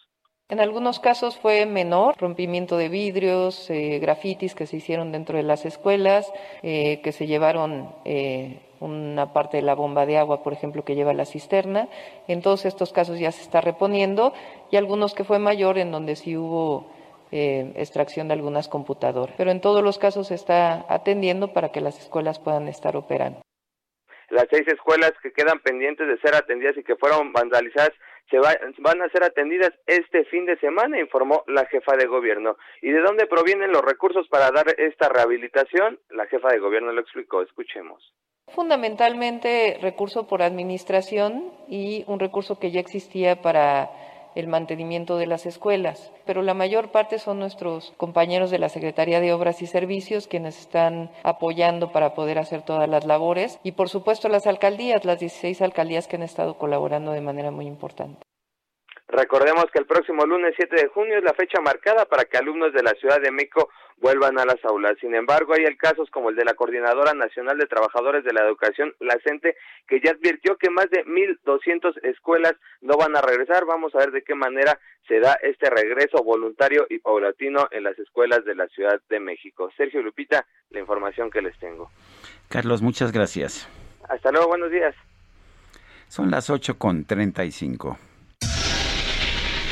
En 0.50 0.60
algunos 0.60 1.00
casos 1.00 1.40
fue 1.40 1.66
menor, 1.66 2.16
rompimiento 2.20 2.76
de 2.76 2.90
vidrios, 2.90 3.70
eh, 3.70 4.00
grafitis 4.00 4.54
que 4.54 4.66
se 4.66 4.76
hicieron 4.76 5.14
dentro 5.14 5.38
de 5.38 5.44
las 5.44 5.64
escuelas, 5.64 6.30
eh, 6.62 7.00
que 7.02 7.14
se 7.14 7.26
llevaron 7.26 7.96
eh, 8.04 8.63
una 8.84 9.34
parte 9.34 9.58
de 9.58 9.64
la 9.64 9.76
bomba 9.76 10.06
de 10.06 10.18
agua, 10.18 10.44
por 10.44 10.54
ejemplo, 10.54 10.84
que 10.84 10.96
lleva 10.96 11.14
la 11.14 11.26
cisterna. 11.26 11.88
En 12.28 12.42
todos 12.42 12.66
estos 12.66 12.92
casos 12.94 13.20
ya 13.20 13.32
se 13.32 13.42
está 13.42 13.62
reponiendo 13.62 14.34
y 14.72 14.78
algunos 14.78 15.14
que 15.14 15.24
fue 15.24 15.40
mayor 15.40 15.78
en 15.78 15.92
donde 15.92 16.16
sí 16.16 16.38
hubo 16.38 16.92
extracción 17.32 18.28
de 18.28 18.36
algunas 18.36 18.68
computadoras. 18.68 19.34
Pero 19.38 19.50
en 19.50 19.60
todos 19.60 19.84
los 19.84 19.98
casos 19.98 20.28
se 20.28 20.36
está 20.36 20.86
atendiendo 20.88 21.52
para 21.52 21.70
que 21.70 21.82
las 21.82 22.00
escuelas 22.00 22.38
puedan 22.40 22.68
estar 22.68 22.96
operando. 22.96 23.42
Las 24.30 24.46
seis 24.52 24.68
escuelas 24.68 25.14
que 25.22 25.32
quedan 25.32 25.60
pendientes 25.60 26.08
de 26.08 26.18
ser 26.20 26.36
atendidas 26.36 26.78
y 26.78 26.84
que 26.84 26.96
fueron 26.96 27.34
vandalizadas 27.34 27.92
se 28.30 28.40
van 28.40 29.02
a 29.02 29.10
ser 29.10 29.24
atendidas 29.24 29.72
este 29.86 30.26
fin 30.26 30.46
de 30.46 30.58
semana, 30.58 31.00
informó 31.00 31.44
la 31.48 31.66
jefa 31.66 31.96
de 31.98 32.08
gobierno. 32.08 32.58
¿Y 32.82 32.92
de 32.92 33.02
dónde 33.02 33.28
provienen 33.28 33.72
los 33.72 33.84
recursos 33.84 34.28
para 34.28 34.50
dar 34.50 34.68
esta 34.78 35.10
rehabilitación? 35.10 36.00
La 36.10 36.26
jefa 36.28 36.50
de 36.50 36.60
gobierno 36.60 36.92
lo 36.92 37.02
explicó, 37.02 37.42
escuchemos. 37.42 38.14
Fundamentalmente 38.54 39.80
recurso 39.82 40.28
por 40.28 40.44
administración 40.44 41.52
y 41.68 42.04
un 42.08 42.20
recurso 42.20 42.60
que 42.60 42.70
ya 42.70 42.80
existía 42.80 43.42
para 43.42 43.90
el 44.36 44.48
mantenimiento 44.48 45.18
de 45.18 45.28
las 45.28 45.46
escuelas, 45.46 46.12
pero 46.26 46.42
la 46.42 46.54
mayor 46.54 46.92
parte 46.92 47.20
son 47.20 47.40
nuestros 47.40 47.94
compañeros 47.98 48.52
de 48.52 48.60
la 48.60 48.70
Secretaría 48.70 49.20
de 49.20 49.34
Obras 49.34 49.62
y 49.62 49.68
Servicios 49.68 50.28
quienes 50.28 50.60
están 50.60 51.12
apoyando 51.24 51.92
para 51.92 52.14
poder 52.14 52.38
hacer 52.38 52.62
todas 52.62 52.88
las 52.88 53.06
labores 53.06 53.60
y 53.64 53.74
por 53.74 53.90
supuesto 53.90 54.30
las 54.30 54.46
alcaldías, 54.46 55.04
las 55.04 55.20
16 55.20 55.62
alcaldías 55.62 56.08
que 56.08 56.18
han 56.18 56.24
estado 56.24 56.58
colaborando 56.58 57.12
de 57.12 57.22
manera 57.22 57.52
muy 57.52 57.66
importante. 57.66 58.24
Recordemos 59.14 59.66
que 59.72 59.78
el 59.78 59.86
próximo 59.86 60.26
lunes 60.26 60.56
7 60.58 60.76
de 60.76 60.88
junio 60.88 61.20
es 61.20 61.24
la 61.24 61.36
fecha 61.36 61.62
marcada 61.62 62.06
para 62.06 62.26
que 62.26 62.36
alumnos 62.36 62.74
de 62.74 62.82
la 62.82 62.94
Ciudad 62.94 63.22
de 63.22 63.30
México 63.30 63.70
vuelvan 63.98 64.40
a 64.40 64.46
las 64.46 64.58
aulas. 64.66 64.98
Sin 65.00 65.14
embargo, 65.14 65.54
hay 65.54 65.64
casos 65.78 66.10
como 66.10 66.32
el 66.32 66.36
de 66.36 66.44
la 66.44 66.56
Coordinadora 66.56 67.14
Nacional 67.14 67.60
de 67.60 67.68
Trabajadores 67.68 68.24
de 68.24 68.34
la 68.34 68.44
Educación, 68.44 68.96
la 69.00 69.16
CENTE, 69.24 69.56
que 69.88 70.02
ya 70.04 70.14
advirtió 70.14 70.58
que 70.58 70.72
más 70.72 70.90
de 70.90 71.06
1.200 71.06 72.04
escuelas 72.06 72.54
no 72.82 72.98
van 72.98 73.16
a 73.16 73.22
regresar. 73.22 73.66
Vamos 73.66 73.94
a 73.94 74.00
ver 74.00 74.10
de 74.10 74.24
qué 74.24 74.34
manera 74.34 74.80
se 75.08 75.20
da 75.20 75.38
este 75.44 75.70
regreso 75.70 76.24
voluntario 76.24 76.88
y 76.90 76.98
paulatino 76.98 77.68
en 77.70 77.84
las 77.84 78.00
escuelas 78.00 78.44
de 78.46 78.56
la 78.56 78.68
Ciudad 78.70 79.00
de 79.10 79.20
México. 79.20 79.70
Sergio 79.78 80.02
Lupita, 80.02 80.48
la 80.72 80.80
información 80.80 81.30
que 81.30 81.44
les 81.44 81.56
tengo. 81.60 81.92
Carlos, 82.50 82.82
muchas 82.82 83.12
gracias. 83.12 83.70
Hasta 84.10 84.32
luego, 84.32 84.48
buenos 84.48 84.72
días. 84.72 84.96
Son 86.08 86.32
las 86.32 86.50
8 86.50 86.80
con 86.80 87.06
35. 87.06 87.96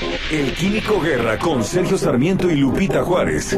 El 0.01 0.55
Químico 0.55 0.99
Guerra 0.99 1.37
con 1.37 1.63
Sergio 1.63 1.95
Sarmiento 1.95 2.49
y 2.49 2.55
Lupita 2.55 3.03
Juárez. 3.03 3.55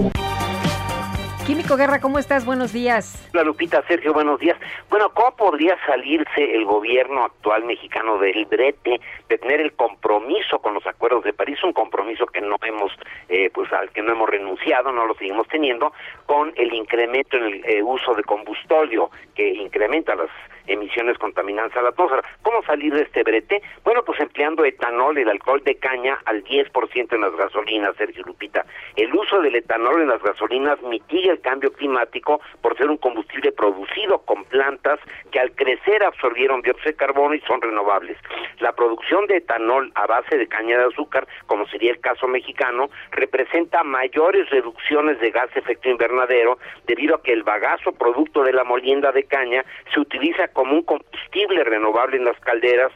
Químico 1.47 1.77
Guerra, 1.77 2.01
¿cómo 2.01 2.19
estás? 2.19 2.45
Buenos 2.45 2.73
días. 2.73 3.29
Hola 3.33 3.43
Lupita, 3.43 3.81
Sergio, 3.87 4.13
buenos 4.13 4.41
días. 4.41 4.57
Bueno, 4.89 5.09
¿cómo 5.13 5.33
podría 5.37 5.77
salirse 5.85 6.53
el 6.53 6.65
gobierno 6.65 7.23
actual 7.23 7.63
mexicano 7.63 8.17
del 8.17 8.45
brete 8.45 8.99
de 9.29 9.37
tener 9.37 9.61
el 9.61 9.71
compromiso 9.71 10.59
con 10.59 10.73
los 10.73 10.85
acuerdos 10.85 11.23
de 11.23 11.31
París, 11.31 11.63
un 11.63 11.71
compromiso 11.71 12.25
que 12.25 12.41
no 12.41 12.57
hemos, 12.61 12.91
eh, 13.29 13.49
pues 13.53 13.71
al 13.71 13.91
que 13.91 14.01
no 14.01 14.11
hemos 14.11 14.29
renunciado, 14.29 14.91
no 14.91 15.05
lo 15.05 15.15
seguimos 15.15 15.47
teniendo, 15.47 15.93
con 16.25 16.51
el 16.57 16.73
incremento 16.73 17.37
en 17.37 17.43
el 17.43 17.65
eh, 17.65 17.81
uso 17.83 18.15
de 18.15 18.23
combustorio 18.23 19.09
que 19.33 19.47
incrementa 19.47 20.13
las 20.15 20.29
emisiones 20.67 21.17
contaminantes 21.17 21.77
a 21.77 21.81
la 21.81 21.89
atmósfera. 21.89 22.23
¿Cómo 22.41 22.63
salir 22.63 22.93
de 22.93 23.03
este 23.03 23.23
brete? 23.23 23.61
Bueno, 23.83 24.03
pues 24.03 24.19
empleando 24.19 24.65
etanol, 24.65 25.17
el 25.17 25.29
alcohol 25.29 25.61
de 25.63 25.75
caña 25.75 26.19
al 26.25 26.43
10% 26.43 27.13
en 27.13 27.21
las 27.21 27.35
gasolinas, 27.35 27.95
Sergio 27.97 28.23
Lupita. 28.25 28.65
El 28.95 29.13
uso 29.13 29.41
del 29.41 29.55
etanol 29.55 30.01
en 30.01 30.09
las 30.09 30.21
gasolinas 30.21 30.81
mitiga 30.83 31.31
el 31.31 31.41
cambio 31.41 31.71
climático 31.73 32.41
por 32.61 32.77
ser 32.77 32.89
un 32.89 32.97
combustible 32.97 33.51
producido 33.51 34.19
con 34.19 34.43
plantas 34.45 34.99
que 35.31 35.39
al 35.39 35.51
crecer 35.55 36.03
absorbieron 36.03 36.61
dióxido 36.61 36.91
de 36.91 36.97
carbono 36.97 37.35
y 37.35 37.41
son 37.41 37.61
renovables. 37.61 38.17
La 38.59 38.73
producción 38.73 39.27
de 39.27 39.37
etanol 39.37 39.91
a 39.95 40.07
base 40.07 40.37
de 40.37 40.47
caña 40.47 40.77
de 40.77 40.85
azúcar, 40.85 41.27
como 41.47 41.67
sería 41.67 41.91
el 41.91 41.99
caso 41.99 42.27
mexicano, 42.27 42.89
representa 43.11 43.83
mayores 43.83 44.49
reducciones 44.49 45.19
de 45.19 45.31
gas 45.31 45.53
de 45.53 45.59
efecto 45.59 45.89
invernadero 45.89 46.57
debido 46.85 47.15
a 47.15 47.21
que 47.21 47.33
el 47.33 47.43
bagazo 47.43 47.91
producto 47.91 48.43
de 48.43 48.53
la 48.53 48.63
molienda 48.63 49.11
de 49.11 49.23
caña 49.23 49.63
se 49.93 49.99
utiliza 49.99 50.47
como 50.53 50.73
un 50.73 50.83
combustible 50.83 51.63
renovable 51.63 52.17
en 52.17 52.25
las 52.25 52.39
calderas 52.39 52.91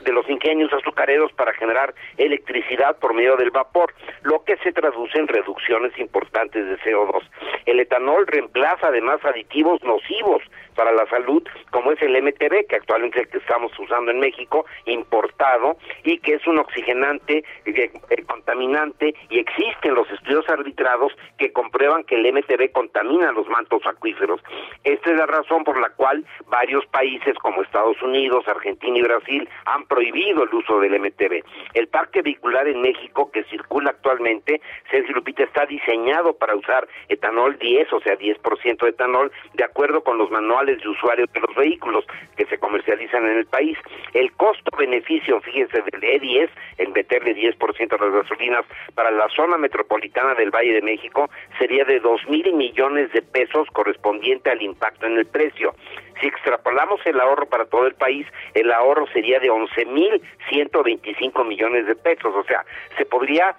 de 0.00 0.12
los 0.12 0.28
ingenios 0.28 0.72
azucareros 0.72 1.32
para 1.32 1.52
generar 1.54 1.94
electricidad 2.16 2.96
por 2.98 3.14
medio 3.14 3.36
del 3.36 3.50
vapor, 3.50 3.92
lo 4.22 4.42
que 4.44 4.56
se 4.58 4.72
traduce 4.72 5.18
en 5.18 5.28
reducciones 5.28 5.96
importantes 5.98 6.66
de 6.66 6.78
CO2. 6.78 7.22
El 7.66 7.80
etanol 7.80 8.26
reemplaza 8.26 8.88
además 8.88 9.20
aditivos 9.24 9.82
nocivos 9.84 10.42
para 10.80 10.92
la 10.92 11.06
salud, 11.10 11.46
como 11.72 11.92
es 11.92 12.00
el 12.00 12.22
MTB, 12.22 12.66
que 12.66 12.76
actualmente 12.76 13.18
es 13.20 13.26
el 13.26 13.32
que 13.32 13.36
estamos 13.36 13.70
usando 13.78 14.10
en 14.12 14.18
México, 14.18 14.64
importado, 14.86 15.76
y 16.04 16.16
que 16.20 16.36
es 16.36 16.46
un 16.46 16.58
oxigenante, 16.58 17.44
eh, 17.66 17.90
eh, 18.08 18.22
contaminante, 18.24 19.14
y 19.28 19.40
existen 19.40 19.94
los 19.94 20.10
estudios 20.10 20.48
arbitrados 20.48 21.12
que 21.36 21.52
comprueban 21.52 22.04
que 22.04 22.14
el 22.14 22.32
MTB 22.32 22.72
contamina 22.72 23.30
los 23.30 23.46
mantos 23.48 23.82
acuíferos. 23.84 24.40
Esta 24.82 25.10
es 25.10 25.18
la 25.18 25.26
razón 25.26 25.64
por 25.64 25.78
la 25.78 25.90
cual 25.90 26.24
varios 26.46 26.86
países 26.86 27.36
como 27.40 27.60
Estados 27.60 28.00
Unidos, 28.00 28.48
Argentina 28.48 28.96
y 28.96 29.02
Brasil 29.02 29.46
han 29.66 29.84
prohibido 29.84 30.44
el 30.44 30.54
uso 30.54 30.80
del 30.80 30.98
MTB. 30.98 31.44
El 31.74 31.88
parque 31.88 32.22
vehicular 32.22 32.66
en 32.68 32.80
México 32.80 33.30
que 33.30 33.44
circula 33.44 33.90
actualmente, 33.90 34.62
Sergio 34.90 35.14
Lupita, 35.14 35.42
está 35.42 35.66
diseñado 35.66 36.32
para 36.38 36.56
usar 36.56 36.88
etanol 37.10 37.58
10, 37.58 37.92
o 37.92 38.00
sea, 38.00 38.16
10% 38.18 38.78
de 38.78 38.88
etanol, 38.88 39.30
de 39.52 39.64
acuerdo 39.64 40.02
con 40.02 40.16
los 40.16 40.30
manuales 40.30 40.69
de 40.78 40.88
usuarios 40.88 41.32
de 41.32 41.40
los 41.40 41.54
vehículos 41.54 42.04
que 42.36 42.46
se 42.46 42.58
comercializan 42.58 43.24
en 43.24 43.38
el 43.38 43.46
país. 43.46 43.76
El 44.14 44.32
costo-beneficio, 44.32 45.40
fíjense, 45.40 45.82
del 45.82 46.00
E10, 46.00 46.48
en 46.78 46.92
meterle 46.92 47.34
10% 47.34 47.92
a 47.92 48.04
las 48.04 48.14
gasolinas 48.14 48.64
para 48.94 49.10
la 49.10 49.28
zona 49.28 49.56
metropolitana 49.58 50.34
del 50.34 50.50
Valle 50.50 50.74
de 50.74 50.82
México, 50.82 51.30
sería 51.58 51.84
de 51.84 52.00
2 52.00 52.28
mil 52.28 52.52
millones 52.54 53.12
de 53.12 53.22
pesos 53.22 53.68
correspondiente 53.72 54.50
al 54.50 54.62
impacto 54.62 55.06
en 55.06 55.18
el 55.18 55.26
precio. 55.26 55.74
Si 56.20 56.26
extrapolamos 56.26 57.00
el 57.06 57.18
ahorro 57.20 57.46
para 57.46 57.64
todo 57.64 57.86
el 57.86 57.94
país, 57.94 58.26
el 58.54 58.70
ahorro 58.72 59.06
sería 59.08 59.40
de 59.40 59.50
11.125 59.50 61.46
millones 61.46 61.86
de 61.86 61.96
pesos. 61.96 62.34
O 62.34 62.44
sea, 62.44 62.64
se 62.98 63.06
podría 63.06 63.56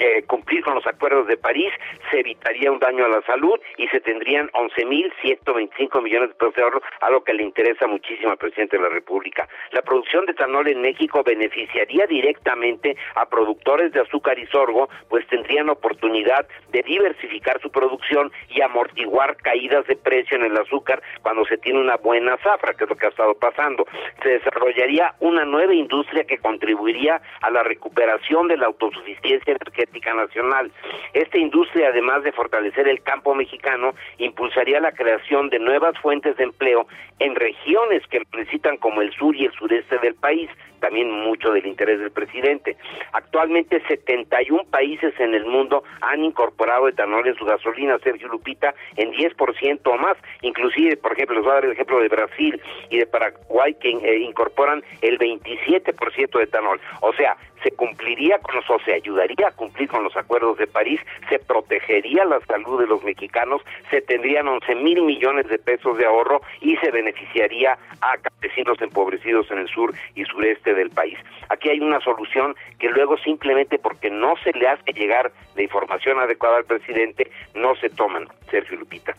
eh, 0.00 0.24
cumplir 0.26 0.64
con 0.64 0.74
los 0.74 0.86
acuerdos 0.86 1.26
de 1.26 1.36
París, 1.36 1.70
se 2.10 2.20
evitaría 2.20 2.72
un 2.72 2.78
daño 2.78 3.04
a 3.04 3.08
la 3.08 3.20
salud 3.22 3.60
y 3.76 3.86
se 3.88 4.00
tendrían 4.00 4.48
11.125 4.52 6.02
millones 6.02 6.30
de 6.30 6.34
pesos 6.36 6.54
de 6.54 6.62
ahorro, 6.62 6.80
algo 7.02 7.22
que 7.22 7.34
le 7.34 7.42
interesa 7.42 7.86
muchísimo 7.86 8.30
al 8.30 8.38
presidente 8.38 8.78
de 8.78 8.82
la 8.82 8.88
República. 8.88 9.46
La 9.72 9.82
producción 9.82 10.24
de 10.24 10.32
etanol 10.32 10.68
en 10.68 10.80
México 10.80 11.22
beneficiaría 11.22 12.06
directamente 12.06 12.96
a 13.14 13.28
productores 13.28 13.92
de 13.92 14.00
azúcar 14.00 14.38
y 14.38 14.46
sorgo, 14.46 14.88
pues 15.10 15.26
tendrían 15.26 15.68
oportunidad 15.68 16.48
de 16.70 16.82
diversificar 16.82 17.60
su 17.60 17.70
producción 17.70 18.32
y 18.48 18.62
amortiguar 18.62 19.36
caídas 19.36 19.86
de 19.86 19.96
precio 19.96 20.38
en 20.38 20.44
el 20.44 20.56
azúcar 20.56 21.02
cuando 21.20 21.44
se 21.44 21.58
tiene 21.58 21.78
una 21.78 21.96
buena 21.96 22.38
zafra, 22.38 22.72
que 22.72 22.84
es 22.84 22.90
lo 22.90 22.96
que 22.96 23.04
ha 23.04 23.10
estado 23.10 23.34
pasando. 23.34 23.86
Se 24.22 24.30
desarrollaría 24.30 25.14
una 25.20 25.44
nueva 25.44 25.74
industria 25.74 26.24
que 26.24 26.38
contribuiría 26.38 27.20
a 27.42 27.50
la 27.50 27.62
recuperación 27.62 28.48
de 28.48 28.56
la 28.56 28.66
autosuficiencia 28.66 29.52
energética 29.52 29.89
nacional. 30.14 30.72
Esta 31.12 31.38
industria, 31.38 31.88
además 31.88 32.22
de 32.24 32.32
fortalecer 32.32 32.88
el 32.88 33.02
campo 33.02 33.34
mexicano, 33.34 33.94
impulsaría 34.18 34.80
la 34.80 34.92
creación 34.92 35.50
de 35.50 35.58
nuevas 35.58 35.98
fuentes 35.98 36.36
de 36.36 36.44
empleo 36.44 36.86
en 37.18 37.34
regiones 37.34 38.02
que 38.06 38.22
necesitan 38.34 38.76
como 38.78 39.02
el 39.02 39.12
sur 39.12 39.36
y 39.36 39.44
el 39.44 39.52
sureste 39.52 39.98
del 39.98 40.14
país, 40.14 40.48
también 40.80 41.10
mucho 41.10 41.52
del 41.52 41.66
interés 41.66 42.00
del 42.00 42.10
presidente. 42.10 42.76
Actualmente 43.12 43.82
71 43.86 44.64
países 44.70 45.12
en 45.20 45.34
el 45.34 45.44
mundo 45.44 45.84
han 46.00 46.24
incorporado 46.24 46.88
etanol 46.88 47.26
en 47.28 47.34
su 47.36 47.44
gasolina, 47.44 47.98
Sergio 47.98 48.28
Lupita, 48.28 48.74
en 48.96 49.12
10% 49.12 49.80
o 49.84 49.98
más. 49.98 50.16
Inclusive, 50.40 50.96
por 50.96 51.12
ejemplo, 51.12 51.36
les 51.36 51.44
voy 51.44 51.52
a 51.52 51.54
dar 51.56 51.64
el 51.66 51.72
ejemplo 51.72 52.00
de 52.00 52.08
Brasil 52.08 52.62
y 52.88 52.98
de 52.98 53.06
Paraguay 53.06 53.74
que 53.74 53.90
eh, 53.90 54.18
incorporan 54.20 54.82
el 55.02 55.18
27% 55.18 56.38
de 56.38 56.44
etanol. 56.44 56.80
O 57.02 57.12
sea, 57.12 57.36
se 57.62 57.70
cumpliría 57.72 58.38
con 58.38 58.56
los, 58.56 58.68
o 58.70 58.78
se 58.84 58.94
ayudaría 58.94 59.48
a 59.48 59.52
cumplir 59.52 59.88
con 59.88 60.04
los 60.04 60.16
acuerdos 60.16 60.58
de 60.58 60.66
París, 60.66 61.00
se 61.28 61.38
protegería 61.38 62.24
la 62.24 62.40
salud 62.40 62.80
de 62.80 62.86
los 62.86 63.02
mexicanos, 63.04 63.62
se 63.90 64.00
tendrían 64.02 64.48
11 64.48 64.74
mil 64.76 65.02
millones 65.02 65.48
de 65.48 65.58
pesos 65.58 65.96
de 65.98 66.06
ahorro 66.06 66.40
y 66.60 66.76
se 66.76 66.90
beneficiaría 66.90 67.78
a 68.00 68.16
campesinos 68.18 68.80
empobrecidos 68.80 69.50
en 69.50 69.58
el 69.58 69.68
sur 69.68 69.94
y 70.14 70.24
sureste 70.24 70.74
del 70.74 70.90
país. 70.90 71.18
Aquí 71.48 71.68
hay 71.68 71.80
una 71.80 72.00
solución 72.00 72.54
que 72.78 72.88
luego 72.88 73.16
simplemente 73.18 73.78
porque 73.78 74.10
no 74.10 74.34
se 74.42 74.52
le 74.52 74.68
hace 74.68 74.92
llegar 74.92 75.32
la 75.56 75.62
información 75.62 76.18
adecuada 76.18 76.58
al 76.58 76.64
presidente, 76.64 77.30
no 77.54 77.74
se 77.76 77.90
toman, 77.90 78.28
Sergio 78.50 78.78
Lupita. 78.78 79.14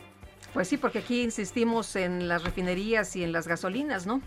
Pues 0.53 0.67
sí, 0.67 0.77
porque 0.77 0.99
aquí 0.99 1.23
insistimos 1.23 1.95
en 1.95 2.27
las 2.27 2.43
refinerías 2.43 3.15
y 3.15 3.23
en 3.23 3.31
las 3.31 3.47
gasolinas, 3.47 4.05
¿no? 4.05 4.21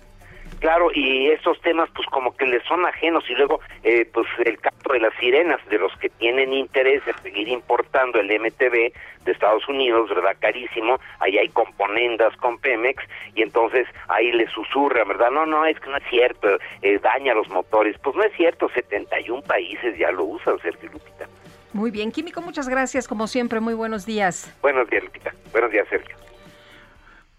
Claro, 0.65 0.89
y 0.95 1.29
estos 1.29 1.61
temas 1.61 1.91
pues 1.95 2.07
como 2.07 2.35
que 2.35 2.47
les 2.47 2.65
son 2.65 2.87
ajenos 2.87 3.23
y 3.29 3.35
luego 3.35 3.61
eh, 3.83 4.09
pues 4.11 4.27
el 4.47 4.59
canto 4.59 4.95
de 4.95 4.99
las 4.99 5.13
sirenas 5.21 5.61
de 5.69 5.77
los 5.77 5.95
que 5.99 6.09
tienen 6.09 6.55
interés 6.55 7.03
en 7.07 7.23
seguir 7.23 7.49
importando 7.49 8.19
el 8.19 8.29
MTB 8.41 8.91
de 9.27 9.31
Estados 9.31 9.69
Unidos, 9.69 10.09
¿verdad? 10.09 10.35
Carísimo, 10.41 10.99
ahí 11.21 11.37
hay 11.37 11.51
componendas 11.51 12.35
con 12.39 12.57
Pemex 12.57 13.05
y 13.35 13.43
entonces 13.43 13.87
ahí 14.09 14.33
le 14.33 14.49
susurra, 14.49 15.05
¿verdad? 15.05 15.31
No, 15.33 15.45
no, 15.45 15.67
es 15.67 15.79
que 15.79 15.91
no 15.91 15.99
es 15.99 16.05
cierto, 16.09 16.49
eh, 16.81 16.99
daña 16.99 17.35
los 17.35 17.51
motores. 17.51 17.99
Pues 18.03 18.17
no 18.17 18.23
es 18.23 18.33
cierto, 18.35 18.71
71 18.71 19.43
países 19.43 19.99
ya 19.99 20.13
lo 20.13 20.25
usan, 20.25 20.59
Sergio 20.61 20.89
Lupita. 20.91 21.29
Muy 21.75 21.91
bien, 21.91 22.11
Químico, 22.11 22.41
muchas 22.41 22.71
gracias, 22.71 23.07
como 23.07 23.27
siempre, 23.27 23.61
muy 23.61 23.75
buenos 23.75 24.07
días. 24.07 24.51
Buenos 24.63 24.89
días, 24.89 25.05
Lupita. 25.05 25.31
Buenos 25.53 25.71
días, 25.73 25.87
Sergio. 25.91 26.17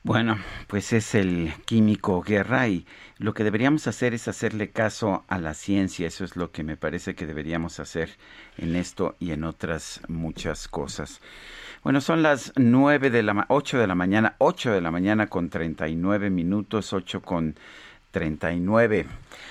Bueno, 0.06 0.38
pues 0.68 0.94
es 0.94 1.16
el 1.16 1.52
químico 1.66 2.22
Guerra 2.22 2.68
y 2.68 2.86
lo 3.18 3.34
que 3.34 3.44
deberíamos 3.44 3.88
hacer 3.88 4.14
es 4.14 4.28
hacerle 4.28 4.72
caso 4.72 5.24
a 5.28 5.38
la 5.38 5.54
ciencia. 5.54 6.08
Eso 6.08 6.24
es 6.24 6.36
lo 6.36 6.52
que 6.52 6.64
me 6.64 6.78
parece 6.78 7.16
que 7.16 7.26
deberíamos 7.26 7.80
hacer 7.80 8.10
en 8.58 8.76
esto 8.76 9.16
y 9.20 9.32
en 9.32 9.44
otras 9.44 10.02
muchas 10.08 10.68
cosas. 10.68 11.22
Bueno, 11.84 12.02
son 12.02 12.24
las 12.24 12.52
nueve 12.58 13.10
de 13.10 13.24
la 13.24 13.46
ocho 13.50 13.78
de 13.78 13.88
la 13.88 13.96
mañana, 13.96 14.36
ocho 14.40 14.72
de 14.72 14.82
la 14.82 14.92
mañana 14.92 15.28
con 15.28 15.50
treinta 15.50 15.88
y 15.88 15.96
nueve 15.96 16.30
minutos, 16.30 16.94
ocho 16.94 17.22
con 17.22 17.56
39. 18.16 19.06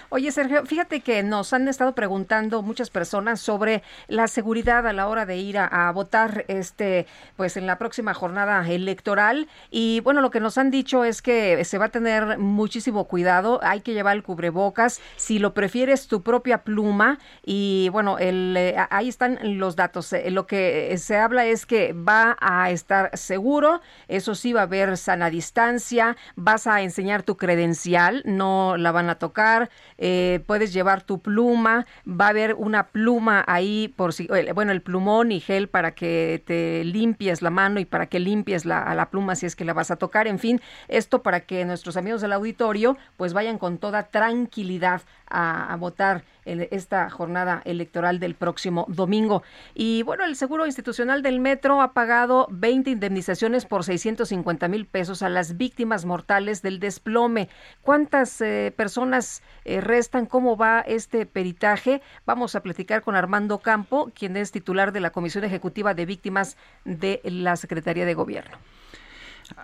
Oye, 0.08 0.32
Sergio, 0.32 0.64
fíjate 0.64 1.00
que 1.00 1.22
nos 1.22 1.52
han 1.52 1.68
estado 1.68 1.94
preguntando 1.94 2.62
muchas 2.62 2.88
personas 2.88 3.40
sobre 3.40 3.82
la 4.08 4.26
seguridad 4.26 4.86
a 4.86 4.92
la 4.92 5.08
hora 5.08 5.26
de 5.26 5.36
ir 5.36 5.58
a, 5.58 5.90
votar 5.92 6.44
este 6.48 7.06
pues 7.36 7.56
en 7.56 7.66
la 7.66 7.78
próxima 7.78 8.14
jornada 8.14 8.66
electoral. 8.66 9.48
Y 9.70 10.00
bueno, 10.00 10.22
lo 10.22 10.30
que 10.30 10.40
nos 10.40 10.56
han 10.56 10.70
dicho 10.70 11.04
es 11.04 11.20
que 11.20 11.62
se 11.64 11.78
va 11.78 11.86
a 11.86 11.88
tener 11.88 12.38
muchísimo 12.38 13.04
cuidado, 13.04 13.60
hay 13.62 13.80
que 13.80 13.92
llevar 13.92 14.16
el 14.16 14.22
cubrebocas, 14.22 15.00
si 15.16 15.38
lo 15.38 15.52
prefieres 15.52 16.06
tu 16.06 16.22
propia 16.22 16.62
pluma. 16.64 17.18
Y 17.44 17.88
bueno, 17.90 18.18
el, 18.18 18.54
eh, 18.56 18.76
ahí 18.90 19.08
están 19.08 19.58
los 19.58 19.76
datos. 19.76 20.12
Eh, 20.12 20.30
lo 20.30 20.46
que 20.46 20.96
se 20.96 21.18
habla 21.18 21.44
es 21.44 21.66
que 21.66 21.92
va 21.92 22.36
a 22.40 22.70
estar 22.70 23.10
seguro, 23.18 23.82
eso 24.08 24.34
sí 24.34 24.52
va 24.52 24.60
a 24.60 24.64
haber 24.64 24.96
sana 24.96 25.28
distancia, 25.28 26.16
vas 26.36 26.66
a 26.66 26.80
enseñar 26.82 27.24
tu 27.24 27.36
credencial, 27.36 28.22
no 28.24 28.53
la 28.78 28.92
van 28.92 29.08
a 29.10 29.16
tocar, 29.16 29.70
eh, 29.98 30.42
puedes 30.46 30.72
llevar 30.72 31.02
tu 31.02 31.20
pluma, 31.20 31.86
va 32.08 32.26
a 32.26 32.28
haber 32.30 32.54
una 32.54 32.88
pluma 32.88 33.44
ahí 33.46 33.92
por 33.96 34.12
si, 34.12 34.28
eh, 34.34 34.52
bueno, 34.52 34.72
el 34.72 34.82
plumón 34.82 35.32
y 35.32 35.40
gel 35.40 35.68
para 35.68 35.92
que 35.92 36.42
te 36.46 36.84
limpies 36.84 37.42
la 37.42 37.50
mano 37.50 37.80
y 37.80 37.84
para 37.84 38.06
que 38.06 38.20
limpies 38.20 38.64
la, 38.64 38.82
a 38.82 38.94
la 38.94 39.10
pluma 39.10 39.36
si 39.36 39.46
es 39.46 39.56
que 39.56 39.64
la 39.64 39.72
vas 39.72 39.90
a 39.90 39.96
tocar, 39.96 40.26
en 40.26 40.38
fin, 40.38 40.60
esto 40.88 41.22
para 41.22 41.40
que 41.40 41.64
nuestros 41.64 41.96
amigos 41.96 42.20
del 42.20 42.32
auditorio 42.32 42.96
pues 43.16 43.32
vayan 43.32 43.58
con 43.58 43.78
toda 43.78 44.04
tranquilidad 44.04 45.02
a, 45.34 45.76
votar 45.78 46.24
en 46.44 46.68
esta 46.70 47.10
jornada 47.10 47.62
electoral 47.64 48.20
del 48.20 48.34
próximo 48.34 48.84
domingo. 48.88 49.42
Y 49.74 50.02
bueno, 50.02 50.24
el 50.24 50.36
Seguro 50.36 50.66
Institucional 50.66 51.22
del 51.22 51.40
Metro 51.40 51.80
ha 51.80 51.92
pagado 51.92 52.46
20 52.50 52.90
indemnizaciones 52.90 53.64
por 53.64 53.84
650 53.84 54.68
mil 54.68 54.86
pesos 54.86 55.22
a 55.22 55.28
las 55.28 55.56
víctimas 55.56 56.04
mortales 56.04 56.62
del 56.62 56.80
desplome. 56.80 57.48
¿Cuántas 57.82 58.40
eh, 58.44 58.70
personas 58.70 59.42
eh, 59.64 59.80
restan? 59.80 60.26
¿Cómo 60.26 60.56
va 60.56 60.80
este 60.80 61.26
peritaje? 61.26 62.02
Vamos 62.26 62.54
a 62.54 62.62
platicar 62.62 63.02
con 63.02 63.16
Armando 63.16 63.58
Campo, 63.58 64.10
quien 64.14 64.36
es 64.36 64.52
titular 64.52 64.92
de 64.92 65.00
la 65.00 65.10
Comisión 65.10 65.44
Ejecutiva 65.44 65.94
de 65.94 66.06
Víctimas 66.06 66.56
de 66.84 67.20
la 67.24 67.56
Secretaría 67.56 68.04
de 68.04 68.14
Gobierno. 68.14 68.56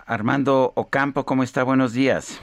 Armando 0.05 0.73
Ocampo, 0.75 1.25
¿cómo 1.25 1.43
está? 1.43 1.63
Buenos 1.63 1.93
días. 1.93 2.41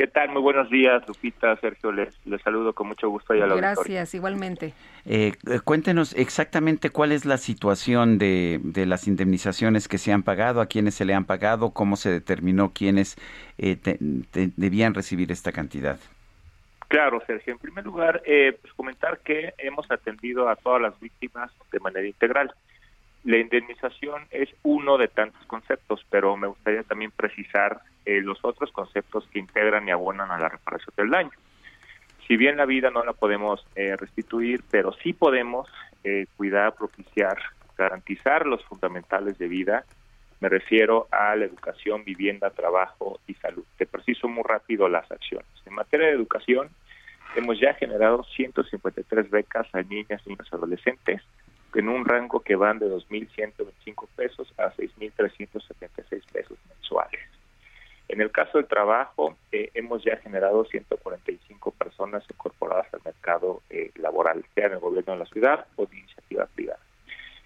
¿Qué 0.00 0.06
tal? 0.06 0.30
Muy 0.30 0.40
buenos 0.40 0.70
días, 0.70 1.06
Lupita, 1.06 1.54
Sergio, 1.56 1.92
les, 1.92 2.18
les 2.26 2.40
saludo 2.40 2.72
con 2.72 2.88
mucho 2.88 3.10
gusto 3.10 3.34
y 3.34 3.42
a 3.42 3.46
la 3.46 3.54
Gracias, 3.54 4.14
igualmente. 4.14 4.72
Eh, 5.04 5.32
cuéntenos 5.62 6.14
exactamente 6.14 6.88
cuál 6.88 7.12
es 7.12 7.26
la 7.26 7.36
situación 7.36 8.16
de, 8.16 8.60
de, 8.64 8.86
las 8.86 9.06
indemnizaciones 9.06 9.88
que 9.88 9.98
se 9.98 10.10
han 10.10 10.22
pagado, 10.22 10.62
a 10.62 10.66
quiénes 10.68 10.94
se 10.94 11.04
le 11.04 11.12
han 11.12 11.26
pagado, 11.26 11.74
cómo 11.74 11.96
se 11.96 12.08
determinó 12.08 12.72
quiénes 12.72 13.18
eh, 13.58 13.76
debían 14.56 14.94
recibir 14.94 15.30
esta 15.32 15.52
cantidad. 15.52 15.98
Claro, 16.88 17.22
Sergio. 17.26 17.52
En 17.52 17.58
primer 17.58 17.84
lugar, 17.84 18.22
eh, 18.24 18.56
pues 18.58 18.72
comentar 18.72 19.18
que 19.18 19.52
hemos 19.58 19.90
atendido 19.90 20.48
a 20.48 20.56
todas 20.56 20.80
las 20.80 20.98
víctimas 20.98 21.52
de 21.70 21.78
manera 21.78 22.06
integral. 22.06 22.54
La 23.24 23.36
indemnización 23.36 24.26
es 24.30 24.48
uno 24.62 24.96
de 24.96 25.08
tantos 25.08 25.44
conceptos, 25.46 26.04
pero 26.08 26.36
me 26.36 26.46
gustaría 26.46 26.82
también 26.84 27.10
precisar 27.10 27.80
eh, 28.06 28.22
los 28.22 28.38
otros 28.42 28.72
conceptos 28.72 29.26
que 29.30 29.38
integran 29.38 29.86
y 29.86 29.90
abonan 29.90 30.30
a 30.30 30.38
la 30.38 30.48
reparación 30.48 30.94
del 30.96 31.10
daño. 31.10 31.30
Si 32.26 32.36
bien 32.36 32.56
la 32.56 32.64
vida 32.64 32.90
no 32.90 33.04
la 33.04 33.12
podemos 33.12 33.66
eh, 33.74 33.94
restituir, 33.96 34.62
pero 34.70 34.92
sí 35.02 35.12
podemos 35.12 35.68
eh, 36.02 36.26
cuidar, 36.36 36.74
propiciar, 36.74 37.36
garantizar 37.76 38.46
los 38.46 38.64
fundamentales 38.64 39.36
de 39.36 39.48
vida. 39.48 39.84
Me 40.40 40.48
refiero 40.48 41.06
a 41.10 41.36
la 41.36 41.44
educación, 41.44 42.04
vivienda, 42.04 42.48
trabajo 42.48 43.20
y 43.26 43.34
salud. 43.34 43.64
Te 43.76 43.84
preciso 43.84 44.28
muy 44.28 44.44
rápido 44.44 44.88
las 44.88 45.10
acciones. 45.10 45.46
En 45.66 45.74
materia 45.74 46.06
de 46.06 46.14
educación, 46.14 46.70
hemos 47.36 47.60
ya 47.60 47.74
generado 47.74 48.24
153 48.24 49.28
becas 49.28 49.66
a 49.74 49.82
niñas, 49.82 50.26
niños 50.26 50.48
y 50.50 50.54
adolescentes 50.54 51.20
en 51.74 51.88
un 51.88 52.04
rango 52.04 52.40
que 52.40 52.56
van 52.56 52.78
de 52.78 52.86
2.125 52.86 54.08
pesos 54.16 54.52
a 54.58 54.72
6.376 54.74 56.22
pesos 56.32 56.58
mensuales. 56.68 57.20
En 58.08 58.20
el 58.20 58.32
caso 58.32 58.58
del 58.58 58.66
trabajo, 58.66 59.36
eh, 59.52 59.70
hemos 59.74 60.02
ya 60.02 60.16
generado 60.16 60.64
145 60.64 61.40
cinco 61.46 61.70
personas 61.72 62.24
incorporadas 62.30 62.86
al 62.94 63.00
mercado 63.04 63.62
eh, 63.70 63.90
laboral, 63.96 64.44
sea 64.54 64.66
en 64.66 64.72
el 64.72 64.78
gobierno 64.78 65.12
de 65.12 65.18
la 65.20 65.26
ciudad 65.26 65.66
o 65.76 65.86
de 65.86 65.98
iniciativa 65.98 66.46
privada. 66.46 66.80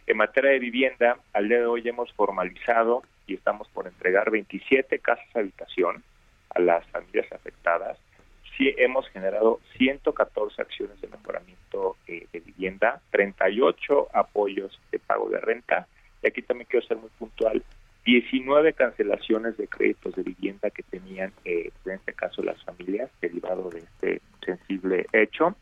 En 0.07 0.17
materia 0.17 0.53
de 0.53 0.59
vivienda, 0.59 1.19
al 1.33 1.49
día 1.49 1.59
de 1.59 1.67
hoy 1.67 1.89
hemos 1.89 2.13
formalizado 2.13 3.03
y 3.27 3.35
estamos 3.35 3.69
por 3.69 3.87
entregar 3.87 4.31
27 4.31 4.99
casas 5.01 5.27
habitación 5.35 6.03
a 6.51 6.61
las 6.61 6.87
familias 6.89 7.31
afectadas. 7.33 7.99
Sí, 8.57 8.73
hemos 8.79 9.09
generado 9.09 9.61
114 9.77 10.63
acciones 10.63 11.01
de 11.01 11.09
mejoramiento 11.09 11.97
eh, 12.07 12.27
de 12.33 12.41
vivienda, 12.41 13.01
38 13.11 14.09
apoyos 14.13 14.81
de 14.93 14.99
pago 14.99 15.29
de 15.29 15.41
renta. 15.41 15.89
Y 16.23 16.29
aquí 16.29 16.43
también 16.43 16.69
quiero 16.71 16.87
ser 16.87 16.97
muy 16.97 17.11
puntual, 17.19 17.63
19 18.05 18.75
cancelaciones 18.75 19.57
de 19.57 19.67
créditos 19.67 20.15
de 20.15 20.23
vivienda 20.23 20.71
que 20.71 20.83
tenían, 20.83 21.33
eh, 21.45 21.71
en 21.87 21.93
este 21.93 22.13
caso, 22.13 22.43
las 22.43 22.63
familias, 22.65 23.11
derivado 23.21 23.71
de 23.71 23.81
este 23.81 24.21
sensible 24.45 25.07
hecho. 25.13 25.57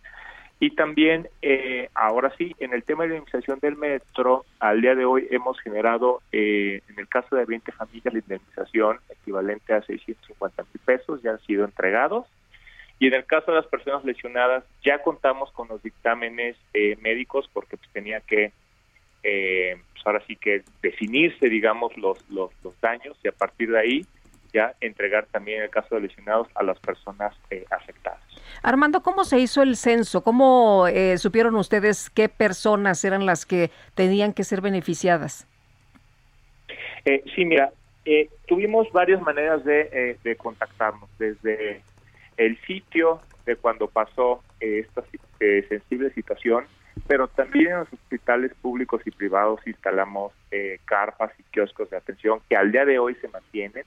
Y 0.63 0.71
también, 0.77 1.29
eh, 1.43 1.89
ahora 1.93 2.33
sí, 2.39 2.55
en 2.61 2.73
el 2.73 2.85
tema 2.85 3.03
de 3.03 3.09
la 3.09 3.15
indemnización 3.17 3.59
del 3.61 3.77
metro, 3.77 4.45
al 4.61 4.81
día 4.81 4.95
de 4.95 5.05
hoy 5.05 5.27
hemos 5.31 5.59
generado, 5.61 6.21
eh, 6.31 6.83
en 6.89 6.99
el 7.01 7.09
caso 7.09 7.35
de 7.35 7.45
20 7.45 7.73
familias, 7.73 8.15
la 8.15 8.21
indemnización 8.21 8.99
equivalente 9.11 9.73
a 9.73 9.83
650 9.83 10.63
mil 10.63 10.81
pesos, 10.85 11.21
ya 11.21 11.33
han 11.33 11.41
sido 11.41 11.65
entregados. 11.65 12.27
Y 13.03 13.09
en 13.09 13.15
el 13.15 13.25
caso 13.25 13.51
de 13.51 13.57
las 13.57 13.67
personas 13.67 14.05
lesionadas, 14.05 14.63
ya 14.85 15.03
contamos 15.03 15.51
con 15.51 15.67
los 15.67 15.83
dictámenes 15.83 16.57
médicos 17.01 17.51
porque 17.53 17.77
pues, 17.77 17.91
tenía 17.93 18.21
que 18.21 18.53
eh, 19.25 19.77
pues 19.93 20.07
ahora 20.07 20.23
sí 20.25 20.37
que 20.37 20.63
definirse, 20.83 21.49
digamos, 21.49 21.97
los, 21.97 22.31
los, 22.31 22.53
los, 22.63 22.81
daños 22.81 23.19
y 23.25 23.27
a 23.27 23.33
partir 23.33 23.73
de 23.73 23.81
ahí 23.81 24.07
ya 24.53 24.77
entregar 24.81 25.27
también 25.33 25.59
en 25.59 25.65
el 25.65 25.71
caso 25.71 25.97
de 25.97 26.03
lesionados 26.03 26.47
a 26.55 26.63
las 26.63 26.79
personas 26.79 27.35
eh, 27.51 27.65
afectadas. 27.73 28.21
Armando, 28.63 29.03
¿cómo 29.03 29.25
se 29.25 29.41
hizo 29.41 29.63
el 29.63 29.75
censo? 29.75 30.23
¿Cómo 30.23 30.87
eh, 30.87 31.19
supieron 31.19 31.57
ustedes 31.57 32.09
qué 32.09 32.29
personas 32.29 33.05
eran 33.05 33.27
las 33.27 33.47
que 33.47 33.73
tenían 33.97 34.33
que 34.33 34.45
ser 34.45 34.61
beneficiadas? 34.61 35.49
Eh, 37.05 37.25
sí, 37.35 37.45
mira, 37.47 37.73
eh, 38.05 38.29
tuvimos 38.47 38.93
varias 38.93 39.21
maneras 39.23 39.65
de, 39.65 40.19
de 40.23 40.37
contactarnos, 40.37 41.11
desde 41.19 41.83
el 42.37 42.61
sitio 42.63 43.21
de 43.47 43.57
cuando 43.57 43.89
pasó 43.89 44.43
esta 44.61 45.03
sensible 45.69 46.11
situación, 46.11 46.65
pero 47.07 47.29
también 47.29 47.73
en 47.73 47.79
los 47.79 47.93
hospitales 47.93 48.53
públicos 48.61 49.03
y 49.05 49.11
privados 49.11 49.61
instalamos 49.67 50.33
eh, 50.51 50.79
carpas 50.85 51.33
y 51.39 51.43
kioscos 51.45 51.91
de 51.91 51.97
atención 51.97 52.41
que 52.49 52.57
al 52.57 52.71
día 52.71 52.85
de 52.85 52.99
hoy 52.99 53.15
se 53.17 53.29
mantienen. 53.29 53.85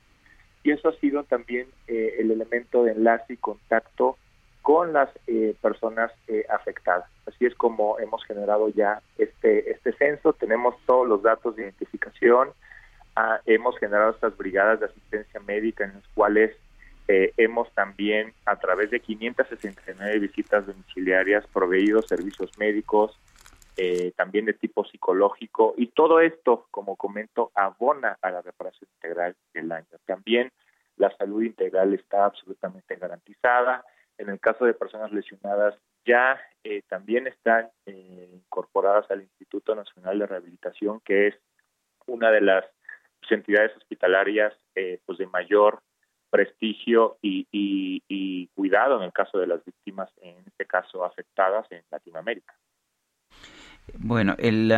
Y 0.62 0.72
eso 0.72 0.88
ha 0.88 0.92
sido 0.96 1.22
también 1.22 1.68
eh, 1.86 2.16
el 2.18 2.30
elemento 2.30 2.82
de 2.82 2.92
enlace 2.92 3.34
y 3.34 3.36
contacto 3.36 4.16
con 4.62 4.92
las 4.92 5.08
eh, 5.28 5.54
personas 5.62 6.10
afectadas. 6.48 7.08
Así 7.26 7.46
es 7.46 7.54
como 7.54 8.00
hemos 8.00 8.24
generado 8.24 8.68
ya 8.70 9.00
este 9.16 9.70
este 9.70 9.92
censo, 9.92 10.32
tenemos 10.32 10.74
todos 10.86 11.06
los 11.06 11.22
datos 11.22 11.54
de 11.54 11.62
identificación, 11.62 12.48
ah, 13.14 13.38
hemos 13.46 13.78
generado 13.78 14.10
estas 14.10 14.36
brigadas 14.36 14.80
de 14.80 14.86
asistencia 14.86 15.38
médica 15.40 15.84
en 15.84 15.94
las 15.94 16.08
cuales 16.14 16.56
eh, 17.08 17.32
hemos 17.36 17.72
también, 17.72 18.34
a 18.46 18.56
través 18.56 18.90
de 18.90 18.98
569 19.00 20.18
visitas 20.18 20.66
domiciliarias, 20.66 21.46
proveído 21.46 22.02
servicios 22.02 22.50
médicos, 22.58 23.16
eh, 23.76 24.12
también 24.16 24.46
de 24.46 24.54
tipo 24.54 24.84
psicológico, 24.84 25.74
y 25.76 25.88
todo 25.88 26.20
esto, 26.20 26.66
como 26.70 26.96
comento, 26.96 27.52
abona 27.54 28.18
a 28.22 28.30
la 28.30 28.42
reparación 28.42 28.90
integral 28.96 29.36
del 29.54 29.70
año. 29.70 29.86
También 30.04 30.50
la 30.96 31.14
salud 31.16 31.42
integral 31.42 31.94
está 31.94 32.24
absolutamente 32.24 32.96
garantizada. 32.96 33.84
En 34.18 34.28
el 34.28 34.40
caso 34.40 34.64
de 34.64 34.74
personas 34.74 35.12
lesionadas, 35.12 35.76
ya 36.04 36.40
eh, 36.64 36.82
también 36.88 37.26
están 37.26 37.68
incorporadas 37.86 39.08
al 39.10 39.22
Instituto 39.22 39.74
Nacional 39.74 40.18
de 40.18 40.26
Rehabilitación, 40.26 41.00
que 41.00 41.28
es 41.28 41.34
una 42.06 42.30
de 42.30 42.40
las 42.40 42.64
entidades 43.28 43.76
hospitalarias 43.76 44.54
pues 45.04 45.18
de 45.18 45.26
mayor 45.26 45.82
prestigio 46.36 47.16
y, 47.22 48.48
cuidado 48.54 48.98
en 48.98 49.04
el 49.04 49.12
caso 49.12 49.38
de 49.38 49.46
las 49.46 49.64
víctimas, 49.64 50.10
en 50.20 50.36
este 50.46 50.66
caso 50.66 51.04
afectadas 51.04 51.66
en 51.70 51.82
Latinoamérica. 51.90 52.54
Bueno, 53.98 54.34
el, 54.38 54.70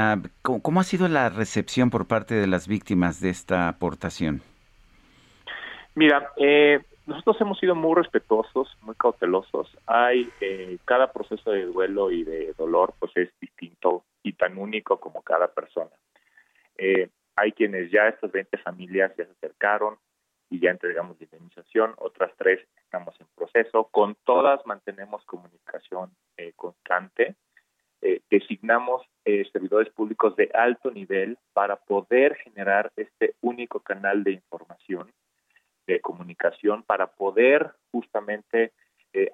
¿cómo, 0.42 0.80
ha 0.80 0.84
sido 0.84 1.08
la 1.08 1.30
recepción 1.30 1.90
por 1.90 2.06
parte 2.06 2.34
de 2.34 2.46
las 2.46 2.68
víctimas 2.68 3.20
de 3.20 3.30
esta 3.30 3.68
aportación? 3.68 4.40
Mira, 5.96 6.30
eh, 6.36 6.80
nosotros 7.06 7.40
hemos 7.40 7.58
sido 7.58 7.74
muy 7.74 7.96
respetuosos, 7.96 8.68
muy 8.82 8.94
cautelosos. 8.94 9.76
Hay 9.86 10.30
eh, 10.40 10.78
cada 10.84 11.10
proceso 11.12 11.50
de 11.50 11.64
duelo 11.64 12.12
y 12.12 12.22
de 12.22 12.52
dolor, 12.56 12.94
pues 13.00 13.10
es 13.16 13.30
distinto 13.40 14.04
y 14.22 14.34
tan 14.34 14.58
único 14.58 15.00
como 15.00 15.22
cada 15.22 15.48
persona. 15.48 15.90
Eh, 16.76 17.08
hay 17.34 17.50
quienes 17.52 17.90
ya 17.90 18.06
estas 18.06 18.30
20 18.30 18.58
familias 18.58 19.12
ya 19.16 19.24
se 19.24 19.32
acercaron, 19.32 19.96
y 20.50 20.60
ya 20.60 20.70
entregamos 20.70 21.18
la 21.18 21.24
indemnización, 21.24 21.94
otras 21.98 22.32
tres 22.36 22.60
estamos 22.76 23.14
en 23.20 23.26
proceso, 23.36 23.84
con 23.90 24.16
todas 24.24 24.64
mantenemos 24.66 25.24
comunicación 25.24 26.10
eh, 26.36 26.52
constante, 26.56 27.36
eh, 28.00 28.20
designamos 28.30 29.02
eh, 29.24 29.44
servidores 29.52 29.92
públicos 29.92 30.36
de 30.36 30.50
alto 30.54 30.90
nivel 30.90 31.36
para 31.52 31.76
poder 31.76 32.36
generar 32.36 32.92
este 32.96 33.34
único 33.40 33.80
canal 33.80 34.24
de 34.24 34.32
información, 34.32 35.12
de 35.86 36.00
comunicación, 36.00 36.82
para 36.82 37.08
poder 37.08 37.72
justamente 37.90 38.72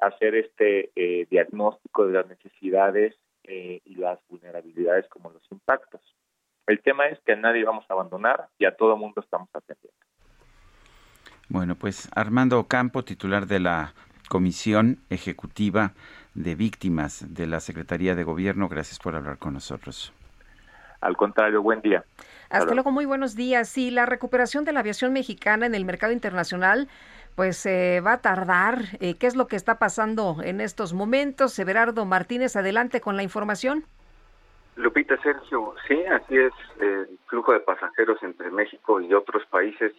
hacer 0.01 0.37
este 0.37 0.93
diagnóstico 1.29 2.07
de 2.07 2.13
las 2.13 2.29
necesidades 2.29 3.17
y 3.43 3.95
las 3.97 4.21
vulnerabilidades 4.29 5.07
como 5.09 5.31
los 5.31 5.43
impactos. 5.51 6.01
El 6.69 6.81
tema 6.81 7.09
es 7.09 7.19
que 7.21 7.33
a 7.33 7.37
nadie 7.37 7.65
vamos 7.65 7.85
a 7.89 7.93
abandonar 7.93 8.49
y 8.57 8.67
a 8.67 8.77
todo 8.77 8.97
mundo 8.97 9.21
estamos 9.21 9.49
atendiendo. 9.53 9.99
Bueno, 11.49 11.75
pues 11.75 12.09
Armando 12.15 12.65
Campo, 12.65 13.05
titular 13.05 13.47
de 13.47 13.61
la 13.61 13.95
Comisión 14.29 14.99
Ejecutiva 15.11 15.93
de 16.35 16.55
Víctimas 16.55 17.35
de 17.35 17.47
la 17.47 17.61
Secretaría 17.61 18.15
de 18.15 18.25
Gobierno, 18.25 18.69
gracias 18.69 18.99
por 18.99 19.15
hablar 19.15 19.39
con 19.39 19.55
nosotros. 19.55 20.13
Al 21.01 21.17
contrario, 21.17 21.61
buen 21.63 21.83
día. 21.83 22.05
Hasta 22.49 22.73
luego, 22.73 22.91
muy 22.91 23.05
buenos 23.05 23.35
días. 23.35 23.69
Sí, 23.69 23.91
la 23.91 24.07
recuperación 24.07 24.65
de 24.65 24.73
la 24.73 24.81
aviación 24.81 25.13
mexicana 25.13 25.67
en 25.67 25.75
el 25.75 25.85
mercado 25.85 26.13
internacional 26.13 26.89
pues 27.35 27.67
eh, 27.67 28.01
va 28.05 28.15
a 28.15 28.21
tardar. 28.21 28.79
Eh, 29.01 29.17
¿Qué 29.19 29.27
es 29.27 29.37
lo 29.37 29.47
que 29.47 29.57
está 29.57 29.79
pasando 29.79 30.37
en 30.43 30.61
estos 30.61 30.93
momentos? 30.93 31.59
Everardo 31.59 32.05
Martínez, 32.05 32.57
adelante 32.57 33.01
con 33.01 33.17
la 33.17 33.23
información. 33.23 33.85
Lupita, 34.77 35.17
Sergio, 35.23 35.75
sí, 35.87 36.03
así 36.05 36.37
es. 36.37 36.53
El 36.81 37.19
flujo 37.27 37.53
de 37.53 37.61
pasajeros 37.61 38.23
entre 38.23 38.51
México 38.51 39.01
y 39.01 39.13
otros 39.15 39.45
países 39.47 39.93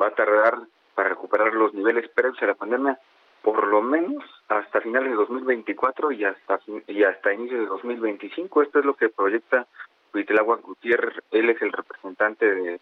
va 0.00 0.08
a 0.08 0.14
tardar 0.14 0.58
para 0.96 1.10
recuperar 1.10 1.52
los 1.52 1.74
niveles 1.74 2.08
previos 2.08 2.42
a 2.42 2.46
la 2.46 2.54
pandemia, 2.54 2.98
por 3.42 3.66
lo 3.66 3.82
menos 3.82 4.24
hasta 4.48 4.80
finales 4.80 5.10
de 5.10 5.16
2024 5.16 6.10
y 6.10 6.24
hasta 6.24 6.58
y 6.88 7.04
hasta 7.04 7.34
inicio 7.34 7.60
de 7.60 7.66
2025. 7.66 8.62
Esto 8.62 8.80
es 8.80 8.84
lo 8.86 8.94
que 8.94 9.10
proyecta 9.10 9.66
Huitlagua 10.12 10.56
Gutiérrez. 10.56 11.22
Él 11.30 11.50
es 11.50 11.60
el 11.60 11.70
representante 11.70 12.52
de, 12.52 12.80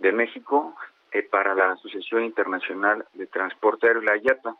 de 0.00 0.12
México 0.12 0.74
eh, 1.12 1.22
para 1.22 1.54
la 1.54 1.72
Asociación 1.72 2.24
Internacional 2.24 3.06
de 3.14 3.28
Transporte 3.28 3.86
Aéreo, 3.86 4.02
la 4.02 4.16
IATA. 4.16 4.56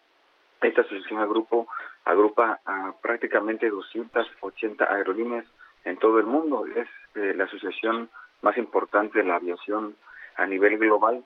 Esta 0.62 0.82
asociación 0.82 1.18
agrupo, 1.18 1.66
agrupa 2.04 2.60
a 2.64 2.94
prácticamente 3.02 3.68
280 3.68 4.84
aerolíneas 4.84 5.44
en 5.84 5.96
todo 5.96 6.20
el 6.20 6.26
mundo. 6.26 6.66
Es 6.66 6.88
eh, 7.16 7.34
la 7.36 7.44
asociación 7.44 8.08
más 8.42 8.56
importante 8.56 9.18
de 9.18 9.24
la 9.24 9.36
aviación 9.36 9.96
a 10.36 10.46
nivel 10.46 10.78
global 10.78 11.24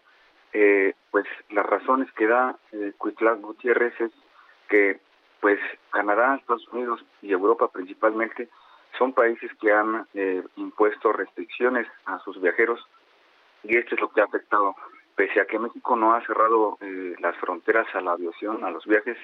eh, 0.52 0.94
pues 1.10 1.27
las 1.51 1.66
razones 1.66 2.10
que 2.12 2.27
da 2.27 2.56
eh, 2.73 2.93
Gutiérrez 2.98 4.01
es 4.01 4.12
que 4.68 5.01
pues 5.40 5.59
Canadá, 5.90 6.36
Estados 6.36 6.66
Unidos 6.68 7.05
y 7.23 7.32
Europa 7.32 7.68
principalmente 7.68 8.48
son 8.98 9.12
países 9.12 9.51
que 9.60 9.73
han 9.73 10.06
eh, 10.14 10.43
impuesto 10.56 11.12
restricciones 11.12 11.86
a 12.06 12.18
sus 12.20 12.40
viajeros 12.40 12.81
y 13.62 13.77
esto 13.77 13.94
es 13.94 14.01
lo 14.01 14.10
que 14.10 14.20
ha 14.20 14.24
afectado. 14.24 14.74
Pese 15.14 15.40
a 15.40 15.47
que 15.47 15.59
México 15.59 15.97
no 15.97 16.14
ha 16.14 16.24
cerrado 16.27 16.78
eh, 16.81 17.14
las 17.20 17.36
fronteras 17.36 17.86
a 17.94 18.01
la 18.01 18.12
aviación, 18.12 18.64
a 18.64 18.70
los 18.70 18.85
viajes, 18.86 19.16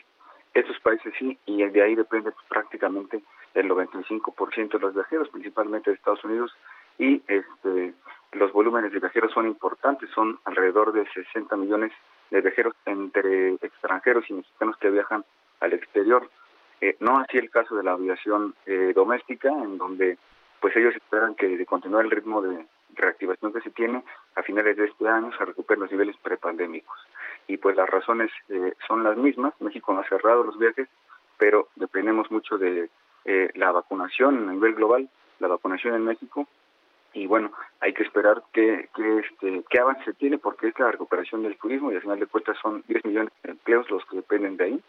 estos 0.55 0.79
países 0.81 1.13
sí, 1.19 1.39
y 1.47 1.65
de 1.65 1.83
ahí 1.83 1.95
depende 1.95 2.33
prácticamente 2.49 3.23
el 3.55 3.69
95% 3.69 4.73
de 4.73 4.79
los 4.79 4.95
viajeros, 4.95 5.29
principalmente 5.29 5.91
de 5.91 5.97
Estados 5.97 6.25
Unidos, 6.25 6.55
y 6.99 7.23
este 7.27 7.95
los 8.33 8.53
volúmenes 8.53 8.93
de 8.93 8.99
viajeros 8.99 9.33
son 9.33 9.47
importantes, 9.47 10.09
son 10.11 10.39
alrededor 10.45 10.93
de 10.93 11.07
60 11.13 11.55
millones 11.57 11.93
de 12.31 12.41
viajeros 12.41 12.75
entre 12.87 13.55
extranjeros 13.55 14.25
y 14.31 14.35
mexicanos 14.35 14.77
que 14.79 14.91
viajan 14.91 15.25
al 15.61 15.75
exterior. 15.75 16.31
Eh, 16.81 16.97
no 17.01 17.19
así 17.19 17.37
el 17.37 17.51
caso 17.51 17.77
de 17.77 17.83
la 17.83 17.93
aviación 17.93 18.55
eh, 18.65 18.93
doméstica, 18.95 19.51
en 19.51 19.77
donde 19.77 20.17
pues 20.61 20.75
ellos 20.77 20.95
esperan 20.95 21.35
que 21.35 21.47
de 21.47 21.67
continuar 21.67 22.05
el 22.05 22.11
ritmo 22.11 22.41
de 22.41 22.67
reactivación 22.95 23.53
que 23.53 23.61
se 23.61 23.71
tiene, 23.71 24.03
a 24.35 24.43
finales 24.43 24.77
de 24.77 24.87
este 24.87 25.09
año 25.09 25.31
se 25.37 25.45
recuperen 25.45 25.83
los 25.83 25.91
niveles 25.91 26.17
prepandémicos. 26.23 26.99
Y 27.47 27.57
pues 27.57 27.77
las 27.77 27.89
razones 27.89 28.31
eh, 28.49 28.75
son 28.87 29.03
las 29.03 29.17
mismas, 29.17 29.55
México 29.61 29.93
no 29.93 30.01
ha 30.01 30.09
cerrado 30.09 30.45
los 30.45 30.59
viajes, 30.59 30.89
pero 31.37 31.69
dependemos 31.77 32.31
mucho 32.31 32.59
de 32.59 32.89
eh, 33.25 33.51
la 33.55 33.73
vacunación 33.73 34.49
a 34.49 34.53
nivel 34.53 34.75
global, 34.75 35.09
la 35.39 35.49
vacunación 35.49 35.95
en 35.95 36.05
México, 36.05 36.47
y 37.15 37.27
bueno, 37.27 37.53
hay 37.81 37.93
que 37.93 38.03
esperar 38.03 38.43
que, 38.53 38.89
que 38.95 39.19
este 39.19 39.65
qué 39.69 39.81
avance 39.81 40.13
tiene 40.15 40.39
porque 40.39 40.69
es 40.69 40.79
la 40.79 40.91
recuperación 40.91 41.43
del 41.43 41.57
turismo 41.57 41.93
y 41.93 41.97
al 41.97 42.03
final 42.03 42.21
de 42.21 42.27
cuentas 42.27 42.57
son 42.61 42.83
10 42.89 43.05
millones 43.05 43.33
de 43.43 43.51
empleos 43.51 43.91
los 43.91 44.05
que 44.07 44.17
dependen 44.17 44.57
de 44.57 44.65
ahí. 44.65 44.81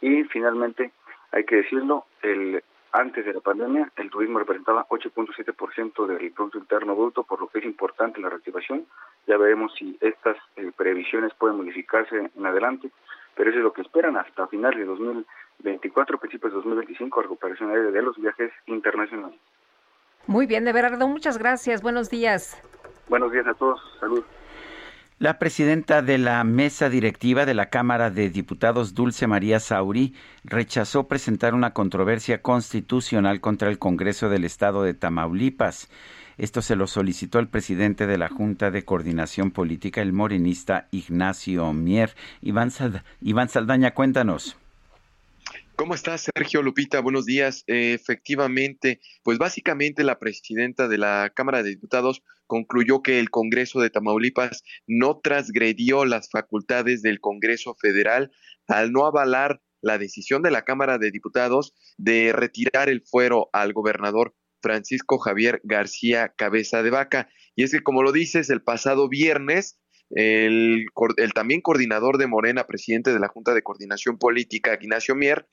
Y 0.00 0.24
finalmente, 0.24 0.92
hay 1.32 1.44
que 1.44 1.56
decirlo, 1.56 2.06
el 2.22 2.62
antes 2.92 3.24
de 3.24 3.32
la 3.32 3.40
pandemia, 3.40 3.92
el 3.96 4.10
turismo 4.10 4.40
representaba 4.40 4.86
8.7% 4.88 6.06
del 6.06 6.32
Producto 6.32 6.58
Interno 6.58 6.96
Bruto, 6.96 7.22
por 7.22 7.40
lo 7.40 7.46
que 7.46 7.60
es 7.60 7.64
importante 7.64 8.20
la 8.20 8.30
reactivación. 8.30 8.84
Ya 9.28 9.36
veremos 9.36 9.72
si 9.78 9.96
estas 10.00 10.36
eh, 10.56 10.72
previsiones 10.76 11.32
pueden 11.34 11.58
modificarse 11.58 12.30
en 12.34 12.46
adelante, 12.46 12.90
pero 13.36 13.50
eso 13.50 13.58
es 13.58 13.64
lo 13.64 13.72
que 13.72 13.82
esperan 13.82 14.16
hasta 14.16 14.48
finales 14.48 14.80
de 14.80 14.86
2024, 14.86 16.18
principios 16.18 16.52
de 16.52 16.56
2025, 16.56 17.22
recuperación 17.22 17.70
aérea 17.70 17.92
de 17.92 18.02
los 18.02 18.16
viajes 18.16 18.50
internacionales. 18.66 19.38
Muy 20.30 20.46
bien, 20.46 20.64
de 20.64 20.72
verdad, 20.72 20.96
muchas 21.08 21.38
gracias. 21.38 21.82
Buenos 21.82 22.08
días. 22.08 22.56
Buenos 23.08 23.32
días 23.32 23.48
a 23.48 23.54
todos. 23.54 23.80
Salud. 23.98 24.22
La 25.18 25.40
presidenta 25.40 26.02
de 26.02 26.18
la 26.18 26.44
mesa 26.44 26.88
directiva 26.88 27.46
de 27.46 27.54
la 27.54 27.66
Cámara 27.66 28.10
de 28.10 28.30
Diputados, 28.30 28.94
Dulce 28.94 29.26
María 29.26 29.58
Sauri, 29.58 30.14
rechazó 30.44 31.08
presentar 31.08 31.52
una 31.52 31.72
controversia 31.72 32.42
constitucional 32.42 33.40
contra 33.40 33.70
el 33.70 33.80
Congreso 33.80 34.28
del 34.28 34.44
Estado 34.44 34.84
de 34.84 34.94
Tamaulipas. 34.94 35.90
Esto 36.38 36.62
se 36.62 36.76
lo 36.76 36.86
solicitó 36.86 37.40
el 37.40 37.48
presidente 37.48 38.06
de 38.06 38.16
la 38.16 38.28
Junta 38.28 38.70
de 38.70 38.84
Coordinación 38.84 39.50
Política, 39.50 40.00
el 40.00 40.12
morenista 40.12 40.86
Ignacio 40.92 41.72
Mier. 41.72 42.14
Iván, 42.40 42.70
Iván 43.20 43.48
Saldaña, 43.48 43.94
cuéntanos. 43.94 44.56
¿Cómo 45.80 45.94
estás, 45.94 46.28
Sergio 46.36 46.60
Lupita? 46.60 47.00
Buenos 47.00 47.24
días. 47.24 47.64
efectivamente, 47.66 49.00
pues 49.22 49.38
básicamente 49.38 50.04
la 50.04 50.18
presidenta 50.18 50.88
de 50.88 50.98
la 50.98 51.32
Cámara 51.34 51.62
de 51.62 51.70
Diputados 51.70 52.22
concluyó 52.46 53.00
que 53.00 53.18
el 53.18 53.30
Congreso 53.30 53.80
de 53.80 53.88
Tamaulipas 53.88 54.62
no 54.86 55.20
transgredió 55.20 56.04
las 56.04 56.28
facultades 56.28 57.00
del 57.00 57.18
Congreso 57.18 57.74
Federal 57.80 58.30
al 58.68 58.92
no 58.92 59.06
avalar 59.06 59.62
la 59.80 59.96
decisión 59.96 60.42
de 60.42 60.50
la 60.50 60.66
Cámara 60.66 60.98
de 60.98 61.10
Diputados 61.10 61.72
de 61.96 62.34
retirar 62.34 62.90
el 62.90 63.00
fuero 63.00 63.48
al 63.54 63.72
gobernador 63.72 64.34
Francisco 64.60 65.16
Javier 65.16 65.62
García 65.64 66.34
Cabeza 66.36 66.82
de 66.82 66.90
Vaca. 66.90 67.30
Y 67.56 67.62
es 67.62 67.70
que, 67.70 67.80
como 67.80 68.02
lo 68.02 68.12
dices, 68.12 68.50
el 68.50 68.60
pasado 68.60 69.08
viernes 69.08 69.80
el, 70.10 70.86
el, 71.16 71.32
también 71.32 71.60
coordinador 71.60 72.18
de 72.18 72.26
Morena, 72.26 72.66
presidente 72.66 73.12
de 73.12 73.20
la 73.20 73.28
Junta 73.28 73.54
de 73.54 73.62
Coordinación 73.62 74.18
Política, 74.18 74.76
Ignacio 74.78 75.14
Mier, 75.14 75.46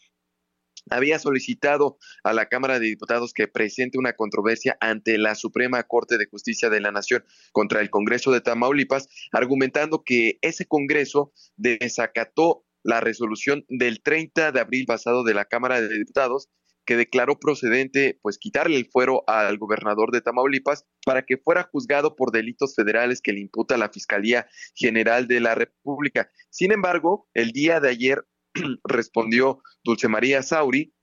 había 0.90 1.20
solicitado 1.20 1.98
a 2.24 2.34
la 2.34 2.48
Cámara 2.48 2.80
de 2.80 2.88
Diputados 2.88 3.34
que 3.34 3.48
presente 3.48 3.98
una 3.98 4.14
controversia 4.14 4.78
ante 4.80 5.18
la 5.18 5.36
Suprema 5.36 5.84
Corte 5.84 6.18
de 6.18 6.28
Justicia 6.28 6.70
de 6.70 6.82
la 6.82 6.92
Nación 6.92 7.24
contra 7.52 7.82
el 7.82 7.90
Congreso 7.90 8.32
de 8.32 8.42
Tamaulipas, 8.42 9.08
argumentando 9.32 10.04
que 10.04 10.40
ese 10.42 10.66
Congreso 10.66 11.32
desacató 11.56 12.66
la 12.84 13.02
resolución 13.02 13.66
del 13.70 14.02
30 14.02 14.52
de 14.52 14.60
abril 14.60 14.86
pasado 14.86 15.24
de 15.24 15.34
la 15.34 15.46
Cámara 15.46 15.82
de 15.82 15.90
Diputados 15.90 16.50
que 16.88 16.96
declaró 16.96 17.38
procedente 17.38 18.18
pues 18.24 18.40
quitarle 18.40 18.78
el 18.78 18.88
fuero 18.90 19.24
al 19.28 19.58
gobernador 19.58 20.12
de 20.12 20.22
Tamaulipas 20.22 20.86
para 21.06 21.24
que 21.24 21.38
fuera 21.38 21.70
juzgado 21.70 22.16
por 22.16 22.32
delitos 22.32 22.74
federales 22.76 23.22
que 23.22 23.34
le 23.34 23.42
imputa 23.42 23.78
la 23.78 23.90
Fiscalía 23.90 24.48
General 24.74 25.28
de 25.28 25.42
la 25.42 25.54
República. 25.54 26.32
Sin 26.50 26.72
embargo, 26.72 27.28
el 27.34 27.52
día 27.52 27.82
de 27.82 27.90
ayer 27.90 28.26
respondió 28.84 29.62
Dulce 29.84 30.08
María 30.08 30.44
Sauri, 30.44 30.94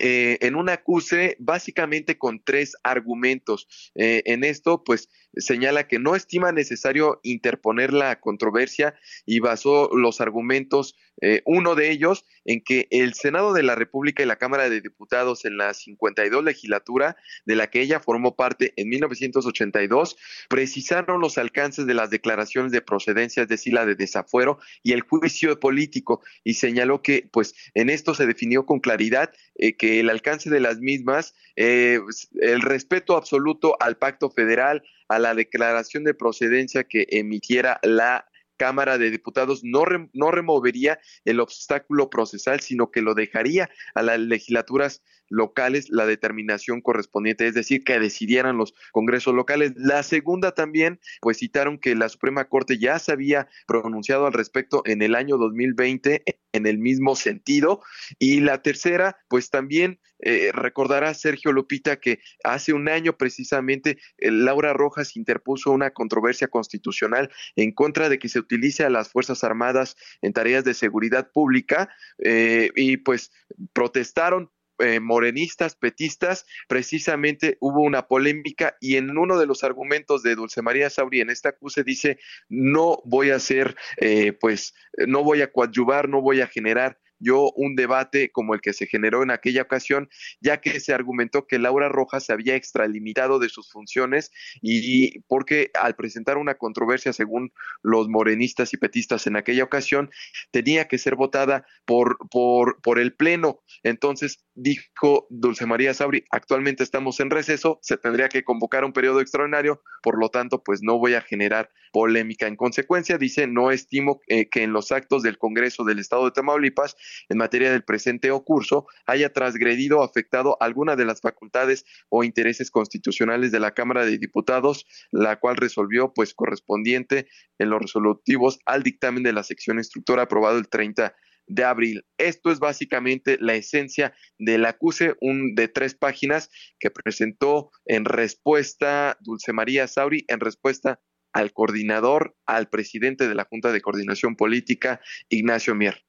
eh, 0.00 0.38
en 0.40 0.54
un 0.54 0.70
acuse 0.70 1.36
básicamente 1.38 2.16
con 2.16 2.42
tres 2.42 2.74
argumentos. 2.82 3.68
Eh, 3.94 4.22
en 4.24 4.42
esto, 4.42 4.82
pues 4.84 5.10
señala 5.36 5.86
que 5.86 5.98
no 5.98 6.14
estima 6.14 6.52
necesario 6.52 7.20
interponer 7.22 7.92
la 7.92 8.20
controversia 8.20 8.94
y 9.26 9.40
basó 9.40 9.90
los 9.94 10.20
argumentos, 10.20 10.96
eh, 11.20 11.42
uno 11.44 11.74
de 11.74 11.90
ellos, 11.90 12.24
en 12.44 12.62
que 12.62 12.88
el 12.90 13.14
Senado 13.14 13.52
de 13.52 13.62
la 13.62 13.74
República 13.74 14.22
y 14.22 14.26
la 14.26 14.36
Cámara 14.36 14.68
de 14.68 14.80
Diputados 14.80 15.44
en 15.44 15.56
la 15.56 15.74
52 15.74 16.44
legislatura, 16.44 17.16
de 17.44 17.56
la 17.56 17.68
que 17.68 17.80
ella 17.80 18.00
formó 18.00 18.34
parte 18.36 18.72
en 18.76 18.88
1982, 18.88 20.16
precisaron 20.48 21.20
los 21.20 21.38
alcances 21.38 21.86
de 21.86 21.94
las 21.94 22.10
declaraciones 22.10 22.72
de 22.72 22.82
procedencia, 22.82 23.42
es 23.42 23.48
decir, 23.48 23.74
la 23.74 23.86
de 23.86 23.94
desafuero 23.94 24.58
y 24.82 24.92
el 24.92 25.02
juicio 25.02 25.58
político, 25.58 26.22
y 26.44 26.54
señaló 26.54 27.02
que, 27.02 27.28
pues, 27.32 27.54
en 27.74 27.90
esto 27.90 28.14
se 28.14 28.26
definió 28.26 28.66
con 28.66 28.80
claridad 28.80 29.32
eh, 29.56 29.76
que 29.76 30.00
el 30.00 30.10
alcance 30.10 30.50
de 30.50 30.60
las 30.60 30.78
mismas, 30.78 31.34
eh, 31.56 32.00
el 32.40 32.62
respeto 32.62 33.16
absoluto 33.16 33.76
al 33.80 33.96
pacto 33.96 34.30
federal, 34.30 34.82
a 35.08 35.18
la 35.18 35.34
declaración 35.34 36.04
de 36.04 36.14
procedencia 36.14 36.84
que 36.84 37.06
emitiera 37.10 37.78
la 37.82 38.26
Cámara 38.56 38.96
de 38.96 39.10
Diputados 39.10 39.64
no, 39.64 39.82
no 40.12 40.30
removería 40.30 41.00
el 41.24 41.40
obstáculo 41.40 42.10
procesal, 42.10 42.60
sino 42.60 42.90
que 42.90 43.02
lo 43.02 43.14
dejaría 43.14 43.68
a 43.94 44.02
las 44.02 44.20
legislaturas 44.20 45.02
locales 45.32 45.88
la 45.90 46.06
determinación 46.06 46.80
correspondiente, 46.80 47.46
es 47.46 47.54
decir, 47.54 47.84
que 47.84 47.98
decidieran 47.98 48.56
los 48.56 48.74
congresos 48.92 49.34
locales. 49.34 49.72
La 49.76 50.02
segunda 50.02 50.52
también, 50.52 51.00
pues 51.20 51.38
citaron 51.38 51.78
que 51.78 51.94
la 51.94 52.08
Suprema 52.08 52.44
Corte 52.44 52.78
ya 52.78 52.98
se 52.98 53.12
había 53.12 53.48
pronunciado 53.66 54.26
al 54.26 54.32
respecto 54.32 54.82
en 54.84 55.02
el 55.02 55.14
año 55.14 55.38
2020 55.38 56.22
en 56.52 56.66
el 56.66 56.78
mismo 56.78 57.16
sentido. 57.16 57.80
Y 58.18 58.40
la 58.40 58.62
tercera, 58.62 59.16
pues 59.28 59.50
también 59.50 59.98
eh, 60.24 60.52
recordará 60.52 61.12
Sergio 61.14 61.50
Lupita 61.50 61.98
que 61.98 62.20
hace 62.44 62.72
un 62.72 62.88
año 62.88 63.16
precisamente 63.16 63.98
eh, 64.18 64.30
Laura 64.30 64.72
Rojas 64.72 65.16
interpuso 65.16 65.72
una 65.72 65.90
controversia 65.90 66.46
constitucional 66.46 67.30
en 67.56 67.72
contra 67.72 68.08
de 68.08 68.20
que 68.20 68.28
se 68.28 68.38
utilice 68.38 68.84
a 68.84 68.90
las 68.90 69.08
Fuerzas 69.08 69.42
Armadas 69.42 69.96
en 70.20 70.32
tareas 70.32 70.62
de 70.62 70.74
seguridad 70.74 71.30
pública 71.32 71.88
eh, 72.18 72.70
y 72.76 72.98
pues 72.98 73.32
protestaron 73.72 74.50
eh, 74.82 75.00
morenistas, 75.00 75.76
petistas, 75.76 76.46
precisamente 76.68 77.56
hubo 77.60 77.82
una 77.82 78.06
polémica 78.06 78.76
y 78.80 78.96
en 78.96 79.16
uno 79.16 79.38
de 79.38 79.46
los 79.46 79.64
argumentos 79.64 80.22
de 80.22 80.34
Dulce 80.34 80.62
María 80.62 80.90
Sauri 80.90 81.20
en 81.20 81.30
esta 81.30 81.50
acuse 81.50 81.84
dice, 81.84 82.18
no 82.48 83.00
voy 83.04 83.30
a 83.30 83.36
hacer, 83.36 83.76
eh, 83.98 84.32
pues, 84.32 84.74
no 85.06 85.22
voy 85.22 85.42
a 85.42 85.52
coadyuvar, 85.52 86.08
no 86.08 86.20
voy 86.20 86.40
a 86.40 86.46
generar 86.46 86.98
yo 87.22 87.52
un 87.56 87.76
debate 87.76 88.30
como 88.30 88.54
el 88.54 88.60
que 88.60 88.72
se 88.72 88.86
generó 88.86 89.22
en 89.22 89.30
aquella 89.30 89.62
ocasión, 89.62 90.08
ya 90.40 90.60
que 90.60 90.80
se 90.80 90.92
argumentó 90.92 91.46
que 91.46 91.58
Laura 91.58 91.88
Rojas 91.88 92.24
se 92.24 92.32
había 92.32 92.56
extralimitado 92.56 93.38
de 93.38 93.48
sus 93.48 93.70
funciones 93.70 94.30
y 94.60 95.20
porque 95.28 95.70
al 95.80 95.94
presentar 95.94 96.36
una 96.36 96.54
controversia 96.54 97.12
según 97.12 97.52
los 97.82 98.08
morenistas 98.08 98.72
y 98.74 98.76
petistas 98.76 99.26
en 99.26 99.36
aquella 99.36 99.64
ocasión, 99.64 100.10
tenía 100.50 100.88
que 100.88 100.98
ser 100.98 101.16
votada 101.16 101.66
por, 101.84 102.18
por, 102.30 102.80
por 102.82 102.98
el 102.98 103.14
Pleno. 103.14 103.62
Entonces 103.82 104.44
dijo 104.54 105.26
Dulce 105.30 105.66
María 105.66 105.94
Sabri, 105.94 106.24
actualmente 106.30 106.82
estamos 106.82 107.20
en 107.20 107.30
receso, 107.30 107.78
se 107.82 107.96
tendría 107.96 108.28
que 108.28 108.44
convocar 108.44 108.84
un 108.84 108.92
periodo 108.92 109.20
extraordinario, 109.20 109.82
por 110.02 110.18
lo 110.18 110.28
tanto, 110.28 110.62
pues 110.62 110.80
no 110.82 110.98
voy 110.98 111.14
a 111.14 111.20
generar 111.20 111.70
polémica. 111.92 112.46
En 112.46 112.56
consecuencia, 112.56 113.18
dice, 113.18 113.46
no 113.46 113.70
estimo 113.70 114.20
eh, 114.26 114.48
que 114.48 114.62
en 114.62 114.72
los 114.72 114.92
actos 114.92 115.22
del 115.22 115.38
Congreso 115.38 115.84
del 115.84 115.98
Estado 115.98 116.24
de 116.24 116.32
Tamaulipas 116.32 116.96
en 117.28 117.38
materia 117.38 117.70
del 117.70 117.84
presente 117.84 118.30
o 118.30 118.44
curso 118.44 118.86
haya 119.06 119.32
transgredido 119.32 120.00
o 120.00 120.02
afectado 120.02 120.56
alguna 120.60 120.96
de 120.96 121.04
las 121.04 121.20
facultades 121.20 121.84
o 122.08 122.24
intereses 122.24 122.70
constitucionales 122.70 123.52
de 123.52 123.60
la 123.60 123.72
Cámara 123.72 124.04
de 124.04 124.18
Diputados, 124.18 124.86
la 125.10 125.38
cual 125.38 125.56
resolvió 125.56 126.12
pues 126.14 126.34
correspondiente 126.34 127.28
en 127.58 127.70
los 127.70 127.80
resolutivos 127.80 128.58
al 128.66 128.82
dictamen 128.82 129.22
de 129.22 129.32
la 129.32 129.42
sección 129.42 129.78
instructora 129.78 130.22
aprobado 130.22 130.58
el 130.58 130.68
30 130.68 131.14
de 131.46 131.64
abril. 131.64 132.04
Esto 132.18 132.50
es 132.50 132.58
básicamente 132.58 133.36
la 133.40 133.54
esencia 133.54 134.14
del 134.38 134.64
acuse, 134.64 135.14
un 135.20 135.54
de 135.54 135.68
tres 135.68 135.94
páginas 135.94 136.50
que 136.78 136.90
presentó 136.90 137.70
en 137.84 138.04
respuesta 138.04 139.16
Dulce 139.20 139.52
María 139.52 139.86
Sauri, 139.88 140.24
en 140.28 140.40
respuesta 140.40 141.00
al 141.32 141.52
coordinador, 141.52 142.36
al 142.46 142.68
presidente 142.68 143.28
de 143.28 143.34
la 143.34 143.44
Junta 143.44 143.72
de 143.72 143.80
Coordinación 143.80 144.36
Política, 144.36 145.00
Ignacio 145.28 145.74
Mier. 145.74 146.04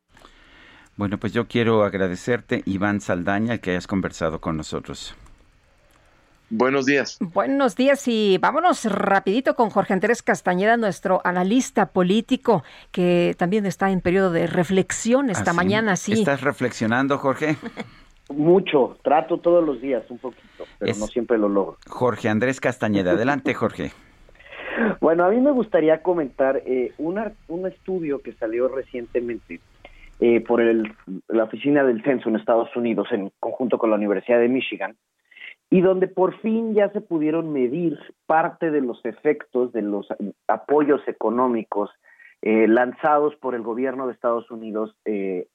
Bueno, 0.96 1.18
pues 1.18 1.34
yo 1.34 1.48
quiero 1.48 1.84
agradecerte, 1.84 2.62
Iván 2.66 3.02
Saldaña, 3.02 3.58
que 3.58 3.72
hayas 3.72 3.88
conversado 3.88 4.40
con 4.40 4.58
nosotros. 4.58 5.16
Buenos 6.52 6.86
días. 6.86 7.18
Buenos 7.20 7.76
días 7.76 8.08
y 8.08 8.38
vámonos 8.38 8.86
rapidito 8.86 9.56
con 9.56 9.72
Jorge 9.72 9.94
Andrés 9.94 10.22
Castañeda, 10.22 10.78
nuestro 10.78 11.20
analista 11.24 11.88
político, 11.88 12.64
que 12.92 13.34
también 13.40 13.66
está 13.66 13.90
en 13.90 14.02
periodo 14.02 14.30
de 14.30 14.46
reflexión 14.46 15.32
esta 15.32 15.50
¿Ah, 15.50 15.56
mañana. 15.56 15.96
Sí. 15.96 16.14
¿Estás 16.14 16.42
reflexionando, 16.42 17.18
Jorge? 17.18 17.58
Mucho, 18.30 18.98
trato 19.04 19.40
todos 19.40 19.66
los 19.66 19.82
días 19.82 20.04
un 20.10 20.20
poquito, 20.20 20.66
pero 20.78 20.96
no 20.96 21.08
siempre 21.08 21.40
lo 21.40 21.50
logro. 21.50 21.78
Jorge 21.88 22.30
Andrés 22.30 22.60
Castañeda, 22.62 23.14
adelante, 23.14 23.56
Jorge. 23.56 23.92
Bueno, 25.02 25.26
a 25.26 25.30
mí 25.30 25.42
me 25.42 25.52
gustaría 25.52 26.04
comentar 26.04 26.62
eh, 26.66 26.94
un 26.98 27.68
estudio 27.68 28.22
que 28.22 28.34
salió 28.34 28.68
recientemente 28.68 29.60
eh, 30.26 30.40
por 30.40 30.62
el, 30.62 30.96
la 31.28 31.44
oficina 31.44 31.84
del 31.84 32.02
censo 32.02 32.30
en 32.30 32.38
Estados 32.38 32.74
Unidos 32.78 33.10
en 33.12 33.30
conjunto 33.42 33.78
con 33.78 33.90
la 33.90 33.98
Universidad 33.98 34.40
de 34.40 34.48
Michigan 34.48 34.96
y 35.70 35.82
donde 35.82 36.08
por 36.08 36.40
fin 36.40 36.74
ya 36.74 36.90
se 36.92 37.02
pudieron 37.02 37.52
medir 37.52 38.00
parte 38.26 38.72
de 38.72 38.80
los 38.80 39.04
efectos 39.04 39.74
de 39.74 39.82
los 39.82 40.08
apoyos 40.48 41.06
económicos 41.10 41.90
eh, 42.42 42.70
lanzados 42.70 43.36
por 43.36 43.54
el 43.54 43.64
gobierno 43.64 44.08
de 44.08 44.14
Estados 44.14 44.50
Unidos 44.50 44.96
eh, 45.04 45.50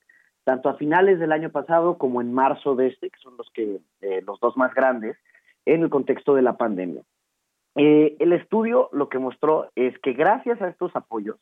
tanto 0.44 0.68
a 0.68 0.74
finales 0.74 1.18
del 1.18 1.32
año 1.32 1.48
pasado 1.48 1.96
como 1.96 2.20
en 2.20 2.34
marzo 2.34 2.74
de 2.74 2.88
este, 2.88 3.08
que 3.08 3.18
son 3.20 3.38
los 3.38 3.48
que 3.54 3.78
eh, 4.02 4.22
los 4.26 4.38
dos 4.38 4.54
más 4.58 4.74
grandes, 4.74 5.16
en 5.64 5.82
el 5.82 5.88
contexto 5.88 6.34
de 6.34 6.42
la 6.42 6.58
pandemia. 6.58 7.04
el 7.74 8.32
estudio 8.34 8.90
lo 8.92 9.08
que 9.08 9.18
mostró 9.18 9.70
es 9.76 9.98
que 10.00 10.12
gracias 10.12 10.60
a 10.60 10.68
estos 10.68 10.94
apoyos, 10.94 11.38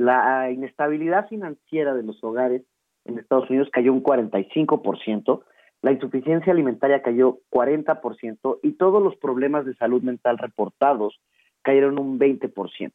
la 0.00 0.50
inestabilidad 0.50 1.28
financiera 1.28 1.94
de 1.94 2.02
los 2.02 2.24
hogares 2.24 2.62
en 3.04 3.18
Estados 3.18 3.50
Unidos 3.50 3.68
cayó 3.70 3.92
un 3.92 4.02
45%, 4.02 5.42
la 5.82 5.92
insuficiencia 5.92 6.54
alimentaria 6.54 7.02
cayó 7.02 7.40
40% 7.50 8.60
y 8.62 8.72
todos 8.72 9.02
los 9.02 9.16
problemas 9.16 9.66
de 9.66 9.74
salud 9.74 10.02
mental 10.02 10.38
reportados 10.38 11.20
cayeron 11.60 11.98
un 11.98 12.18
20%. 12.18 12.92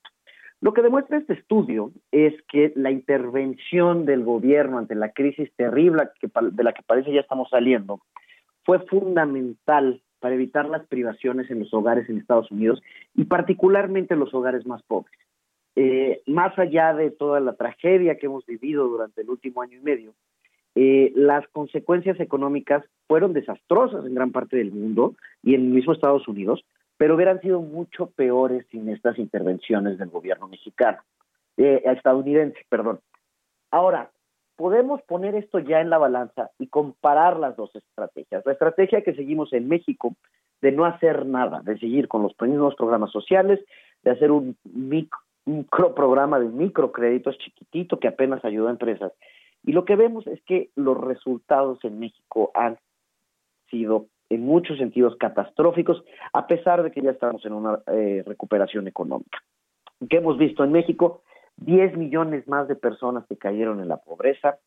Lo 0.61 0.73
que 0.73 0.81
demuestra 0.81 1.19
este 1.19 1.33
estudio 1.33 1.91
es 2.11 2.33
que 2.47 2.73
la 2.75 2.89
intervención 2.89 4.05
del 4.05 4.23
gobierno 4.23 4.79
ante 4.79 4.95
la 4.95 5.11
crisis 5.11 5.53
terrible 5.55 6.09
de 6.21 6.63
la 6.63 6.73
que 6.73 6.81
parece 6.81 7.13
ya 7.13 7.21
estamos 7.21 7.49
saliendo 7.51 8.01
fue 8.63 8.79
fundamental 8.79 10.01
para 10.19 10.33
evitar 10.33 10.67
las 10.67 10.87
privaciones 10.87 11.51
en 11.51 11.59
los 11.59 11.71
hogares 11.71 12.09
en 12.09 12.17
Estados 12.17 12.49
Unidos 12.49 12.81
y 13.13 13.25
particularmente 13.25 14.15
en 14.15 14.21
los 14.21 14.33
hogares 14.33 14.65
más 14.65 14.81
pobres. 14.81 15.13
Eh, 15.75 16.21
más 16.25 16.57
allá 16.57 16.93
de 16.93 17.11
toda 17.11 17.39
la 17.39 17.53
tragedia 17.53 18.15
que 18.15 18.27
hemos 18.27 18.45
vivido 18.45 18.87
durante 18.87 19.21
el 19.21 19.29
último 19.29 19.61
año 19.61 19.77
y 19.77 19.81
medio, 19.81 20.13
eh, 20.75 21.11
las 21.15 21.47
consecuencias 21.49 22.19
económicas 22.19 22.83
fueron 23.07 23.33
desastrosas 23.33 24.05
en 24.05 24.15
gran 24.15 24.31
parte 24.31 24.57
del 24.57 24.71
mundo 24.71 25.15
y 25.43 25.55
en 25.55 25.61
el 25.61 25.67
mismo 25.67 25.93
Estados 25.93 26.27
Unidos, 26.27 26.65
pero 26.97 27.15
hubieran 27.15 27.41
sido 27.41 27.61
mucho 27.61 28.07
peores 28.07 28.65
sin 28.71 28.89
estas 28.89 29.17
intervenciones 29.19 29.97
del 29.97 30.09
gobierno 30.09 30.47
mexicano, 30.47 30.99
eh, 31.57 31.81
estadounidense, 31.85 32.59
perdón. 32.69 32.99
Ahora, 33.71 34.11
podemos 34.55 35.01
poner 35.03 35.35
esto 35.35 35.59
ya 35.59 35.81
en 35.81 35.89
la 35.89 35.97
balanza 35.97 36.51
y 36.59 36.67
comparar 36.67 37.37
las 37.37 37.55
dos 37.57 37.75
estrategias. 37.75 38.45
La 38.45 38.53
estrategia 38.53 39.01
que 39.01 39.13
seguimos 39.13 39.51
en 39.53 39.67
México 39.67 40.15
de 40.61 40.71
no 40.71 40.85
hacer 40.85 41.25
nada, 41.25 41.61
de 41.61 41.77
seguir 41.77 42.07
con 42.07 42.23
los 42.23 42.33
mismos 42.39 42.75
programas 42.75 43.11
sociales, 43.11 43.59
de 44.03 44.11
hacer 44.11 44.31
un 44.31 44.57
micro, 44.63 45.19
programa 45.67 46.39
de 46.39 46.47
microcréditos 46.47 47.37
chiquitito 47.37 47.99
que 47.99 48.07
apenas 48.07 48.43
ayuda 48.43 48.69
a 48.69 48.71
empresas 48.71 49.11
y 49.65 49.71
lo 49.71 49.83
que 49.83 49.95
vemos 49.95 50.25
es 50.27 50.41
que 50.43 50.69
los 50.75 50.97
resultados 50.97 51.79
en 51.83 51.99
México 51.99 52.51
han 52.53 52.77
sido 53.69 54.07
en 54.29 54.41
muchos 54.45 54.77
sentidos 54.77 55.15
catastróficos, 55.17 56.03
a 56.33 56.47
pesar 56.47 56.83
de 56.83 56.91
que 56.91 57.01
ya 57.01 57.11
estamos 57.11 57.45
en 57.45 57.53
una 57.53 57.79
eh, 57.87 58.23
recuperación 58.25 58.87
económica. 58.87 59.39
¿Qué 60.09 60.17
hemos 60.17 60.37
visto 60.37 60.63
en 60.63 60.71
México? 60.71 61.21
10 61.57 61.97
millones 61.97 62.47
más 62.47 62.67
de 62.67 62.75
personas 62.75 63.25
que 63.27 63.37
cayeron 63.37 63.79
en 63.79 63.87
la 63.87 63.97
pobreza, 63.97 64.57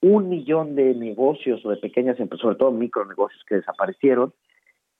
un 0.00 0.28
millón 0.28 0.76
de 0.76 0.94
negocios 0.94 1.64
o 1.64 1.70
de 1.70 1.76
pequeñas 1.76 2.18
empresas, 2.20 2.42
sobre 2.42 2.56
todo 2.56 2.70
micronegocios 2.70 3.42
que 3.44 3.56
desaparecieron, 3.56 4.32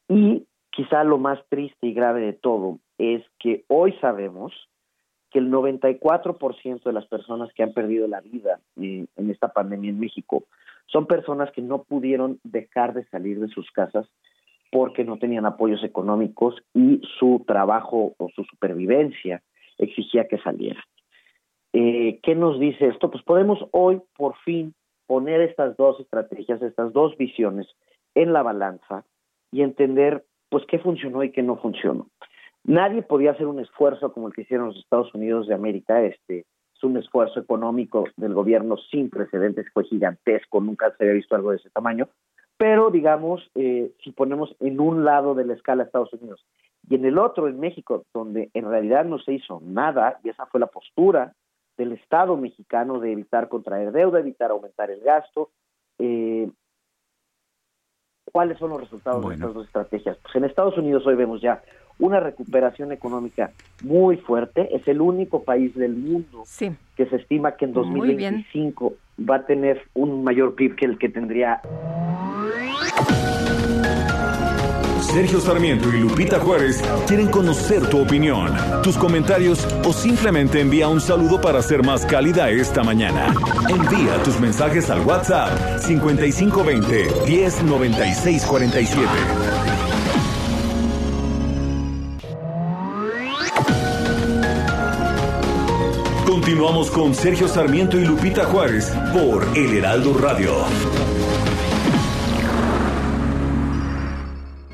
y 0.08 0.46
quizá 0.70 1.04
lo 1.04 1.18
más 1.18 1.38
triste 1.48 1.86
y 1.86 1.94
grave 1.94 2.20
de 2.20 2.32
todo 2.32 2.78
es 2.98 3.22
que 3.38 3.64
hoy 3.68 3.92
sabemos 4.00 4.52
que 5.30 5.38
el 5.38 5.50
94% 5.50 6.82
de 6.82 6.92
las 6.92 7.06
personas 7.06 7.52
que 7.52 7.62
han 7.62 7.72
perdido 7.72 8.06
la 8.08 8.20
vida 8.20 8.60
en 8.76 9.30
esta 9.30 9.48
pandemia 9.48 9.90
en 9.90 10.00
México 10.00 10.44
son 10.86 11.06
personas 11.06 11.50
que 11.52 11.62
no 11.62 11.82
pudieron 11.84 12.40
dejar 12.44 12.94
de 12.94 13.04
salir 13.06 13.40
de 13.40 13.48
sus 13.48 13.70
casas 13.70 14.06
porque 14.70 15.04
no 15.04 15.18
tenían 15.18 15.46
apoyos 15.46 15.82
económicos 15.84 16.56
y 16.74 17.00
su 17.18 17.44
trabajo 17.46 18.14
o 18.18 18.28
su 18.34 18.44
supervivencia 18.44 19.42
exigía 19.78 20.28
que 20.28 20.38
salieran. 20.38 20.82
Eh, 21.72 22.20
¿Qué 22.22 22.34
nos 22.34 22.58
dice 22.58 22.88
esto? 22.88 23.10
Pues 23.10 23.22
podemos 23.24 23.58
hoy 23.72 24.00
por 24.16 24.36
fin 24.38 24.74
poner 25.06 25.40
estas 25.42 25.76
dos 25.76 26.00
estrategias, 26.00 26.60
estas 26.62 26.92
dos 26.92 27.16
visiones 27.16 27.66
en 28.14 28.32
la 28.32 28.42
balanza 28.42 29.04
y 29.52 29.62
entender 29.62 30.24
pues 30.50 30.64
qué 30.66 30.78
funcionó 30.78 31.22
y 31.22 31.30
qué 31.30 31.42
no 31.42 31.56
funcionó. 31.56 32.08
Nadie 32.68 33.00
podía 33.00 33.30
hacer 33.30 33.46
un 33.46 33.60
esfuerzo 33.60 34.12
como 34.12 34.28
el 34.28 34.34
que 34.34 34.42
hicieron 34.42 34.66
los 34.66 34.76
Estados 34.76 35.14
Unidos 35.14 35.46
de 35.46 35.54
América. 35.54 36.02
Este 36.02 36.40
es 36.74 36.84
un 36.84 36.98
esfuerzo 36.98 37.40
económico 37.40 38.04
del 38.18 38.34
gobierno 38.34 38.76
sin 38.90 39.08
precedentes, 39.08 39.64
fue 39.72 39.84
gigantesco, 39.84 40.60
nunca 40.60 40.90
se 40.90 41.04
había 41.04 41.14
visto 41.14 41.34
algo 41.34 41.50
de 41.50 41.56
ese 41.56 41.70
tamaño. 41.70 42.10
Pero, 42.58 42.90
digamos, 42.90 43.50
eh, 43.54 43.92
si 44.04 44.12
ponemos 44.12 44.54
en 44.60 44.80
un 44.80 45.06
lado 45.06 45.34
de 45.34 45.46
la 45.46 45.54
escala 45.54 45.84
Estados 45.84 46.12
Unidos 46.12 46.44
y 46.86 46.96
en 46.96 47.06
el 47.06 47.16
otro, 47.16 47.48
en 47.48 47.58
México, 47.58 48.04
donde 48.12 48.50
en 48.52 48.68
realidad 48.68 49.06
no 49.06 49.18
se 49.18 49.32
hizo 49.32 49.62
nada, 49.64 50.20
y 50.22 50.28
esa 50.28 50.44
fue 50.44 50.60
la 50.60 50.66
postura 50.66 51.32
del 51.78 51.92
Estado 51.92 52.36
mexicano 52.36 53.00
de 53.00 53.12
evitar 53.12 53.48
contraer 53.48 53.92
deuda, 53.92 54.20
evitar 54.20 54.50
aumentar 54.50 54.90
el 54.90 55.00
gasto, 55.00 55.52
eh, 55.98 56.50
¿cuáles 58.30 58.58
son 58.58 58.68
los 58.68 58.80
resultados 58.80 59.26
de 59.26 59.36
estas 59.36 59.54
dos 59.54 59.66
estrategias? 59.66 60.18
Pues 60.18 60.36
en 60.36 60.44
Estados 60.44 60.76
Unidos 60.76 61.06
hoy 61.06 61.14
vemos 61.14 61.40
ya 61.40 61.62
una 61.98 62.20
recuperación 62.20 62.92
económica 62.92 63.50
muy 63.82 64.16
fuerte. 64.16 64.74
Es 64.74 64.86
el 64.88 65.00
único 65.00 65.42
país 65.42 65.74
del 65.74 65.94
mundo 65.94 66.44
que 66.96 67.06
se 67.06 67.16
estima 67.16 67.56
que 67.56 67.64
en 67.64 67.72
2025 67.72 68.94
va 69.28 69.36
a 69.36 69.46
tener 69.46 69.82
un 69.94 70.24
mayor 70.24 70.54
PIB 70.54 70.76
que 70.76 70.84
el 70.84 70.98
que 70.98 71.08
tendría. 71.08 71.60
Sergio 75.00 75.40
Sarmiento 75.40 75.88
y 75.88 76.00
Lupita 76.00 76.38
Juárez 76.38 76.82
quieren 77.06 77.28
conocer 77.28 77.88
tu 77.88 78.02
opinión, 78.02 78.52
tus 78.82 78.98
comentarios 78.98 79.66
o 79.84 79.92
simplemente 79.92 80.60
envía 80.60 80.88
un 80.88 81.00
saludo 81.00 81.40
para 81.40 81.62
ser 81.62 81.82
más 81.82 82.04
cálida 82.04 82.50
esta 82.50 82.84
mañana. 82.84 83.32
Envía 83.68 84.22
tus 84.22 84.38
mensajes 84.38 84.90
al 84.90 85.00
WhatsApp 85.00 85.80
5520 85.80 87.08
109647. 87.26 89.77
Continuamos 96.48 96.90
con 96.90 97.14
Sergio 97.14 97.46
Sarmiento 97.46 98.00
y 98.00 98.06
Lupita 98.06 98.46
Juárez 98.46 98.90
por 99.12 99.46
El 99.54 99.76
Heraldo 99.76 100.14
Radio. 100.14 100.64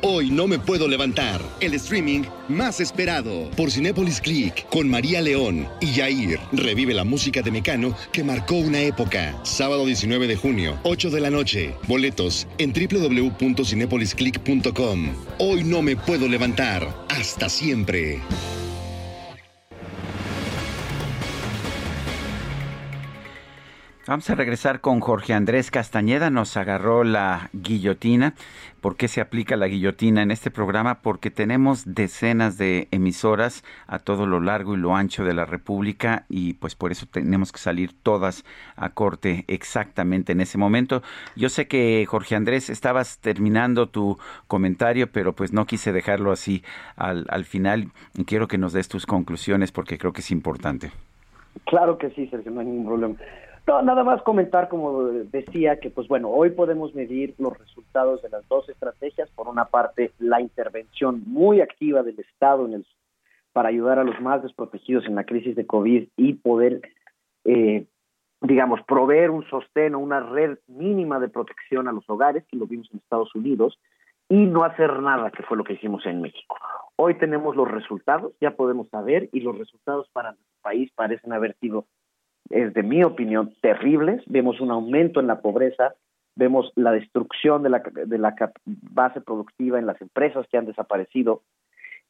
Hoy 0.01 0.31
no 0.31 0.47
me 0.47 0.61
puedo 0.61 0.87
levantar. 0.87 1.41
El 1.59 1.75
streaming 1.75 2.23
más 2.49 2.79
esperado 2.79 3.51
por 3.57 3.73
Cinépolis 3.73 4.21
Click 4.21 4.69
con 4.69 4.89
María 4.89 5.21
León 5.21 5.67
y 5.81 5.95
Yair. 5.95 6.39
Revive 6.53 6.95
la 6.95 7.03
música 7.03 7.43
de 7.43 7.51
Mecano 7.51 7.97
que 8.13 8.23
marcó 8.23 8.55
una 8.55 8.79
época. 8.79 9.35
Sábado 9.43 9.85
19 9.85 10.29
de 10.29 10.37
junio, 10.37 10.79
8 10.85 11.11
de 11.11 11.21
la 11.21 11.31
noche. 11.31 11.75
Boletos 11.89 12.47
en 12.59 12.73
www.cinepolisclick.com. 12.73 15.09
Hoy 15.41 15.65
no 15.65 15.83
me 15.83 15.97
puedo 15.97 16.29
levantar. 16.29 16.87
Hasta 17.09 17.49
siempre. 17.49 18.21
Vamos 24.07 24.29
a 24.29 24.35
regresar 24.35 24.83
con 24.83 25.01
Jorge 25.01 25.33
Andrés 25.33 25.71
Castañeda. 25.71 26.29
Nos 26.29 26.59
agarró 26.59 27.05
la 27.05 27.49
guillotina. 27.55 28.35
¿Por 28.83 28.97
qué 28.97 29.09
se 29.09 29.23
aplica 29.23 29.57
la 29.57 29.67
guillotina 29.67 30.23
en 30.23 30.31
este 30.31 30.51
programa? 30.51 31.01
Porque 31.01 31.31
tenemos 31.31 31.95
decenas 31.95 32.59
de 32.59 32.87
emisoras 32.91 33.65
a 33.87 33.99
todo 33.99 34.27
lo 34.27 34.41
largo 34.41 34.75
y 34.75 34.77
lo 34.77 34.95
ancho 34.95 35.25
de 35.25 35.33
la 35.33 35.47
República 35.47 36.27
y 36.29 36.53
pues 36.53 36.75
por 36.75 36.93
eso 36.93 37.07
tenemos 37.11 37.51
que 37.51 37.59
salir 37.59 37.95
todas 38.03 38.45
a 38.77 38.91
corte 38.91 39.47
exactamente 39.49 40.33
en 40.33 40.43
ese 40.43 40.59
momento. 40.59 41.03
Yo 41.35 41.49
sé 41.49 41.67
que 41.67 42.05
Jorge 42.07 42.37
Andrés 42.37 42.69
estabas 42.69 43.21
terminando 43.21 43.89
tu 43.89 44.19
comentario, 44.49 45.11
pero 45.11 45.33
pues 45.33 45.55
no 45.55 45.65
quise 45.65 45.93
dejarlo 45.93 46.31
así 46.31 46.63
al, 46.97 47.25
al 47.31 47.47
final. 47.47 47.89
Quiero 48.27 48.49
que 48.49 48.59
nos 48.59 48.75
des 48.75 48.87
tus 48.87 49.07
conclusiones 49.07 49.73
porque 49.73 49.97
creo 49.97 50.13
que 50.13 50.21
es 50.21 50.31
importante. 50.31 50.93
Claro 51.65 51.97
que 51.97 52.11
sí, 52.11 52.27
Sergio, 52.27 52.51
no 52.51 52.61
hay 52.61 52.67
ningún 52.67 52.85
problema. 52.85 53.17
No, 53.67 53.81
nada 53.81 54.05
más 54.05 54.23
comentar, 54.23 54.69
como 54.69 55.05
decía, 55.05 55.81
que 55.81 55.89
pues 55.89 56.07
bueno, 56.07 56.29
hoy 56.29 56.51
podemos 56.51 56.95
medir 56.95 57.35
los 57.39 57.57
resultados 57.59 58.21
de 58.21 58.29
las 58.29 58.47
dos 58.49 58.69
estrategias. 58.69 59.31
Por 59.31 59.49
una 59.49 59.65
parte, 59.65 60.13
la 60.19 60.41
intervención 60.41 61.23
muy 61.27 61.63
activa 61.63 62.03
del 62.03 62.21
Estado 62.21 62.67
en 62.67 62.75
el, 62.75 62.87
para 63.55 63.71
ayudar 63.71 63.99
a 63.99 64.05
los 64.05 64.21
más 64.21 64.43
desprotegidos 64.43 65.07
en 65.07 65.15
la 65.15 65.25
crisis 65.25 65.57
de 65.57 65.67
COVID 65.67 66.09
y 66.15 66.35
poder, 66.35 66.83
eh, 67.45 67.87
digamos, 68.43 68.83
proveer 68.83 69.31
un 69.31 69.49
sostén 69.49 69.95
o 69.95 69.99
una 69.99 70.21
red 70.21 70.59
mínima 70.67 71.19
de 71.19 71.29
protección 71.29 71.89
a 71.89 71.93
los 71.93 72.05
hogares, 72.11 72.45
que 72.51 72.59
lo 72.59 72.67
vimos 72.67 72.91
en 72.93 72.99
Estados 72.99 73.35
Unidos, 73.35 73.79
y 74.29 74.45
no 74.45 74.65
hacer 74.65 75.01
nada, 75.01 75.31
que 75.31 75.43
fue 75.43 75.57
lo 75.57 75.65
que 75.65 75.75
hicimos 75.75 76.05
en 76.05 76.21
México. 76.21 76.57
Hoy 76.97 77.15
tenemos 77.15 77.57
los 77.57 77.71
resultados, 77.71 78.35
ya 78.43 78.57
podemos 78.57 78.91
saber, 78.91 79.31
y 79.33 79.41
los 79.41 79.57
resultados 79.57 80.09
para 80.13 80.33
nuestro 80.33 80.61
país 80.61 80.93
parecen 80.95 81.33
haber 81.33 81.57
sido 81.61 81.87
es 82.51 82.75
de 82.75 82.83
mi 82.83 83.03
opinión, 83.03 83.55
terribles. 83.61 84.23
Vemos 84.27 84.61
un 84.61 84.71
aumento 84.71 85.21
en 85.21 85.27
la 85.27 85.41
pobreza, 85.41 85.95
vemos 86.37 86.73
la 86.75 86.93
destrucción 86.93 87.63
de 87.63 87.71
la, 87.71 87.79
de 87.81 88.19
la 88.19 88.35
base 88.65 89.21
productiva 89.21 89.79
en 89.79 89.87
las 89.87 90.01
empresas 90.01 90.47
que 90.49 90.59
han 90.59 90.67
desaparecido 90.67 91.43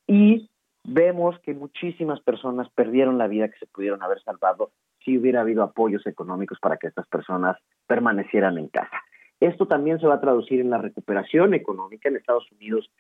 y 0.06 0.48
vemos 0.84 1.38
que 1.40 1.54
muchísimas 1.54 2.20
personas 2.20 2.68
perdieron 2.74 3.18
la 3.18 3.26
vida 3.26 3.48
que 3.48 3.58
se 3.58 3.66
pudieron 3.66 4.02
haber 4.02 4.20
salvado 4.22 4.70
si 5.04 5.18
hubiera 5.18 5.40
habido 5.40 5.62
apoyos 5.62 6.06
económicos 6.06 6.58
para 6.60 6.76
que 6.76 6.86
estas 6.86 7.06
personas 7.08 7.56
permanecieran 7.86 8.58
en 8.58 8.68
casa. 8.68 9.02
Esto 9.40 9.66
también 9.66 9.98
se 10.00 10.06
va 10.06 10.14
a 10.14 10.20
traducir 10.20 10.60
en 10.60 10.70
la 10.70 10.78
recuperación 10.78 11.54
económica. 11.54 12.08
En 12.08 12.16
Estados 12.16 12.50
Unidos 12.52 12.90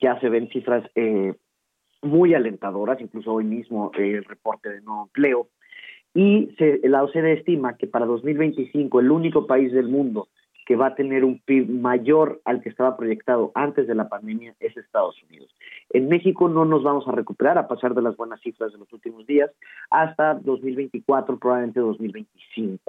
ya 0.00 0.18
se 0.20 0.28
ven 0.28 0.48
cifras 0.48 0.84
eh, 0.94 1.34
muy 2.02 2.34
alentadoras, 2.34 3.00
incluso 3.00 3.32
hoy 3.32 3.44
mismo 3.44 3.90
eh, 3.96 4.16
el 4.16 4.24
reporte 4.24 4.68
de 4.68 4.82
no 4.82 5.04
empleo. 5.04 5.48
Y 6.14 6.54
se, 6.58 6.80
la 6.84 7.02
OCDE 7.02 7.32
estima 7.32 7.76
que 7.76 7.88
para 7.88 8.06
2025 8.06 9.00
el 9.00 9.10
único 9.10 9.46
país 9.46 9.72
del 9.72 9.88
mundo 9.88 10.28
que 10.64 10.76
va 10.76 10.88
a 10.88 10.94
tener 10.94 11.24
un 11.24 11.40
PIB 11.40 11.68
mayor 11.68 12.40
al 12.44 12.62
que 12.62 12.70
estaba 12.70 12.96
proyectado 12.96 13.52
antes 13.54 13.86
de 13.86 13.94
la 13.94 14.08
pandemia 14.08 14.54
es 14.60 14.76
Estados 14.76 15.22
Unidos. 15.24 15.54
En 15.90 16.08
México 16.08 16.48
no 16.48 16.64
nos 16.64 16.82
vamos 16.82 17.06
a 17.06 17.12
recuperar 17.12 17.58
a 17.58 17.68
pasar 17.68 17.94
de 17.94 18.02
las 18.02 18.16
buenas 18.16 18.40
cifras 18.40 18.72
de 18.72 18.78
los 18.78 18.90
últimos 18.92 19.26
días 19.26 19.50
hasta 19.90 20.34
2024, 20.34 21.38
probablemente 21.38 21.80
2025. 21.80 22.80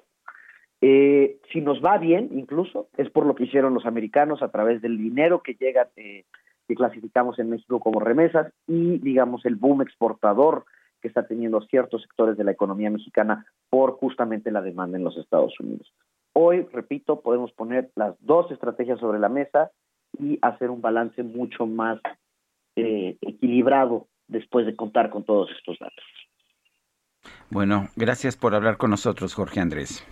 Eh, 0.82 1.38
si 1.52 1.62
nos 1.62 1.84
va 1.84 1.98
bien, 1.98 2.30
incluso, 2.32 2.88
es 2.98 3.10
por 3.10 3.26
lo 3.26 3.36
que 3.36 3.46
hicieron 3.46 3.74
los 3.74 3.86
americanos 3.86 4.42
a 4.42 4.50
través 4.50 4.82
del 4.82 4.98
dinero 4.98 5.42
que 5.42 5.56
llega, 5.56 5.90
eh, 5.96 6.24
que 6.68 6.76
clasificamos 6.76 7.40
en 7.40 7.50
México 7.50 7.80
como 7.80 8.00
remesas, 8.00 8.54
y, 8.68 9.00
digamos, 9.00 9.46
el 9.46 9.56
boom 9.56 9.82
exportador 9.82 10.66
que 11.02 11.08
está 11.08 11.28
teniendo 11.28 11.62
ciertos 11.62 12.02
sectores 12.02 12.38
de 12.38 12.44
la 12.44 12.52
economía 12.52 12.90
mexicana 12.90 13.46
por 13.70 13.94
justamente 13.94 14.52
la 14.52 14.62
demanda 14.62 14.98
en 14.98 15.04
los 15.04 15.18
Estados 15.18 15.54
Unidos. 15.60 15.94
Hoy, 16.34 16.68
repito, 16.72 17.22
podemos 17.22 17.52
poner 17.54 17.92
las 17.96 18.16
dos 18.20 18.52
estrategias 18.52 19.00
sobre 19.00 19.20
la 19.20 19.30
mesa 19.30 19.72
y 20.20 20.38
hacer 20.42 20.70
un 20.70 20.82
balance 20.82 21.24
mucho 21.24 21.66
más 21.66 22.00
eh, 22.76 23.18
equilibrado 23.22 24.08
después 24.28 24.66
de 24.66 24.76
contar 24.76 25.10
con 25.10 25.24
todos 25.24 25.50
estos 25.58 25.78
datos. 25.80 26.04
Bueno, 27.50 27.90
gracias 27.96 28.36
por 28.36 28.54
hablar 28.54 28.78
con 28.78 28.90
nosotros, 28.90 29.34
Jorge 29.34 29.60
Andrés. 29.60 30.06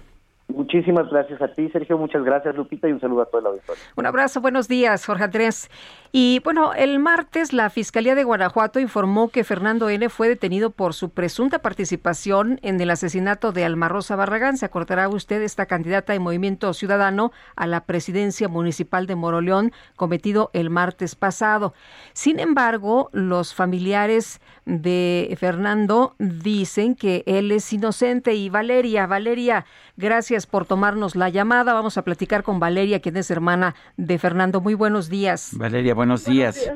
Muchísimas 0.47 1.09
gracias 1.09 1.41
a 1.41 1.47
ti, 1.47 1.69
Sergio. 1.69 1.97
Muchas 1.97 2.23
gracias, 2.23 2.53
Lupita, 2.55 2.87
y 2.87 2.91
un 2.91 2.99
saludo 2.99 3.21
a 3.21 3.25
todo 3.25 3.39
el 3.39 3.47
auditorio. 3.47 3.81
Un 3.95 4.05
abrazo, 4.05 4.41
buenos 4.41 4.67
días, 4.67 5.05
Jorge 5.05 5.23
Andrés. 5.23 5.71
Y 6.11 6.41
bueno, 6.43 6.73
el 6.73 6.99
martes 6.99 7.53
la 7.53 7.69
Fiscalía 7.69 8.13
de 8.13 8.23
Guanajuato 8.23 8.79
informó 8.79 9.29
que 9.29 9.43
Fernando 9.43 9.89
N. 9.89 10.09
fue 10.09 10.27
detenido 10.27 10.69
por 10.69 10.93
su 10.93 11.09
presunta 11.09 11.59
participación 11.59 12.59
en 12.61 12.79
el 12.79 12.91
asesinato 12.91 13.51
de 13.51 13.63
Alma 13.63 13.87
Rosa 13.87 14.15
Barragán. 14.15 14.57
Se 14.57 14.65
acordará 14.65 15.07
usted 15.07 15.41
esta 15.41 15.65
candidata 15.65 16.13
de 16.13 16.19
Movimiento 16.19 16.73
Ciudadano 16.73 17.31
a 17.55 17.65
la 17.65 17.85
presidencia 17.85 18.47
municipal 18.47 19.07
de 19.07 19.15
Moroleón, 19.15 19.71
cometido 19.95 20.51
el 20.53 20.69
martes 20.69 21.15
pasado. 21.15 21.73
Sin 22.11 22.39
embargo, 22.39 23.09
los 23.13 23.55
familiares 23.55 24.41
de 24.65 25.35
Fernando 25.39 26.15
dicen 26.19 26.95
que 26.95 27.23
él 27.25 27.51
es 27.51 27.71
inocente 27.73 28.35
y 28.35 28.49
Valeria, 28.49 29.07
Valeria, 29.07 29.65
gracias 29.97 30.32
por 30.47 30.65
tomarnos 30.65 31.15
la 31.15 31.29
llamada. 31.29 31.73
Vamos 31.73 31.97
a 31.97 32.01
platicar 32.01 32.43
con 32.43 32.59
Valeria, 32.59 32.99
quien 32.99 33.17
es 33.17 33.29
hermana 33.29 33.75
de 33.97 34.17
Fernando. 34.17 34.61
Muy 34.61 34.73
buenos 34.73 35.09
días. 35.09 35.51
Valeria, 35.57 35.93
buenos 35.93 36.25
días. 36.25 36.71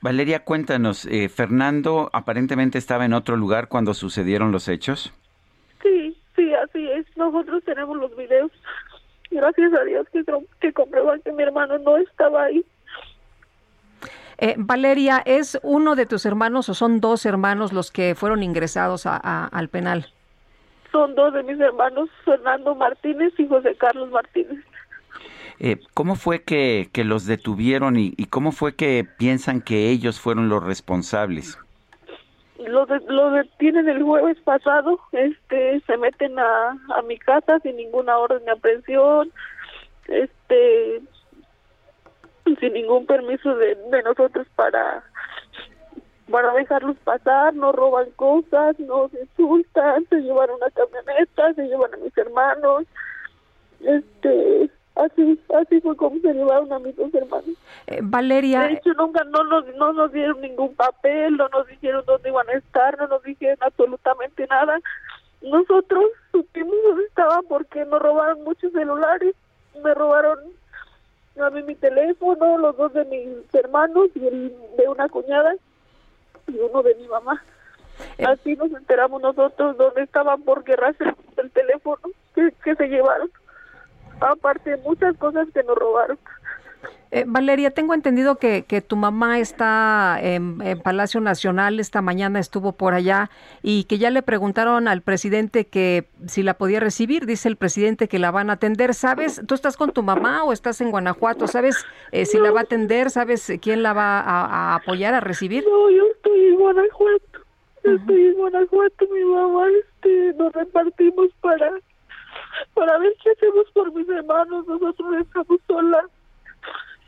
Valeria, 0.00 0.44
cuéntanos, 0.44 1.06
eh, 1.06 1.28
¿Fernando 1.28 2.10
aparentemente 2.12 2.76
estaba 2.76 3.04
en 3.04 3.12
otro 3.12 3.36
lugar 3.36 3.68
cuando 3.68 3.94
sucedieron 3.94 4.50
los 4.50 4.66
hechos? 4.66 5.12
Sí, 5.80 6.16
sí, 6.34 6.52
así 6.54 6.90
es. 6.90 7.06
Nosotros 7.16 7.62
tenemos 7.64 7.96
los 7.96 8.16
videos. 8.16 8.50
Gracias 9.30 9.72
a 9.72 9.84
Dios 9.84 10.06
que, 10.12 10.24
que 10.60 10.72
comprueban 10.72 11.20
que 11.22 11.32
mi 11.32 11.44
hermano 11.44 11.78
no 11.78 11.96
estaba 11.98 12.44
ahí. 12.44 12.64
Eh, 14.38 14.56
Valeria, 14.58 15.22
¿es 15.24 15.60
uno 15.62 15.94
de 15.94 16.04
tus 16.04 16.26
hermanos 16.26 16.68
o 16.68 16.74
son 16.74 17.00
dos 17.00 17.24
hermanos 17.24 17.72
los 17.72 17.92
que 17.92 18.16
fueron 18.16 18.42
ingresados 18.42 19.06
al 19.06 19.68
penal? 19.68 20.08
Son 20.92 21.14
dos 21.14 21.32
de 21.32 21.42
mis 21.42 21.58
hermanos, 21.58 22.10
Fernando 22.24 22.74
Martínez 22.74 23.32
y 23.38 23.48
José 23.48 23.74
Carlos 23.76 24.10
Martínez. 24.10 24.62
Eh, 25.58 25.78
¿Cómo 25.94 26.16
fue 26.16 26.42
que, 26.42 26.90
los 27.04 27.26
detuvieron 27.26 27.96
y, 27.96 28.12
cómo 28.26 28.52
fue 28.52 28.74
que 28.74 29.06
piensan 29.18 29.62
que 29.62 29.90
ellos 29.90 30.20
fueron 30.20 30.48
los 30.48 30.62
responsables? 30.62 31.58
Los, 32.58 32.88
detienen 33.32 33.88
el 33.88 34.02
jueves 34.02 34.38
pasado, 34.40 35.00
este, 35.12 35.80
se 35.80 35.96
meten 35.96 36.38
a, 36.38 36.70
a 36.96 37.02
mi 37.02 37.18
casa 37.18 37.58
sin 37.60 37.76
ninguna 37.76 38.18
orden 38.18 38.44
de 38.44 38.50
aprehensión, 38.52 39.32
este, 40.08 41.00
sin 42.60 42.72
ningún 42.72 43.06
permiso 43.06 43.54
de, 43.56 43.74
de 43.74 44.02
nosotros 44.02 44.46
para 44.54 45.02
para 46.32 46.54
dejarlos 46.54 46.96
pasar, 47.04 47.54
no 47.54 47.72
roban 47.72 48.10
cosas, 48.16 48.80
no 48.80 49.08
se 49.10 49.20
insultan, 49.20 50.06
se 50.08 50.16
llevan 50.16 50.48
una 50.50 50.70
camioneta, 50.70 51.52
se 51.52 51.62
llevan 51.64 51.92
a 51.92 51.98
mis 51.98 52.16
hermanos, 52.16 52.84
este, 53.80 54.70
así, 54.96 55.38
así 55.54 55.80
fue 55.82 55.94
como 55.94 56.18
se 56.20 56.32
llevaron 56.32 56.72
a 56.72 56.78
mis 56.78 56.96
dos 56.96 57.12
hermanos. 57.14 57.54
Eh, 57.86 58.00
Valeria. 58.02 58.62
De 58.62 58.72
hecho, 58.72 58.94
nunca 58.94 59.22
no 59.24 59.44
nos, 59.44 59.66
no 59.76 59.92
nos 59.92 60.10
dieron 60.10 60.40
ningún 60.40 60.74
papel, 60.74 61.36
no 61.36 61.50
nos 61.50 61.66
dijeron 61.66 62.02
dónde 62.06 62.30
iban 62.30 62.48
a 62.48 62.52
estar, 62.52 62.98
no 62.98 63.08
nos 63.08 63.22
dijeron 63.24 63.58
absolutamente 63.60 64.46
nada. 64.46 64.80
Nosotros 65.42 66.04
supimos 66.30 66.74
dónde 66.88 67.04
estaban 67.04 67.44
porque 67.46 67.84
nos 67.84 68.00
robaron 68.00 68.42
muchos 68.42 68.72
celulares, 68.72 69.34
me 69.84 69.92
robaron 69.92 70.38
a 71.38 71.50
mí 71.50 71.62
mi 71.62 71.74
teléfono, 71.74 72.56
los 72.56 72.74
dos 72.78 72.94
de 72.94 73.04
mis 73.04 73.54
hermanos 73.54 74.08
y 74.14 74.26
el 74.26 74.56
de 74.78 74.88
una 74.88 75.10
cuñada 75.10 75.54
y 76.46 76.58
uno 76.58 76.82
de 76.82 76.94
mi 76.96 77.08
mamá. 77.08 77.42
Eh. 78.18 78.24
Así 78.26 78.56
nos 78.56 78.72
enteramos 78.72 79.22
nosotros 79.22 79.76
dónde 79.76 80.02
estaban 80.02 80.42
por 80.42 80.64
guerrarse 80.64 81.04
el 81.36 81.50
teléfono 81.50 82.00
que, 82.34 82.52
que 82.64 82.74
se 82.74 82.88
llevaron. 82.88 83.30
Aparte 84.20 84.76
muchas 84.78 85.16
cosas 85.16 85.48
que 85.52 85.62
nos 85.62 85.76
robaron. 85.76 86.18
Eh, 87.14 87.24
Valeria, 87.26 87.70
tengo 87.70 87.92
entendido 87.92 88.36
que, 88.36 88.64
que 88.66 88.80
tu 88.80 88.96
mamá 88.96 89.38
está 89.38 90.18
en, 90.18 90.56
Palacio 90.82 91.20
Nacional, 91.20 91.78
esta 91.78 92.00
mañana 92.00 92.40
estuvo 92.40 92.72
por 92.72 92.94
allá 92.94 93.28
y 93.62 93.84
que 93.84 93.98
ya 93.98 94.08
le 94.08 94.22
preguntaron 94.22 94.88
al 94.88 95.02
presidente 95.02 95.66
que 95.66 96.08
si 96.26 96.42
la 96.42 96.54
podía 96.54 96.80
recibir, 96.80 97.26
dice 97.26 97.50
el 97.50 97.56
presidente 97.56 98.08
que 98.08 98.18
la 98.18 98.30
van 98.30 98.48
a 98.48 98.54
atender. 98.54 98.94
¿Sabes, 98.94 99.42
tú 99.46 99.54
estás 99.54 99.76
con 99.76 99.92
tu 99.92 100.02
mamá 100.02 100.42
o 100.44 100.54
estás 100.54 100.80
en 100.80 100.90
Guanajuato? 100.90 101.46
¿Sabes 101.48 101.84
eh, 102.12 102.24
si 102.24 102.38
la 102.38 102.50
va 102.50 102.60
a 102.60 102.62
atender? 102.62 103.10
¿Sabes 103.10 103.52
quién 103.60 103.82
la 103.82 103.92
va 103.92 104.18
a, 104.20 104.76
apoyar, 104.76 105.12
a 105.12 105.20
recibir? 105.20 105.64
No, 105.64 105.90
yo 105.90 106.06
estoy 106.16 106.46
en 106.46 106.56
Guanajuato. 106.56 107.40
Estoy 107.84 108.26
en 108.28 108.34
Guanajuato, 108.36 109.06
mi 109.12 109.24
mamá, 109.24 109.66
este, 109.68 110.32
nos 110.38 110.50
repartimos 110.54 111.28
para, 111.42 111.72
para 112.72 112.96
ver 112.96 113.12
qué 113.22 113.32
hacemos 113.32 113.70
por 113.74 113.92
mis 113.92 114.08
hermanos. 114.08 114.66
Nosotros 114.66 115.14
estamos 115.20 115.60
solas 115.66 116.06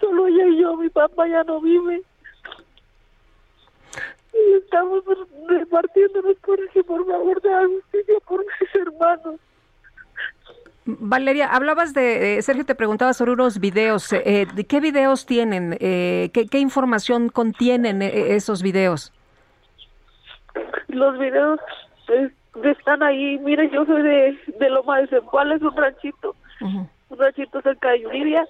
Solo 0.01 0.27
ella 0.27 0.47
y 0.49 0.61
yo, 0.61 0.77
mi 0.77 0.89
papá 0.89 1.27
ya 1.29 1.45
no 1.45 1.61
vive. 1.61 2.03
Y 4.33 4.55
estamos 4.55 5.05
repartiéndonos 5.49 6.37
que 6.73 6.83
por 6.83 7.07
favor 7.07 7.41
de 7.41 7.51
justicia 7.67 8.15
por 8.27 8.41
mis 8.41 8.75
hermanos. 8.75 9.41
Valeria, 10.87 11.47
hablabas 11.47 11.95
de, 11.95 12.43
Sergio 12.43 12.67
te 12.67 12.75
preguntaba 12.75 13.15
sobre 13.15 13.33
unos 13.33 13.59
videos. 13.59 14.13
Eh, 14.13 14.47
¿De 14.55 14.65
qué 14.65 14.81
videos 14.81 15.25
tienen? 15.25 15.79
Eh, 15.81 16.31
¿qué, 16.33 16.59
información 16.59 17.31
contienen 17.31 18.03
eh, 18.03 18.35
esos 18.35 18.63
videos? 18.63 19.13
Los 20.89 21.19
videos 21.19 21.59
están 22.63 23.03
ahí. 23.03 23.39
Mire, 23.39 23.71
yo 23.71 23.87
soy 23.87 24.03
de, 24.03 24.39
de 24.59 24.71
Loma 24.71 24.99
de 24.99 25.07
Zempoal, 25.07 25.53
es 25.53 25.63
un 25.63 25.75
ranchito. 25.75 26.37
Un 26.61 27.19
ranchito 27.19 27.63
cerca 27.63 27.91
de 27.91 28.03
Yuridia 28.03 28.47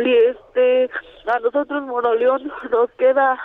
y 0.00 0.14
este 0.14 0.90
a 1.26 1.38
nosotros 1.40 1.82
Moroleón 1.84 2.52
nos 2.70 2.90
queda 2.92 3.38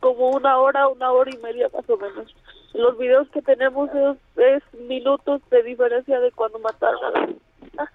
como 0.00 0.30
una 0.30 0.58
hora, 0.58 0.86
una 0.88 1.10
hora 1.12 1.30
y 1.34 1.38
media 1.38 1.68
más 1.72 1.88
o 1.88 1.96
menos. 1.96 2.34
Los 2.74 2.98
videos 2.98 3.28
que 3.30 3.40
tenemos 3.40 3.88
es, 4.36 4.62
minutos 4.80 5.40
de 5.50 5.62
diferencia 5.62 6.20
de 6.20 6.32
cuando 6.32 6.58
mataron 6.58 7.04
a 7.04 7.10
la 7.10 7.90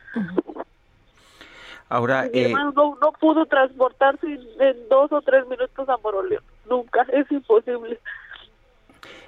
Ahora, 1.90 2.28
eh... 2.32 2.54
no, 2.54 2.72
no 3.02 3.12
pudo 3.20 3.46
transportarse 3.46 4.26
en 4.26 4.90
dos 4.90 5.12
o 5.12 5.22
tres 5.22 5.48
minutos 5.48 5.90
a 5.90 5.98
Moroleón. 5.98 6.44
Nunca, 6.70 7.06
es 7.12 7.32
imposible. 7.32 8.00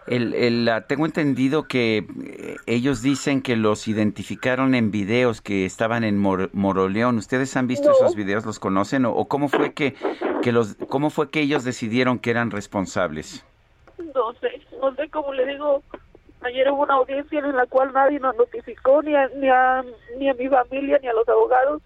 El, 0.07 0.33
el, 0.33 0.69
tengo 0.87 1.05
entendido 1.05 1.67
que 1.67 1.97
eh, 1.97 2.55
ellos 2.65 3.01
dicen 3.01 3.41
que 3.41 3.55
los 3.55 3.87
identificaron 3.87 4.73
en 4.73 4.89
videos 4.89 5.41
que 5.41 5.65
estaban 5.65 6.03
en 6.03 6.17
Moroleón. 6.17 7.17
¿Ustedes 7.17 7.55
han 7.55 7.67
visto 7.67 7.91
esos 7.91 8.15
videos? 8.15 8.45
¿Los 8.45 8.59
conocen? 8.59 9.05
¿O, 9.05 9.25
cómo 9.25 9.47
fue 9.47 9.73
que, 9.73 9.95
que 10.41 10.51
los 10.51 10.75
cómo 10.89 11.11
fue 11.11 11.29
que 11.29 11.41
ellos 11.41 11.63
decidieron 11.63 12.17
que 12.17 12.31
eran 12.31 12.49
responsables? 12.49 13.45
No 14.15 14.33
sé, 14.41 14.61
no 14.81 14.93
sé 14.95 15.07
cómo 15.09 15.33
le 15.33 15.45
digo. 15.45 15.83
Ayer 16.41 16.71
hubo 16.71 16.81
una 16.81 16.95
audiencia 16.95 17.39
en 17.39 17.55
la 17.55 17.67
cual 17.67 17.93
nadie 17.93 18.19
nos 18.19 18.35
notificó, 18.35 19.03
ni 19.03 19.13
a, 19.15 19.27
ni 19.35 19.47
a, 19.47 19.83
ni 20.17 20.27
a 20.27 20.33
mi 20.33 20.49
familia, 20.49 20.97
ni 20.99 21.07
a 21.07 21.13
los 21.13 21.29
abogados. 21.29 21.83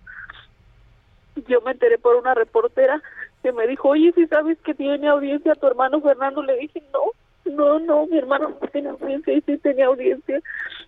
Yo 1.48 1.60
me 1.62 1.72
enteré 1.72 1.98
por 1.98 2.16
una 2.16 2.34
reportera 2.34 3.02
que 3.44 3.52
me 3.52 3.68
dijo, 3.68 3.90
oye, 3.90 4.14
si 4.14 4.26
sabes 4.28 4.58
que 4.60 4.74
tiene 4.74 5.10
audiencia 5.10 5.56
tu 5.56 5.68
hermano 5.68 6.00
Fernando, 6.00 6.42
le 6.42 6.56
dije, 6.56 6.82
no, 6.94 7.12
no, 7.46 7.80
no, 7.80 8.06
mi 8.08 8.18
hermano 8.18 8.50
no 8.50 8.68
tiene 8.70 8.90
audiencia 8.90 9.34
y 9.34 9.42
sí 9.42 9.58
tenía 9.58 9.88
audiencia. 9.88 10.42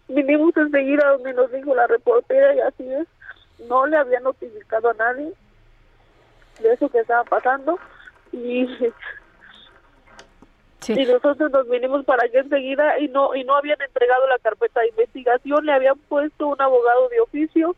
Vinimos 0.08 0.56
enseguida 0.58 1.12
donde 1.12 1.34
nos 1.34 1.52
dijo 1.52 1.76
la 1.76 1.88
reportera 1.88 2.56
y 2.56 2.60
así 2.62 2.92
es. 2.92 3.08
No 3.68 3.86
le 3.86 3.98
había 3.98 4.20
notificado 4.20 4.90
a 4.90 4.94
nadie 4.94 5.34
de 6.62 6.74
eso 6.74 6.90
que 6.90 7.00
estaba 7.00 7.24
pasando 7.24 7.80
y 8.32 8.68
y 10.88 11.06
nosotros 11.06 11.52
nos 11.52 11.68
vinimos 11.70 12.06
para 12.06 12.24
allá 12.24 12.40
enseguida 12.40 12.98
y 13.00 13.10
no 13.10 13.36
y 13.36 13.44
no 13.44 13.56
habían 13.56 13.82
entregado 13.82 14.26
la 14.28 14.40
carpeta 14.40 14.80
de 14.82 14.90
investigación 14.90 15.66
le 15.66 15.74
habían 15.74 15.98
puesto 16.08 16.48
un 16.48 16.62
abogado 16.62 17.10
de 17.10 17.20
oficio 17.20 17.76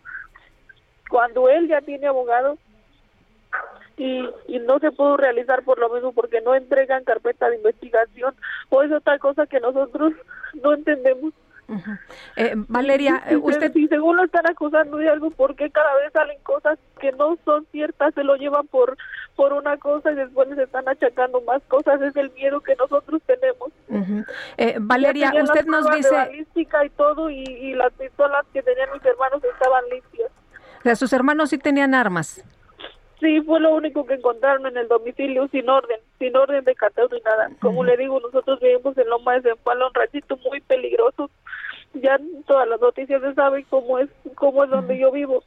cuando 1.10 1.50
él 1.50 1.68
ya 1.68 1.82
tiene 1.82 2.06
abogado 2.06 2.58
y, 4.00 4.28
y 4.48 4.60
no 4.60 4.80
se 4.80 4.92
pudo 4.92 5.18
realizar 5.18 5.64
por 5.64 5.78
lo 5.78 5.90
mismo 5.90 6.14
porque 6.14 6.42
no 6.42 6.56
entregan 6.56 7.04
carpeta 7.04 7.50
de 7.50 7.58
investigación 7.58 8.34
o 8.70 8.82
es 8.82 8.92
otra 8.92 9.20
cosa 9.20 9.46
que 9.46 9.60
nosotros 9.60 10.14
no 10.64 10.74
entendemos 10.74 11.34
eh, 12.36 12.54
Valeria, 12.56 13.24
si, 13.28 13.36
usted... 13.36 13.72
Si 13.74 13.88
según 13.88 14.18
lo 14.18 14.24
están 14.24 14.50
acusando 14.50 14.98
de 14.98 15.10
algo, 15.10 15.30
¿por 15.30 15.56
qué 15.56 15.70
cada 15.70 15.94
vez 15.96 16.12
salen 16.14 16.40
cosas 16.42 16.80
que 17.00 17.12
no 17.12 17.38
son 17.46 17.66
ciertas? 17.72 18.14
Se 18.16 18.24
lo 18.24 18.36
llevan 18.36 18.68
por 18.68 18.98
por 19.36 19.54
una 19.54 19.78
cosa 19.78 20.12
y 20.12 20.16
después 20.16 20.50
les 20.50 20.60
están 20.60 20.90
achacando 20.90 21.40
más 21.42 21.62
cosas. 21.68 22.02
Es 22.02 22.16
el 22.16 22.30
miedo 22.32 22.60
que 22.60 22.76
nosotros 22.76 23.22
tenemos. 23.26 23.72
eh, 24.58 24.76
Valeria, 24.80 25.32
usted 25.42 25.66
nos 25.66 25.90
dice... 25.92 26.14
balística 26.14 26.84
y 26.86 26.90
todo, 26.90 27.30
y, 27.30 27.44
y 27.44 27.74
las 27.74 27.94
pistolas 27.94 28.46
que 28.52 28.62
tenían 28.62 28.90
mis 28.92 29.06
hermanos 29.06 29.42
estaban 29.44 29.84
limpias. 29.90 30.32
O 30.80 30.82
sea, 30.82 30.96
sus 30.96 31.14
hermanos 31.14 31.52
sí 31.52 31.58
tenían 31.58 31.94
armas. 31.94 32.44
Sí, 33.20 33.42
fue 33.42 33.60
lo 33.60 33.76
único 33.76 34.06
que 34.06 34.14
encontraron 34.14 34.66
en 34.66 34.78
el 34.78 34.88
domicilio 34.88 35.48
sin 35.50 35.70
orden, 35.70 36.00
sin 36.20 36.36
orden 36.38 36.64
de 36.64 36.76
cateo 36.76 37.10
ni 37.12 37.20
nada. 37.20 37.50
Como 37.62 37.84
le 37.84 37.98
digo, 37.98 38.20
nosotros 38.20 38.60
vivimos 38.62 38.98
en 38.98 39.10
Loma 39.10 39.34
de 39.34 39.50
Zempala, 39.50 39.88
un 39.88 39.94
ratito 39.94 40.38
muy 40.50 40.62
peligroso. 40.62 41.30
Ya 41.96 42.18
todas 42.48 42.68
las 42.68 42.80
noticias 42.80 43.22
se 43.22 43.34
saben 43.34 43.66
cómo 43.70 44.00
es, 44.00 44.10
cómo 44.36 44.64
es 44.64 44.70
donde 44.70 44.98
yo 44.98 45.12
vivo. 45.12 45.44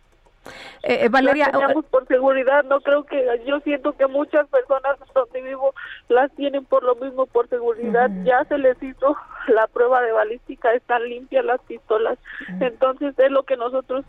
Eh, 0.82 1.08
Valeria, 1.08 1.44
las 1.44 1.52
teníamos 1.52 1.84
por 1.86 2.06
seguridad, 2.08 2.64
no 2.64 2.80
creo 2.80 3.04
que 3.04 3.24
yo 3.46 3.60
siento 3.60 3.92
que 3.92 4.08
muchas 4.08 4.48
personas 4.48 4.98
donde 5.14 5.40
vivo 5.40 5.72
las 6.08 6.32
tienen 6.32 6.64
por 6.64 6.82
lo 6.82 6.96
mismo 6.96 7.26
por 7.26 7.48
seguridad. 7.48 8.10
Ya 8.24 8.44
se 8.44 8.58
les 8.58 8.82
hizo 8.82 9.16
la 9.46 9.66
prueba 9.68 10.02
de 10.02 10.12
balística, 10.12 10.74
están 10.74 11.08
limpias 11.08 11.44
las 11.44 11.60
pistolas. 11.62 12.18
Entonces 12.60 13.16
es 13.18 13.30
lo 13.30 13.44
que 13.44 13.56
nosotros 13.56 14.04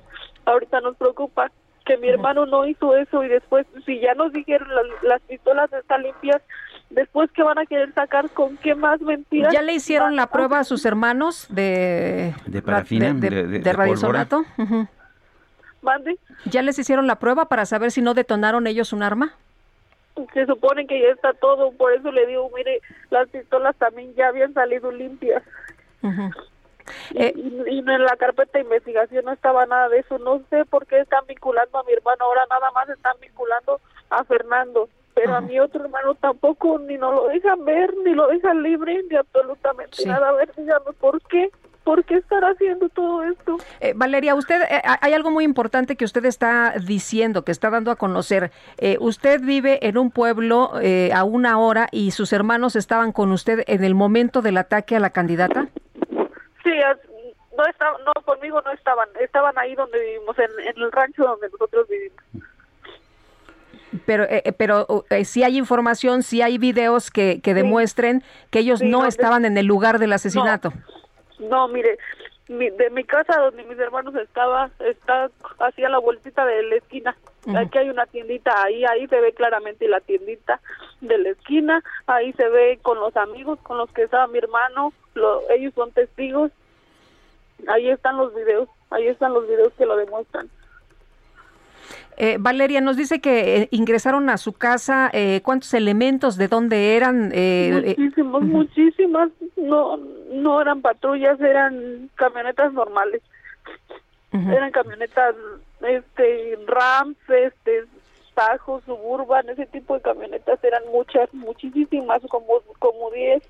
ahorita 0.45 0.81
nos 0.81 0.97
preocupa 0.97 1.51
que 1.85 1.97
mi 1.97 2.07
hermano 2.09 2.45
no 2.45 2.65
hizo 2.65 2.95
eso 2.95 3.23
y 3.23 3.27
después 3.27 3.65
si 3.85 3.99
ya 3.99 4.13
nos 4.13 4.31
dijeron 4.31 4.67
las, 4.73 4.85
las 5.03 5.21
pistolas 5.21 5.71
están 5.73 6.03
limpias 6.03 6.41
después 6.89 7.29
que 7.31 7.43
van 7.43 7.57
a 7.57 7.65
querer 7.65 7.93
sacar 7.93 8.29
con 8.29 8.55
qué 8.57 8.73
más 8.75 9.01
mentiras 9.01 9.51
ya 9.53 9.61
le 9.61 9.73
hicieron 9.73 10.15
la 10.15 10.27
prueba 10.27 10.59
a 10.59 10.63
sus 10.63 10.85
hermanos 10.85 11.47
de 11.49 12.33
de 12.45 12.61
parafina 12.61 13.13
de, 13.13 13.29
de, 13.29 13.47
de, 13.47 13.59
de 13.59 13.73
radiosonato 13.73 14.43
Ujú. 14.57 14.87
mande 15.81 16.17
ya 16.45 16.61
les 16.61 16.77
hicieron 16.79 17.07
la 17.07 17.17
prueba 17.19 17.45
para 17.49 17.65
saber 17.65 17.91
si 17.91 18.01
no 18.01 18.13
detonaron 18.13 18.67
ellos 18.67 18.93
un 18.93 19.03
arma 19.03 19.33
se 20.33 20.45
supone 20.45 20.85
que 20.85 21.01
ya 21.01 21.07
está 21.09 21.33
todo 21.33 21.71
por 21.71 21.91
eso 21.93 22.11
le 22.11 22.27
digo 22.27 22.49
mire 22.55 22.79
las 23.09 23.27
pistolas 23.29 23.75
también 23.77 24.13
ya 24.15 24.27
habían 24.27 24.53
salido 24.53 24.91
limpias 24.91 25.41
Ujú. 27.11 27.19
y, 27.67 27.75
y 27.75 27.79
en 27.79 27.85
la 28.03 28.15
carpeta 28.17 28.51
de 28.57 28.61
investigación 28.65 29.25
no 29.25 29.31
estaba 29.33 29.65
nada 29.65 29.89
de 29.89 29.99
eso. 29.99 30.17
No 30.19 30.41
sé 30.49 30.65
por 30.65 30.85
qué 30.85 30.99
están 30.99 31.25
vinculando 31.27 31.77
a 31.79 31.83
mi 31.83 31.93
hermano. 31.93 32.25
Ahora 32.25 32.41
nada 32.49 32.71
más 32.71 32.89
están 32.89 33.15
vinculando 33.21 33.79
a 34.09 34.23
Fernando. 34.23 34.89
Pero 35.15 35.35
a 35.35 35.41
mi 35.41 35.59
otro 35.59 35.83
hermano 35.83 36.15
tampoco 36.15 36.79
ni 36.79 36.97
nos 36.97 37.13
lo 37.13 37.27
dejan 37.27 37.63
ver, 37.65 37.93
ni 38.03 38.15
lo 38.15 38.27
dejan 38.29 38.63
libre, 38.63 38.99
ni 39.11 39.15
absolutamente 39.15 39.97
Sí. 39.97 40.09
nada. 40.09 40.29
A 40.29 40.31
ver, 40.31 40.51
dígame, 40.57 40.91
¿por 40.99 41.21
qué? 41.27 41.51
¿Por 41.83 42.03
qué 42.03 42.15
estar 42.15 42.43
haciendo 42.43 42.89
todo 42.89 43.21
esto? 43.23 43.57
Eh, 43.79 43.93
Valeria, 43.95 44.33
usted 44.33 44.59
eh, 44.63 44.81
hay 45.01 45.13
algo 45.13 45.29
muy 45.29 45.43
importante 45.43 45.95
que 45.97 46.05
usted 46.05 46.25
está 46.25 46.73
diciendo, 46.83 47.43
que 47.43 47.51
está 47.51 47.69
dando 47.69 47.91
a 47.91 47.95
conocer. 47.95 48.51
Eh, 48.79 48.97
usted 49.01 49.39
vive 49.41 49.85
en 49.87 49.99
un 49.99 50.09
pueblo 50.09 50.71
eh, 50.81 51.11
a 51.13 51.25
una 51.25 51.59
hora 51.59 51.89
y 51.91 52.09
sus 52.11 52.33
hermanos 52.33 52.75
estaban 52.75 53.11
con 53.11 53.31
usted 53.31 53.63
en 53.67 53.83
el 53.83 53.93
momento 53.93 54.41
del 54.41 54.57
ataque 54.57 54.95
a 54.95 54.99
la 54.99 55.11
candidata. 55.11 55.67
Sí, 56.63 56.71
no, 57.57 57.65
estaban, 57.65 58.01
no, 58.05 58.13
conmigo 58.23 58.61
no 58.61 58.71
estaban. 58.71 59.09
Estaban 59.19 59.57
ahí 59.57 59.75
donde 59.75 59.99
vivimos, 59.99 60.37
en, 60.39 60.49
en 60.67 60.81
el 60.81 60.91
rancho 60.91 61.23
donde 61.23 61.49
nosotros 61.49 61.87
vivimos. 61.87 62.17
Pero, 64.05 64.23
eh, 64.23 64.41
eh, 64.45 64.53
pero 64.53 65.05
eh, 65.11 65.23
sí 65.23 65.43
hay 65.43 65.57
información, 65.57 66.23
sí 66.23 66.41
hay 66.41 66.57
videos 66.57 67.11
que, 67.11 67.41
que 67.41 67.53
demuestren 67.53 68.23
que 68.49 68.59
ellos 68.59 68.79
Sí, 68.79 68.87
no 68.89 68.97
donde- 68.99 69.09
estaban 69.09 69.45
en 69.45 69.57
el 69.57 69.67
lugar 69.67 69.99
del 69.99 70.13
asesinato. 70.13 70.73
No, 71.37 71.67
mire, 71.67 71.99
mi- 72.47 72.71
de 72.71 72.89
mi 72.89 73.03
casa 73.03 73.37
donde 73.39 73.63
mis 73.63 73.77
hermanos 73.77 74.15
estaba, 74.15 74.71
está 74.79 75.29
hacia 75.59 75.89
la 75.89 75.99
vueltita 75.99 76.43
de 76.45 76.63
la 76.63 76.75
esquina. 76.75 77.15
Aquí 77.55 77.77
hay 77.77 77.89
una 77.89 78.05
tiendita, 78.07 78.63
ahí, 78.63 78.83
ahí 78.85 79.05
se 79.07 79.19
ve 79.19 79.33
claramente 79.33 79.87
la 79.89 79.99
tiendita 79.99 80.59
de 81.01 81.17
la 81.17 81.29
esquina, 81.29 81.83
ahí 82.07 82.31
se 82.33 82.47
ve 82.47 82.79
con 82.81 82.97
los 82.99 83.15
amigos 83.17 83.59
con 83.63 83.77
los 83.77 83.91
que 83.91 84.03
estaba 84.03 84.27
mi 84.27 84.37
hermano, 84.39 84.93
lo- 85.15 85.41
ellos 85.49 85.73
son 85.75 85.91
testigos, 85.91 86.51
ahí 87.67 87.89
están 87.89 88.17
los 88.17 88.33
videos, 88.35 88.69
ahí 88.89 89.07
están 89.07 89.33
los 89.33 89.47
videos 89.47 89.73
que 89.77 89.85
lo 89.85 89.95
demuestran. 89.97 90.49
Eh, 92.15 92.37
Valeria 92.39 92.79
nos 92.79 92.95
dice 92.95 93.19
que 93.19 93.57
eh, 93.57 93.67
ingresaron 93.71 94.29
a 94.29 94.37
su 94.37 94.53
casa, 94.53 95.09
eh, 95.13 95.41
¿cuántos 95.43 95.73
elementos, 95.73 96.37
de 96.37 96.47
dónde 96.47 96.95
eran? 96.95 97.31
Eh, 97.33 97.69
eh, 97.85 97.95
Muchísimos, 97.97 98.41
muchísimas, 98.43 99.29
no, 99.57 99.97
no 100.31 100.61
eran 100.61 100.81
patrullas, 100.81 101.39
eran 101.41 102.09
camionetas 102.15 102.71
normales. 102.73 103.21
eran 104.31 104.71
camionetas 104.71 105.35
este 105.87 106.57
Rams 106.65 107.17
este 107.29 107.83
Tajo 108.33 108.81
Suburban 108.83 109.47
ese 109.49 109.67
tipo 109.67 109.93
de 109.93 110.01
camionetas 110.01 110.63
eran 110.63 110.81
muchas 110.91 111.31
muchísimas 111.35 112.19
como 112.29 112.61
como 112.79 113.11
10 113.11 113.43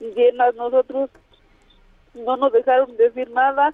llenas 0.00 0.54
nosotros 0.54 1.10
no 2.14 2.36
nos 2.36 2.52
dejaron 2.52 2.96
decir 2.96 3.30
nada 3.30 3.72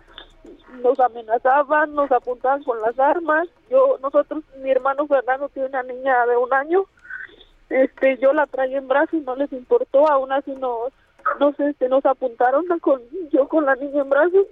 nos 0.83 0.99
amenazaban 1.01 1.95
nos 1.95 2.11
apuntaban 2.13 2.63
con 2.65 2.81
las 2.81 2.99
armas 2.99 3.49
yo 3.71 3.99
nosotros 4.03 4.45
mi 4.63 4.71
hermano 4.71 5.07
Fernando 5.07 5.49
tiene 5.49 5.69
una 5.69 5.83
niña 5.83 6.27
de 6.27 6.37
un 6.37 6.53
año 6.53 6.85
este 7.71 8.19
yo 8.19 8.33
la 8.33 8.47
traía 8.47 8.79
en 8.79 8.89
brazos 8.89 9.15
y 9.15 9.21
no 9.21 9.37
les 9.37 9.53
importó 9.53 10.09
aún 10.09 10.33
así 10.33 10.53
nos 10.53 10.93
nos 11.41 11.59
este 11.59 11.89
nos 11.89 12.05
apuntaron 12.05 12.67
con 12.81 13.01
yo 13.31 13.49
con 13.49 13.65
la 13.65 13.75
niña 13.77 14.03
en 14.03 14.11
brazos 14.11 14.47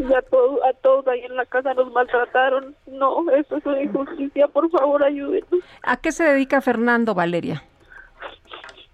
y 0.00 0.14
a 0.14 0.22
todos, 0.22 0.60
a 0.62 0.72
todos 0.74 1.06
ahí 1.08 1.20
en 1.20 1.36
la 1.36 1.44
casa 1.44 1.74
nos 1.74 1.92
maltrataron. 1.92 2.74
No, 2.86 3.30
eso 3.30 3.56
es 3.56 3.66
una 3.66 3.82
injusticia. 3.82 4.48
Por 4.48 4.70
favor, 4.70 5.02
ayúdenos. 5.02 5.48
¿A 5.82 5.96
qué 5.98 6.12
se 6.12 6.24
dedica 6.24 6.60
Fernando, 6.60 7.14
Valeria? 7.14 7.62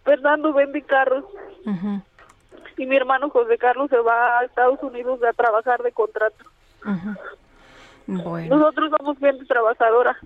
Fernando 0.06 0.52
vende 0.54 0.80
carros 0.82 1.24
y 2.78 2.86
mi 2.86 2.96
hermano 2.96 3.28
José 3.28 3.58
Carlos 3.58 3.90
se 3.90 3.98
va 3.98 4.38
a 4.38 4.44
Estados 4.44 4.82
Unidos 4.82 5.20
a 5.22 5.32
trabajar 5.34 5.82
de 5.82 5.92
contrato. 5.92 6.44
Bueno. 8.06 8.56
Nosotros 8.56 8.92
somos 8.98 9.18
gente 9.18 9.44
trabajadora. 9.46 10.16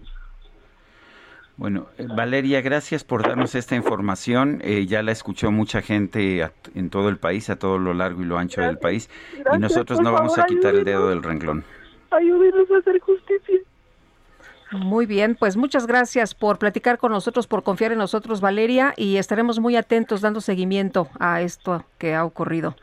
Bueno, 1.56 1.86
eh, 1.98 2.06
Valeria, 2.14 2.60
gracias 2.62 3.04
por 3.04 3.22
darnos 3.22 3.54
esta 3.54 3.74
información. 3.76 4.60
Eh, 4.62 4.86
ya 4.86 5.02
la 5.02 5.12
escuchó 5.12 5.50
mucha 5.50 5.82
gente 5.82 6.42
a- 6.42 6.52
en 6.74 6.88
todo 6.88 7.08
el 7.10 7.18
país, 7.18 7.50
a 7.50 7.58
todo 7.58 7.78
lo 7.78 7.92
largo 7.92 8.22
y 8.22 8.24
lo 8.24 8.38
ancho 8.38 8.60
del 8.62 8.78
país. 8.78 9.10
y 9.54 9.58
nosotros 9.58 10.00
no 10.00 10.12
vamos 10.12 10.38
a 10.38 10.44
quitar 10.44 10.74
el 10.74 10.84
dedo 10.84 11.08
del 11.10 11.22
renglón. 11.22 11.64
Ayúdenos 12.10 12.70
a 12.70 12.78
hacer 12.78 12.98
justicia. 13.00 13.58
Muy 14.72 15.06
bien, 15.06 15.34
pues 15.34 15.56
muchas 15.56 15.86
gracias 15.86 16.34
por 16.34 16.58
platicar 16.58 16.98
con 16.98 17.10
nosotros, 17.10 17.48
por 17.48 17.64
confiar 17.64 17.90
en 17.90 17.98
nosotros, 17.98 18.40
Valeria, 18.40 18.94
y 18.96 19.16
estaremos 19.16 19.58
muy 19.58 19.74
atentos 19.74 20.20
dando 20.20 20.40
seguimiento 20.40 21.08
a 21.18 21.42
esto 21.42 21.84
que 21.98 22.14
ha 22.14 22.24
ocurrido. 22.24 22.76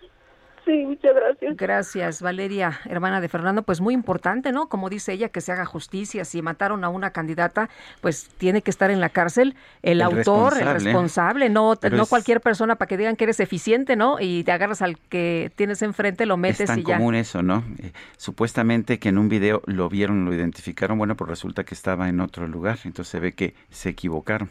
Sí, 0.67 0.83
muchas 0.85 1.15
gracias. 1.15 1.55
Gracias, 1.55 2.21
Valeria, 2.21 2.79
hermana 2.85 3.21
de 3.21 3.29
Fernando. 3.29 3.63
Pues 3.63 3.79
muy 3.79 3.93
importante, 3.93 4.51
¿no? 4.51 4.67
Como 4.67 4.89
dice 4.89 5.13
ella, 5.13 5.29
que 5.29 5.39
se 5.39 5.53
haga 5.53 5.63
justicia. 5.65 6.25
Si 6.25 6.41
mataron 6.41 6.83
a 6.83 6.89
una 6.89 7.11
candidata, 7.11 7.69
pues 8.01 8.27
tiene 8.37 8.61
que 8.61 8.69
estar 8.69 8.91
en 8.91 8.99
la 8.99 9.07
cárcel 9.07 9.55
el, 9.81 9.93
El 9.93 10.01
autor, 10.01 10.57
el 10.59 10.67
responsable. 10.83 11.49
no, 11.49 11.75
Pero 11.79 11.95
no 11.95 12.03
es- 12.03 12.09
cualquier 12.09 12.41
persona 12.41 12.75
para 12.75 12.87
que 12.89 12.97
digan 12.97 13.15
que 13.15 13.23
eres 13.23 13.39
eficiente, 13.39 13.95
¿no? 13.95 14.17
Y 14.19 14.43
te 14.43 14.51
agarras 14.51 14.81
al 14.81 14.97
que 14.99 15.53
tienes 15.55 15.81
enfrente, 15.83 16.25
lo 16.25 16.33
Es 16.35 16.39
metes 16.41 16.67
tan 16.67 16.79
y 16.79 16.83
ya. 16.83 16.97
común 16.97 17.15
eso, 17.15 17.41
¿no? 17.41 17.63
Eh, 17.79 17.93
supuestamente 18.17 18.99
que 18.99 19.07
en 19.07 19.19
un 19.19 19.29
video 19.29 19.61
lo 19.67 19.87
vieron, 19.87 20.25
lo 20.25 20.33
identificaron, 20.33 20.97
bueno, 20.97 21.15
pues 21.15 21.29
resulta 21.29 21.63
que 21.63 21.75
estaba 21.75 22.09
en 22.09 22.19
otro 22.19 22.45
lugar, 22.45 22.77
entonces 22.83 23.09
se 23.09 23.19
ve 23.21 23.31
que 23.33 23.55
se 23.69 23.87
equivocaron. 23.87 24.49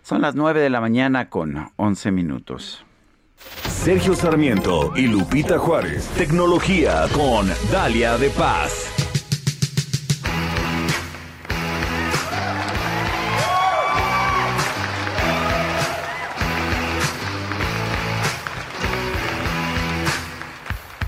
Son 0.00 0.22
las 0.22 0.34
9 0.34 0.60
de 0.60 0.70
la 0.70 0.80
mañana 0.80 1.28
con 1.28 1.70
11 1.76 2.10
minutos. 2.10 2.85
Sergio 3.68 4.14
Sarmiento 4.14 4.92
y 4.96 5.06
Lupita 5.06 5.58
Juárez. 5.58 6.08
Tecnología 6.16 7.06
con 7.12 7.48
Dalia 7.70 8.18
de 8.18 8.30
Paz. 8.30 8.92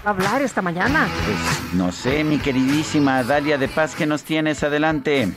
hablar 0.09 0.41
esta 0.43 0.63
mañana? 0.63 1.07
Pues 1.25 1.75
no 1.75 1.93
sé, 1.93 2.25
mi 2.25 2.39
queridísima 2.39 3.23
Dalia 3.23 3.59
de 3.59 3.69
Paz, 3.69 3.95
¿qué 3.95 4.07
nos 4.07 4.23
tienes? 4.23 4.63
Adelante. 4.63 5.29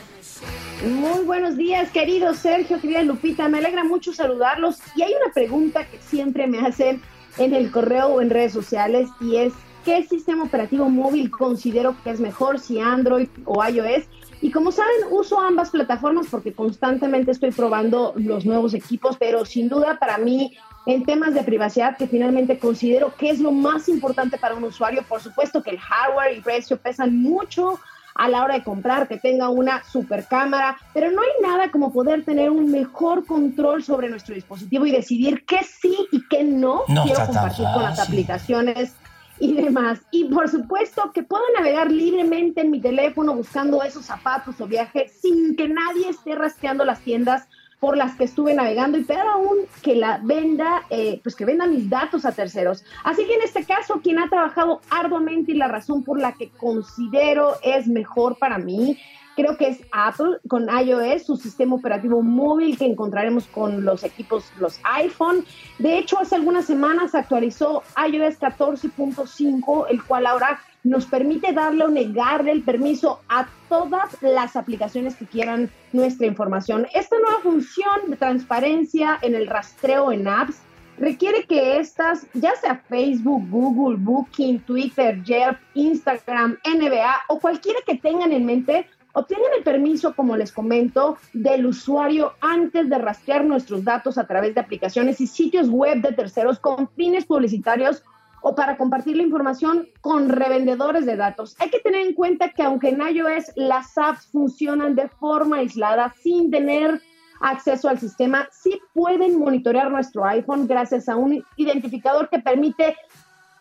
Muy 0.84 1.26
buenos 1.26 1.58
días, 1.58 1.92
querido 1.92 2.34
Sergio, 2.34 2.82
querida 2.82 3.04
Lupita. 3.04 3.48
Me 3.48 3.60
alegra 3.60 3.84
mucho 3.84 4.14
saludarlos. 4.14 4.80
Y 4.96 5.04
hay 5.04 5.14
una 5.14 5.32
pregunta 5.32 5.86
que 5.86 6.00
siempre 6.00 6.48
me 6.48 6.58
hacen 6.58 7.00
en 7.38 7.54
el 7.54 7.70
correo 7.70 8.08
o 8.08 8.22
en 8.22 8.32
redes 8.32 8.52
sociales 8.54 9.08
y 9.20 9.36
es, 9.36 9.54
¿qué 9.86 10.04
sistema 10.08 10.44
operativo 10.44 10.90
móvil 10.90 11.30
considero 11.30 11.96
que 12.04 12.10
es 12.10 12.20
mejor, 12.20 12.60
si 12.60 12.80
Android 12.80 13.30
o 13.46 13.64
iOS? 13.64 14.06
Y 14.42 14.50
como 14.50 14.72
saben, 14.72 14.96
uso 15.12 15.40
ambas 15.40 15.70
plataformas 15.70 16.26
porque 16.32 16.52
constantemente 16.52 17.30
estoy 17.30 17.52
probando 17.52 18.14
los 18.16 18.44
nuevos 18.48 18.74
equipos, 18.74 19.18
pero 19.20 19.46
sin 19.46 19.70
duda 19.70 20.00
para 20.00 20.18
mí 20.18 20.58
en 20.88 21.06
temas 21.06 21.36
de 21.36 21.44
privacidad 21.44 21.96
que 21.96 22.08
finalmente 22.08 22.58
considero 22.58 23.14
que 23.16 23.30
es 23.30 23.40
lo 23.40 23.52
más 23.52 23.88
importante 23.88 24.40
para 24.40 24.56
un 24.56 24.64
usuario. 24.64 25.04
Por 25.08 25.22
supuesto 25.22 25.62
que 25.62 25.70
el 25.70 25.80
hardware 25.80 26.36
y 26.36 26.42
precio 26.42 26.78
pesan 26.78 27.22
mucho 27.22 27.80
a 28.22 28.30
la 28.30 28.44
hora 28.44 28.54
de 28.54 28.64
comprar, 28.64 29.08
que 29.08 29.18
tenga 29.18 29.50
una 29.50 29.84
super 29.84 30.26
cámara, 30.26 30.78
pero 30.94 31.10
no 31.10 31.24
hay 31.24 31.30
nada 31.42 31.72
como 31.72 31.92
poder 31.92 32.24
tener 32.24 32.52
un 32.52 32.70
mejor 32.70 33.26
control 33.26 33.84
sobre 33.84 34.10
nuestro 34.10 34.36
dispositivo 34.36 34.86
y 34.86 34.92
decidir 34.92 35.44
qué 35.44 35.64
sí 35.64 35.98
y 36.12 36.22
qué 36.28 36.44
no, 36.44 36.84
quiero 36.86 37.26
compartir 37.26 37.66
con 37.74 37.82
las 37.82 38.00
aplicaciones 38.00 38.94
y 39.40 39.54
demás. 39.54 40.02
Y 40.12 40.26
por 40.26 40.48
supuesto 40.50 41.12
que 41.12 41.24
puedo 41.24 41.42
navegar 41.58 41.92
libremente 41.92 42.62
en 42.62 42.70
mi 42.70 42.80
teléfono 42.80 43.34
buscando 43.34 43.82
esos 43.82 44.06
zapatos 44.06 44.62
o 44.62 44.68
viajes 44.68 45.14
sin 45.20 45.56
que 45.56 45.68
nadie 45.68 46.10
esté 46.10 46.36
rastreando 46.36 46.86
las 46.86 47.00
tiendas 47.00 47.48
por 47.82 47.98
las 47.98 48.16
que 48.16 48.26
estuve 48.26 48.54
navegando 48.54 49.00
y 49.00 49.04
peor 49.04 49.26
aún 49.26 49.58
que 49.82 49.96
la 49.96 50.20
venda, 50.24 50.84
eh, 50.92 51.20
pues 51.24 51.36
que 51.36 51.46
venda 51.46 51.66
mis 51.66 51.90
datos 51.90 52.26
a 52.26 52.32
terceros. 52.32 52.86
Así 53.04 53.26
que 53.26 53.34
en 53.34 53.42
este 53.42 53.66
caso, 53.66 54.02
quien 54.04 54.20
ha 54.20 54.30
trabajado 54.30 54.82
arduamente 54.92 55.52
y 55.52 55.56
la 55.56 55.68
razón 55.68 56.04
por 56.04 56.20
la 56.22 56.34
que 56.34 56.50
considero 56.50 57.56
es 57.64 57.88
mejor 57.88 58.38
para 58.38 58.60
mí, 58.60 59.00
creo 59.36 59.58
que 59.58 59.70
es 59.70 59.80
Apple 59.92 60.38
con 60.48 60.68
iOS, 60.70 61.26
su 61.26 61.38
sistema 61.38 61.74
operativo 61.76 62.22
móvil 62.22 62.78
que 62.78 62.86
encontraremos 62.86 63.48
con 63.48 63.84
los 63.84 64.04
equipos, 64.04 64.46
los 64.60 64.80
iPhone. 64.84 65.44
De 65.80 65.98
hecho, 65.98 66.20
hace 66.20 66.36
algunas 66.36 66.66
semanas 66.66 67.16
actualizó 67.16 67.82
iOS 67.98 68.40
14.5, 68.40 69.88
el 69.90 70.04
cual 70.04 70.28
ahora 70.28 70.62
nos 70.84 71.06
permite 71.06 71.54
darle 71.54 71.86
o 71.86 71.90
negarle 71.90 72.52
el 72.52 72.64
permiso 72.64 73.22
a 73.30 73.48
todas 73.70 74.22
las 74.22 74.56
aplicaciones 74.56 75.16
que 75.16 75.26
quieran 75.26 75.70
nuestra 75.94 76.28
información. 76.28 76.88
Esta 76.94 77.18
nueva 77.20 77.40
función 77.42 78.10
de 78.10 78.18
transparencia 78.18 79.20
en 79.22 79.36
el 79.36 79.48
rastreo 79.48 80.12
en 80.12 80.28
apps 80.28 80.62
requiere 80.98 81.44
que 81.44 81.80
estas, 81.80 82.28
ya 82.34 82.56
sea 82.56 82.84
Facebook, 82.88 83.48
Google, 83.50 83.98
Booking, 84.00 84.60
Twitter, 84.62 85.22
Yelp, 85.24 85.58
Instagram, 85.74 86.58
NBA 86.66 87.14
o 87.28 87.40
cualquiera 87.40 87.80
que 87.86 87.96
tengan 87.96 88.32
en 88.32 88.46
mente, 88.46 88.88
obtengan 89.14 89.52
el 89.58 89.64
permiso, 89.64 90.16
como 90.16 90.38
les 90.38 90.52
comento, 90.52 91.18
del 91.34 91.66
usuario 91.66 92.34
antes 92.40 92.90
de 92.90 92.98
rastrear 92.98 93.44
nuestros 93.46 93.84
datos 93.84 94.18
a 94.18 94.28
través 94.28 94.56
de 94.56 94.62
aplicaciones 94.62 95.20
y 95.22 95.28
sitios 95.28 95.70
web 95.70 96.02
de 96.02 96.14
terceros 96.14 96.60
con 96.60 96.88
fines 96.90 97.26
publicitarios 97.26 98.04
o 98.42 98.56
para 98.56 98.78
compartir 98.78 99.16
la 99.18 99.24
información 99.24 99.88
con 100.02 100.30
revendedores 100.30 101.06
de 101.06 101.16
datos. 101.16 101.56
Hay 101.60 101.70
que 101.70 101.80
tener 101.80 102.06
en 102.06 102.14
cuenta 102.14 102.50
que 102.50 102.64
aunque 102.64 102.90
en 102.90 103.02
iOS 103.02 103.52
las 103.56 103.98
apps 103.98 104.28
funcionan 104.32 104.96
de 104.96 105.08
forma 105.08 105.58
aislada 105.58 106.14
sin 106.22 106.50
tener 106.50 107.02
acceso 107.40 107.90
al 107.90 108.00
sistema, 108.00 108.48
sí 108.52 108.80
pueden 108.94 109.40
monitorear 109.40 109.92
nuestro 109.92 110.26
iPhone 110.26 110.68
gracias 110.68 111.10
a 111.10 111.16
un 111.16 111.44
identificador 111.56 112.30
que 112.30 112.40
permite 112.40 112.96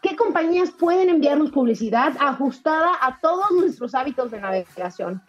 qué 0.03 0.17
compañías 0.17 0.71
pueden 0.71 1.09
enviarnos 1.09 1.51
publicidad 1.51 2.15
ajustada 2.19 2.91
a 3.01 3.19
todos 3.21 3.51
nuestros 3.53 3.95
hábitos 3.95 4.31
de 4.31 4.41
navegación. 4.41 5.23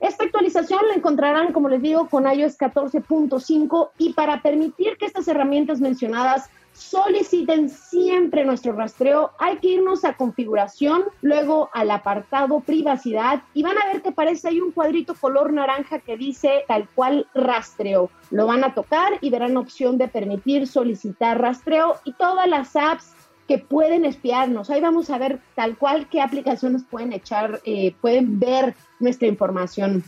Esta 0.00 0.24
actualización 0.24 0.80
la 0.88 0.94
encontrarán, 0.94 1.52
como 1.52 1.68
les 1.68 1.82
digo, 1.82 2.08
con 2.08 2.24
iOS 2.24 2.56
14.5 2.56 3.90
y 3.98 4.12
para 4.12 4.40
permitir 4.42 4.96
que 4.96 5.06
estas 5.06 5.26
herramientas 5.26 5.80
mencionadas 5.80 6.50
soliciten 6.78 7.68
siempre 7.68 8.44
nuestro 8.44 8.72
rastreo, 8.72 9.32
hay 9.38 9.58
que 9.58 9.68
irnos 9.68 10.04
a 10.04 10.16
configuración, 10.16 11.04
luego 11.22 11.70
al 11.74 11.90
apartado 11.90 12.60
privacidad 12.60 13.42
y 13.52 13.62
van 13.62 13.76
a 13.78 13.86
ver 13.92 14.00
que 14.00 14.10
aparece 14.10 14.48
ahí 14.48 14.60
un 14.60 14.70
cuadrito 14.70 15.14
color 15.14 15.52
naranja 15.52 15.98
que 15.98 16.16
dice 16.16 16.64
tal 16.68 16.88
cual 16.94 17.26
rastreo. 17.34 18.10
Lo 18.30 18.46
van 18.46 18.64
a 18.64 18.74
tocar 18.74 19.18
y 19.20 19.30
verán 19.30 19.56
opción 19.56 19.98
de 19.98 20.08
permitir 20.08 20.66
solicitar 20.66 21.40
rastreo 21.40 21.96
y 22.04 22.12
todas 22.12 22.48
las 22.48 22.76
apps 22.76 23.12
que 23.48 23.58
pueden 23.58 24.04
espiarnos. 24.04 24.70
Ahí 24.70 24.80
vamos 24.80 25.10
a 25.10 25.18
ver 25.18 25.40
tal 25.56 25.76
cual 25.76 26.08
qué 26.08 26.20
aplicaciones 26.20 26.84
pueden 26.84 27.12
echar, 27.12 27.60
eh, 27.64 27.94
pueden 28.00 28.38
ver 28.38 28.76
nuestra 29.00 29.26
información. 29.26 30.04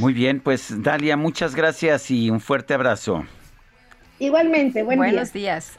Muy 0.00 0.14
bien, 0.14 0.40
pues 0.40 0.82
Dalia, 0.82 1.16
muchas 1.16 1.54
gracias 1.54 2.10
y 2.10 2.30
un 2.30 2.40
fuerte 2.40 2.72
abrazo. 2.72 3.24
Igualmente, 4.18 4.82
buenos 4.82 5.32
días. 5.32 5.78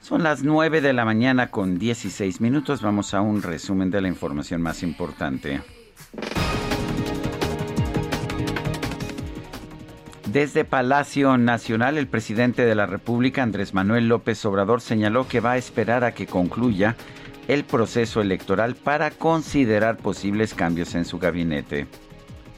Son 0.00 0.22
las 0.22 0.42
9 0.42 0.82
de 0.82 0.92
la 0.92 1.04
mañana 1.04 1.50
con 1.50 1.78
16 1.78 2.40
minutos. 2.40 2.82
Vamos 2.82 3.14
a 3.14 3.22
un 3.22 3.42
resumen 3.42 3.90
de 3.90 4.02
la 4.02 4.08
información 4.08 4.60
más 4.60 4.82
importante. 4.82 5.62
Desde 10.34 10.64
Palacio 10.64 11.38
Nacional, 11.38 11.96
el 11.96 12.08
presidente 12.08 12.64
de 12.64 12.74
la 12.74 12.86
República, 12.86 13.44
Andrés 13.44 13.72
Manuel 13.72 14.08
López 14.08 14.44
Obrador, 14.44 14.80
señaló 14.80 15.28
que 15.28 15.38
va 15.38 15.52
a 15.52 15.56
esperar 15.56 16.02
a 16.02 16.10
que 16.10 16.26
concluya 16.26 16.96
el 17.46 17.62
proceso 17.62 18.20
electoral 18.20 18.74
para 18.74 19.12
considerar 19.12 19.96
posibles 19.96 20.52
cambios 20.52 20.96
en 20.96 21.04
su 21.04 21.20
gabinete. 21.20 21.86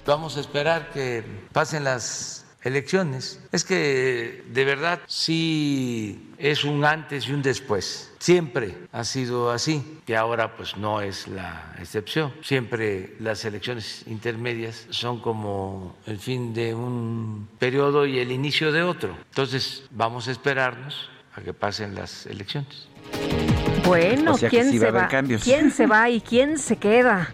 Vamos 0.07 0.39
a 0.39 0.41
esperar 0.41 0.89
que 0.91 1.23
pasen 1.53 1.85
las 1.85 2.46
elecciones. 2.63 3.41
Es 3.53 3.65
que 3.65 4.45
de 4.53 4.65
verdad 4.65 5.01
sí 5.07 6.33
es 6.39 6.65
un 6.65 6.85
antes 6.85 7.29
y 7.29 7.33
un 7.33 7.43
después. 7.43 8.13
Siempre 8.19 8.77
ha 8.93 9.05
sido 9.05 9.51
así, 9.51 10.01
que 10.05 10.17
ahora 10.17 10.57
pues 10.57 10.77
no 10.77 11.01
es 11.01 11.29
la 11.29 11.75
excepción. 11.79 12.33
Siempre 12.43 13.15
las 13.21 13.45
elecciones 13.45 14.03
intermedias 14.07 14.87
son 14.91 15.21
como 15.21 15.97
el 16.07 16.19
fin 16.19 16.55
de 16.55 16.75
un 16.75 17.49
periodo 17.59 18.07
y 18.07 18.19
el 18.19 18.33
inicio 18.33 18.73
de 18.73 18.83
otro. 18.83 19.17
Entonces 19.31 19.85
vamos 19.91 20.29
a 20.29 20.33
esperarnos 20.33 21.09
a 21.35 21.43
que 21.43 21.53
pasen 21.53 21.95
las 21.95 22.27
elecciones. 22.27 22.89
Bueno, 23.85 24.35
¿quién 24.37 24.77
se 24.77 24.91
va? 24.91 25.09
¿Quién 25.09 25.71
se 25.71 25.87
va 25.87 26.11
y 26.11 26.21
quién 26.21 26.59
se 26.59 26.77
queda? 26.77 27.33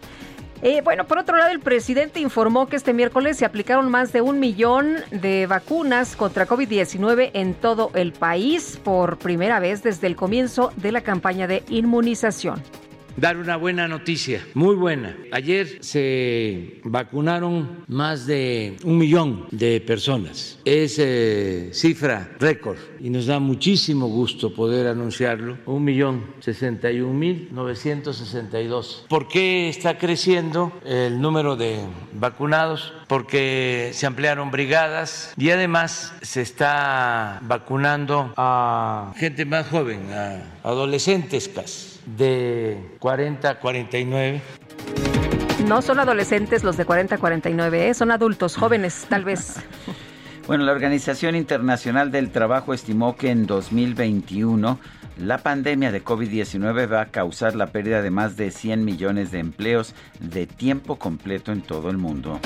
Eh, 0.64 0.80
bueno, 0.80 1.08
por 1.08 1.18
otro 1.18 1.36
lado, 1.36 1.50
el 1.50 1.58
presidente 1.58 2.20
informó 2.20 2.68
que 2.68 2.76
este 2.76 2.92
miércoles 2.92 3.36
se 3.36 3.44
aplicaron 3.44 3.90
más 3.90 4.12
de 4.12 4.20
un 4.20 4.38
millón 4.38 4.94
de 5.10 5.46
vacunas 5.48 6.14
contra 6.14 6.46
COVID-19 6.46 7.32
en 7.34 7.54
todo 7.54 7.90
el 7.94 8.12
país 8.12 8.78
por 8.84 9.18
primera 9.18 9.58
vez 9.58 9.82
desde 9.82 10.06
el 10.06 10.14
comienzo 10.14 10.72
de 10.76 10.92
la 10.92 11.00
campaña 11.00 11.48
de 11.48 11.64
inmunización 11.68 12.62
dar 13.16 13.36
una 13.36 13.56
buena 13.56 13.88
noticia, 13.88 14.44
muy 14.54 14.74
buena. 14.74 15.16
Ayer 15.32 15.78
se 15.80 16.80
vacunaron 16.84 17.84
más 17.88 18.26
de 18.26 18.76
un 18.84 18.98
millón 18.98 19.46
de 19.50 19.80
personas. 19.80 20.58
Es 20.64 20.98
eh, 20.98 21.70
cifra 21.72 22.30
récord 22.38 22.78
y 23.00 23.10
nos 23.10 23.26
da 23.26 23.38
muchísimo 23.38 24.08
gusto 24.08 24.54
poder 24.54 24.86
anunciarlo. 24.86 25.58
Un 25.66 25.84
millón 25.84 26.24
sesenta 26.40 26.90
y 26.90 27.00
un 27.00 27.18
mil 27.18 27.48
novecientos 27.52 28.16
sesenta 28.16 28.60
y 28.60 28.66
dos. 28.66 29.06
¿Por 29.08 29.28
qué 29.28 29.68
está 29.68 29.98
creciendo 29.98 30.72
el 30.84 31.20
número 31.20 31.56
de 31.56 31.80
vacunados? 32.12 32.92
Porque 33.08 33.90
se 33.92 34.06
ampliaron 34.06 34.50
brigadas 34.50 35.34
y 35.36 35.50
además 35.50 36.14
se 36.22 36.40
está 36.40 37.40
vacunando 37.42 38.32
a 38.36 39.12
gente 39.16 39.44
más 39.44 39.68
joven, 39.68 40.00
a 40.12 40.42
adolescentes 40.62 41.48
casi 41.48 41.91
de 42.06 42.96
40 42.98 43.48
a 43.48 43.58
49. 43.58 44.40
No 45.66 45.82
son 45.82 46.00
adolescentes 46.00 46.64
los 46.64 46.76
de 46.76 46.84
40 46.84 47.14
a 47.14 47.18
49, 47.18 47.88
¿eh? 47.88 47.94
son 47.94 48.10
adultos, 48.10 48.56
jóvenes 48.56 49.06
tal 49.08 49.24
vez. 49.24 49.56
Bueno, 50.48 50.64
la 50.64 50.72
Organización 50.72 51.36
Internacional 51.36 52.10
del 52.10 52.32
Trabajo 52.32 52.74
estimó 52.74 53.14
que 53.14 53.30
en 53.30 53.46
2021 53.46 54.80
la 55.22 55.38
pandemia 55.38 55.92
de 55.92 56.04
COVID-19 56.04 56.92
va 56.92 57.02
a 57.02 57.06
causar 57.06 57.54
la 57.54 57.68
pérdida 57.68 58.02
de 58.02 58.10
más 58.10 58.36
de 58.36 58.50
100 58.50 58.84
millones 58.84 59.30
de 59.30 59.38
empleos 59.38 59.94
de 60.18 60.46
tiempo 60.46 60.96
completo 60.96 61.52
en 61.52 61.62
todo 61.62 61.90
el 61.90 61.96
mundo. 61.96 62.40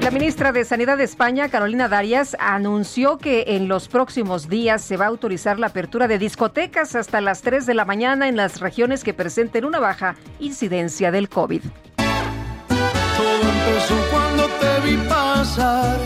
La 0.00 0.10
ministra 0.10 0.50
de 0.50 0.64
Sanidad 0.64 0.98
de 0.98 1.04
España, 1.04 1.48
Carolina 1.48 1.88
Darias, 1.88 2.36
anunció 2.40 3.18
que 3.18 3.44
en 3.48 3.68
los 3.68 3.88
próximos 3.88 4.48
días 4.48 4.82
se 4.82 4.96
va 4.96 5.04
a 5.04 5.08
autorizar 5.08 5.58
la 5.58 5.68
apertura 5.68 6.08
de 6.08 6.18
discotecas 6.18 6.96
hasta 6.96 7.20
las 7.20 7.42
3 7.42 7.64
de 7.66 7.74
la 7.74 7.84
mañana 7.84 8.28
en 8.28 8.36
las 8.36 8.60
regiones 8.60 9.04
que 9.04 9.14
presenten 9.14 9.64
una 9.64 9.78
baja 9.78 10.16
incidencia 10.40 11.10
del 11.12 11.28
COVID. 11.28 11.62
Todo 11.96 13.40
empezó 13.42 13.94
cuando 14.10 14.48
te 14.58 14.88
vi 14.88 14.96
pasar, 15.08 15.98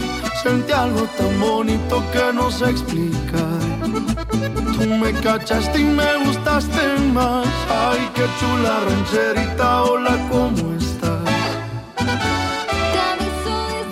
sentí 0.43 0.73
algo 0.73 1.07
tan 1.17 1.41
bonito 1.41 2.05
que 2.13 2.33
no 2.35 2.49
explicar. 2.49 3.64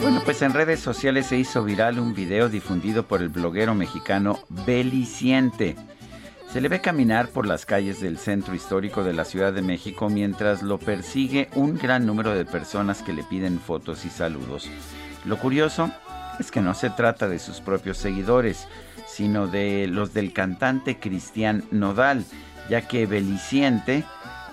Bueno, 0.00 0.20
pues 0.24 0.42
en 0.42 0.52
redes 0.52 0.80
sociales 0.80 1.26
se 1.26 1.36
hizo 1.36 1.62
viral 1.62 1.98
un 1.98 2.14
video 2.14 2.48
difundido 2.48 3.04
por 3.06 3.22
el 3.22 3.28
bloguero 3.28 3.74
mexicano 3.74 4.40
Beliciente. 4.66 5.76
Se 6.52 6.60
le 6.60 6.68
ve 6.68 6.80
caminar 6.80 7.28
por 7.28 7.46
las 7.46 7.64
calles 7.64 8.00
del 8.00 8.18
centro 8.18 8.54
histórico 8.54 9.04
de 9.04 9.14
la 9.14 9.24
Ciudad 9.24 9.52
de 9.52 9.62
México 9.62 10.10
mientras 10.10 10.62
lo 10.62 10.78
persigue 10.78 11.48
un 11.54 11.78
gran 11.78 12.04
número 12.04 12.34
de 12.34 12.44
personas 12.44 13.02
que 13.02 13.12
le 13.12 13.22
piden 13.22 13.58
fotos 13.58 14.04
y 14.04 14.10
saludos. 14.10 14.68
Lo 15.24 15.38
curioso 15.38 15.90
es 16.38 16.50
que 16.50 16.60
no 16.60 16.74
se 16.74 16.90
trata 16.90 17.28
de 17.28 17.38
sus 17.38 17.60
propios 17.60 17.96
seguidores, 17.98 18.66
sino 19.12 19.46
de 19.46 19.86
los 19.88 20.14
del 20.14 20.32
cantante 20.32 20.98
Cristian 20.98 21.64
Nodal, 21.70 22.24
ya 22.70 22.88
que 22.88 23.06
Beliciente 23.06 24.04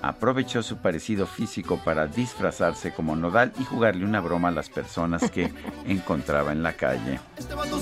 aprovechó 0.02 0.64
su 0.64 0.78
parecido 0.78 1.28
físico 1.28 1.80
para 1.84 2.08
disfrazarse 2.08 2.94
como 2.94 3.16
Nodal 3.16 3.54
y 3.60 3.64
jugarle 3.64 4.06
una 4.06 4.20
broma 4.20 4.50
a 4.50 4.52
las 4.52 4.70
personas 4.70 5.30
que 5.32 5.52
encontraba 5.86 6.52
en 6.52 6.64
la 6.64 6.74
calle. 6.74 7.20
Este 7.38 7.56
vato 7.56 7.80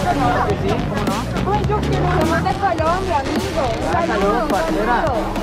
Belita. 0.00 0.90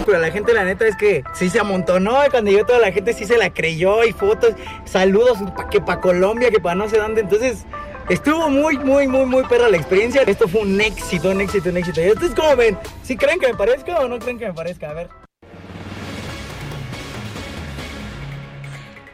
Pero 0.05 0.19
la 0.19 0.31
gente, 0.31 0.53
la 0.53 0.63
neta, 0.63 0.87
es 0.87 0.95
que 0.95 1.23
sí 1.33 1.49
se 1.49 1.59
amontonó. 1.59 2.17
Cuando 2.31 2.51
llegó 2.51 2.65
toda 2.65 2.79
la 2.79 2.91
gente, 2.91 3.13
sí 3.13 3.25
se 3.25 3.37
la 3.37 3.49
creyó. 3.49 4.03
Y 4.03 4.13
fotos, 4.13 4.53
saludos, 4.85 5.37
que 5.69 5.81
para 5.81 5.99
Colombia, 5.99 6.49
que 6.49 6.59
para 6.59 6.75
no 6.75 6.89
sé 6.89 6.97
dónde. 6.97 7.21
Entonces, 7.21 7.65
estuvo 8.09 8.49
muy, 8.49 8.77
muy, 8.77 9.07
muy, 9.07 9.25
muy 9.25 9.43
perra 9.43 9.69
la 9.69 9.77
experiencia. 9.77 10.23
Esto 10.23 10.47
fue 10.47 10.61
un 10.61 10.79
éxito, 10.79 11.31
un 11.31 11.41
éxito, 11.41 11.69
un 11.69 11.77
éxito. 11.77 12.01
¿Y 12.01 12.11
ustedes 12.11 12.35
cómo 12.35 12.55
ven? 12.55 12.77
¿Sí 13.03 13.17
creen 13.17 13.39
que 13.39 13.47
me 13.47 13.55
parezca 13.55 13.99
o 13.99 14.07
no 14.07 14.19
creen 14.19 14.39
que 14.39 14.47
me 14.47 14.53
parezca? 14.53 14.89
A 14.89 14.93
ver. 14.93 15.26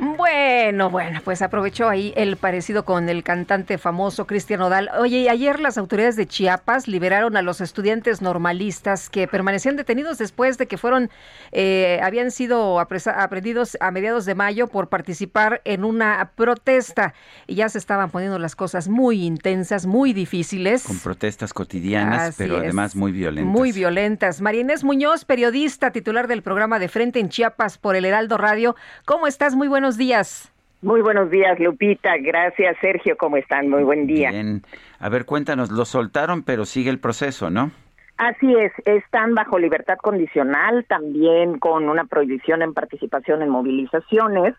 Bueno, 0.03 0.89
bueno, 0.89 1.21
pues 1.23 1.41
aprovechó 1.41 1.87
ahí 1.87 2.13
el 2.17 2.35
parecido 2.35 2.83
con 2.83 3.07
el 3.07 3.23
cantante 3.23 3.77
famoso 3.77 4.27
Cristian 4.27 4.59
Nodal. 4.59 4.89
Oye, 4.99 5.19
y 5.19 5.27
ayer 5.29 5.61
las 5.61 5.77
autoridades 5.77 6.17
de 6.17 6.27
Chiapas 6.27 6.89
liberaron 6.89 7.37
a 7.37 7.41
los 7.41 7.61
estudiantes 7.61 8.21
normalistas 8.21 9.09
que 9.09 9.27
permanecían 9.27 9.77
detenidos 9.77 10.17
después 10.17 10.57
de 10.57 10.67
que 10.67 10.77
fueron, 10.77 11.09
eh, 11.53 12.01
habían 12.03 12.31
sido 12.31 12.79
aprendidos 12.79 13.77
a 13.79 13.91
mediados 13.91 14.25
de 14.25 14.35
mayo 14.35 14.67
por 14.67 14.89
participar 14.89 15.61
en 15.63 15.85
una 15.85 16.31
protesta. 16.35 17.13
Y 17.47 17.55
ya 17.55 17.69
se 17.69 17.77
estaban 17.77 18.09
poniendo 18.09 18.39
las 18.39 18.55
cosas 18.55 18.89
muy 18.89 19.23
intensas, 19.23 19.85
muy 19.85 20.11
difíciles. 20.11 20.83
Con 20.83 20.99
protestas 20.99 21.53
cotidianas, 21.53 22.21
Así 22.21 22.35
pero 22.37 22.57
es. 22.57 22.63
además 22.63 22.95
muy 22.95 23.13
violentas. 23.13 23.53
Muy 23.53 23.71
violentas. 23.71 24.41
María 24.41 24.61
Inés 24.61 24.83
Muñoz, 24.83 25.23
periodista, 25.23 25.91
titular 25.91 26.27
del 26.27 26.41
programa 26.41 26.79
de 26.79 26.89
Frente 26.89 27.19
en 27.19 27.29
Chiapas 27.29 27.77
por 27.77 27.95
el 27.95 28.03
Heraldo 28.03 28.37
Radio. 28.37 28.75
¿Cómo 29.05 29.27
estás? 29.27 29.55
Muy 29.55 29.67
buenos 29.69 29.92
días. 29.97 30.51
Muy 30.81 31.01
buenos 31.01 31.29
días, 31.29 31.59
Lupita. 31.59 32.17
Gracias, 32.17 32.75
Sergio. 32.81 33.15
¿Cómo 33.17 33.37
están? 33.37 33.69
Muy 33.69 33.83
buen 33.83 34.05
día. 34.05 34.31
Bien. 34.31 34.63
A 34.99 35.09
ver, 35.09 35.25
cuéntanos, 35.25 35.71
lo 35.71 35.85
soltaron, 35.85 36.43
pero 36.43 36.65
sigue 36.65 36.89
el 36.89 36.99
proceso, 36.99 37.49
¿no? 37.49 37.71
Así 38.17 38.53
es, 38.53 38.71
están 38.85 39.33
bajo 39.33 39.57
libertad 39.57 39.97
condicional, 39.97 40.85
también 40.87 41.57
con 41.57 41.89
una 41.89 42.05
prohibición 42.05 42.61
en 42.61 42.73
participación 42.73 43.41
en 43.41 43.49
movilizaciones. 43.49 44.55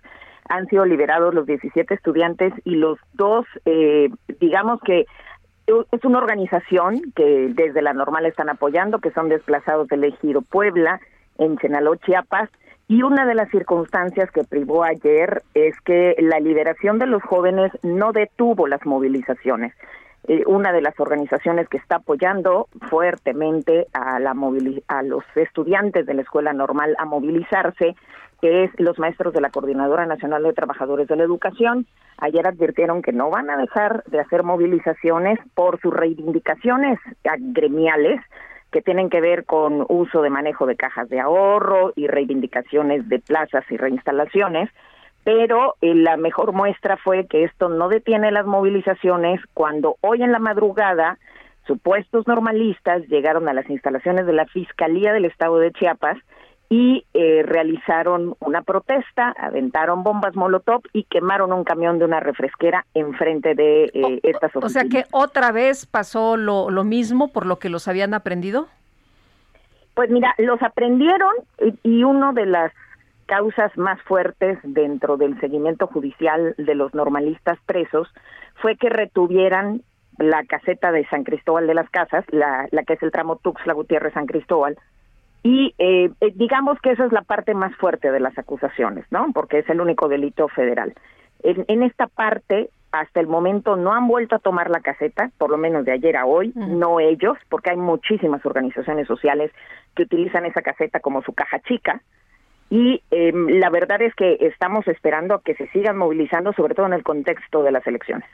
Han 0.49 0.67
sido 0.67 0.85
liberados 0.85 1.33
los 1.33 1.47
17 1.47 1.95
estudiantes 1.95 2.53
y 2.65 2.77
los 2.77 2.99
dos, 3.13 3.47
eh, 3.65 4.11
digamos 4.41 4.81
que 4.81 5.07
es 5.67 6.05
una 6.05 6.19
organización 6.19 7.13
que 7.15 7.53
desde 7.55 7.81
la 7.81 7.95
normal 7.95 8.27
están 8.27 8.51
apoyando, 8.51 8.99
que 8.99 9.13
son 9.13 9.29
desplazados 9.29 9.89
del 9.89 10.05
ejido 10.05 10.43
Puebla, 10.43 11.01
en 11.39 11.57
Chenaló, 11.59 11.97
Chiapas, 11.97 12.51
y 12.87 13.03
una 13.03 13.25
de 13.25 13.35
las 13.35 13.49
circunstancias 13.51 14.31
que 14.31 14.45
privó 14.45 14.85
ayer 14.85 15.43
es 15.55 15.75
que 15.81 16.17
la 16.19 16.39
liberación 16.39 16.99
de 16.99 17.07
los 17.07 17.23
jóvenes 17.23 17.73
no 17.83 18.13
detuvo 18.13 18.67
las 18.67 18.85
movilizaciones. 18.85 19.73
Eh, 20.27 20.43
una 20.47 20.73
de 20.73 20.81
las 20.81 20.99
organizaciones 21.01 21.69
que 21.69 21.77
está 21.77 21.97
apoyando 21.97 22.69
fuertemente 22.89 23.87
a, 23.93 24.19
la 24.19 24.35
a 24.89 25.03
los 25.03 25.25
estudiantes 25.35 26.07
de 26.07 26.15
la 26.15 26.23
escuela 26.23 26.53
normal 26.53 26.95
a 26.99 27.05
movilizarse 27.05 27.95
que 28.41 28.65
es 28.65 28.71
los 28.79 28.99
maestros 28.99 29.33
de 29.33 29.41
la 29.41 29.49
Coordinadora 29.49 30.05
Nacional 30.05 30.43
de 30.43 30.53
Trabajadores 30.53 31.09
de 31.09 31.17
la 31.17 31.23
Educación. 31.23 31.87
Ayer 32.19 32.47
advirtieron 32.47 33.01
que 33.01 33.13
no 33.13 33.31
van 33.31 33.49
a 33.49 33.57
dejar 33.57 34.05
de 34.05 34.21
hacer 34.21 34.43
movilizaciones 34.43 35.39
por 35.55 35.81
sus 35.81 35.95
reivindicaciones 35.95 36.99
gremiales 37.39 38.21
que 38.75 38.83
tienen 38.83 39.09
que 39.09 39.21
ver 39.21 39.45
con 39.45 39.87
uso 39.89 40.21
de 40.21 40.31
manejo 40.31 40.67
de 40.67 40.75
cajas 40.75 41.09
de 41.09 41.21
ahorro 41.21 41.93
y 41.95 42.09
reivindicaciones 42.09 43.09
de 43.09 43.21
plazas 43.21 43.65
y 43.71 43.77
reinstalaciones, 43.77 44.69
pero 45.23 45.77
eh, 45.81 45.95
la 45.95 46.17
mejor 46.17 46.53
muestra 46.53 46.97
fue 46.97 47.29
que 47.29 47.45
esto 47.45 47.69
no 47.69 47.89
detiene 47.89 48.33
las 48.33 48.47
movilizaciones 48.47 49.41
cuando 49.55 49.95
hoy 50.01 50.25
en 50.25 50.33
la 50.33 50.41
madrugada 50.41 51.19
supuestos 51.69 52.27
normalistas 52.27 53.07
llegaron 53.07 53.49
a 53.49 53.55
las 53.55 53.71
instalaciones 53.71 54.27
de 54.27 54.33
la 54.33 54.47
Fiscalía 54.47 55.13
del 55.13 55.27
Estado 55.27 55.59
de 55.59 55.71
Chiapas 55.71 56.19
y 56.69 57.05
eh, 57.15 57.43
realizaron 57.45 58.37
una 58.41 58.63
protesta, 58.63 59.35
aventaron 59.39 60.03
bombas 60.03 60.35
Molotov 60.35 60.83
y 60.93 61.05
quemaron 61.05 61.53
un 61.53 61.65
camión 61.65 61.99
de 61.99 62.05
una 62.05 62.21
refresquera 62.21 62.87
enfrente 62.95 63.55
de 63.55 63.85
eh, 63.85 64.21
estas 64.23 64.57
oficinas. 64.57 64.65
O 64.65 64.69
sea 64.69 64.89
que 64.89 65.07
otra 65.13 65.53
vez 65.53 65.87
pasó 65.87 66.37
lo, 66.37 66.71
lo 66.71 66.85
mismo 66.85 67.33
por 67.33 67.47
lo 67.47 67.59
que 67.59 67.69
los 67.69 67.87
habían 67.87 68.15
aprendido. 68.15 68.69
Pues 69.95 70.11
mira, 70.11 70.35
los 70.39 70.61
aprendieron 70.63 71.35
y 71.83 72.03
uno 72.03 72.33
de 72.33 72.47
las 72.47 72.73
causas 73.27 73.77
más 73.77 74.01
fuertes 74.03 74.59
dentro 74.63 75.17
del 75.17 75.39
seguimiento 75.41 75.87
judicial 75.87 76.55
de 76.59 76.75
los 76.75 76.95
normalistas 76.95 77.59
presos 77.67 78.09
fue 78.61 78.77
que 78.77 78.89
retuvieran 78.89 79.83
la 80.19 80.45
caseta 80.45 80.93
de 80.93 81.07
San 81.09 81.25
Cristóbal 81.25 81.67
de 81.67 81.75
las 81.75 81.89
Casas, 81.91 82.25
la, 82.31 82.69
la 82.71 82.85
que 82.85 82.95
es 82.95 83.03
el 83.03 83.11
tramo 83.11 83.37
Tuxtla 83.37 83.73
Gutiérrez 83.73 84.15
San 84.15 84.27
Cristóbal, 84.27 84.79
y 85.45 85.75
eh, 85.79 86.11
eh, 86.21 86.33
digamos 86.35 86.81
que 86.81 86.91
esa 86.91 87.05
es 87.05 87.13
la 87.13 87.23
parte 87.23 87.55
más 87.55 87.77
fuerte 87.77 88.11
de 88.11 88.19
las 88.19 88.37
acusaciones, 88.39 89.05
¿no? 89.11 89.31
Porque 89.33 89.59
es 89.59 89.69
el 89.69 89.81
único 89.81 90.09
delito 90.09 90.49
federal. 90.49 90.95
En, 91.43 91.67
en 91.69 91.83
esta 91.83 92.07
parte, 92.07 92.71
hasta 92.91 93.21
el 93.21 93.27
momento 93.27 93.77
no 93.77 93.93
han 93.93 94.09
vuelto 94.09 94.37
a 94.37 94.39
tomar 94.39 94.71
la 94.71 94.81
caseta, 94.81 95.31
por 95.37 95.51
lo 95.51 95.59
menos 95.59 95.85
de 95.85 95.93
ayer 95.93 96.17
a 96.17 96.25
hoy, 96.25 96.53
no 96.57 96.99
ellos, 96.99 97.37
porque 97.51 97.71
hay 97.71 97.77
muchísimas 97.77 98.45
organizaciones 98.47 99.07
sociales 99.07 99.53
que 99.95 100.05
utilizan 100.05 100.47
esa 100.47 100.63
caseta 100.63 101.01
como 101.01 101.23
su 101.23 101.35
caja 101.35 101.61
chica, 101.61 102.01
y 102.71 103.03
eh, 103.11 103.33
la 103.35 103.69
verdad 103.69 104.01
es 104.01 104.15
que 104.15 104.39
estamos 104.41 104.89
esperando 104.89 105.35
a 105.35 105.43
que 105.43 105.55
se 105.55 105.69
sigan 105.69 105.99
movilizando, 105.99 106.55
sobre 106.55 106.75
todo 106.75 106.87
en 106.87 106.95
el 106.95 107.03
contexto 107.03 107.63
de 107.63 107.73
las 107.73 107.87
elecciones. 107.87 108.29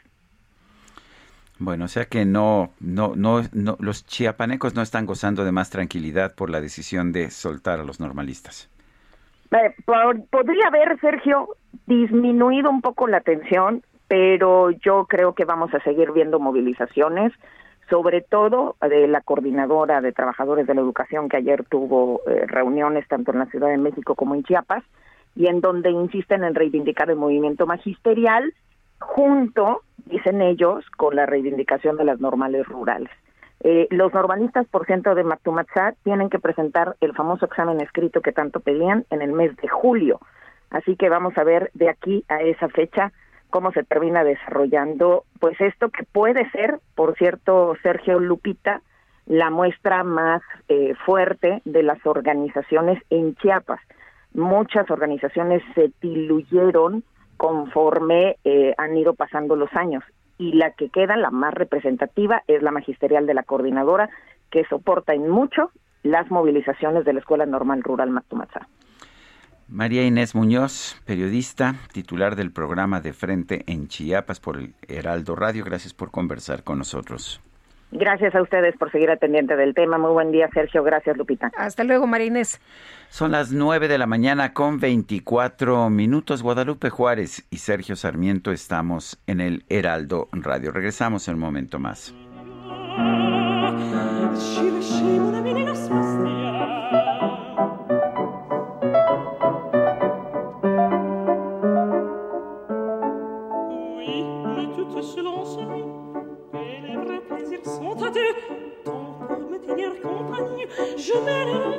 Bueno, 1.60 1.84
o 1.84 1.88
sea 1.88 2.06
que 2.06 2.24
no, 2.24 2.70
no, 2.80 3.12
no, 3.14 3.42
los 3.80 4.06
chiapanecos 4.06 4.74
no 4.74 4.80
están 4.80 5.04
gozando 5.04 5.44
de 5.44 5.52
más 5.52 5.68
tranquilidad 5.68 6.34
por 6.34 6.48
la 6.48 6.62
decisión 6.62 7.12
de 7.12 7.30
soltar 7.30 7.80
a 7.80 7.84
los 7.84 8.00
normalistas. 8.00 8.70
Eh, 9.50 9.74
podría 9.84 10.68
haber, 10.68 10.98
Sergio, 11.00 11.50
disminuido 11.86 12.70
un 12.70 12.80
poco 12.80 13.06
la 13.08 13.20
tensión, 13.20 13.82
pero 14.08 14.70
yo 14.70 15.04
creo 15.06 15.34
que 15.34 15.44
vamos 15.44 15.74
a 15.74 15.80
seguir 15.80 16.12
viendo 16.12 16.40
movilizaciones 16.40 17.32
sobre 17.90 18.22
todo 18.22 18.76
de 18.80 19.08
la 19.08 19.20
coordinadora 19.20 20.00
de 20.00 20.12
trabajadores 20.12 20.66
de 20.66 20.74
la 20.74 20.80
educación 20.80 21.28
que 21.28 21.38
ayer 21.38 21.64
tuvo 21.64 22.22
eh, 22.26 22.46
reuniones 22.46 23.06
tanto 23.08 23.32
en 23.32 23.40
la 23.40 23.46
Ciudad 23.46 23.68
de 23.68 23.78
México 23.78 24.14
como 24.14 24.34
en 24.34 24.44
Chiapas 24.44 24.84
y 25.34 25.48
en 25.48 25.60
donde 25.60 25.90
insisten 25.90 26.44
en 26.44 26.54
reivindicar 26.54 27.10
el 27.10 27.16
movimiento 27.16 27.66
magisterial 27.66 28.54
junto, 29.00 29.82
dicen 30.06 30.40
ellos, 30.42 30.84
con 30.96 31.16
la 31.16 31.26
reivindicación 31.26 31.96
de 31.96 32.04
las 32.04 32.20
normales 32.20 32.66
rurales. 32.66 33.10
Eh, 33.62 33.88
los 33.90 34.14
normalistas 34.14 34.66
por 34.68 34.86
ciento 34.86 35.14
de 35.14 35.24
Matumatzá 35.24 35.94
tienen 36.02 36.30
que 36.30 36.38
presentar 36.38 36.96
el 37.00 37.14
famoso 37.14 37.44
examen 37.44 37.80
escrito 37.80 38.22
que 38.22 38.32
tanto 38.32 38.60
pedían 38.60 39.04
en 39.10 39.20
el 39.20 39.32
mes 39.32 39.54
de 39.56 39.68
julio. 39.68 40.20
Así 40.70 40.96
que 40.96 41.08
vamos 41.08 41.36
a 41.36 41.44
ver 41.44 41.70
de 41.74 41.90
aquí 41.90 42.24
a 42.28 42.40
esa 42.40 42.68
fecha 42.68 43.12
cómo 43.50 43.72
se 43.72 43.82
termina 43.82 44.24
desarrollando, 44.24 45.24
pues 45.40 45.60
esto 45.60 45.90
que 45.90 46.04
puede 46.04 46.48
ser, 46.50 46.78
por 46.94 47.16
cierto, 47.16 47.74
Sergio 47.82 48.18
Lupita, 48.20 48.80
la 49.26 49.50
muestra 49.50 50.04
más 50.04 50.40
eh, 50.68 50.94
fuerte 51.04 51.60
de 51.64 51.82
las 51.82 52.04
organizaciones 52.06 53.02
en 53.10 53.34
Chiapas. 53.36 53.80
Muchas 54.32 54.90
organizaciones 54.90 55.62
se 55.74 55.92
diluyeron 56.00 57.04
conforme 57.40 58.36
eh, 58.44 58.74
han 58.76 58.98
ido 58.98 59.14
pasando 59.14 59.56
los 59.56 59.72
años 59.72 60.04
y 60.36 60.52
la 60.52 60.72
que 60.72 60.90
queda, 60.90 61.16
la 61.16 61.30
más 61.30 61.54
representativa, 61.54 62.42
es 62.46 62.62
la 62.62 62.70
magisterial 62.70 63.26
de 63.26 63.32
la 63.32 63.44
coordinadora, 63.44 64.10
que 64.50 64.66
soporta 64.66 65.14
en 65.14 65.26
mucho 65.26 65.70
las 66.02 66.30
movilizaciones 66.30 67.06
de 67.06 67.14
la 67.14 67.20
Escuela 67.20 67.46
Normal 67.46 67.82
Rural 67.82 68.10
Mactumatzá. 68.10 68.68
María 69.68 70.04
Inés 70.04 70.34
Muñoz, 70.34 71.00
periodista, 71.06 71.76
titular 71.94 72.36
del 72.36 72.52
programa 72.52 73.00
de 73.00 73.14
Frente 73.14 73.64
en 73.66 73.88
Chiapas 73.88 74.38
por 74.38 74.58
el 74.58 74.74
Heraldo 74.86 75.34
Radio. 75.34 75.64
Gracias 75.64 75.94
por 75.94 76.10
conversar 76.10 76.62
con 76.62 76.76
nosotros. 76.76 77.40
Gracias 77.92 78.34
a 78.34 78.42
ustedes 78.42 78.76
por 78.76 78.92
seguir 78.92 79.10
atendiente 79.10 79.56
del 79.56 79.74
tema. 79.74 79.98
Muy 79.98 80.12
buen 80.12 80.30
día, 80.30 80.48
Sergio. 80.54 80.82
Gracias, 80.84 81.16
Lupita. 81.16 81.50
Hasta 81.56 81.82
luego, 81.82 82.06
María 82.06 82.28
Inés. 82.28 82.60
Son 83.08 83.32
las 83.32 83.50
9 83.50 83.88
de 83.88 83.98
la 83.98 84.06
mañana 84.06 84.52
con 84.52 84.78
24 84.78 85.90
minutos. 85.90 86.42
Guadalupe 86.42 86.90
Juárez 86.90 87.46
y 87.50 87.56
Sergio 87.56 87.96
Sarmiento 87.96 88.52
estamos 88.52 89.20
en 89.26 89.40
el 89.40 89.64
Heraldo 89.68 90.28
Radio. 90.32 90.70
Regresamos 90.70 91.26
en 91.26 91.34
un 91.34 91.40
momento 91.40 91.78
más. 91.80 92.14
Je 110.96 111.14
m'aime. 111.24 111.74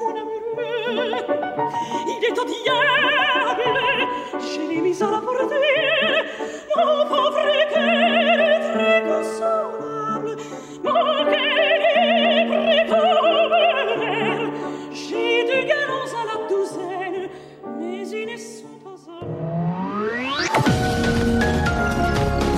Mon 0.00 0.10
amoureux, 0.10 1.12
il 2.06 2.24
est 2.24 2.38
au 2.38 2.44
diable, 2.44 3.66
je 4.40 4.60
l'ai 4.68 4.80
mis 4.80 5.02
à 5.02 5.10
la 5.10 5.20
portée, 5.20 5.54
mon 6.76 7.08
pauvre 7.08 7.57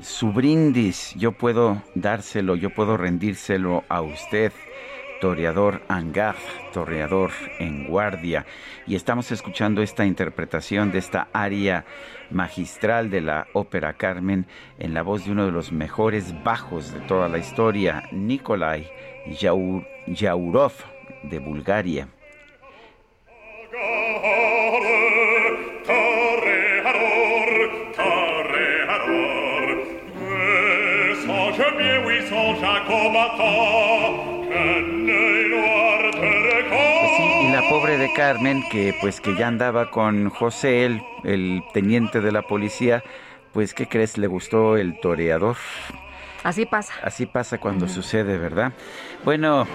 Su 0.00 0.32
brindis, 0.32 1.14
yo 1.16 1.32
puedo 1.32 1.82
dárselo, 1.94 2.54
yo 2.56 2.70
puedo 2.70 2.96
rendírselo 2.96 3.84
a 3.88 4.00
usted, 4.00 4.52
toreador 5.20 5.82
Angar, 5.88 6.36
toreador 6.72 7.30
en 7.58 7.88
guardia. 7.88 8.46
Y 8.86 8.94
estamos 8.94 9.32
escuchando 9.32 9.82
esta 9.82 10.06
interpretación 10.06 10.92
de 10.92 10.98
esta 10.98 11.28
aria 11.32 11.84
magistral 12.30 13.10
de 13.10 13.20
la 13.22 13.46
ópera 13.52 13.94
Carmen 13.94 14.46
en 14.78 14.94
la 14.94 15.02
voz 15.02 15.24
de 15.24 15.32
uno 15.32 15.44
de 15.46 15.52
los 15.52 15.72
mejores 15.72 16.32
bajos 16.44 16.92
de 16.92 17.00
toda 17.00 17.28
la 17.28 17.38
historia, 17.38 18.04
Nikolai 18.12 18.88
Yaur- 19.40 19.86
Yaurov 20.06 20.72
de 21.24 21.38
Bulgaria. 21.40 22.08
Y 37.40 37.48
la 37.52 37.62
pobre 37.68 37.98
de 37.98 38.12
Carmen, 38.12 38.62
que 38.70 38.94
pues 39.00 39.20
que 39.20 39.36
ya 39.36 39.48
andaba 39.48 39.90
con 39.90 40.30
José, 40.30 40.84
el, 40.84 41.02
el 41.24 41.62
teniente 41.72 42.20
de 42.20 42.32
la 42.32 42.42
policía, 42.42 43.02
pues 43.52 43.74
¿qué 43.74 43.88
crees? 43.88 44.18
Le 44.18 44.26
gustó 44.26 44.76
el 44.76 45.00
toreador. 45.00 45.56
Así 46.44 46.66
pasa. 46.66 46.94
Así 47.02 47.26
pasa 47.26 47.58
cuando 47.58 47.88
sucede, 47.88 48.38
¿verdad? 48.38 48.72
Bueno, 49.24 49.66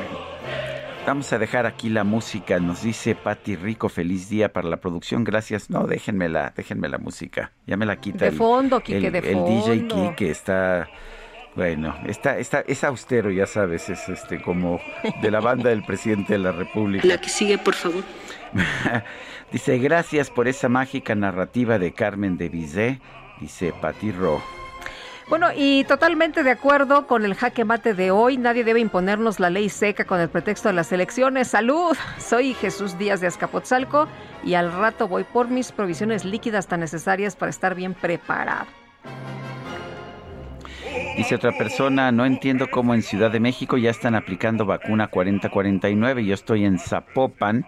Vamos 1.06 1.34
a 1.34 1.38
dejar 1.38 1.66
aquí 1.66 1.90
la 1.90 2.06
música. 2.06 2.60
Nos 2.60 2.82
dice 2.82 3.14
Patti 3.14 3.58
Rico, 3.58 3.90
feliz 3.90 4.30
día 4.30 4.54
para 4.54 4.70
la 4.70 4.78
producción. 4.78 5.26
Gracias. 5.26 5.70
No, 5.70 5.86
déjenmela, 5.86 6.54
déjenme 6.56 6.88
la 6.88 6.98
música. 6.98 7.52
Ya 7.68 7.76
me 7.76 7.86
la 7.86 7.98
quita. 7.98 8.24
De 8.24 8.32
fondo, 8.32 8.80
Quique, 8.80 9.12
de 9.12 9.22
fondo. 9.22 9.70
El 9.70 9.82
DJ 9.82 9.88
Quique 9.90 10.32
está, 10.32 10.88
bueno, 11.56 11.96
está, 12.06 12.38
está, 12.40 12.62
es 12.68 12.84
austero, 12.84 13.30
ya 13.30 13.46
sabes, 13.46 13.90
es 13.90 14.10
este 14.10 14.42
como 14.42 14.80
de 15.22 15.32
la 15.32 15.40
banda 15.40 15.70
del 15.70 15.84
presidente 15.84 16.34
de 16.34 16.40
la 16.40 16.52
República. 16.52 17.08
La 17.08 17.20
que 17.20 17.30
sigue, 17.30 17.58
por 17.58 17.76
favor. 17.76 18.04
dice, 19.52 19.78
gracias 19.78 20.30
por 20.30 20.48
esa 20.48 20.70
mágica 20.70 21.14
narrativa 21.14 21.78
de 21.78 21.94
Carmen 21.94 22.38
de 22.38 22.50
Bizet, 22.50 23.00
dice 23.40 23.74
Patti 23.80 24.12
Ro. 24.12 24.42
Bueno, 25.30 25.50
y 25.56 25.86
totalmente 25.86 26.44
de 26.44 26.52
acuerdo 26.52 27.08
con 27.08 27.24
el 27.24 27.36
jaque 27.36 27.64
mate 27.64 27.94
de 27.94 28.12
hoy, 28.12 28.38
nadie 28.38 28.64
debe 28.64 28.80
imponernos 28.82 29.40
la 29.40 29.50
ley 29.50 29.70
seca 29.70 30.06
con 30.06 30.20
el 30.20 30.30
pretexto 30.30 30.68
de 30.68 30.74
las 30.74 30.92
elecciones. 30.92 31.48
Salud, 31.48 31.96
soy 32.20 32.54
Jesús 32.56 32.98
Díaz 32.98 33.22
de 33.22 33.28
Azcapotzalco 33.28 34.08
y 34.44 34.56
al 34.56 34.72
rato 34.72 35.08
voy 35.08 35.24
por 35.24 35.48
mis 35.48 35.72
provisiones 35.72 36.26
líquidas 36.26 36.68
tan 36.68 36.82
necesarias 36.82 37.36
para 37.36 37.52
estar 37.52 37.74
bien 37.74 37.94
preparado. 37.94 38.66
Dice 41.18 41.36
otra 41.36 41.52
persona, 41.52 42.12
no 42.12 42.26
entiendo 42.26 42.70
cómo 42.72 42.94
en 42.94 43.04
Ciudad 43.04 43.32
de 43.32 43.40
México 43.40 43.78
ya 43.78 43.92
están 43.92 44.16
aplicando 44.16 44.66
vacuna 44.66 45.08
4049. 45.08 46.26
Yo 46.26 46.34
estoy 46.34 46.66
en 46.66 46.80
Zapopan 46.80 47.66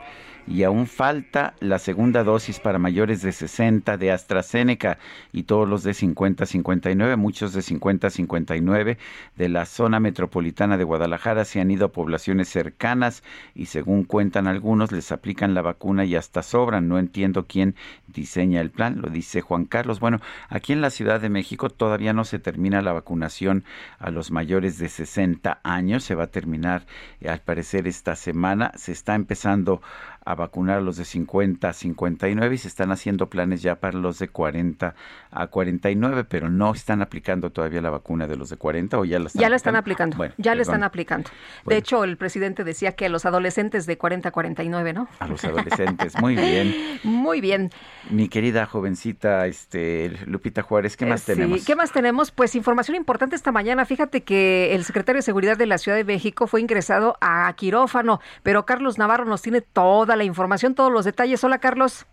y 0.47 0.63
aún 0.63 0.88
falta 0.88 1.55
la 1.59 1.80
segunda 1.80 2.23
dosis 2.23 2.59
para 2.59 2.80
mayores 2.80 3.22
de 3.22 3.31
60 3.31 3.97
de 3.97 4.11
AstraZeneca 4.11 4.97
y 5.31 5.43
todos 5.43 5.67
los 5.67 5.84
de 5.84 5.91
50-59, 5.91 7.17
muchos 7.17 7.53
de 7.53 7.61
50-59 7.61 8.97
de 9.35 9.49
la 9.49 9.65
zona 9.65 9.99
metropolitana 9.99 10.77
de 10.77 10.84
Guadalajara 10.84 11.45
se 11.45 11.61
han 11.61 11.72
ido 11.72 11.85
a 11.85 11.91
poblaciones 11.91 12.49
cercanas 12.49 13.23
y 13.53 13.67
según 13.67 14.03
cuentan 14.03 14.47
algunos 14.47 14.91
les 14.91 15.11
aplican 15.11 15.53
la 15.53 15.61
vacuna 15.61 16.05
y 16.05 16.15
hasta 16.15 16.43
sobran. 16.43 16.88
No 16.88 16.99
entiendo 16.99 17.45
quién 17.45 17.76
diseña 18.07 18.61
el 18.61 18.69
plan, 18.69 19.01
lo 19.01 19.09
dice 19.09 19.41
Juan 19.41 19.65
Carlos. 19.65 19.99
Bueno, 19.99 20.22
aquí 20.49 20.73
en 20.73 20.81
la 20.81 20.89
Ciudad 20.89 21.19
de 21.19 21.30
México 21.30 21.69
todavía 21.69 22.13
no 22.13 22.23
se 22.23 22.39
termina 22.39 22.81
la 22.81 22.93
vacunación 22.93 23.63
a 23.99 24.11
los 24.11 24.31
mayores 24.31 24.77
de 24.77 24.89
60 24.89 25.59
años, 25.63 26.03
se 26.03 26.15
va 26.15 26.26
a 26.26 26.27
terminar 26.27 26.85
al 27.27 27.41
parecer 27.41 27.88
esta 27.88 28.15
semana, 28.15 28.72
se 28.76 28.91
está 28.91 29.15
empezando 29.15 29.81
a 30.26 30.34
vacunar 30.34 30.80
a 30.80 30.81
los 30.81 30.97
de 30.97 31.06
50 31.06 31.69
a 31.69 31.73
59 31.73 32.56
y 32.56 32.57
se 32.57 32.68
están 32.68 32.91
haciendo 32.91 33.30
planes 33.30 33.61
ya 33.61 33.76
para 33.76 33.97
los 33.97 34.18
de 34.18 34.27
40 34.27 34.95
a 35.31 35.47
49, 35.47 36.23
pero 36.23 36.49
no 36.49 36.73
están 36.73 37.03
aplicando 37.03 37.52
todavía 37.52 37.80
la 37.81 37.91
vacuna 37.91 38.26
de 38.26 38.35
los 38.35 38.49
de 38.49 38.57
40 38.57 38.97
o 38.97 39.06
ya 39.06 39.19
la 39.19 39.27
están 39.27 39.41
Ya 39.41 39.49
la 39.49 39.56
están 39.56 39.76
aplicando, 39.76 40.18
ya 40.38 40.56
la 40.56 40.64
están 40.64 40.84
aplicando. 40.84 41.30
De 41.65 41.77
hecho, 41.77 42.03
el 42.03 42.18
presidente 42.18 42.64
decía 42.64 42.93
que 42.93 43.06
a 43.06 43.10
los 43.10 43.26
adolescentes 43.26 43.85
de 43.85 43.97
40 43.97 44.30
a 44.30 44.31
49, 44.31 44.93
¿no? 44.93 45.07
A 45.19 45.27
los 45.27 45.43
adolescentes, 45.45 46.19
muy 46.19 46.35
bien. 46.35 46.76
Muy 47.03 47.41
bien. 47.41 47.72
Mi 48.10 48.30
querida 48.30 48.65
jovencita 48.65 49.45
este 49.47 50.11
Lupita 50.26 50.61
Juárez, 50.61 50.97
¿qué 50.97 51.06
más 51.06 51.22
Eh, 51.22 51.26
sí, 51.26 51.34
tenemos? 51.34 51.65
¿Qué 51.65 51.76
más 51.76 51.91
tenemos? 51.91 52.31
Pues 52.31 52.56
información 52.56 52.95
importante 52.95 53.35
esta 53.35 53.52
mañana. 53.52 53.85
Fíjate 53.85 54.23
que 54.23 54.73
el 54.73 54.84
secretario 54.84 55.19
de 55.19 55.23
Seguridad 55.23 55.57
de 55.57 55.65
la 55.65 55.77
Ciudad 55.77 55.97
de 55.97 56.03
México 56.03 56.47
fue 56.47 56.61
ingresado 56.61 57.18
a 57.22 57.52
quirófano, 57.56 58.19
pero 58.43 58.65
Carlos 58.65 58.97
Navarro 58.97 59.26
nos 59.26 59.41
tiene 59.41 59.61
toda 59.61 60.14
la 60.15 60.23
información, 60.23 60.75
todos 60.75 60.91
los 60.91 61.05
detalles. 61.05 61.43
Hola, 61.43 61.59
Carlos. 61.59 62.05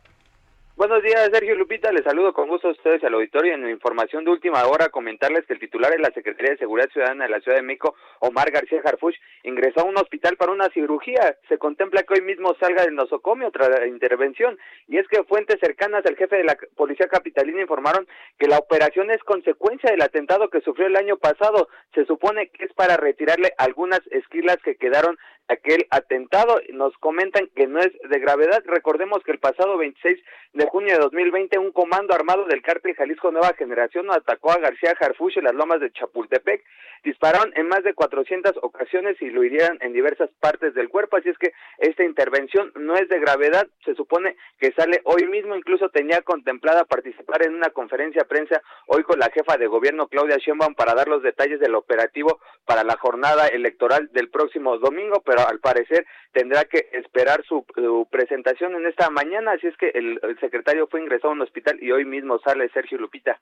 Buenos 0.75 1.03
días, 1.03 1.29
Sergio 1.31 1.55
Lupita. 1.55 1.93
Les 1.93 2.03
saludo 2.03 2.33
con 2.33 2.49
gusto 2.49 2.69
a 2.69 2.71
ustedes 2.73 3.05
al 3.05 3.13
auditorio. 3.15 3.55
En 3.55 3.69
información 3.69 4.25
de 4.25 4.31
última 4.31 4.65
hora, 4.67 4.89
comentarles 4.89 5.47
que 5.47 5.53
el 5.53 5.61
titular 5.61 5.93
de 5.93 5.99
la 5.99 6.11
Secretaría 6.13 6.53
de 6.53 6.59
Seguridad 6.59 6.89
Ciudadana 6.91 7.25
de 7.25 7.31
la 7.31 7.41
Ciudad 7.41 7.59
de 7.59 7.63
México, 7.63 7.95
Omar 8.21 8.51
García 8.51 8.81
Harfuch, 8.83 9.15
ingresó 9.45 9.81
a 9.81 9.85
un 9.85 9.99
hospital 9.99 10.37
para 10.39 10.51
una 10.51 10.71
cirugía. 10.71 11.37
Se 11.49 11.59
contempla 11.59 12.03
que 12.03 12.15
hoy 12.15 12.23
mismo 12.23 12.57
salga 12.59 12.83
del 12.83 12.95
nosocomio 12.95 13.51
tras 13.51 13.69
la 13.69 13.87
intervención. 13.87 14.59
Y 14.89 14.97
es 14.97 15.07
que 15.09 15.23
fuentes 15.25 15.61
cercanas 15.61 16.05
al 16.07 16.17
jefe 16.17 16.37
de 16.37 16.45
la 16.45 16.57
Policía 16.75 17.07
Capitalina 17.07 17.61
informaron 17.61 18.09
que 18.39 18.49
la 18.49 18.59
operación 18.59 19.11
es 19.11 19.23
consecuencia 19.25 19.91
del 19.91 20.03
atentado 20.03 20.49
que 20.49 20.63
sufrió 20.63 20.87
el 20.87 20.97
año 20.97 21.19
pasado. 21.19 21.69
Se 21.95 22.07
supone 22.07 22.49
que 22.49 22.65
es 22.65 22.73
para 22.73 22.97
retirarle 22.97 23.53
algunas 23.59 24.01
esquilas 24.11 24.57
que 24.65 24.77
quedaron 24.77 25.19
aquel 25.49 25.87
atentado. 25.91 26.61
Nos 26.73 26.97
comentan 26.99 27.49
que 27.55 27.67
no 27.67 27.81
es 27.81 27.93
de 28.09 28.19
gravedad. 28.19 28.63
Recordemos 28.67 29.23
que 29.25 29.33
el 29.33 29.39
pasado 29.39 29.77
26 29.77 30.19
de 30.55 30.67
junio 30.67 30.95
de 30.95 31.01
2020 31.01 31.59
un 31.59 31.73
comando 31.73 32.15
armado 32.15 32.45
del 32.45 32.61
cártel 32.61 32.95
Jalisco 32.95 33.31
Nueva 33.31 33.55
Generación 33.57 34.11
atacó 34.11 34.53
a 34.53 34.59
García 34.59 34.95
Harfuch 35.01 35.39
en 35.39 35.45
las 35.45 35.55
lomas 35.55 35.81
de 35.81 35.91
Chapultepec. 35.93 36.63
Dispararon 37.05 37.53
en 37.57 37.69
más 37.69 37.83
de 37.83 37.95
400 37.95 38.59
ocasiones 38.63 39.17
y 39.21 39.31
lo 39.31 39.43
hirieron 39.43 39.79
en 39.81 39.93
diversas 39.93 40.31
partes 40.41 40.75
del 40.75 40.91
cuerpo. 40.91 41.17
Así 41.17 41.31
es 41.31 41.39
que 41.39 41.53
esta 41.79 42.05
intervención 42.05 42.71
no 42.77 42.97
es 42.97 43.09
de 43.09 43.19
gravedad. 43.19 43.67
Se 43.85 43.95
supone 43.95 44.37
que 44.59 44.73
sale 44.73 45.01
hoy 45.05 45.25
mismo. 45.27 45.57
Incluso 45.57 45.89
tenía 45.89 46.21
contemplada 46.21 46.85
participar 46.85 47.45
en 47.45 47.55
una 47.55 47.71
conferencia 47.71 48.23
de 48.23 48.29
prensa 48.29 48.63
hoy 48.87 49.03
con 49.05 49.19
la 49.19 49.31
jefa 49.31 49.57
de 49.57 49.67
gobierno 49.67 50.09
Claudia 50.09 50.37
Sheinbaum 50.37 50.75
para 50.75 50.95
dar 50.95 51.09
los 51.09 51.23
detalles 51.23 51.61
del 51.61 51.75
operativo 51.75 52.41
para 52.67 52.85
la 52.85 52.97
jornada 52.99 53.49
electoral 53.49 54.11
del 54.13 54.29
próximo 54.29 54.79
domingo, 54.79 55.23
pero 55.25 55.49
al 55.49 55.61
parecer 55.61 56.07
tendrá 56.33 56.65
que 56.67 56.89
esperar 56.93 57.43
su, 57.45 57.65
su 57.75 58.07
presentación 58.11 58.75
en 58.75 58.87
esta 58.87 59.11
mañana. 59.11 59.53
Así 59.53 59.67
es 59.67 59.77
que 59.77 59.89
el, 59.89 60.21
el 60.23 60.39
secretario 60.43 60.87
fue 60.91 61.01
ingresado 61.01 61.31
a 61.31 61.33
un 61.37 61.41
hospital 61.43 61.79
y 61.81 61.91
hoy 61.93 62.05
mismo 62.05 62.39
sale 62.45 62.69
Sergio 62.75 62.99
Lupita. 62.99 63.41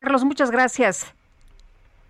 Carlos, 0.00 0.24
muchas 0.24 0.50
gracias. 0.50 1.14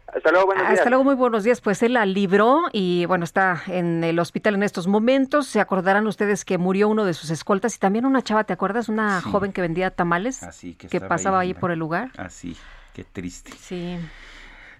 Hasta 0.06 0.30
luego, 0.30 0.46
buenos 0.46 0.64
días. 0.68 0.78
Hasta 0.78 0.90
luego, 0.90 1.04
muy 1.04 1.14
buenos 1.16 1.44
días. 1.44 1.60
Pues 1.60 1.82
él 1.82 1.94
la 1.94 2.06
libró 2.06 2.62
y 2.72 3.04
bueno, 3.06 3.24
está 3.24 3.62
en 3.66 4.04
el 4.04 4.18
hospital 4.20 4.54
en 4.54 4.62
estos 4.62 4.86
momentos. 4.86 5.46
Se 5.46 5.60
acordarán 5.60 6.06
ustedes 6.06 6.44
que 6.44 6.56
murió 6.56 6.88
uno 6.88 7.04
de 7.04 7.14
sus 7.14 7.30
escoltas 7.30 7.74
y 7.74 7.78
también 7.78 8.04
una 8.06 8.22
chava, 8.22 8.44
¿te 8.44 8.52
acuerdas? 8.52 8.88
Una 8.88 9.20
Sí. 9.20 9.30
joven 9.30 9.52
que 9.52 9.60
vendía 9.60 9.90
tamales 9.90 10.42
Así 10.42 10.74
que, 10.74 10.88
que 10.88 11.00
pasaba 11.00 11.40
ahí 11.40 11.52
por 11.54 11.70
el 11.72 11.78
lugar. 11.78 12.10
Así, 12.16 12.56
qué 12.94 13.02
triste. 13.04 13.50
Sí. 13.52 13.98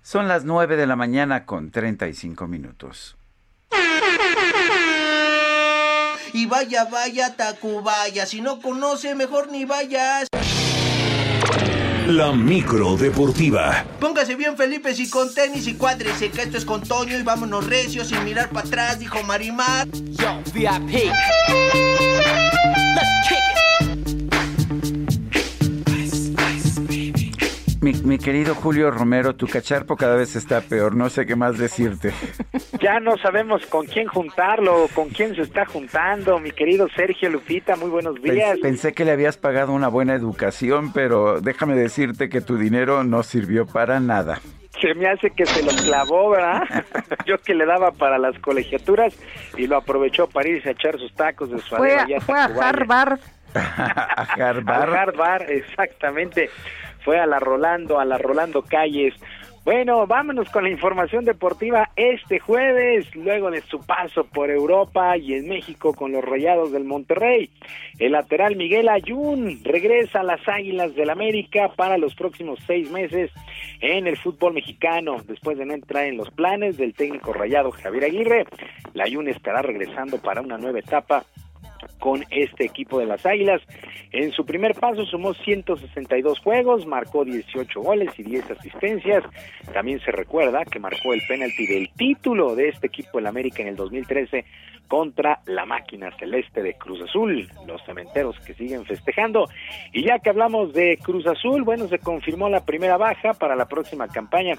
Son 0.02 0.28
las 0.28 0.44
9 0.44 0.77
de 0.77 0.86
la 0.86 0.97
mañana 0.97 1.47
con 1.47 1.70
35 1.70 2.47
minutos. 2.47 3.16
Y 6.35 6.47
vaya, 6.47 6.85
vaya, 6.86 7.32
Tacubaya. 7.36 8.27
Si 8.27 8.40
no 8.40 8.59
conoce, 8.61 9.15
mejor 9.15 9.52
ni 9.52 9.65
vayas. 9.65 10.27
La 12.09 12.32
micro 12.32 12.97
deportiva. 12.97 13.85
Póngase 14.01 14.35
bien, 14.35 14.56
Felipe, 14.56 14.93
si 14.97 15.09
con 15.09 15.32
tenis 15.32 15.69
y 15.69 15.74
cuádrese, 15.74 16.32
que 16.32 16.43
esto 16.43 16.59
es 16.59 16.65
con 16.65 16.82
Toño 16.82 17.16
y 17.16 17.23
vámonos 17.23 17.65
recios 17.66 18.09
sin 18.09 18.24
mirar 18.24 18.51
para 18.51 18.66
atrás, 18.66 18.98
dijo 18.98 19.23
Marimar. 19.23 19.86
Yo, 19.93 20.43
VIP. 20.52 21.12
Mi, 27.85 27.93
mi 28.02 28.16
querido 28.19 28.55
Julio 28.55 28.90
Romero, 28.90 29.35
tu 29.36 29.47
cacharpo 29.47 29.94
cada 29.94 30.16
vez 30.16 30.36
está 30.36 30.62
peor. 30.62 30.97
No 30.97 31.11
sé 31.11 31.27
qué 31.27 31.36
más 31.36 31.59
decirte. 31.59 32.15
Ya 32.81 32.98
no 32.98 33.19
sabemos 33.19 33.66
con 33.66 33.85
quién 33.85 34.06
juntarlo, 34.06 34.89
con 34.94 35.11
quién 35.11 35.35
se 35.36 35.43
está 35.43 35.66
juntando. 35.66 36.39
Mi 36.39 36.51
querido 36.51 36.89
Sergio 36.97 37.28
Lupita, 37.28 37.77
muy 37.77 37.90
buenos 37.90 38.15
días. 38.23 38.56
Pens- 38.56 38.62
Pensé 38.62 38.93
que 38.94 39.05
le 39.05 39.11
habías 39.11 39.36
pagado 39.36 39.73
una 39.74 39.89
buena 39.89 40.15
educación, 40.15 40.94
pero 40.94 41.43
déjame 41.43 41.74
decirte 41.74 42.31
que 42.31 42.40
tu 42.40 42.56
dinero 42.56 43.05
no 43.05 43.23
sirvió 43.23 43.66
para 43.66 44.01
nada. 44.01 44.40
Se 44.81 44.94
me 44.94 45.06
hace 45.06 45.31
que 45.31 45.44
se 45.44 45.62
lo 45.62 45.70
clavó, 45.85 46.31
¿verdad? 46.31 46.62
Yo 47.27 47.36
que 47.36 47.55
le 47.55 47.66
daba 47.66 47.93
para 47.93 48.16
las 48.16 48.39
colegiaturas 48.39 49.15
y 49.59 49.66
lo 49.66 49.77
aprovechó 49.77 50.27
para 50.27 50.48
irse 50.48 50.70
a 50.70 50.73
echar 50.73 50.98
sus 50.98 51.15
tacos 51.15 51.51
de 51.51 51.59
Fue 51.59 51.90
suadero. 51.90 52.16
a, 52.16 52.20
fue 52.23 52.39
a. 52.40 52.44
Harvard. 52.70 53.20
a 53.55 54.82
Harvard, 55.02 55.51
exactamente. 55.51 56.48
Fue 57.05 57.18
a 57.18 57.26
la 57.26 57.39
Rolando, 57.39 58.01
a 58.01 58.05
la 58.05 58.18
Rolando 58.18 58.62
Calles. 58.62 59.14
Bueno, 59.64 60.06
vámonos 60.06 60.51
con 60.51 60.64
la 60.64 60.70
información 60.70 61.24
deportiva 61.24 61.90
este 61.97 62.39
jueves, 62.39 63.14
luego 63.14 63.51
de 63.51 63.62
su 63.62 63.81
paso 63.81 64.24
por 64.24 64.51
Europa 64.51 65.16
y 65.16 65.32
en 65.32 65.48
México 65.48 65.94
con 65.94 66.12
los 66.12 66.22
Rayados 66.22 66.70
del 66.70 66.85
Monterrey. 66.85 67.48
El 67.98 68.12
lateral 68.12 68.56
Miguel 68.56 68.90
Ayun 68.90 69.60
regresa 69.64 70.20
a 70.20 70.22
las 70.22 70.47
Águilas 70.47 70.94
del 70.94 71.09
América 71.09 71.72
para 71.76 71.97
los 71.97 72.14
próximos 72.14 72.59
seis 72.66 72.90
meses 72.90 73.31
en 73.81 74.06
el 74.06 74.18
fútbol 74.18 74.52
mexicano, 74.52 75.16
después 75.26 75.56
de 75.56 75.64
no 75.64 75.72
entrar 75.72 76.05
en 76.05 76.18
los 76.18 76.31
planes 76.31 76.76
del 76.76 76.93
técnico 76.93 77.32
rayado 77.32 77.70
Javier 77.70 78.05
Aguirre. 78.05 78.44
La 78.93 79.05
Ayun 79.05 79.28
estará 79.28 79.62
regresando 79.62 80.18
para 80.18 80.43
una 80.43 80.59
nueva 80.59 80.81
etapa 80.81 81.24
con 81.98 82.24
este 82.31 82.65
equipo 82.65 82.98
de 82.98 83.06
las 83.06 83.24
Águilas. 83.27 83.62
En 84.12 84.31
su 84.32 84.44
primer 84.44 84.74
paso 84.74 85.05
sumó 85.05 85.35
162 85.35 86.39
juegos, 86.40 86.86
marcó 86.86 87.24
18 87.24 87.81
goles 87.81 88.19
y 88.19 88.23
10 88.23 88.51
asistencias. 88.51 89.24
También 89.73 90.01
se 90.01 90.12
recuerda 90.12 90.65
que 90.65 90.78
marcó 90.78 91.12
el 91.12 91.23
penalti 91.27 91.66
del 91.66 91.90
título 91.97 92.55
de 92.55 92.69
este 92.69 92.86
equipo 92.86 93.19
del 93.19 93.27
América 93.27 93.62
en 93.62 93.69
el 93.69 93.77
2013 93.77 94.44
contra 94.89 95.40
la 95.47 95.65
máquina 95.65 96.11
celeste 96.19 96.62
de 96.62 96.74
Cruz 96.74 97.01
Azul, 97.02 97.48
los 97.66 97.82
cementeros 97.85 98.39
que 98.40 98.55
siguen 98.55 98.85
festejando. 98.85 99.48
Y 99.93 100.05
ya 100.05 100.19
que 100.19 100.31
hablamos 100.31 100.73
de 100.73 100.98
Cruz 101.02 101.27
Azul, 101.27 101.62
bueno, 101.62 101.89
se 101.89 101.98
confirmó 101.98 102.48
la 102.48 102.65
primera 102.65 102.97
baja 102.97 103.32
para 103.32 103.56
la 103.56 103.66
próxima 103.66 104.09
campaña. 104.09 104.55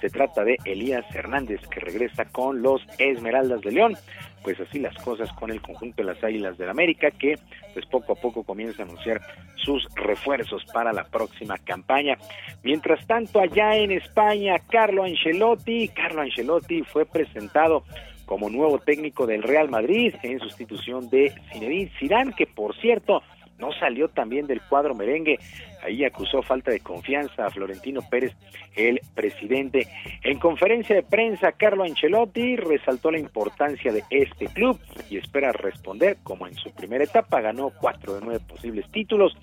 Se 0.00 0.10
trata 0.10 0.44
de 0.44 0.58
Elías 0.64 1.04
Hernández, 1.14 1.60
que 1.68 1.80
regresa 1.80 2.24
con 2.26 2.62
los 2.62 2.82
Esmeraldas 2.98 3.60
de 3.62 3.72
León. 3.72 3.96
Pues 4.42 4.58
así 4.60 4.78
las 4.78 4.94
cosas 5.02 5.32
con 5.32 5.50
el 5.50 5.60
conjunto 5.60 6.02
de 6.02 6.12
las 6.12 6.22
Águilas 6.22 6.56
del 6.58 6.70
América, 6.70 7.10
que 7.10 7.34
pues 7.72 7.86
poco 7.86 8.12
a 8.12 8.16
poco 8.16 8.42
comienza 8.42 8.82
a 8.82 8.86
anunciar 8.86 9.20
sus 9.56 9.86
refuerzos 9.94 10.64
para 10.72 10.92
la 10.92 11.04
próxima 11.04 11.58
campaña. 11.58 12.16
Mientras 12.62 13.06
tanto, 13.06 13.40
allá 13.40 13.76
en 13.76 13.92
España, 13.92 14.56
Carlo 14.70 15.04
Ancelotti, 15.04 15.88
Carlo 15.88 16.22
Ancelotti 16.22 16.82
fue 16.82 17.04
presentado 17.04 17.84
como 18.28 18.50
nuevo 18.50 18.78
técnico 18.78 19.26
del 19.26 19.42
Real 19.42 19.70
Madrid 19.70 20.14
en 20.22 20.38
sustitución 20.38 21.08
de 21.08 21.32
Zinedine 21.50 21.90
Zidane, 21.98 22.34
que 22.34 22.46
por 22.46 22.76
cierto 22.76 23.22
no 23.58 23.72
salió 23.72 24.08
también 24.08 24.46
del 24.46 24.60
cuadro 24.62 24.94
merengue. 24.94 25.38
Ahí 25.82 26.04
acusó 26.04 26.42
falta 26.42 26.70
de 26.70 26.80
confianza 26.80 27.46
a 27.46 27.50
Florentino 27.50 28.00
Pérez, 28.08 28.34
el 28.74 29.00
presidente. 29.14 29.86
En 30.22 30.38
conferencia 30.38 30.96
de 30.96 31.02
prensa, 31.02 31.52
Carlo 31.52 31.84
Ancelotti 31.84 32.56
resaltó 32.56 33.10
la 33.10 33.18
importancia 33.18 33.92
de 33.92 34.02
este 34.10 34.46
club 34.46 34.78
y 35.10 35.18
espera 35.18 35.52
responder 35.52 36.18
como 36.22 36.46
en 36.46 36.54
su 36.54 36.70
primera 36.72 37.04
etapa 37.04 37.40
ganó 37.40 37.70
cuatro 37.70 38.14
de 38.14 38.20
nueve 38.24 38.40
posibles 38.46 38.90
títulos, 38.90 39.36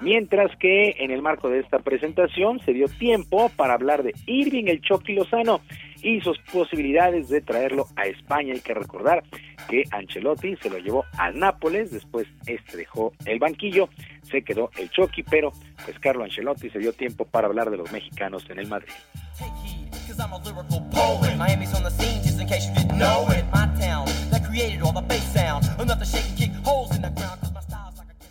mientras 0.00 0.54
que 0.56 0.96
en 0.98 1.10
el 1.10 1.22
marco 1.22 1.48
de 1.48 1.60
esta 1.60 1.78
presentación 1.78 2.60
se 2.60 2.72
dio 2.72 2.86
tiempo 2.88 3.50
para 3.56 3.74
hablar 3.74 4.02
de 4.02 4.14
Irving 4.26 4.64
el 4.66 4.80
Chucky 4.80 5.14
Lozano 5.14 5.60
y 6.02 6.20
sus 6.20 6.38
posibilidades 6.52 7.28
de 7.28 7.40
traerlo 7.40 7.86
a 7.96 8.06
España. 8.06 8.54
Hay 8.54 8.60
que 8.60 8.74
recordar 8.74 9.22
que 9.68 9.84
Ancelotti 9.90 10.56
se 10.56 10.70
lo 10.70 10.78
llevó 10.78 11.04
al 11.16 11.38
Nápoles, 11.38 11.90
después 11.90 12.26
este 12.46 12.76
dejó 12.76 13.12
el 13.24 13.38
banquillo, 13.38 13.88
se 14.22 14.42
quedó 14.42 14.70
el 14.76 14.90
Chucky, 14.90 15.22
pero 15.22 15.52
pues 15.84 15.98
Carlo 15.98 16.24
Ancelotti 16.24 16.70
se 16.70 16.78
dio 16.78 16.92
tiempo 16.92 17.24
para 17.24 17.46
hablar 17.46 17.70
de 17.70 17.76
los 17.76 17.90
mexicanos 17.92 18.44
en 18.50 18.58
el 18.58 18.66
Madrid. 18.66 18.92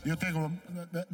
Yo 0.04 0.18
tengo, 0.18 0.52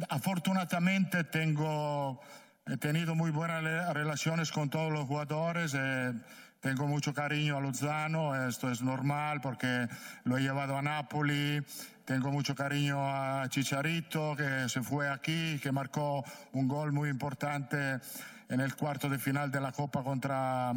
afortunadamente 0.08 1.24
tengo, 1.24 2.20
he 2.66 2.76
tenido 2.78 3.14
muy 3.14 3.30
buenas 3.30 3.92
relaciones 3.92 4.50
con 4.50 4.70
todos 4.70 4.90
los 4.90 5.04
jugadores. 5.04 5.74
Eh, 5.74 6.12
tengo 6.60 6.86
mucho 6.86 7.14
cariño 7.14 7.56
a 7.56 7.60
Lozano, 7.60 8.48
esto 8.48 8.70
es 8.70 8.82
normal 8.82 9.40
porque 9.40 9.88
lo 10.24 10.38
he 10.38 10.42
llevado 10.42 10.76
a 10.76 10.82
Napoli. 10.82 11.62
Tengo 12.04 12.30
mucho 12.30 12.54
cariño 12.54 12.98
a 13.00 13.48
Chicharito, 13.48 14.34
que 14.34 14.68
se 14.68 14.82
fue 14.82 15.08
aquí, 15.08 15.58
que 15.62 15.70
marcó 15.70 16.24
un 16.52 16.66
gol 16.66 16.92
muy 16.92 17.10
importante 17.10 18.00
en 18.48 18.60
el 18.60 18.74
cuarto 18.74 19.08
de 19.08 19.18
final 19.18 19.50
de 19.50 19.60
la 19.60 19.72
Copa 19.72 20.02
contra, 20.02 20.72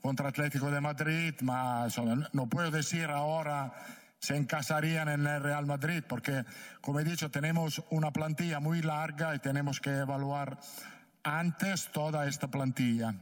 contra 0.00 0.28
Atlético 0.28 0.70
de 0.70 0.80
Madrid, 0.80 1.34
pero 1.38 2.16
no 2.32 2.46
puedo 2.46 2.70
decir 2.70 3.10
ahora 3.10 3.72
se 4.18 4.36
encasarían 4.36 5.08
en 5.08 5.26
el 5.26 5.42
Real 5.42 5.66
Madrid, 5.66 6.02
porque, 6.08 6.44
como 6.80 7.00
he 7.00 7.04
dicho, 7.04 7.30
tenemos 7.30 7.82
una 7.90 8.10
plantilla 8.10 8.60
muy 8.60 8.82
larga 8.82 9.34
y 9.34 9.38
tenemos 9.38 9.80
que 9.80 9.90
evaluar 9.90 10.58
antes 11.22 11.90
toda 11.92 12.26
esta 12.26 12.48
plantilla. 12.48 13.14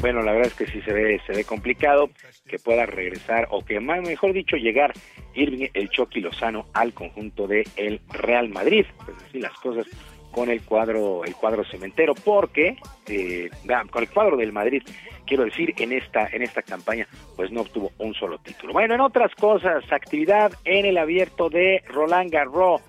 Bueno, 0.00 0.22
la 0.22 0.32
verdad 0.32 0.48
es 0.48 0.54
que 0.54 0.66
sí 0.66 0.80
se 0.82 0.92
ve, 0.92 1.20
se 1.26 1.32
ve 1.32 1.44
complicado 1.44 2.10
que 2.46 2.58
pueda 2.58 2.86
regresar 2.86 3.46
o 3.50 3.64
que 3.64 3.80
más 3.80 4.00
mejor 4.00 4.32
dicho 4.32 4.56
llegar 4.56 4.92
Irving 5.34 5.68
el 5.74 5.90
Chucky 5.90 6.20
Lozano 6.20 6.66
al 6.72 6.94
conjunto 6.94 7.46
de 7.46 7.66
el 7.76 8.00
Real 8.08 8.48
Madrid. 8.48 8.86
Pues 9.04 9.16
así 9.28 9.40
las 9.40 9.52
cosas 9.54 9.86
con 10.30 10.48
el 10.48 10.62
cuadro 10.62 11.24
el 11.24 11.34
cuadro 11.34 11.64
cementero 11.64 12.14
porque 12.14 12.76
eh, 13.08 13.50
con 13.90 14.02
el 14.02 14.08
cuadro 14.10 14.36
del 14.36 14.52
Madrid 14.52 14.82
quiero 15.26 15.44
decir 15.44 15.74
en 15.78 15.92
esta 15.92 16.28
en 16.28 16.42
esta 16.42 16.62
campaña 16.62 17.06
pues 17.36 17.50
no 17.50 17.62
obtuvo 17.62 17.92
un 17.98 18.14
solo 18.14 18.38
título. 18.38 18.72
Bueno 18.72 18.94
en 18.94 19.00
otras 19.00 19.34
cosas 19.34 19.84
actividad 19.90 20.52
en 20.64 20.86
el 20.86 20.98
abierto 20.98 21.50
de 21.50 21.82
Roland 21.88 22.30
Garros 22.30 22.80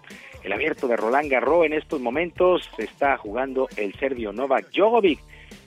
el 0.43 0.53
abierto 0.53 0.87
de 0.87 0.95
Roland 0.95 1.29
Garros 1.29 1.65
en 1.65 1.73
estos 1.73 2.01
momentos 2.01 2.69
se 2.75 2.83
está 2.83 3.17
jugando 3.17 3.67
el 3.77 3.93
serbio 3.95 4.33
Novak 4.33 4.71
Djokovic 4.71 5.19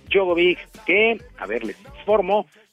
Djokovic, 0.08 0.58
que, 0.84 1.18
a 1.38 1.46
ver, 1.46 1.64
les 1.64 1.76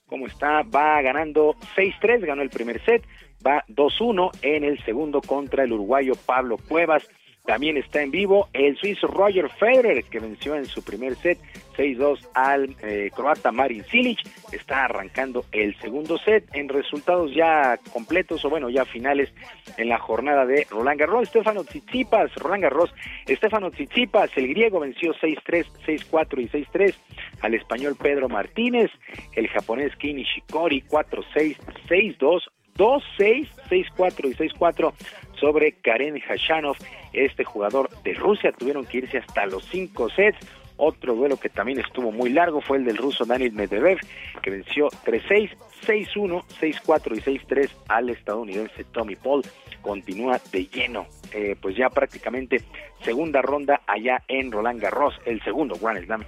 cómo 0.06 0.28
está, 0.28 0.64
va 0.64 1.02
ganando 1.02 1.56
6-3, 1.76 2.26
ganó 2.26 2.42
el 2.42 2.50
primer 2.50 2.84
set, 2.84 3.04
va 3.46 3.64
2-1 3.70 4.32
en 4.42 4.64
el 4.64 4.84
segundo 4.84 5.22
contra 5.22 5.64
el 5.64 5.72
uruguayo 5.72 6.14
Pablo 6.26 6.58
Cuevas. 6.58 7.08
También 7.46 7.76
está 7.78 8.02
en 8.04 8.12
vivo 8.12 8.50
el 8.54 8.78
suizo 8.78 9.08
Roger 9.08 9.50
Federer, 9.50 10.04
que 10.04 10.20
venció 10.20 10.56
en 10.56 10.66
su 10.66 10.84
primer 10.84 11.16
set 11.16 11.40
6-2 11.76 12.20
al 12.36 12.76
eh, 12.84 13.10
croata 13.16 13.52
Marin 13.52 13.84
Cilic. 13.86 14.20
Está 14.52 14.86
arrancando 14.86 15.46
el 15.52 15.76
segundo 15.80 16.18
set 16.20 16.46
en 16.54 16.70
resultados 16.70 17.34
ya 17.34 17.80
completos 17.92 18.46
o 18.46 18.50
bueno, 18.50 18.70
ya 18.70 18.86
finales 18.86 19.34
en 19.78 19.90
la 19.90 19.98
jornada 19.98 20.46
de 20.46 20.68
Roland 20.70 21.00
Garros. 21.00 21.30
Stefano 21.30 21.64
Tsitsipas, 21.64 22.34
Roland 22.36 22.64
Garros, 22.64 22.94
Stefano 23.28 23.72
Tsitsipas, 23.72 24.30
el 24.38 24.48
griego 24.50 24.80
venció 24.80 25.14
6-3, 25.16 25.66
6-4 25.86 26.42
y 26.42 26.48
6-3 26.48 26.96
al 27.42 27.54
español 27.56 27.96
Pedro 28.00 28.30
Martínez, 28.30 28.92
el 29.34 29.48
japonés 29.48 29.96
Kei 29.96 30.14
Nishikori 30.14 30.84
4-6, 30.84 31.58
6-2, 31.90 32.42
2-6, 32.78 33.48
6-4 33.70 34.30
y 34.30 34.36
6-4 34.36 34.94
sobre 35.42 35.74
Karen 35.74 36.20
Hashanov, 36.20 36.78
este 37.12 37.44
jugador 37.44 37.90
de 38.04 38.14
Rusia. 38.14 38.54
Tuvieron 38.54 38.86
que 38.86 39.00
irse 39.00 39.18
hasta 39.18 39.46
los 39.48 39.66
5 39.66 40.10
sets. 40.12 40.38
Otro 40.78 41.16
duelo 41.16 41.38
que 41.38 41.50
también 41.50 41.80
estuvo 41.80 42.12
muy 42.12 42.30
largo 42.30 42.62
fue 42.62 42.78
el 42.78 42.86
del 42.86 42.98
ruso 42.98 43.26
Daniel 43.26 43.52
Medvedev, 43.52 44.00
que 44.42 44.50
venció 44.50 44.88
3-6, 45.06 45.52
6-1, 45.86 46.44
6-4 46.60 47.18
y 47.18 47.40
6-3 47.40 47.70
al 47.88 48.10
estadounidense 48.10 48.84
Tommy 48.86 49.16
Paul. 49.16 49.44
Continúa 49.82 50.40
de 50.52 50.66
lleno, 50.68 51.08
eh, 51.34 51.56
pues 51.60 51.76
ya 51.76 51.90
prácticamente 51.90 52.62
segunda 53.04 53.42
ronda 53.42 53.82
allá 53.88 54.24
en 54.28 54.52
Roland 54.52 54.80
Garros, 54.80 55.20
el 55.26 55.42
segundo 55.44 55.76
Grand 55.80 56.04
Slam 56.06 56.24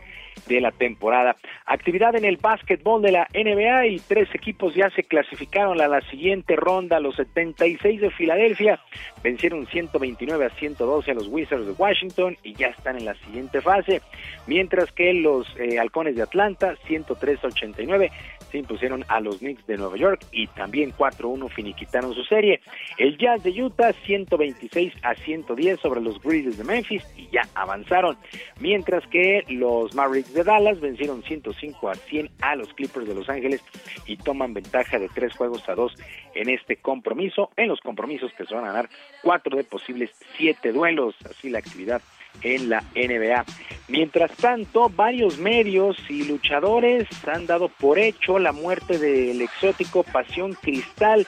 de 0.48 0.62
la 0.62 0.72
temporada. 0.72 1.36
Actividad 1.66 2.16
en 2.16 2.26
el 2.26 2.38
básquetbol 2.38 3.02
de 3.02 3.12
la 3.12 3.28
NBA 3.34 3.88
y 3.88 4.00
tres 4.00 4.30
equipos 4.34 4.76
ya 4.76 4.90
se 4.92 5.04
clasificaron 5.04 5.80
a 5.82 5.88
la 5.88 6.02
siguiente 6.10 6.56
ronda. 6.56 7.00
Los 7.00 7.16
76 7.16 8.02
de 8.02 8.12
Filadelfia 8.12 8.80
vencieron 9.24 9.66
129 9.68 10.46
a 10.46 10.50
112 10.50 11.12
a 11.12 11.14
los 11.14 11.28
Wizards 11.28 11.66
de 11.66 11.74
Washington 11.74 12.38
y 12.44 12.54
ya 12.54 12.68
están 12.68 12.98
en 12.98 13.06
la 13.06 13.16
siguiente 13.16 13.62
fase, 13.62 14.02
mientras 14.48 14.92
que 14.92 15.14
los 15.14 15.48
eh, 15.58 15.80
Halcones 15.80 16.16
de 16.16 16.24
Atlanta 16.24 16.76
103 16.88 17.44
a 17.44 17.48
89 17.48 18.12
se 18.54 18.60
impusieron 18.60 19.04
a 19.08 19.20
los 19.20 19.40
Knicks 19.40 19.66
de 19.66 19.78
Nueva 19.78 19.98
York 19.98 20.24
y 20.32 20.46
también 20.46 20.94
4-1 20.94 21.50
finiquitaron 21.50 22.14
su 22.14 22.24
serie. 22.24 22.62
El 23.00 23.18
Jazz 23.18 23.42
de 23.42 23.50
Utah 23.50 23.94
126 24.06 24.94
a 25.02 25.16
110 25.16 25.80
sobre 25.80 26.02
los 26.02 26.22
Grizzlies 26.22 26.60
de 26.60 26.64
Memphis 26.64 27.04
y 27.18 27.28
ya 27.32 27.42
avanzaron, 27.56 28.16
mientras 28.60 29.08
que 29.08 29.44
los 29.50 29.96
Mavericks 29.96 30.36
de 30.36 30.44
Dallas 30.44 30.80
vencieron 30.80 31.24
105 31.24 31.90
a 31.90 31.96
100 31.96 32.30
a 32.42 32.56
los 32.56 32.72
Clippers 32.76 33.08
de 33.08 33.16
Los 33.16 33.28
Ángeles 33.28 33.64
y 34.06 34.18
toman 34.18 34.54
ventaja 34.54 35.00
de 35.00 35.10
tres 35.10 35.36
juegos 35.36 35.68
a 35.68 35.74
dos 35.74 35.96
en 36.36 36.48
este 36.48 36.76
compromiso, 36.78 37.50
en 37.58 37.70
los 37.70 37.80
compromisos 37.80 38.32
que 38.34 38.46
se 38.46 38.54
van 38.54 38.66
a 38.66 38.68
ganar 38.68 38.90
cuatro 39.24 39.58
de 39.58 39.64
posibles 39.64 40.12
siete 40.38 40.72
duelos, 40.72 41.16
así 41.28 41.50
la 41.50 41.58
actividad 41.58 42.04
en 42.42 42.70
la 42.70 42.84
NBA. 42.96 43.46
Mientras 43.90 44.32
tanto, 44.38 44.90
varios 44.90 45.38
medios 45.38 45.98
y 46.10 46.24
luchadores 46.24 47.08
han 47.28 47.46
dado 47.46 47.70
por 47.70 48.00
hecho 48.00 48.40
la 48.40 48.52
muerte 48.52 48.98
del 48.98 49.42
exótico 49.42 50.04
Pasión 50.04 50.54
Cristal. 50.54 51.28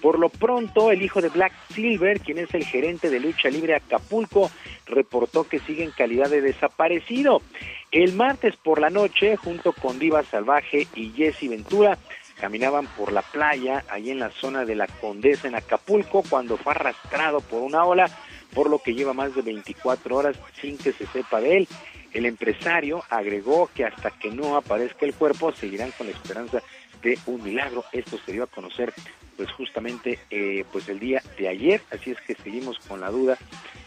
Por 0.00 0.18
lo 0.18 0.28
pronto, 0.28 0.90
el 0.90 1.02
hijo 1.02 1.20
de 1.20 1.28
Black 1.28 1.52
Silver, 1.74 2.20
quien 2.20 2.38
es 2.38 2.54
el 2.54 2.64
gerente 2.64 3.10
de 3.10 3.20
lucha 3.20 3.48
libre 3.48 3.74
Acapulco, 3.74 4.50
reportó 4.86 5.48
que 5.48 5.58
sigue 5.58 5.84
en 5.84 5.90
calidad 5.90 6.30
de 6.30 6.40
desaparecido. 6.40 7.42
El 7.90 8.12
martes 8.14 8.56
por 8.56 8.80
la 8.80 8.90
noche, 8.90 9.36
junto 9.36 9.72
con 9.72 9.98
Diva 9.98 10.22
Salvaje 10.22 10.86
y 10.94 11.10
Jesse 11.10 11.48
Ventura, 11.48 11.98
caminaban 12.38 12.86
por 12.86 13.12
la 13.12 13.22
playa, 13.22 13.84
ahí 13.88 14.10
en 14.10 14.18
la 14.18 14.30
zona 14.30 14.64
de 14.64 14.74
la 14.74 14.86
Condesa 14.86 15.48
en 15.48 15.54
Acapulco, 15.54 16.22
cuando 16.28 16.56
fue 16.56 16.72
arrastrado 16.72 17.40
por 17.40 17.62
una 17.62 17.84
ola 17.84 18.10
por 18.54 18.70
lo 18.70 18.78
que 18.78 18.94
lleva 18.94 19.12
más 19.12 19.34
de 19.34 19.42
24 19.42 20.16
horas 20.16 20.36
sin 20.60 20.78
que 20.78 20.92
se 20.92 21.06
sepa 21.06 21.40
de 21.40 21.58
él. 21.58 21.68
El 22.12 22.26
empresario 22.26 23.02
agregó 23.10 23.68
que 23.74 23.84
hasta 23.84 24.10
que 24.10 24.30
no 24.30 24.56
aparezca 24.56 25.04
el 25.04 25.14
cuerpo 25.14 25.52
seguirán 25.52 25.90
con 25.92 26.06
la 26.06 26.12
esperanza 26.12 26.62
de 27.02 27.18
un 27.26 27.42
milagro. 27.42 27.84
Esto 27.92 28.18
se 28.24 28.32
dio 28.32 28.44
a 28.44 28.46
conocer 28.46 28.92
pues 29.36 29.50
justamente 29.52 30.18
eh, 30.30 30.64
pues 30.72 30.88
el 30.88 30.98
día 30.98 31.22
de 31.38 31.48
ayer, 31.48 31.82
así 31.90 32.10
es 32.10 32.20
que 32.22 32.34
seguimos 32.34 32.78
con 32.88 33.00
la 33.00 33.10
duda 33.10 33.36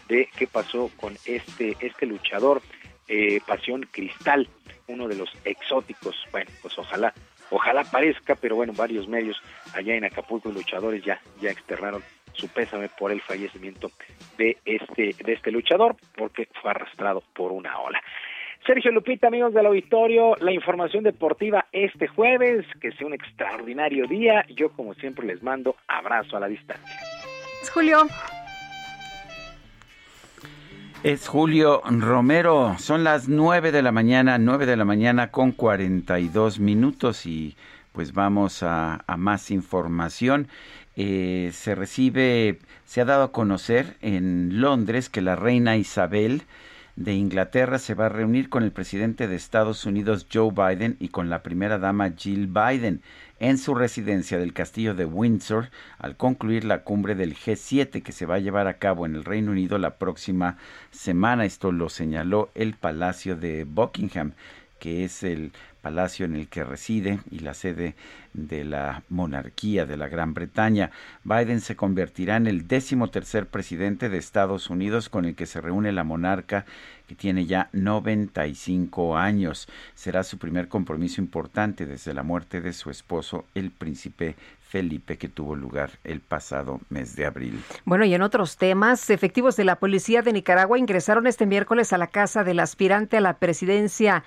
de 0.08 0.28
qué 0.36 0.46
pasó 0.46 0.90
con 0.96 1.16
este 1.24 1.76
este 1.80 2.06
luchador 2.06 2.62
eh, 3.08 3.40
Pasión 3.46 3.88
Cristal, 3.90 4.48
uno 4.86 5.08
de 5.08 5.16
los 5.16 5.30
exóticos. 5.44 6.16
Bueno, 6.30 6.50
pues 6.62 6.78
ojalá 6.78 7.12
ojalá 7.50 7.84
parezca, 7.84 8.36
pero 8.36 8.56
bueno, 8.56 8.72
varios 8.72 9.08
medios 9.08 9.42
allá 9.74 9.94
en 9.94 10.04
Acapulco 10.04 10.50
luchadores 10.50 11.04
ya 11.04 11.20
ya 11.40 11.50
externaron 11.50 12.04
su 12.40 12.48
pésame 12.48 12.88
por 12.88 13.12
el 13.12 13.20
fallecimiento 13.20 13.90
de 14.38 14.56
este 14.64 15.14
de 15.24 15.32
este 15.34 15.50
luchador 15.50 15.96
porque 16.16 16.48
fue 16.60 16.70
arrastrado 16.70 17.22
por 17.34 17.52
una 17.52 17.78
ola. 17.78 18.00
Sergio 18.66 18.92
Lupita, 18.92 19.28
amigos 19.28 19.54
del 19.54 19.66
auditorio, 19.66 20.36
la 20.40 20.52
información 20.52 21.02
deportiva 21.02 21.66
este 21.72 22.08
jueves, 22.08 22.66
que 22.80 22.92
sea 22.92 23.06
un 23.06 23.14
extraordinario 23.14 24.06
día. 24.06 24.44
Yo, 24.54 24.70
como 24.72 24.94
siempre, 24.94 25.26
les 25.26 25.42
mando 25.42 25.76
abrazo 25.88 26.36
a 26.36 26.40
la 26.40 26.48
distancia. 26.48 27.00
Julio. 27.72 28.06
Es 31.02 31.28
Julio 31.28 31.80
Romero, 31.84 32.76
son 32.78 33.04
las 33.04 33.26
9 33.26 33.72
de 33.72 33.80
la 33.80 33.90
mañana, 33.90 34.36
9 34.36 34.66
de 34.66 34.76
la 34.76 34.84
mañana 34.84 35.30
con 35.30 35.52
42 35.52 36.60
minutos 36.60 37.24
y 37.24 37.56
pues 37.92 38.12
vamos 38.12 38.62
a, 38.62 39.02
a 39.06 39.16
más 39.16 39.50
información. 39.50 40.48
Eh, 41.02 41.52
se 41.54 41.74
recibe, 41.74 42.58
se 42.84 43.00
ha 43.00 43.06
dado 43.06 43.22
a 43.22 43.32
conocer 43.32 43.96
en 44.02 44.60
Londres 44.60 45.08
que 45.08 45.22
la 45.22 45.34
reina 45.34 45.78
Isabel 45.78 46.42
de 46.94 47.14
Inglaterra 47.14 47.78
se 47.78 47.94
va 47.94 48.04
a 48.04 48.10
reunir 48.10 48.50
con 48.50 48.64
el 48.64 48.70
presidente 48.70 49.26
de 49.26 49.34
Estados 49.34 49.86
Unidos 49.86 50.26
Joe 50.30 50.50
Biden 50.50 50.98
y 51.00 51.08
con 51.08 51.30
la 51.30 51.42
primera 51.42 51.78
dama 51.78 52.12
Jill 52.14 52.48
Biden 52.48 53.00
en 53.38 53.56
su 53.56 53.74
residencia 53.74 54.36
del 54.36 54.52
castillo 54.52 54.94
de 54.94 55.06
Windsor 55.06 55.70
al 55.96 56.18
concluir 56.18 56.66
la 56.66 56.82
cumbre 56.82 57.14
del 57.14 57.34
G7 57.34 58.02
que 58.02 58.12
se 58.12 58.26
va 58.26 58.34
a 58.34 58.40
llevar 58.40 58.66
a 58.66 58.76
cabo 58.76 59.06
en 59.06 59.14
el 59.14 59.24
Reino 59.24 59.52
Unido 59.52 59.78
la 59.78 59.96
próxima 59.96 60.58
semana. 60.90 61.46
Esto 61.46 61.72
lo 61.72 61.88
señaló 61.88 62.50
el 62.54 62.74
Palacio 62.74 63.36
de 63.36 63.64
Buckingham, 63.64 64.32
que 64.78 65.04
es 65.04 65.22
el 65.22 65.52
palacio 65.80 66.26
en 66.26 66.36
el 66.36 66.48
que 66.48 66.64
reside 66.64 67.20
y 67.30 67.40
la 67.40 67.54
sede 67.54 67.94
de 68.32 68.64
la 68.64 69.02
monarquía 69.08 69.86
de 69.86 69.96
la 69.96 70.08
Gran 70.08 70.34
Bretaña. 70.34 70.90
Biden 71.24 71.60
se 71.60 71.76
convertirá 71.76 72.36
en 72.36 72.46
el 72.46 72.68
décimo 72.68 73.08
tercer 73.08 73.46
presidente 73.46 74.08
de 74.08 74.18
Estados 74.18 74.70
Unidos 74.70 75.08
con 75.08 75.24
el 75.24 75.34
que 75.34 75.46
se 75.46 75.60
reúne 75.60 75.92
la 75.92 76.04
monarca 76.04 76.64
que 77.06 77.14
tiene 77.14 77.46
ya 77.46 77.68
95 77.72 79.16
años. 79.16 79.68
Será 79.94 80.22
su 80.22 80.38
primer 80.38 80.68
compromiso 80.68 81.20
importante 81.20 81.86
desde 81.86 82.14
la 82.14 82.22
muerte 82.22 82.60
de 82.60 82.72
su 82.72 82.90
esposo, 82.90 83.46
el 83.54 83.70
príncipe 83.70 84.36
Felipe 84.70 85.18
que 85.18 85.28
tuvo 85.28 85.56
lugar 85.56 85.90
el 86.04 86.20
pasado 86.20 86.80
mes 86.90 87.16
de 87.16 87.26
abril. 87.26 87.60
Bueno, 87.84 88.04
y 88.04 88.14
en 88.14 88.22
otros 88.22 88.56
temas, 88.56 89.10
efectivos 89.10 89.56
de 89.56 89.64
la 89.64 89.76
policía 89.76 90.22
de 90.22 90.32
Nicaragua 90.32 90.78
ingresaron 90.78 91.26
este 91.26 91.44
miércoles 91.44 91.92
a 91.92 91.98
la 91.98 92.06
casa 92.06 92.44
del 92.44 92.60
aspirante 92.60 93.16
a 93.16 93.20
la 93.20 93.38
presidencia, 93.38 94.22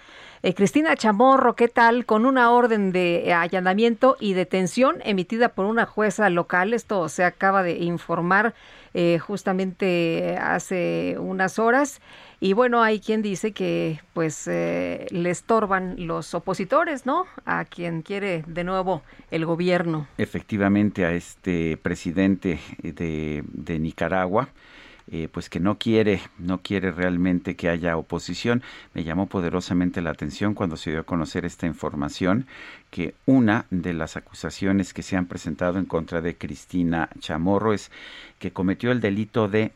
eh, 0.45 0.53
Cristina 0.53 0.97
Chamorro, 0.97 1.55
¿qué 1.55 1.69
tal? 1.69 2.05
Con 2.05 2.25
una 2.25 2.51
orden 2.51 2.91
de 2.91 3.33
allanamiento 3.33 4.17
y 4.19 4.33
detención 4.33 4.97
emitida 5.05 5.47
por 5.47 5.65
una 5.65 5.85
jueza 5.85 6.29
local. 6.29 6.73
Esto 6.73 7.07
se 7.07 7.23
acaba 7.23 7.63
de 7.63 7.77
informar 7.77 8.53
eh, 8.93 9.19
justamente 9.19 10.37
hace 10.37 11.15
unas 11.17 11.59
horas. 11.59 12.01
Y 12.43 12.51
bueno, 12.51 12.83
hay 12.83 12.99
quien 12.99 13.21
dice 13.21 13.53
que 13.53 14.01
pues 14.11 14.49
eh, 14.49 15.05
le 15.11 15.29
estorban 15.29 15.95
los 16.07 16.33
opositores, 16.33 17.05
¿no? 17.05 17.25
A 17.45 17.63
quien 17.63 18.01
quiere 18.01 18.43
de 18.45 18.65
nuevo 18.65 19.01
el 19.31 19.45
gobierno. 19.45 20.09
Efectivamente, 20.17 21.05
a 21.05 21.13
este 21.13 21.77
presidente 21.77 22.59
de, 22.81 23.45
de 23.47 23.79
Nicaragua. 23.79 24.49
Eh, 25.09 25.29
pues 25.31 25.49
que 25.49 25.59
no 25.61 25.77
quiere, 25.77 26.21
no 26.37 26.61
quiere 26.61 26.91
realmente 26.91 27.55
que 27.55 27.69
haya 27.69 27.95
oposición. 27.95 28.61
Me 28.93 29.05
llamó 29.05 29.27
poderosamente 29.27 30.01
la 30.01 30.09
atención 30.09 30.53
cuando 30.53 30.75
se 30.75 30.91
dio 30.91 30.99
a 30.99 31.03
conocer 31.03 31.45
esta 31.45 31.65
información 31.65 32.45
que 32.89 33.13
una 33.25 33.67
de 33.69 33.93
las 33.93 34.17
acusaciones 34.17 34.93
que 34.93 35.03
se 35.03 35.15
han 35.15 35.27
presentado 35.27 35.79
en 35.79 35.85
contra 35.85 36.19
de 36.19 36.35
Cristina 36.35 37.09
Chamorro 37.19 37.73
es 37.73 37.89
que 38.39 38.51
cometió 38.51 38.91
el 38.91 38.99
delito 38.99 39.47
de 39.47 39.71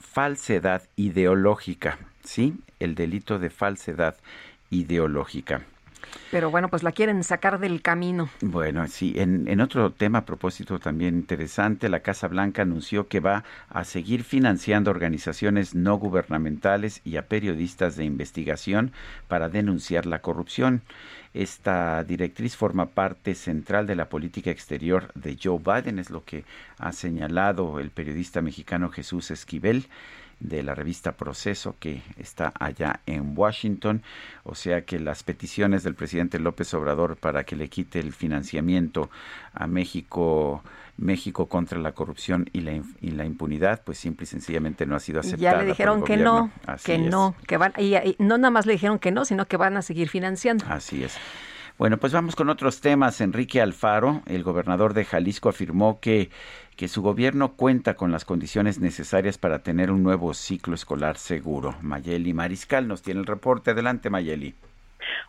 falsedad 0.00 0.82
ideológica. 0.96 1.98
¿Sí? 2.24 2.54
El 2.78 2.94
delito 2.94 3.38
de 3.38 3.50
falsedad 3.50 4.16
ideológica. 4.70 5.62
Pero 6.30 6.50
bueno, 6.50 6.68
pues 6.68 6.82
la 6.82 6.92
quieren 6.92 7.22
sacar 7.24 7.58
del 7.58 7.82
camino. 7.82 8.28
Bueno, 8.40 8.86
sí, 8.88 9.14
en, 9.16 9.48
en, 9.48 9.60
otro 9.60 9.92
tema 9.92 10.18
a 10.18 10.24
propósito 10.24 10.78
también 10.78 11.14
interesante, 11.14 11.88
la 11.88 12.00
Casa 12.00 12.28
Blanca 12.28 12.62
anunció 12.62 13.08
que 13.08 13.20
va 13.20 13.44
a 13.68 13.84
seguir 13.84 14.24
financiando 14.24 14.90
organizaciones 14.90 15.74
no 15.74 15.96
gubernamentales 15.96 17.00
y 17.04 17.16
a 17.16 17.28
periodistas 17.28 17.96
de 17.96 18.04
investigación 18.04 18.92
para 19.28 19.48
denunciar 19.48 20.06
la 20.06 20.20
corrupción. 20.20 20.82
Esta 21.34 22.04
directriz 22.04 22.56
forma 22.56 22.86
parte 22.86 23.34
central 23.34 23.86
de 23.86 23.96
la 23.96 24.08
política 24.10 24.50
exterior 24.50 25.10
de 25.14 25.38
Joe 25.42 25.58
Biden, 25.58 25.98
es 25.98 26.10
lo 26.10 26.24
que 26.24 26.44
ha 26.78 26.92
señalado 26.92 27.80
el 27.80 27.90
periodista 27.90 28.42
mexicano 28.42 28.90
Jesús 28.90 29.30
Esquivel 29.30 29.86
de 30.42 30.62
la 30.62 30.74
revista 30.74 31.12
Proceso 31.12 31.76
que 31.78 32.02
está 32.16 32.52
allá 32.58 33.00
en 33.06 33.38
Washington. 33.38 34.02
O 34.42 34.54
sea 34.54 34.84
que 34.84 34.98
las 34.98 35.22
peticiones 35.22 35.84
del 35.84 35.94
presidente 35.94 36.38
López 36.38 36.74
Obrador 36.74 37.16
para 37.16 37.44
que 37.44 37.56
le 37.56 37.68
quite 37.68 38.00
el 38.00 38.12
financiamiento 38.12 39.08
a 39.54 39.66
México, 39.66 40.62
México 40.96 41.46
contra 41.46 41.78
la 41.78 41.92
corrupción 41.92 42.50
y 42.52 42.62
la, 42.62 42.82
y 43.00 43.12
la 43.12 43.24
impunidad, 43.24 43.82
pues 43.84 43.98
simple 43.98 44.24
y 44.24 44.26
sencillamente 44.26 44.84
no 44.84 44.96
ha 44.96 45.00
sido 45.00 45.20
aceptada. 45.20 45.52
Ya 45.52 45.58
le 45.58 45.66
dijeron 45.66 46.02
que 46.02 46.16
no, 46.16 46.50
que 46.84 46.98
no, 46.98 47.36
que 47.46 47.56
van, 47.56 47.72
y, 47.78 47.94
y 47.94 48.16
no 48.18 48.36
nada 48.36 48.50
más 48.50 48.66
le 48.66 48.72
dijeron 48.72 48.98
que 48.98 49.12
no, 49.12 49.24
sino 49.24 49.46
que 49.46 49.56
van 49.56 49.76
a 49.76 49.82
seguir 49.82 50.08
financiando. 50.08 50.64
Así 50.68 51.04
es. 51.04 51.16
Bueno, 51.78 51.96
pues 51.96 52.12
vamos 52.12 52.36
con 52.36 52.48
otros 52.48 52.80
temas. 52.80 53.20
Enrique 53.20 53.60
Alfaro, 53.60 54.22
el 54.26 54.42
gobernador 54.42 54.94
de 54.94 55.04
Jalisco, 55.04 55.48
afirmó 55.48 56.00
que 56.00 56.30
que 56.76 56.88
su 56.88 57.02
gobierno 57.02 57.54
cuenta 57.54 57.94
con 57.94 58.12
las 58.12 58.24
condiciones 58.24 58.80
necesarias 58.80 59.38
para 59.38 59.62
tener 59.62 59.90
un 59.90 60.02
nuevo 60.02 60.34
ciclo 60.34 60.74
escolar 60.74 61.16
seguro. 61.16 61.76
Mayeli 61.82 62.34
Mariscal 62.34 62.88
nos 62.88 63.02
tiene 63.02 63.20
el 63.20 63.26
reporte. 63.26 63.72
Adelante, 63.72 64.10
Mayeli. 64.10 64.54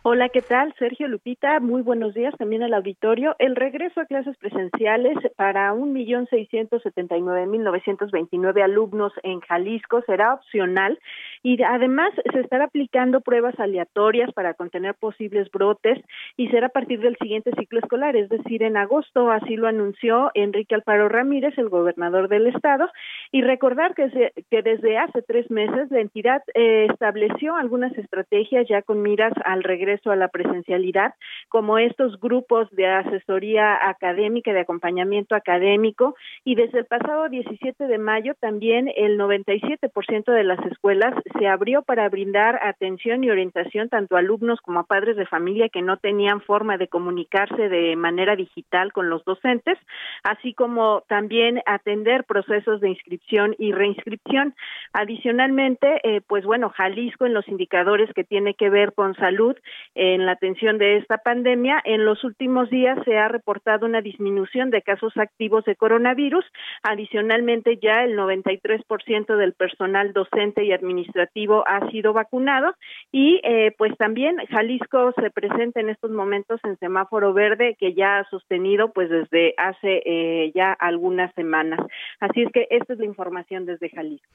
Hola, 0.02 0.28
¿qué 0.28 0.42
tal? 0.42 0.74
Sergio 0.78 1.08
Lupita, 1.08 1.58
muy 1.60 1.80
buenos 1.80 2.12
días 2.12 2.34
también 2.36 2.62
al 2.62 2.74
auditorio. 2.74 3.34
El 3.38 3.56
regreso 3.56 4.02
a 4.02 4.04
clases 4.04 4.36
presenciales 4.36 5.16
para 5.36 5.72
1.679.929 5.72 8.62
alumnos 8.62 9.14
en 9.22 9.40
Jalisco 9.40 10.02
será 10.06 10.34
opcional 10.34 10.98
y 11.44 11.62
además 11.62 12.10
se 12.32 12.40
estará 12.40 12.64
aplicando 12.64 13.20
pruebas 13.20 13.60
aleatorias 13.60 14.32
para 14.32 14.54
contener 14.54 14.94
posibles 14.94 15.50
brotes 15.50 16.02
y 16.38 16.48
será 16.48 16.68
a 16.68 16.70
partir 16.70 17.00
del 17.00 17.18
siguiente 17.18 17.50
ciclo 17.58 17.80
escolar, 17.80 18.16
es 18.16 18.30
decir, 18.30 18.62
en 18.62 18.78
agosto, 18.78 19.30
así 19.30 19.54
lo 19.56 19.68
anunció 19.68 20.30
Enrique 20.32 20.74
Alfaro 20.74 21.10
Ramírez, 21.10 21.52
el 21.58 21.68
gobernador 21.68 22.28
del 22.28 22.46
estado, 22.46 22.88
y 23.30 23.42
recordar 23.42 23.94
que, 23.94 24.08
se, 24.08 24.32
que 24.50 24.62
desde 24.62 24.96
hace 24.96 25.20
tres 25.20 25.50
meses 25.50 25.90
la 25.90 26.00
entidad 26.00 26.42
eh, 26.54 26.86
estableció 26.90 27.54
algunas 27.56 27.96
estrategias 27.98 28.66
ya 28.66 28.80
con 28.80 29.02
miras 29.02 29.34
al 29.44 29.62
regreso 29.62 30.10
a 30.10 30.16
la 30.16 30.28
presencialidad, 30.28 31.12
como 31.50 31.76
estos 31.76 32.18
grupos 32.20 32.70
de 32.70 32.86
asesoría 32.86 33.86
académica, 33.86 34.54
de 34.54 34.60
acompañamiento 34.60 35.34
académico, 35.34 36.16
y 36.42 36.54
desde 36.54 36.78
el 36.78 36.86
pasado 36.86 37.28
17 37.28 37.86
de 37.86 37.98
mayo 37.98 38.34
también 38.40 38.90
el 38.96 39.18
97% 39.18 40.32
de 40.32 40.44
las 40.44 40.64
escuelas 40.64 41.14
se 41.38 41.48
abrió 41.48 41.82
para 41.82 42.08
brindar 42.08 42.58
atención 42.62 43.24
y 43.24 43.30
orientación 43.30 43.88
tanto 43.88 44.16
a 44.16 44.20
alumnos 44.20 44.60
como 44.60 44.80
a 44.80 44.84
padres 44.84 45.16
de 45.16 45.26
familia 45.26 45.68
que 45.68 45.82
no 45.82 45.96
tenían 45.96 46.40
forma 46.40 46.76
de 46.78 46.88
comunicarse 46.88 47.68
de 47.68 47.96
manera 47.96 48.36
digital 48.36 48.92
con 48.92 49.10
los 49.10 49.24
docentes, 49.24 49.78
así 50.22 50.54
como 50.54 51.02
también 51.08 51.60
atender 51.66 52.24
procesos 52.24 52.80
de 52.80 52.90
inscripción 52.90 53.54
y 53.58 53.72
reinscripción. 53.72 54.54
Adicionalmente, 54.92 56.00
eh, 56.04 56.20
pues 56.26 56.44
bueno, 56.44 56.70
Jalisco 56.70 57.26
en 57.26 57.34
los 57.34 57.48
indicadores 57.48 58.12
que 58.14 58.24
tiene 58.24 58.54
que 58.54 58.70
ver 58.70 58.92
con 58.92 59.14
salud 59.16 59.56
en 59.94 60.26
la 60.26 60.32
atención 60.32 60.78
de 60.78 60.98
esta 60.98 61.18
pandemia. 61.18 61.80
En 61.84 62.04
los 62.04 62.22
últimos 62.24 62.70
días 62.70 62.98
se 63.04 63.18
ha 63.18 63.28
reportado 63.28 63.86
una 63.86 64.00
disminución 64.00 64.70
de 64.70 64.82
casos 64.82 65.16
activos 65.16 65.64
de 65.64 65.76
coronavirus. 65.76 66.44
Adicionalmente, 66.82 67.78
ya 67.82 68.04
el 68.04 68.16
93% 68.16 69.36
del 69.36 69.52
personal 69.54 70.12
docente 70.12 70.64
y 70.64 70.72
administrativo 70.72 71.23
ha 71.66 71.90
sido 71.90 72.12
vacunado 72.12 72.74
y 73.12 73.40
eh, 73.44 73.74
pues 73.76 73.96
también 73.96 74.36
Jalisco 74.50 75.12
se 75.20 75.30
presenta 75.30 75.80
en 75.80 75.90
estos 75.90 76.10
momentos 76.10 76.60
en 76.64 76.78
semáforo 76.78 77.32
verde 77.32 77.76
que 77.78 77.94
ya 77.94 78.18
ha 78.18 78.30
sostenido 78.30 78.92
pues 78.92 79.10
desde 79.10 79.54
hace 79.56 80.02
eh, 80.04 80.52
ya 80.54 80.72
algunas 80.72 81.34
semanas. 81.34 81.80
Así 82.20 82.42
es 82.42 82.52
que 82.52 82.66
esta 82.70 82.92
es 82.92 82.98
la 82.98 83.06
información 83.06 83.66
desde 83.66 83.90
Jalisco. 83.90 84.28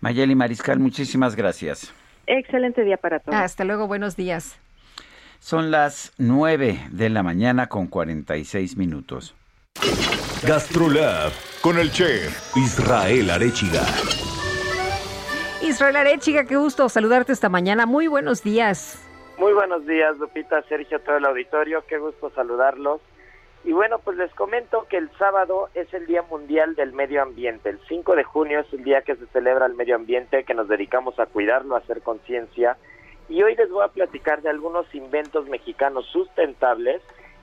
Mayeli 0.00 0.34
Mariscal, 0.34 0.78
muchísimas 0.78 1.36
gracias. 1.36 1.94
Excelente 2.26 2.84
día 2.84 2.96
para 2.96 3.18
todos. 3.18 3.38
Hasta 3.38 3.64
luego, 3.64 3.86
buenos 3.86 4.16
días. 4.16 4.60
Son 5.40 5.70
las 5.70 6.12
9 6.18 6.78
de 6.90 7.10
la 7.10 7.22
mañana 7.22 7.68
con 7.68 7.86
46 7.86 8.76
minutos. 8.76 9.34
Gastrolab 10.46 11.32
con 11.60 11.78
el 11.78 11.90
chef 11.90 12.56
Israel 12.56 13.30
Arechiga. 13.30 13.84
Israel 15.70 15.94
Arechiga, 15.94 16.44
qué 16.46 16.56
gusto 16.56 16.88
saludarte 16.88 17.32
esta 17.32 17.48
mañana. 17.48 17.86
Muy 17.86 18.08
buenos 18.08 18.42
días. 18.42 19.00
Muy 19.38 19.52
buenos 19.52 19.86
días, 19.86 20.18
Lupita, 20.18 20.60
Sergio, 20.62 21.00
todo 21.00 21.18
el 21.18 21.24
auditorio. 21.24 21.84
Qué 21.86 21.96
gusto 21.98 22.28
saludarlos. 22.30 23.00
Y 23.62 23.70
bueno, 23.70 24.00
pues 24.00 24.16
les 24.16 24.34
comento 24.34 24.86
que 24.90 24.96
el 24.96 25.08
sábado 25.16 25.68
es 25.74 25.92
el 25.94 26.06
Día 26.06 26.22
Mundial 26.22 26.74
del 26.74 26.92
Medio 26.92 27.22
Ambiente. 27.22 27.68
El 27.68 27.78
5 27.86 28.16
de 28.16 28.24
junio 28.24 28.58
es 28.60 28.72
el 28.72 28.82
día 28.82 29.02
que 29.02 29.14
se 29.14 29.26
celebra 29.26 29.66
el 29.66 29.74
medio 29.74 29.94
ambiente, 29.94 30.42
que 30.42 30.54
nos 30.54 30.66
dedicamos 30.66 31.20
a 31.20 31.26
cuidarlo, 31.26 31.76
a 31.76 31.78
hacer 31.78 32.02
conciencia. 32.02 32.76
Y 33.28 33.40
hoy 33.44 33.54
les 33.54 33.70
voy 33.70 33.84
a 33.84 33.92
platicar 33.92 34.42
de 34.42 34.50
algunos 34.50 34.92
inventos 34.92 35.48
mexicanos 35.48 36.04
sustentables 36.06 37.00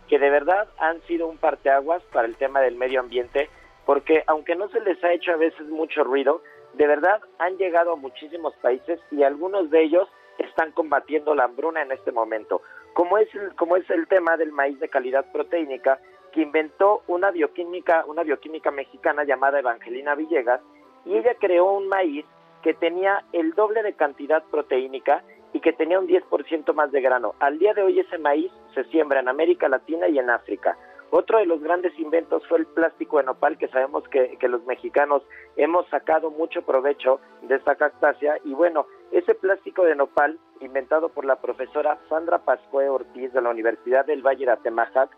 que 0.09 0.19
de 0.19 0.30
verdad 0.30 0.67
han 0.80 0.99
sido 1.03 1.27
un 1.27 1.38
parteaguas 1.38 2.03
para 2.11 2.27
el 2.27 2.35
tema 2.35 2.59
del 2.59 2.75
medio 2.75 2.99
ambiente, 2.99 3.49
porque 3.85 4.23
aunque 4.27 4.56
no 4.56 4.67
se 4.67 4.81
les 4.81 5.01
ha 5.01 5.14
hecho 5.14 5.31
a 5.31 5.38
veces 5.38 5.69
mucho 5.69 6.03
ruido, 6.03 6.41
de 6.77 6.88
verdad 6.88 7.22
han 7.39 7.57
llegado 7.57 7.93
a 7.93 7.95
muchísimos 7.95 8.56
países 8.57 8.99
y 9.11 9.23
algunos 9.23 9.69
de 9.69 9.83
ellos 9.83 10.07
están 10.38 10.72
combatiendo 10.72 11.33
la 11.33 11.45
hambruna 11.45 11.81
en 11.81 11.91
este 11.91 12.11
momento 12.11 12.61
como 12.97 13.19
es 13.19 13.33
el, 13.35 13.53
como 13.53 13.77
es 13.77 13.88
el 13.91 14.07
tema 14.07 14.38
del 14.38 14.51
maíz 14.51 14.80
de 14.80 14.89
calidad 14.89 15.31
proteínica 15.31 15.99
que 16.31 16.41
inventó 16.41 17.03
una 17.06 17.30
bioquímica, 17.30 18.03
una 18.07 18.23
bioquímica 18.23 18.72
mexicana 18.72 19.23
llamada 19.23 19.59
Evangelina 19.59 20.15
Villegas 20.15 20.61
y 21.06 21.15
ella 21.15 21.35
creó 21.39 21.72
un 21.73 21.88
maíz 21.89 22.25
que 22.64 22.73
tenía 22.73 23.23
el 23.33 23.53
doble 23.53 23.83
de 23.83 23.93
cantidad 23.93 24.43
proteínica 24.45 25.23
y 25.53 25.59
que 25.59 25.73
tenía 25.73 25.99
un 25.99 26.07
10% 26.07 26.73
más 26.73 26.91
de 26.91 27.01
grano. 27.01 27.35
Al 27.39 27.59
día 27.59 27.75
de 27.75 27.83
hoy 27.83 27.99
ese 27.99 28.17
maíz 28.17 28.51
se 28.73 28.83
siembra 28.85 29.19
en 29.19 29.27
América 29.27 29.69
Latina 29.69 30.07
y 30.07 30.17
en 30.17 30.31
África. 30.31 30.75
Otro 31.09 31.39
de 31.39 31.45
los 31.45 31.61
grandes 31.61 31.97
inventos 31.99 32.45
fue 32.47 32.59
el 32.59 32.65
plástico 32.65 33.17
de 33.17 33.23
nopal, 33.23 33.57
que 33.57 33.69
sabemos 33.69 34.03
que, 34.09 34.37
los 34.47 34.65
mexicanos 34.65 35.23
hemos 35.55 35.87
sacado 35.87 36.31
mucho 36.31 36.63
provecho 36.63 37.21
de 37.43 37.55
esta 37.55 37.75
cactácea. 37.75 38.37
Y 38.43 38.53
bueno, 38.53 38.85
ese 39.11 39.33
plástico 39.33 39.83
de 39.85 39.95
nopal, 39.95 40.37
inventado 40.59 41.09
por 41.09 41.23
la 41.23 41.37
profesora 41.37 41.97
Sandra 42.09 42.39
Pascue 42.39 42.89
Ortiz 42.89 43.31
de 43.31 43.41
la 43.41 43.49
Universidad 43.49 44.05
del 44.05 44.21
Valle 44.21 44.45
de 44.45 44.51
Atemajac, 44.51 45.09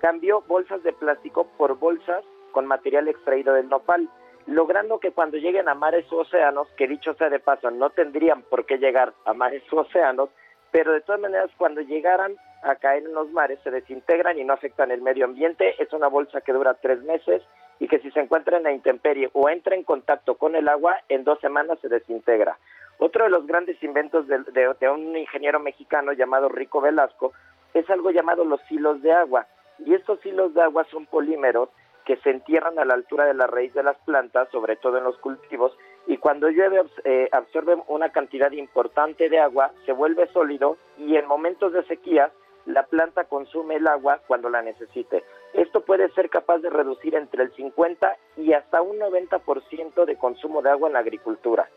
cambió 0.00 0.42
bolsas 0.42 0.82
de 0.84 0.92
plástico 0.92 1.48
por 1.56 1.76
bolsas 1.76 2.24
con 2.52 2.66
material 2.66 3.08
extraído 3.08 3.54
del 3.54 3.68
nopal, 3.68 4.08
logrando 4.46 5.00
que 5.00 5.10
cuando 5.10 5.38
lleguen 5.38 5.68
a 5.68 5.74
mares 5.74 6.10
u 6.12 6.18
océanos, 6.18 6.68
que 6.76 6.86
dicho 6.86 7.14
sea 7.14 7.30
de 7.30 7.40
paso, 7.40 7.70
no 7.70 7.90
tendrían 7.90 8.42
por 8.42 8.64
qué 8.64 8.78
llegar 8.78 9.12
a 9.24 9.32
mares 9.32 9.62
u 9.72 9.78
océanos, 9.78 10.30
pero 10.70 10.92
de 10.92 11.00
todas 11.00 11.20
maneras 11.20 11.50
cuando 11.56 11.80
llegaran 11.80 12.36
a 12.62 12.76
caer 12.76 13.04
en 13.04 13.14
los 13.14 13.30
mares 13.30 13.58
se 13.64 13.70
desintegran 13.70 14.38
y 14.38 14.44
no 14.44 14.52
afectan 14.52 14.90
el 14.90 15.02
medio 15.02 15.24
ambiente. 15.24 15.74
Es 15.82 15.92
una 15.92 16.08
bolsa 16.08 16.40
que 16.40 16.52
dura 16.52 16.74
tres 16.74 17.02
meses 17.02 17.42
y 17.78 17.88
que 17.88 17.98
si 17.98 18.10
se 18.12 18.20
encuentra 18.20 18.56
en 18.56 18.62
la 18.62 18.72
intemperie 18.72 19.30
o 19.32 19.48
entra 19.48 19.74
en 19.74 19.82
contacto 19.82 20.36
con 20.36 20.54
el 20.54 20.68
agua, 20.68 20.98
en 21.08 21.24
dos 21.24 21.40
semanas 21.40 21.78
se 21.80 21.88
desintegra. 21.88 22.58
Otro 22.98 23.24
de 23.24 23.30
los 23.30 23.46
grandes 23.46 23.82
inventos 23.82 24.28
de, 24.28 24.38
de, 24.78 24.88
un 24.88 25.16
ingeniero 25.16 25.58
mexicano 25.58 26.12
llamado 26.12 26.48
Rico 26.48 26.80
Velasco 26.80 27.32
es 27.74 27.88
algo 27.90 28.10
llamado 28.10 28.44
los 28.44 28.60
hilos 28.70 29.02
de 29.02 29.12
agua. 29.12 29.46
Y 29.80 29.94
estos 29.94 30.24
hilos 30.24 30.54
de 30.54 30.62
agua 30.62 30.86
son 30.90 31.06
polímeros 31.06 31.68
que 32.04 32.16
se 32.18 32.30
entierran 32.30 32.78
a 32.78 32.84
la 32.84 32.94
altura 32.94 33.24
de 33.24 33.34
la 33.34 33.46
raíz 33.46 33.74
de 33.74 33.82
las 33.82 33.96
plantas, 33.98 34.48
sobre 34.50 34.76
todo 34.76 34.98
en 34.98 35.04
los 35.04 35.16
cultivos, 35.18 35.76
y 36.06 36.16
cuando 36.16 36.48
llueve 36.48 36.82
eh, 37.04 37.28
absorbe 37.30 37.76
una 37.86 38.10
cantidad 38.10 38.50
importante 38.50 39.28
de 39.28 39.38
agua, 39.38 39.70
se 39.86 39.92
vuelve 39.92 40.26
sólido 40.28 40.76
y 40.98 41.16
en 41.16 41.26
momentos 41.26 41.72
de 41.72 41.84
sequía 41.84 42.32
la 42.66 42.84
planta 42.84 43.24
consume 43.24 43.76
el 43.76 43.86
agua 43.86 44.20
cuando 44.26 44.48
la 44.48 44.62
necesite. 44.62 45.24
Esto 45.52 45.80
puede 45.82 46.08
ser 46.10 46.30
capaz 46.30 46.58
de 46.58 46.70
reducir 46.70 47.14
entre 47.14 47.42
el 47.42 47.52
50 47.52 48.16
y 48.36 48.52
hasta 48.52 48.82
un 48.82 48.98
90% 48.98 50.04
de 50.04 50.16
consumo 50.16 50.62
de 50.62 50.70
agua 50.70 50.88
en 50.88 50.94
la 50.94 51.00
agricultura. 51.00 51.68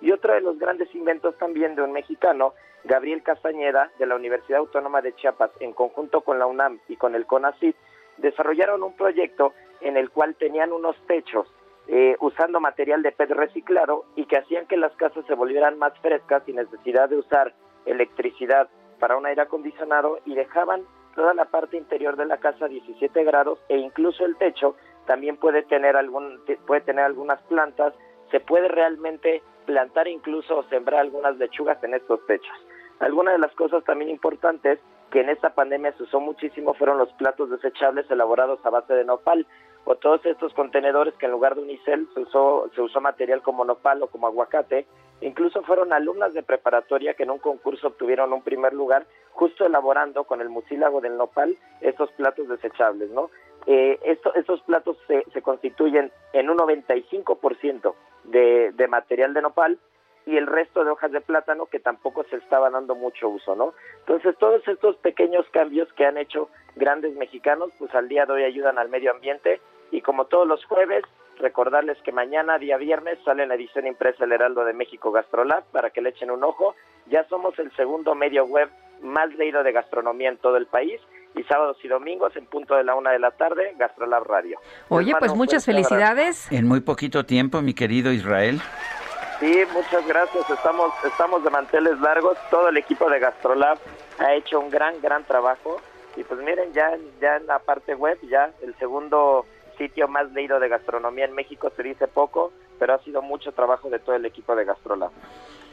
Y 0.00 0.12
otro 0.12 0.34
de 0.34 0.40
los 0.40 0.58
grandes 0.58 0.94
inventos 0.94 1.36
también 1.38 1.74
de 1.74 1.82
un 1.82 1.92
mexicano, 1.92 2.52
Gabriel 2.84 3.22
Castañeda, 3.22 3.90
de 3.98 4.06
la 4.06 4.16
Universidad 4.16 4.58
Autónoma 4.58 5.00
de 5.00 5.14
Chiapas, 5.14 5.50
en 5.60 5.72
conjunto 5.72 6.20
con 6.20 6.38
la 6.38 6.46
UNAM 6.46 6.80
y 6.88 6.96
con 6.96 7.14
el 7.14 7.26
CONACYT, 7.26 7.76
desarrollaron 8.18 8.82
un 8.82 8.94
proyecto 8.94 9.54
en 9.80 9.96
el 9.96 10.10
cual 10.10 10.34
tenían 10.34 10.72
unos 10.72 10.96
techos 11.06 11.48
eh, 11.88 12.16
usando 12.20 12.60
material 12.60 13.02
de 13.02 13.12
PET 13.12 13.30
reciclado 13.30 14.04
y 14.16 14.26
que 14.26 14.38
hacían 14.38 14.66
que 14.66 14.76
las 14.76 14.94
casas 14.96 15.24
se 15.26 15.34
volvieran 15.34 15.78
más 15.78 15.98
frescas 16.00 16.42
sin 16.44 16.56
necesidad 16.56 17.08
de 17.08 17.16
usar 17.16 17.54
electricidad 17.84 18.68
para 18.98 19.16
un 19.16 19.26
aire 19.26 19.42
acondicionado 19.42 20.18
y 20.24 20.34
dejaban 20.34 20.82
toda 21.14 21.34
la 21.34 21.44
parte 21.46 21.76
interior 21.76 22.16
de 22.16 22.26
la 22.26 22.38
casa 22.38 22.66
a 22.66 22.68
17 22.68 23.24
grados 23.24 23.58
e 23.68 23.78
incluso 23.78 24.24
el 24.24 24.36
techo 24.36 24.76
también 25.06 25.36
puede 25.36 25.62
tener 25.62 25.96
algún 25.96 26.40
puede 26.66 26.80
tener 26.80 27.04
algunas 27.04 27.40
plantas, 27.42 27.94
se 28.30 28.40
puede 28.40 28.68
realmente 28.68 29.42
plantar 29.66 30.08
incluso 30.08 30.58
o 30.58 30.62
sembrar 30.64 31.00
algunas 31.00 31.36
lechugas 31.36 31.82
en 31.84 31.94
estos 31.94 32.24
techos. 32.26 32.56
Algunas 33.00 33.34
de 33.34 33.40
las 33.40 33.54
cosas 33.54 33.84
también 33.84 34.10
importantes 34.10 34.78
que 35.10 35.20
en 35.20 35.28
esta 35.28 35.50
pandemia 35.50 35.92
se 35.92 36.04
usó 36.04 36.20
muchísimo 36.20 36.74
fueron 36.74 36.98
los 36.98 37.12
platos 37.14 37.50
desechables 37.50 38.10
elaborados 38.10 38.58
a 38.64 38.70
base 38.70 38.94
de 38.94 39.04
nopal 39.04 39.46
o 39.84 39.96
todos 39.96 40.24
estos 40.24 40.54
contenedores 40.54 41.14
que 41.14 41.26
en 41.26 41.32
lugar 41.32 41.54
de 41.54 41.62
unicel 41.62 42.08
se 42.14 42.20
usó, 42.20 42.70
se 42.74 42.80
usó 42.80 43.00
material 43.00 43.42
como 43.42 43.64
nopal 43.64 44.02
o 44.02 44.08
como 44.08 44.26
aguacate. 44.26 44.86
Incluso 45.20 45.62
fueron 45.62 45.92
alumnas 45.92 46.34
de 46.34 46.42
preparatoria 46.42 47.14
que 47.14 47.22
en 47.22 47.30
un 47.30 47.38
concurso 47.38 47.88
obtuvieron 47.88 48.32
un 48.32 48.42
primer 48.42 48.72
lugar 48.72 49.06
justo 49.32 49.66
elaborando 49.66 50.24
con 50.24 50.40
el 50.40 50.48
mucílago 50.48 51.00
del 51.00 51.16
nopal 51.16 51.56
estos 51.80 52.10
platos 52.12 52.48
desechables, 52.48 53.10
¿no? 53.10 53.30
Eh, 53.66 53.98
esto, 54.04 54.34
estos 54.34 54.60
platos 54.62 54.96
se, 55.06 55.24
se 55.32 55.40
constituyen 55.40 56.12
en 56.32 56.50
un 56.50 56.58
95% 56.58 57.94
de, 58.24 58.72
de 58.72 58.88
material 58.88 59.32
de 59.32 59.42
nopal 59.42 59.78
y 60.26 60.36
el 60.36 60.46
resto 60.46 60.84
de 60.84 60.90
hojas 60.90 61.12
de 61.12 61.20
plátano 61.20 61.66
que 61.66 61.80
tampoco 61.80 62.24
se 62.24 62.36
estaba 62.36 62.70
dando 62.70 62.94
mucho 62.94 63.28
uso, 63.28 63.54
¿no? 63.54 63.74
Entonces 64.00 64.36
todos 64.38 64.66
estos 64.66 64.96
pequeños 64.96 65.46
cambios 65.50 65.92
que 65.94 66.06
han 66.06 66.18
hecho 66.18 66.48
grandes 66.76 67.14
mexicanos, 67.14 67.70
pues 67.78 67.94
al 67.94 68.08
día 68.08 68.26
de 68.26 68.32
hoy 68.32 68.44
ayudan 68.44 68.78
al 68.78 68.88
medio 68.88 69.10
ambiente 69.10 69.60
y 69.94 70.00
como 70.00 70.24
todos 70.24 70.46
los 70.46 70.64
jueves, 70.64 71.04
recordarles 71.38 71.96
que 72.02 72.10
mañana, 72.10 72.58
día 72.58 72.76
viernes, 72.76 73.16
sale 73.24 73.46
la 73.46 73.54
edición 73.54 73.86
impresa 73.86 74.24
El 74.24 74.32
Heraldo 74.32 74.64
de 74.64 74.72
México 74.72 75.12
Gastrolab 75.12 75.62
para 75.70 75.90
que 75.90 76.02
le 76.02 76.10
echen 76.10 76.32
un 76.32 76.42
ojo. 76.42 76.74
Ya 77.06 77.24
somos 77.28 77.56
el 77.60 77.70
segundo 77.76 78.16
medio 78.16 78.44
web 78.44 78.68
más 79.02 79.32
leído 79.34 79.62
de 79.62 79.70
gastronomía 79.70 80.30
en 80.30 80.38
todo 80.38 80.56
el 80.56 80.66
país 80.66 81.00
y 81.36 81.44
sábados 81.44 81.76
y 81.84 81.88
domingos 81.88 82.34
en 82.34 82.46
punto 82.46 82.74
de 82.74 82.82
la 82.82 82.96
una 82.96 83.12
de 83.12 83.20
la 83.20 83.30
tarde, 83.30 83.74
Gastrolab 83.78 84.24
Radio. 84.24 84.58
Oye, 84.88 85.14
pues 85.16 85.32
muchas 85.34 85.64
felicidades. 85.64 86.50
En 86.50 86.66
muy 86.66 86.80
poquito 86.80 87.24
tiempo, 87.24 87.62
mi 87.62 87.72
querido 87.72 88.10
Israel. 88.12 88.60
Sí, 89.38 89.62
muchas 89.72 90.04
gracias. 90.08 90.50
Estamos, 90.50 90.92
estamos 91.04 91.44
de 91.44 91.50
manteles 91.50 92.00
largos. 92.00 92.36
Todo 92.50 92.68
el 92.68 92.76
equipo 92.78 93.08
de 93.08 93.20
Gastrolab 93.20 93.78
ha 94.18 94.34
hecho 94.34 94.58
un 94.58 94.70
gran, 94.70 95.00
gran 95.00 95.22
trabajo. 95.22 95.80
Y 96.16 96.24
pues 96.24 96.40
miren, 96.40 96.72
ya, 96.72 96.96
ya 97.20 97.36
en 97.36 97.46
la 97.46 97.60
parte 97.60 97.94
web, 97.94 98.18
ya 98.28 98.50
el 98.62 98.74
segundo 98.76 99.44
sitio 99.76 100.08
más 100.08 100.30
leído 100.32 100.60
de 100.60 100.68
gastronomía 100.68 101.24
en 101.24 101.34
México 101.34 101.70
se 101.76 101.82
dice 101.82 102.08
poco, 102.08 102.52
pero 102.78 102.94
ha 102.94 102.98
sido 102.98 103.22
mucho 103.22 103.52
trabajo 103.52 103.88
de 103.90 103.98
todo 103.98 104.16
el 104.16 104.24
equipo 104.24 104.54
de 104.56 104.64
Gastrolab. 104.64 105.10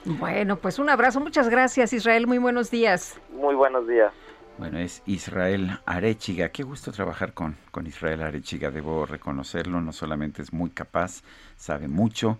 Bueno, 0.05 0.57
pues 0.57 0.79
un 0.79 0.89
abrazo. 0.89 1.19
Muchas 1.19 1.49
gracias, 1.49 1.93
Israel. 1.93 2.27
Muy 2.27 2.39
buenos 2.39 2.71
días. 2.71 3.19
Muy 3.31 3.55
buenos 3.55 3.87
días. 3.87 4.11
Bueno, 4.57 4.79
es 4.79 5.01
Israel 5.05 5.79
Arechiga. 5.85 6.49
Qué 6.49 6.63
gusto 6.63 6.91
trabajar 6.91 7.33
con, 7.33 7.55
con 7.71 7.87
Israel 7.87 8.21
Arechiga, 8.21 8.71
debo 8.71 9.05
reconocerlo. 9.05 9.81
No 9.81 9.91
solamente 9.91 10.41
es 10.41 10.53
muy 10.53 10.71
capaz, 10.71 11.23
sabe 11.55 11.87
mucho, 11.87 12.37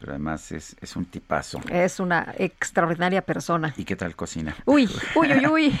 pero 0.00 0.12
además 0.12 0.50
es, 0.50 0.74
es 0.80 0.96
un 0.96 1.04
tipazo. 1.04 1.60
Es 1.70 2.00
una 2.00 2.34
extraordinaria 2.38 3.20
persona. 3.20 3.74
¿Y 3.76 3.84
qué 3.84 3.96
tal 3.96 4.16
cocina? 4.16 4.56
Uy, 4.64 4.88
uy, 5.14 5.32
uy, 5.32 5.46
uy. 5.46 5.80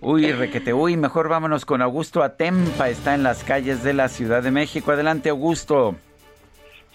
uy, 0.00 0.32
requete, 0.32 0.74
uy, 0.74 0.96
mejor 0.96 1.28
vámonos 1.28 1.64
con 1.64 1.80
Augusto 1.80 2.24
Atempa, 2.24 2.88
está 2.88 3.14
en 3.14 3.22
las 3.22 3.44
calles 3.44 3.84
de 3.84 3.94
la 3.94 4.08
Ciudad 4.08 4.42
de 4.42 4.50
México. 4.50 4.90
Adelante, 4.90 5.28
Augusto. 5.28 5.94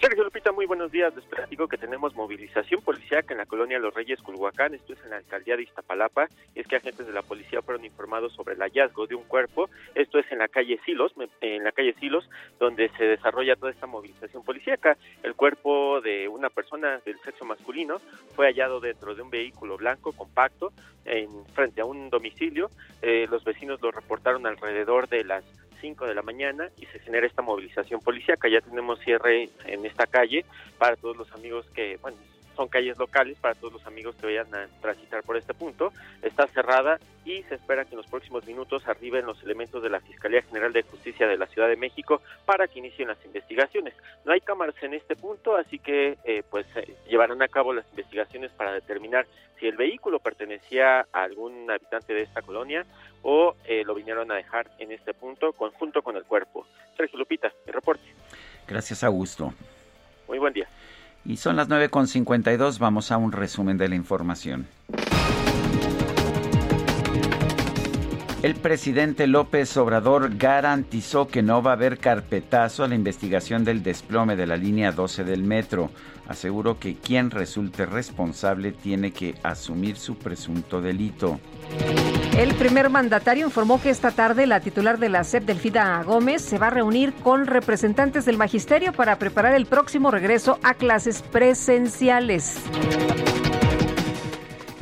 Sergio 0.02 0.24
Lupita, 0.24 0.50
muy 0.50 0.66
buenos 0.66 0.90
días. 0.90 1.14
Les 1.14 1.24
platico 1.26 1.68
que 1.68 1.78
tenemos 1.78 2.16
movilización 2.16 2.82
policíaca 2.82 3.34
en 3.34 3.38
la 3.38 3.46
colonia 3.46 3.78
Los 3.78 3.94
Reyes 3.94 4.20
Culhuacán, 4.20 4.74
esto 4.74 4.94
es 4.94 4.98
en 5.04 5.10
la 5.10 5.18
alcaldía 5.18 5.56
de 5.56 5.62
Iztapalapa, 5.62 6.26
y 6.56 6.60
es 6.60 6.66
que 6.66 6.74
agentes 6.74 7.06
de 7.06 7.12
la 7.12 7.22
policía 7.22 7.62
fueron 7.62 7.84
informados 7.84 8.32
sobre 8.32 8.54
el 8.54 8.60
hallazgo 8.62 9.06
de 9.06 9.14
un 9.14 9.22
cuerpo, 9.22 9.70
esto 9.94 10.18
es 10.18 10.26
en 10.32 10.38
la 10.38 10.48
calle 10.48 10.80
Silos, 10.84 11.12
en 11.40 11.62
la 11.62 11.70
calle 11.70 11.94
Silos, 12.00 12.28
donde 12.58 12.88
se 12.98 13.04
desarrolla 13.04 13.54
toda 13.54 13.70
esta 13.70 13.86
movilización 13.86 14.42
policíaca. 14.42 14.96
El 15.22 15.36
cuerpo 15.36 16.00
de 16.00 16.26
una 16.26 16.50
persona 16.50 17.00
del 17.06 17.20
sexo 17.20 17.44
masculino 17.44 18.00
fue 18.34 18.46
hallado 18.46 18.80
dentro 18.80 19.14
de 19.14 19.22
un 19.22 19.30
vehículo 19.30 19.76
blanco 19.76 20.10
compacto 20.10 20.72
en 21.04 21.46
frente 21.54 21.80
a 21.80 21.84
un 21.84 22.10
domicilio. 22.10 22.72
Eh, 23.02 23.28
los 23.30 23.44
vecinos 23.44 23.80
lo 23.80 23.92
reportaron 23.92 24.48
alrededor 24.48 25.08
de 25.08 25.22
las 25.22 25.44
5 25.82 26.06
de 26.06 26.14
la 26.14 26.22
mañana 26.22 26.70
y 26.80 26.86
se 26.86 26.98
genera 27.00 27.26
esta 27.26 27.42
movilización 27.42 28.00
policíaca. 28.00 28.48
Ya 28.48 28.62
tenemos 28.62 28.98
cierre 29.00 29.50
en 29.66 29.84
esta 29.84 30.06
calle 30.06 30.46
para 30.78 30.96
todos 30.96 31.16
los 31.18 31.30
amigos 31.32 31.66
que, 31.74 31.98
bueno, 32.00 32.16
son 32.56 32.68
calles 32.68 32.98
locales 32.98 33.38
para 33.38 33.54
todos 33.54 33.72
los 33.72 33.86
amigos 33.86 34.16
que 34.16 34.26
vayan 34.26 34.54
a 34.54 34.68
transitar 34.80 35.22
por 35.22 35.36
este 35.36 35.54
punto. 35.54 35.92
Está 36.22 36.46
cerrada 36.48 36.98
y 37.24 37.42
se 37.44 37.54
espera 37.54 37.84
que 37.84 37.92
en 37.92 37.98
los 37.98 38.06
próximos 38.06 38.44
minutos 38.46 38.86
arriben 38.86 39.26
los 39.26 39.42
elementos 39.42 39.82
de 39.82 39.90
la 39.90 40.00
Fiscalía 40.00 40.42
General 40.42 40.72
de 40.72 40.82
Justicia 40.82 41.26
de 41.26 41.36
la 41.36 41.46
Ciudad 41.46 41.68
de 41.68 41.76
México 41.76 42.20
para 42.44 42.66
que 42.68 42.80
inicien 42.80 43.08
las 43.08 43.24
investigaciones. 43.24 43.94
No 44.24 44.32
hay 44.32 44.40
cámaras 44.40 44.74
en 44.82 44.94
este 44.94 45.16
punto, 45.16 45.56
así 45.56 45.78
que 45.78 46.18
eh, 46.24 46.42
pues 46.50 46.66
eh, 46.76 46.96
llevarán 47.08 47.42
a 47.42 47.48
cabo 47.48 47.72
las 47.72 47.86
investigaciones 47.90 48.50
para 48.52 48.72
determinar 48.72 49.26
si 49.58 49.68
el 49.68 49.76
vehículo 49.76 50.18
pertenecía 50.18 51.06
a 51.12 51.22
algún 51.22 51.70
habitante 51.70 52.12
de 52.12 52.22
esta 52.22 52.42
colonia 52.42 52.84
o 53.22 53.54
eh, 53.64 53.84
lo 53.84 53.94
vinieron 53.94 54.30
a 54.32 54.34
dejar 54.34 54.68
en 54.78 54.90
este 54.90 55.14
punto 55.14 55.52
conjunto 55.52 56.02
con 56.02 56.16
el 56.16 56.24
cuerpo. 56.24 56.66
Sergio 56.96 57.18
Lupita, 57.18 57.52
el 57.66 57.72
reporte. 57.72 58.02
Gracias, 58.66 59.04
Augusto. 59.04 59.52
Muy 60.26 60.38
buen 60.38 60.52
día. 60.52 60.66
Y 61.24 61.36
son 61.36 61.56
las 61.56 61.68
9.52, 61.68 62.78
vamos 62.78 63.12
a 63.12 63.16
un 63.16 63.32
resumen 63.32 63.78
de 63.78 63.88
la 63.88 63.94
información. 63.94 64.66
El 68.42 68.56
presidente 68.56 69.28
López 69.28 69.76
Obrador 69.76 70.36
garantizó 70.36 71.28
que 71.28 71.42
no 71.42 71.62
va 71.62 71.70
a 71.70 71.74
haber 71.74 71.98
carpetazo 71.98 72.82
a 72.82 72.88
la 72.88 72.96
investigación 72.96 73.62
del 73.64 73.84
desplome 73.84 74.34
de 74.34 74.48
la 74.48 74.56
línea 74.56 74.90
12 74.90 75.22
del 75.22 75.44
metro. 75.44 75.92
Aseguró 76.32 76.78
que 76.78 76.96
quien 76.96 77.30
resulte 77.30 77.84
responsable 77.84 78.72
tiene 78.72 79.10
que 79.10 79.34
asumir 79.42 79.98
su 79.98 80.16
presunto 80.16 80.80
delito. 80.80 81.38
El 82.38 82.54
primer 82.54 82.88
mandatario 82.88 83.44
informó 83.44 83.82
que 83.82 83.90
esta 83.90 84.12
tarde 84.12 84.46
la 84.46 84.60
titular 84.60 84.98
de 84.98 85.10
la 85.10 85.24
SEP, 85.24 85.44
Delfida 85.44 86.02
Gómez, 86.02 86.40
se 86.40 86.56
va 86.56 86.68
a 86.68 86.70
reunir 86.70 87.12
con 87.12 87.46
representantes 87.46 88.24
del 88.24 88.38
magisterio 88.38 88.94
para 88.94 89.18
preparar 89.18 89.54
el 89.54 89.66
próximo 89.66 90.10
regreso 90.10 90.58
a 90.62 90.72
clases 90.72 91.20
presenciales. 91.20 92.56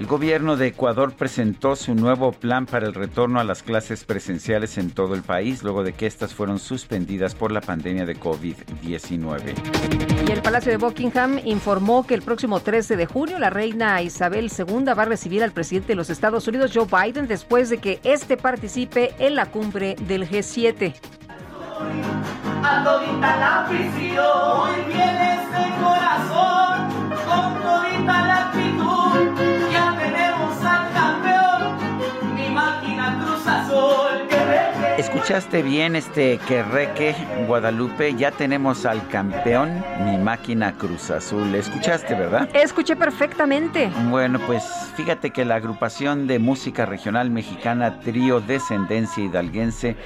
El 0.01 0.07
gobierno 0.07 0.57
de 0.57 0.69
Ecuador 0.69 1.12
presentó 1.12 1.77
su 1.77 1.95
nuevo 1.95 2.33
plan 2.33 2.65
para 2.65 2.87
el 2.87 2.95
retorno 2.95 3.39
a 3.39 3.45
las 3.45 3.62
clases 3.62 4.05
presenciales 4.05 4.79
en 4.79 4.93
todo 4.93 5.15
el 5.15 5.23
país, 5.23 5.62
luego 5.62 5.83
de 5.83 5.93
que 5.93 6.07
estas 6.07 6.33
fueron 6.33 6.59
suspendidas 6.59 7.35
por 7.35 7.53
la 7.53 7.61
pandemia 7.61 8.07
de 8.07 8.19
COVID-19. 8.19 9.53
Y 10.27 10.33
el 10.33 10.41
Palacio 10.41 10.73
de 10.73 10.79
Buckingham 10.79 11.39
informó 11.45 12.07
que 12.07 12.15
el 12.15 12.23
próximo 12.23 12.61
13 12.61 12.97
de 12.97 13.05
junio 13.05 13.39
la 13.39 13.51
reina 13.51 14.01
Isabel 14.01 14.51
II 14.51 14.85
va 14.85 15.03
a 15.03 15.05
recibir 15.05 15.45
al 15.45 15.53
presidente 15.53 15.89
de 15.89 15.97
los 15.97 16.09
Estados 16.09 16.49
Unidos, 16.49 16.70
Joe 16.75 16.87
Biden, 16.87 17.29
después 17.29 17.69
de 17.69 17.77
que 17.77 18.01
éste 18.03 18.39
participe 18.39 19.15
en 19.19 19.35
la 19.35 19.51
cumbre 19.51 19.97
del 20.07 20.27
G7. 20.27 20.95
A 22.62 22.85
todita 22.85 23.37
la 23.37 23.69
bien 23.69 25.17
este 25.19 25.62
corazón, 25.79 26.89
con 27.27 27.62
todita 27.62 28.27
la 28.27 28.49
actitud, 28.49 29.60
¿Escuchaste 35.01 35.62
bien 35.62 35.97
este 35.97 36.39
querreque, 36.47 37.15
Guadalupe? 37.47 38.15
Ya 38.17 38.31
tenemos 38.31 38.85
al 38.85 39.09
campeón, 39.09 39.83
mi 40.05 40.19
máquina 40.19 40.75
Cruz 40.77 41.11
Azul. 41.11 41.55
¿Escuchaste, 41.55 42.15
verdad? 42.15 42.49
Escuché 42.55 42.97
perfectamente. 42.97 43.91
Bueno, 44.11 44.39
pues 44.47 44.62
fíjate 44.97 45.31
que 45.31 45.47
la 45.47 45.55
agrupación 45.55 46.27
de 46.27 46.39
música 46.39 46.85
regional 46.85 47.31
mexicana 47.31 48.01
Trío 48.01 48.41
Descendencia 48.41 49.25
Hidalguense 49.25 49.97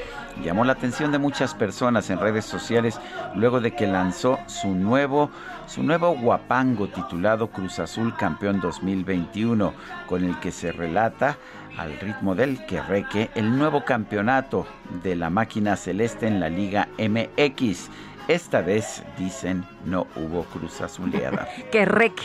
llamó 0.45 0.65
la 0.65 0.75
atención 0.75 1.11
de 1.11 1.19
muchas 1.19 1.55
personas 1.55 2.11
en 2.11 2.21
redes 2.21 2.45
sociales 2.45 3.01
luego 3.35 3.61
de 3.61 3.73
que 3.73 3.89
lanzó 3.89 4.39
su 4.47 4.75
nuevo 4.75 5.31
su 5.67 5.83
nuevo 5.83 6.15
guapango 6.15 6.89
titulado 6.89 7.49
Cruz 7.49 7.79
Azul 7.79 8.15
Campeón 8.17 8.61
2021, 8.61 9.73
con 10.07 10.25
el 10.25 10.39
que 10.41 10.53
se 10.53 10.73
relata 10.73 11.39
al 11.77 11.99
ritmo 12.01 12.35
del 12.35 12.65
querreque 12.67 13.31
el 13.35 13.57
nuevo 13.57 13.85
campeonato 13.85 14.67
de 15.03 15.17
la 15.17 15.31
máquina 15.31 15.77
celeste 15.77 16.27
en 16.27 16.41
la 16.41 16.49
Liga 16.49 16.89
MX. 16.99 17.89
Esta 18.29 18.63
vez, 18.63 19.03
dicen, 19.19 19.65
no 19.85 20.07
hubo 20.17 20.45
Cruz 20.45 20.81
Azuleada. 20.81 21.47
Querreque. 21.73 22.23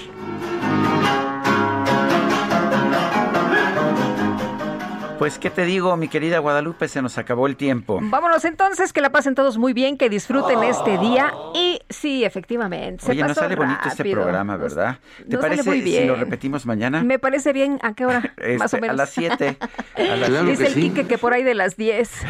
Pues, 5.20 5.38
¿qué 5.38 5.50
te 5.50 5.66
digo, 5.66 5.96
mi 5.98 6.08
querida 6.08 6.40
Guadalupe? 6.40 6.88
Se 6.88 7.02
nos 7.02 7.18
acabó 7.18 7.46
el 7.48 7.58
tiempo. 7.58 8.00
Vámonos 8.02 8.46
entonces, 8.46 8.94
que 8.94 9.02
la 9.02 9.10
pasen 9.12 9.36
todos 9.36 9.58
muy 9.58 9.74
bien, 9.74 9.98
que 9.98 10.10
disfruten 10.10 10.64
este 10.64 10.98
día 10.98 11.34
y 11.54 11.82
sí, 11.90 12.24
efectivamente. 12.24 13.04
Se 13.06 13.12
Oye, 13.12 13.22
no 13.24 13.28
pasó 13.28 13.42
sale 13.42 13.56
bonito 13.58 13.80
este 13.86 14.04
rápido. 14.04 14.22
programa, 14.22 14.56
¿verdad? 14.56 14.98
¿Te 15.18 15.24
no 15.36 15.42
sale 15.42 15.56
parece 15.58 15.70
muy 15.70 15.80
si 15.80 15.84
bien. 15.84 16.08
lo 16.08 16.16
repetimos 16.16 16.66
mañana? 16.66 17.04
Me 17.04 17.20
parece 17.20 17.52
bien. 17.52 17.80
¿A 17.84 17.94
qué 17.94 18.06
hora? 18.06 18.22
Más 18.58 18.74
Este, 18.74 18.78
o 18.78 18.82
menos. 18.82 18.94
A 18.94 18.98
las 18.98 19.10
7. 19.10 19.58
A 19.98 20.16
las 20.16 20.46
Dice 20.46 20.68
el 20.68 20.74
Quique 20.74 21.06
que 21.06 21.18
por 21.18 21.34
ahí 21.34 21.44
de 21.44 21.54
las 21.54 21.76
10. 21.76 22.10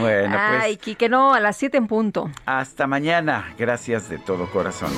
Bueno, 0.00 0.30
pues 0.30 0.62
Ay, 0.64 0.76
Quique, 0.76 1.08
no, 1.08 1.34
a 1.34 1.38
las 1.38 1.56
7 1.56 1.76
en 1.76 1.86
punto. 1.86 2.28
hasta 2.46 2.88
mañana. 2.88 3.54
Gracias 3.56 4.08
de 4.08 4.18
todo 4.18 4.50
corazón. 4.50 4.90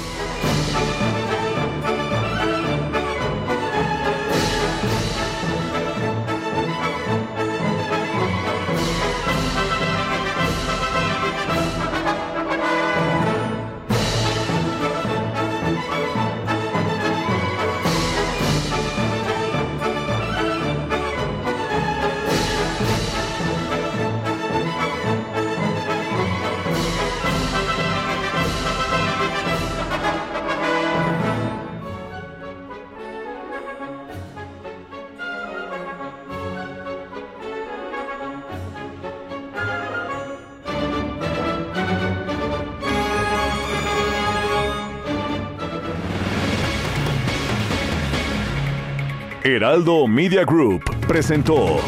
Heraldo 49.54 50.08
Media 50.08 50.44
Group 50.44 50.82
presentó 51.06 51.78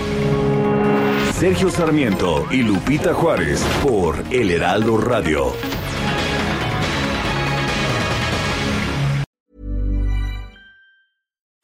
Sergio 1.32 1.68
Sarmiento 1.68 2.46
y 2.52 2.62
Lupita 2.62 3.12
Juárez 3.12 3.60
por 3.82 4.14
El 4.30 4.52
Heraldo 4.52 4.96
Radio. 4.98 5.52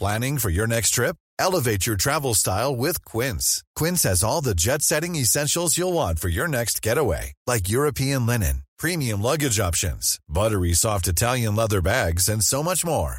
Planning 0.01 0.39
for 0.39 0.51
your 0.51 0.67
next 0.67 0.91
trip? 0.91 1.15
Elevate 1.39 1.87
your 1.87 1.97
travel 1.97 2.35
style 2.35 2.75
with 2.75 3.05
Quince. 3.05 3.63
Quince 3.77 4.03
has 4.03 4.25
all 4.25 4.41
the 4.41 4.57
jet 4.57 4.83
setting 4.83 5.15
essentials 5.15 5.79
you'll 5.79 5.93
want 5.93 6.19
for 6.19 6.29
your 6.29 6.49
next 6.49 6.83
getaway, 6.83 7.33
like 7.47 7.69
European 7.69 8.27
linen, 8.27 8.65
premium 8.77 9.23
luggage 9.23 9.61
options, 9.61 10.19
buttery 10.29 10.73
soft 10.73 11.07
Italian 11.07 11.55
leather 11.55 11.81
bags, 11.81 12.29
and 12.29 12.43
so 12.43 12.61
much 12.61 12.85
more. 12.85 13.19